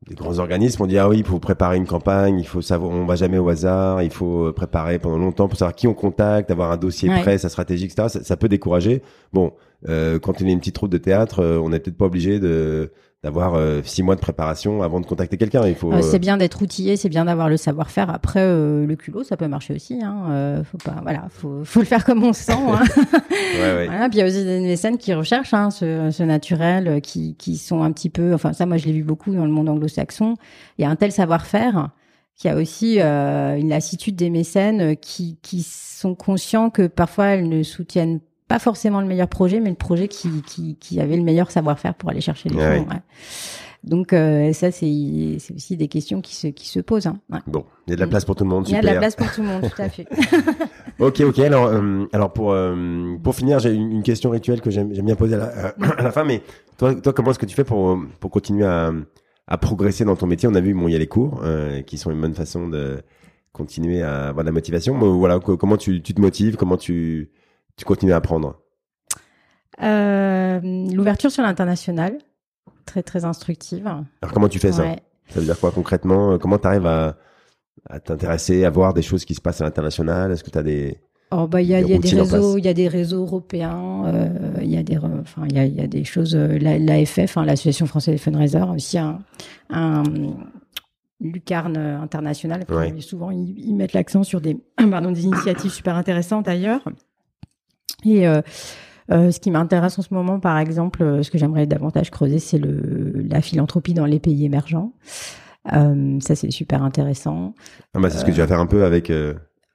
des 0.08 0.14
grands 0.14 0.38
organismes 0.38 0.82
on 0.82 0.86
dit 0.86 0.98
ah 0.98 1.08
oui 1.08 1.18
il 1.18 1.24
faut 1.24 1.38
préparer 1.38 1.76
une 1.76 1.86
campagne 1.86 2.38
il 2.38 2.46
faut 2.46 2.60
savoir 2.60 2.92
on 2.92 3.06
va 3.06 3.16
jamais 3.16 3.38
au 3.38 3.48
hasard 3.48 4.02
il 4.02 4.10
faut 4.10 4.52
préparer 4.52 4.98
pendant 4.98 5.18
longtemps 5.18 5.48
pour 5.48 5.58
savoir 5.58 5.74
qui 5.74 5.88
on 5.88 5.94
contacte 5.94 6.50
avoir 6.50 6.70
un 6.70 6.76
dossier 6.76 7.08
prêt 7.08 7.38
sa 7.38 7.48
stratégie 7.48 7.86
etc 7.86 8.08
ça, 8.08 8.22
ça 8.22 8.36
peut 8.36 8.48
décourager. 8.48 9.02
Bon 9.32 9.52
euh, 9.88 10.18
quand 10.18 10.40
on 10.42 10.46
est 10.46 10.52
une 10.52 10.58
petite 10.58 10.78
route 10.78 10.90
de 10.90 10.98
théâtre 10.98 11.40
euh, 11.40 11.58
on 11.58 11.70
n'est 11.70 11.80
peut-être 11.80 11.96
pas 11.96 12.06
obligé 12.06 12.40
de 12.40 12.90
d'avoir 13.22 13.54
euh, 13.54 13.80
six 13.82 14.04
mois 14.04 14.14
de 14.14 14.20
préparation 14.20 14.82
avant 14.82 15.00
de 15.00 15.06
contacter 15.06 15.36
quelqu'un. 15.36 15.66
Il 15.66 15.74
faut. 15.74 15.92
Euh, 15.92 16.02
c'est 16.02 16.20
bien 16.20 16.36
d'être 16.36 16.62
outillé, 16.62 16.96
c'est 16.96 17.08
bien 17.08 17.24
d'avoir 17.24 17.48
le 17.48 17.56
savoir-faire. 17.56 18.08
Après, 18.08 18.46
le 18.46 18.94
culot, 18.94 19.24
ça 19.24 19.36
peut 19.36 19.48
marcher 19.48 19.74
aussi. 19.74 19.98
Hein. 20.00 20.62
faut 20.70 20.78
pas, 20.78 21.00
voilà, 21.02 21.24
faut, 21.30 21.64
faut 21.64 21.80
le 21.80 21.86
faire 21.86 22.04
comme 22.04 22.22
on 22.22 22.32
sent. 22.32 22.52
Hein. 22.52 22.84
ouais, 23.32 23.74
ouais. 23.74 23.86
Voilà, 23.86 24.08
puis 24.08 24.18
il 24.18 24.20
y 24.20 24.22
a 24.22 24.26
aussi 24.26 24.44
des 24.44 24.60
mécènes 24.60 24.96
qui 24.96 25.12
recherchent 25.12 25.54
hein, 25.54 25.70
ce, 25.70 26.10
ce, 26.12 26.22
naturel, 26.22 27.00
qui, 27.00 27.34
qui 27.34 27.56
sont 27.56 27.82
un 27.82 27.90
petit 27.90 28.10
peu. 28.10 28.32
Enfin, 28.32 28.52
ça, 28.52 28.64
moi, 28.64 28.76
je 28.76 28.86
l'ai 28.86 28.92
vu 28.92 29.02
beaucoup 29.02 29.34
dans 29.34 29.44
le 29.44 29.50
monde 29.50 29.68
anglo-saxon. 29.70 30.34
Il 30.78 30.82
y 30.82 30.84
a 30.84 30.90
un 30.90 30.96
tel 30.96 31.10
savoir-faire 31.10 31.90
qu'il 32.36 32.50
y 32.50 32.54
a 32.54 32.56
aussi 32.56 33.00
une 33.00 33.70
lassitude 33.70 34.14
des 34.14 34.30
mécènes 34.30 34.96
qui, 34.98 35.38
qui 35.42 35.62
sont 35.62 36.14
conscients 36.14 36.70
que 36.70 36.86
parfois 36.86 37.26
elles 37.28 37.48
ne 37.48 37.64
soutiennent 37.64 38.20
pas 38.48 38.58
forcément 38.58 39.00
le 39.00 39.06
meilleur 39.06 39.28
projet, 39.28 39.60
mais 39.60 39.70
le 39.70 39.76
projet 39.76 40.08
qui, 40.08 40.42
qui, 40.42 40.76
qui 40.76 41.00
avait 41.00 41.16
le 41.16 41.22
meilleur 41.22 41.50
savoir-faire 41.50 41.94
pour 41.94 42.10
aller 42.10 42.20
chercher 42.20 42.48
les 42.48 42.56
fonds. 42.56 42.86
Ouais. 42.88 43.02
Donc 43.86 44.12
euh, 44.12 44.52
ça, 44.52 44.72
c'est 44.72 44.86
aussi 45.54 45.76
des 45.76 45.86
questions 45.86 46.20
qui 46.20 46.34
se, 46.34 46.48
qui 46.48 46.68
se 46.68 46.80
posent. 46.80 47.06
Hein. 47.06 47.20
Ouais. 47.30 47.38
Bon, 47.46 47.64
il 47.86 47.90
y 47.90 47.92
a 47.92 47.96
de 47.96 48.00
la 48.00 48.08
place 48.08 48.24
pour 48.24 48.34
tout 48.34 48.42
le 48.42 48.50
monde. 48.50 48.68
Il 48.68 48.74
y 48.74 48.76
a 48.76 48.80
de 48.80 48.86
la 48.86 48.96
place 48.96 49.14
pour 49.14 49.30
tout 49.30 49.42
le 49.42 49.48
monde, 49.48 49.62
tout 49.62 49.82
à 49.82 49.88
fait. 49.88 50.06
ok, 50.98 51.20
ok. 51.20 51.38
Alors, 51.38 51.66
euh, 51.66 52.04
alors 52.12 52.32
pour 52.32 52.50
euh, 52.52 53.16
pour 53.22 53.34
finir, 53.34 53.60
j'ai 53.60 53.72
une, 53.72 53.92
une, 53.92 54.02
question 54.02 54.30
rituelle 54.30 54.60
que 54.60 54.70
j'aime 54.70 54.90
bien 54.90 55.14
poser 55.14 55.34
à 55.34 55.38
la, 55.38 55.46
à 55.98 56.02
la 56.02 56.10
fin. 56.10 56.24
Mais 56.24 56.42
toi, 56.78 56.94
toi, 56.96 57.12
comment 57.12 57.30
est-ce 57.30 57.38
que 57.38 57.46
tu 57.46 57.54
fais 57.54 57.64
pour 57.64 57.96
pour 58.18 58.30
continuer 58.32 58.66
à, 58.66 58.92
à 59.46 59.58
progresser 59.58 60.04
dans 60.04 60.16
ton 60.16 60.26
métier? 60.26 60.48
On 60.48 60.54
a 60.56 60.60
vu, 60.60 60.74
bon, 60.74 60.88
il 60.88 60.92
y 60.92 60.96
a 60.96 60.98
les 60.98 61.06
cours 61.06 61.42
euh, 61.44 61.82
qui 61.82 61.96
sont 61.96 62.10
une 62.10 62.20
bonne 62.20 62.34
façon 62.34 62.68
de 62.68 63.02
continuer 63.52 64.02
à 64.02 64.28
avoir 64.28 64.42
de 64.42 64.48
la 64.48 64.52
motivation. 64.52 64.94
Mais 64.94 65.06
voilà, 65.06 65.38
comment 65.38 65.76
tu, 65.76 66.02
tu 66.02 66.12
te 66.12 66.20
motives? 66.20 66.56
Comment 66.56 66.76
tu 66.76 67.30
tu 67.76 67.84
continues 67.84 68.12
à 68.12 68.16
apprendre 68.16 68.60
euh, 69.82 70.60
L'ouverture 70.92 71.30
sur 71.30 71.42
l'international, 71.42 72.18
très 72.86 73.02
très 73.02 73.24
instructive. 73.24 73.86
Alors 73.86 74.32
comment 74.32 74.48
tu 74.48 74.58
fais 74.58 74.72
ça? 74.72 74.84
Ça 75.28 75.40
veut 75.40 75.46
dire 75.46 75.58
quoi 75.58 75.72
concrètement? 75.72 76.32
Euh, 76.32 76.38
Comment 76.38 76.58
tu 76.58 76.66
arrives 76.66 76.86
à, 76.86 77.16
à 77.90 78.00
t'intéresser, 78.00 78.64
à 78.64 78.70
voir 78.70 78.94
des 78.94 79.02
choses 79.02 79.24
qui 79.24 79.34
se 79.34 79.40
passent 79.40 79.60
à 79.60 79.64
l'international? 79.64 80.32
Est-ce 80.32 80.44
que 80.44 80.50
tu 80.50 80.58
as 80.58 80.62
des 80.62 80.98
Oh 81.32 81.48
bah 81.48 81.60
il 81.60 81.66
y 81.68 81.74
a, 81.74 81.80
y 81.80 81.92
a 81.92 81.98
des 81.98 82.14
réseaux, 82.14 82.56
il 82.56 82.64
y 82.64 82.68
a 82.68 82.74
des 82.74 82.86
réseaux 82.86 83.22
européens, 83.22 84.04
euh, 84.06 84.28
il 84.62 84.70
y 84.70 84.76
a 84.76 84.84
des, 84.84 84.96
enfin 84.96 85.42
il 85.50 85.56
y 85.56 85.58
a, 85.58 85.66
y 85.66 85.80
a 85.80 85.88
des 85.88 86.04
choses. 86.04 86.36
Euh, 86.36 86.56
L'AFF, 86.58 87.36
hein, 87.36 87.44
l'association 87.44 87.86
française 87.86 88.14
des 88.14 88.18
fundraisers, 88.18 88.70
aussi 88.72 88.96
un, 88.96 89.18
un 89.70 90.04
lucarne 91.20 91.76
internationale. 91.76 92.64
Souvent, 93.00 93.32
ils, 93.32 93.74
mettent 93.74 93.92
l'accent 93.92 94.22
sur 94.22 94.40
des, 94.40 94.56
pardon, 94.90 95.10
des 95.10 95.24
initiatives 95.24 95.72
super 95.72 95.96
intéressantes 95.96 96.46
ailleurs. 96.46 96.84
Et 98.14 98.26
ce 99.10 99.38
qui 99.40 99.50
m'intéresse 99.50 99.98
en 99.98 100.02
ce 100.02 100.12
moment, 100.12 100.38
par 100.40 100.58
exemple, 100.58 101.22
ce 101.22 101.30
que 101.30 101.38
j'aimerais 101.38 101.66
davantage 101.66 102.10
creuser, 102.10 102.38
c'est 102.38 102.60
la 102.60 103.40
philanthropie 103.40 103.94
dans 103.94 104.06
les 104.06 104.20
pays 104.20 104.44
émergents. 104.44 104.92
ça, 105.70 106.34
c'est 106.34 106.50
super 106.50 106.82
intéressant. 106.82 107.54
Ah 107.94 108.00
bah, 108.00 108.10
c'est 108.10 108.18
ce 108.18 108.24
que 108.24 108.30
tu 108.30 108.38
vas 108.38 108.46
faire 108.46 108.60
un 108.60 108.66
peu 108.66 108.84
avec 108.84 109.10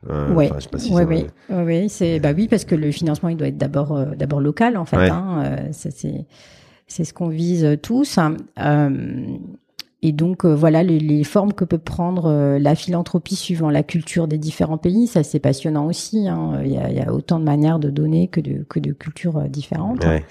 euh, 0.09 0.33
oui, 0.33 0.49
oui, 0.89 1.25
oui, 1.49 1.89
c'est 1.89 2.19
bah 2.19 2.31
oui 2.35 2.47
parce 2.47 2.65
que 2.65 2.73
le 2.73 2.91
financement 2.91 3.29
il 3.29 3.37
doit 3.37 3.49
être 3.49 3.57
d'abord 3.57 3.95
euh, 3.95 4.05
d'abord 4.15 4.41
local 4.41 4.75
en 4.75 4.85
fait. 4.85 5.09
Hein, 5.09 5.43
euh, 5.45 5.67
c'est 5.71 6.25
c'est 6.87 7.03
ce 7.03 7.13
qu'on 7.13 7.29
vise 7.29 7.77
tous. 7.83 8.17
Hein. 8.17 8.37
Et 10.01 10.11
donc 10.11 10.45
voilà 10.45 10.83
les, 10.83 10.99
les, 10.99 11.23
formes 11.23 11.53
que 11.53 11.63
peut 11.63 11.77
prendre 11.77 12.57
la 12.57 12.75
philanthropie 12.75 13.35
suivant 13.35 13.69
la 13.69 13.83
culture 13.83 14.27
des 14.27 14.37
différents 14.37 14.77
pays, 14.77 15.07
ça 15.07 15.23
c'est 15.23 15.39
passionnant 15.39 15.85
aussi. 15.85 16.27
Hein. 16.27 16.59
Il, 16.63 16.71
y 16.71 16.77
a, 16.77 16.89
il, 16.89 16.97
y 16.97 17.01
a, 17.01 17.13
autant 17.13 17.39
de 17.39 17.45
manières 17.45 17.79
de 17.79 17.89
donner 17.89 18.27
que 18.27 18.41
de 18.41 18.65
que 18.67 18.79
de 18.79 18.93
cultures 18.93 19.41
différentes. 19.49 20.03
Ouais. 20.05 20.23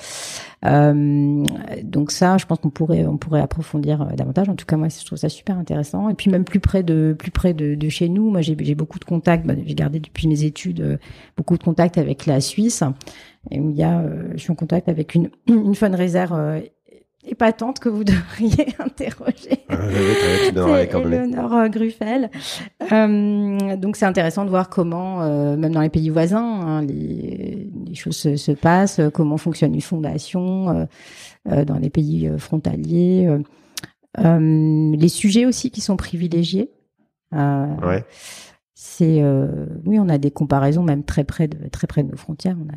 Euh, 0.66 1.44
donc 1.82 2.10
ça, 2.10 2.36
je 2.36 2.44
pense 2.44 2.58
qu'on 2.58 2.70
pourrait 2.70 3.06
on 3.06 3.16
pourrait 3.16 3.40
approfondir 3.40 4.02
euh, 4.02 4.14
davantage. 4.14 4.48
En 4.48 4.56
tout 4.56 4.66
cas, 4.66 4.76
moi, 4.76 4.88
je 4.88 5.04
trouve 5.04 5.18
ça 5.18 5.28
super 5.28 5.56
intéressant. 5.56 6.08
Et 6.08 6.14
puis 6.14 6.30
même 6.30 6.44
plus 6.44 6.60
près 6.60 6.82
de 6.82 7.14
plus 7.18 7.30
près 7.30 7.54
de, 7.54 7.74
de 7.74 7.88
chez 7.88 8.08
nous, 8.08 8.30
moi 8.30 8.42
j'ai 8.42 8.54
beaucoup 8.74 8.98
de 8.98 9.04
contacts. 9.04 9.46
Bah, 9.46 9.54
j'ai 9.64 9.74
gardé 9.74 10.00
depuis 10.00 10.28
mes 10.28 10.44
études 10.44 10.80
euh, 10.80 10.96
beaucoup 11.36 11.56
de 11.56 11.62
contacts 11.62 11.98
avec 11.98 12.26
la 12.26 12.40
Suisse. 12.40 12.82
Et 13.50 13.56
il 13.56 13.74
y 13.74 13.82
a, 13.82 14.04
je 14.34 14.38
suis 14.38 14.52
en 14.52 14.54
contact 14.54 14.88
avec 14.88 15.14
une 15.14 15.30
une 15.46 15.74
fundraiser 15.74 16.26
épatante 17.24 17.78
que 17.78 17.88
vous 17.88 18.04
devriez 18.04 18.68
interroger. 18.78 19.64
Ah, 19.68 20.82
Eleonore 20.82 21.54
euh, 21.54 21.68
Gruffel. 21.68 22.30
Euh, 22.92 23.76
donc 23.76 23.96
c'est 23.96 24.06
intéressant 24.06 24.44
de 24.44 24.50
voir 24.50 24.68
comment, 24.68 25.22
euh, 25.22 25.56
même 25.56 25.72
dans 25.72 25.80
les 25.80 25.88
pays 25.88 26.10
voisins, 26.10 26.60
hein, 26.60 26.82
les, 26.82 27.68
les, 27.86 27.94
choses 27.94 28.16
se, 28.16 28.36
se, 28.36 28.52
passent, 28.52 29.00
comment 29.12 29.36
fonctionne 29.36 29.74
une 29.74 29.80
fondation 29.80 30.88
euh, 31.50 31.64
dans 31.64 31.78
les 31.78 31.90
pays 31.90 32.30
frontaliers. 32.38 33.28
les 34.18 35.08
sujets 35.08 35.46
aussi 35.46 35.70
qui 35.70 35.80
sont 35.80 35.96
privilégiés. 35.96 36.70
ouais 37.32 38.04
c'est 38.82 39.20
euh, 39.22 39.66
oui, 39.84 39.98
on 39.98 40.08
a 40.08 40.16
des 40.16 40.30
comparaisons 40.30 40.82
même 40.82 41.04
très 41.04 41.22
près 41.22 41.48
de 41.48 41.68
très 41.68 41.86
près 41.86 42.02
de 42.02 42.10
nos 42.10 42.16
frontières. 42.16 42.56
On 42.58 42.66
a 42.66 42.76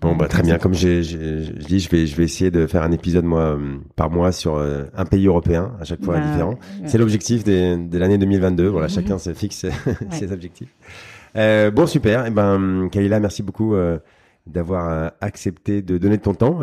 bon, 0.00 0.14
bah 0.14 0.28
très 0.28 0.44
bien. 0.44 0.58
Comme 0.58 0.74
j'ai, 0.74 1.02
je 1.02 1.16
dis, 1.50 1.80
je 1.80 1.90
vais 1.90 2.06
je 2.06 2.14
vais 2.14 2.22
essayer 2.22 2.52
de 2.52 2.68
faire 2.68 2.84
un 2.84 2.92
épisode 2.92 3.24
moi 3.24 3.58
par 3.96 4.10
mois 4.10 4.30
sur 4.30 4.54
euh, 4.54 4.84
un 4.96 5.04
pays 5.04 5.26
européen 5.26 5.72
à 5.80 5.84
chaque 5.84 6.04
fois 6.04 6.18
bah, 6.18 6.24
différent. 6.24 6.54
C'est 6.86 6.98
l'objectif 6.98 7.42
de 7.42 7.98
l'année 7.98 8.16
2022. 8.16 8.68
Voilà, 8.68 8.86
mhm. 8.86 8.92
chacun 8.92 9.18
se 9.18 9.34
fixe 9.34 9.66
ses 10.12 10.30
objectifs. 10.30 10.72
Euh, 11.34 11.72
bon, 11.72 11.88
super. 11.88 12.26
Et 12.26 12.28
eh 12.28 12.30
ben, 12.30 12.88
Kalila, 12.92 13.18
merci 13.18 13.42
beaucoup 13.42 13.74
euh, 13.74 13.98
d'avoir 14.46 15.10
accepté 15.20 15.82
de 15.82 15.98
donner 15.98 16.18
de 16.18 16.22
ton 16.22 16.34
temps. 16.34 16.60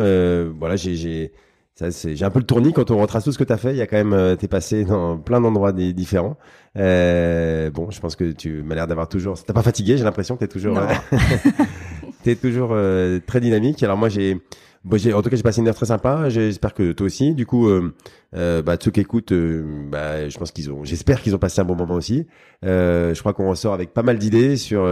voilà, 0.57 0.77
j'ai 0.77 1.33
j'ai 1.79 2.15
j'ai 2.15 2.25
un 2.25 2.29
peu 2.29 2.39
le 2.39 2.45
tournis 2.45 2.73
quand 2.73 2.89
on 2.91 2.97
retrace 2.97 3.23
tout 3.23 3.31
ce 3.31 3.37
que 3.37 3.43
tu 3.43 3.53
as 3.53 3.57
fait. 3.57 3.71
Il 3.71 3.77
y 3.77 3.81
a 3.81 3.87
quand 3.87 3.97
même, 3.97 4.13
euh, 4.13 4.35
t'es 4.35 4.47
passé 4.47 4.83
dans 4.83 5.17
plein 5.17 5.39
d'endroits 5.41 5.71
différents. 5.71 6.37
Euh, 6.77 7.69
bon, 7.71 7.89
je 7.91 7.99
pense 7.99 8.15
que 8.15 8.31
tu 8.31 8.63
m'as 8.63 8.75
l'air 8.75 8.87
d'avoir 8.87 9.09
toujours. 9.09 9.41
T'as 9.43 9.53
pas 9.53 9.63
fatigué 9.63 9.97
J'ai 9.97 10.03
l'impression 10.03 10.35
que 10.35 10.41
t'es 10.41 10.47
toujours, 10.47 10.77
euh, 10.77 10.87
t'es 12.23 12.35
toujours 12.35 12.69
euh, 12.71 13.19
très 13.25 13.39
dynamique. 13.39 13.81
Alors 13.83 13.97
moi, 13.97 14.09
j'ai, 14.09 14.39
bon, 14.83 14.97
j'ai, 14.97 15.13
en 15.13 15.21
tout 15.21 15.29
cas, 15.29 15.35
j'ai 15.35 15.43
passé 15.43 15.61
une 15.61 15.67
heure 15.67 15.75
très 15.75 15.87
sympa. 15.87 16.29
J'espère 16.29 16.73
que 16.73 16.91
toi 16.91 17.05
aussi. 17.05 17.33
Du 17.33 17.45
coup, 17.45 17.67
euh, 17.69 17.91
bah, 18.33 18.77
ceux 18.79 18.91
qui 18.91 18.99
écoutent, 18.99 19.33
bah, 19.33 20.29
je 20.29 20.37
pense 20.37 20.51
qu'ils 20.51 20.71
ont, 20.71 20.83
j'espère 20.83 21.21
qu'ils 21.21 21.35
ont 21.35 21.39
passé 21.39 21.61
un 21.61 21.65
bon 21.65 21.75
moment 21.75 21.95
aussi. 21.95 22.27
je 22.63 23.19
crois 23.19 23.33
qu'on 23.33 23.49
ressort 23.49 23.73
avec 23.73 23.93
pas 23.93 24.03
mal 24.03 24.17
d'idées 24.17 24.57
sur 24.57 24.87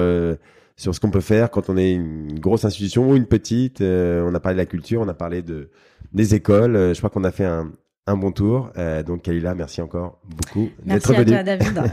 sur 0.78 0.94
ce 0.94 1.00
qu'on 1.00 1.10
peut 1.10 1.22
faire 1.22 1.52
quand 1.52 1.70
on 1.70 1.78
est 1.78 1.94
une 1.94 2.38
grosse 2.38 2.66
institution 2.66 3.10
ou 3.10 3.16
une 3.16 3.28
petite. 3.28 3.82
on 3.82 4.34
a 4.34 4.40
parlé 4.40 4.56
de 4.56 4.62
la 4.62 4.66
culture, 4.66 5.02
on 5.02 5.08
a 5.08 5.14
parlé 5.14 5.42
de 5.42 5.70
des 6.16 6.34
écoles. 6.34 6.76
Euh, 6.76 6.94
je 6.94 6.98
crois 7.00 7.12
qu'on 7.12 7.24
a 7.24 7.32
fait 7.32 7.46
un, 7.46 7.72
un 8.08 8.18
bon 8.18 8.32
tour. 8.32 8.72
Euh, 8.78 9.04
donc 9.04 9.22
Kalila, 9.22 9.54
merci 9.54 9.82
encore 9.82 10.18
beaucoup 10.26 10.70
d'être 10.84 11.14
venu. 11.14 11.32
Merci 11.32 11.34
à 11.34 11.44
toi, 11.44 11.84
David. 11.84 11.92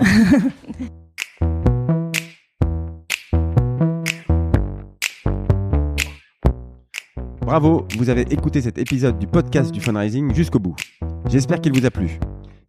Bravo, 7.43 7.87
vous 7.99 8.09
avez 8.09 8.23
écouté 8.33 8.63
cet 8.63 8.79
épisode 8.79 9.19
du 9.19 9.27
podcast 9.27 9.73
du 9.73 9.81
fundraising 9.81 10.33
jusqu'au 10.35 10.61
bout. 10.61 10.77
J'espère 11.29 11.61
qu'il 11.61 11.79
vous 11.79 11.85
a 11.85 11.91
plu. 11.91 12.19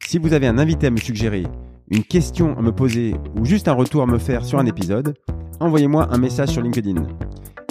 Si 0.06 0.18
vous 0.18 0.34
avez 0.34 0.48
un 0.48 0.58
invité 0.58 0.88
à 0.88 0.90
me 0.90 0.98
suggérer, 0.98 1.44
une 1.90 2.04
question 2.04 2.58
à 2.58 2.62
me 2.62 2.72
poser 2.72 3.16
ou 3.40 3.46
juste 3.46 3.68
un 3.68 3.74
retour 3.74 4.02
à 4.02 4.08
me 4.08 4.18
faire 4.18 4.44
sur 4.44 4.60
un 4.60 4.66
épisode, 4.66 5.14
envoyez-moi 5.60 6.08
un 6.12 6.18
message 6.18 6.50
sur 6.50 6.62
LinkedIn. 6.62 7.08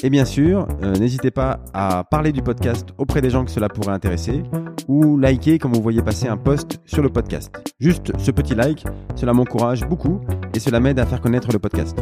Et 0.05 0.11
bien 0.11 0.25
sûr, 0.25 0.67
euh, 0.83 0.97
n'hésitez 0.97 1.31
pas 1.31 1.61
à 1.73 2.03
parler 2.03 2.33
du 2.33 2.43
podcast 2.43 2.89
auprès 2.99 3.23
des 3.23 3.31
gens 3.31 3.45
que 3.45 3.53
cela 3.53 3.69
pourrait 3.69 3.93
intéresser 3.93 4.43
ou 4.89 5.17
liker 5.17 5.59
quand 5.59 5.71
vous 5.73 5.81
voyez 5.81 6.03
passer 6.03 6.27
un 6.27 6.37
post 6.37 6.81
sur 6.85 7.03
le 7.03 7.09
podcast. 7.09 7.53
Juste 7.79 8.13
ce 8.19 8.33
petit 8.33 8.57
like, 8.57 8.85
cela 9.15 9.33
m'encourage 9.33 9.87
beaucoup 9.87 10.21
et 10.55 10.59
cela 10.59 10.81
m'aide 10.81 10.99
à 10.99 11.07
faire 11.07 11.21
connaître 11.21 11.53
le 11.53 11.61
podcast. 11.61 11.97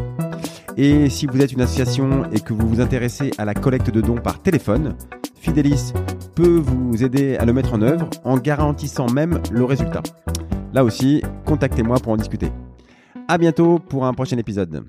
Et 0.78 1.10
si 1.10 1.27
vous 1.27 1.43
êtes 1.43 1.52
une 1.52 1.60
association 1.60 2.24
et 2.32 2.40
que 2.40 2.55
vous 2.55 2.66
vous 2.66 2.81
intéressez 2.81 3.32
à 3.36 3.44
la 3.44 3.52
collecte 3.52 3.90
de 3.90 4.01
dons 4.01 4.16
par 4.16 4.40
téléphone, 4.40 4.94
Fidelis 5.35 5.93
peut 6.35 6.59
vous 6.59 7.05
aider 7.05 7.36
à 7.36 7.44
le 7.44 7.52
mettre 7.52 7.74
en 7.74 7.82
œuvre 7.82 8.09
en 8.24 8.39
garantissant 8.39 9.10
même 9.10 9.43
le 9.51 9.64
résultat. 9.64 10.02
Là 10.72 10.85
aussi, 10.85 11.22
contactez-moi 11.44 11.98
pour 11.98 12.12
en 12.12 12.16
discuter. 12.16 12.51
À 13.28 13.36
bientôt 13.36 13.78
pour 13.78 14.06
un 14.06 14.14
prochain 14.14 14.39
épisode. 14.39 14.85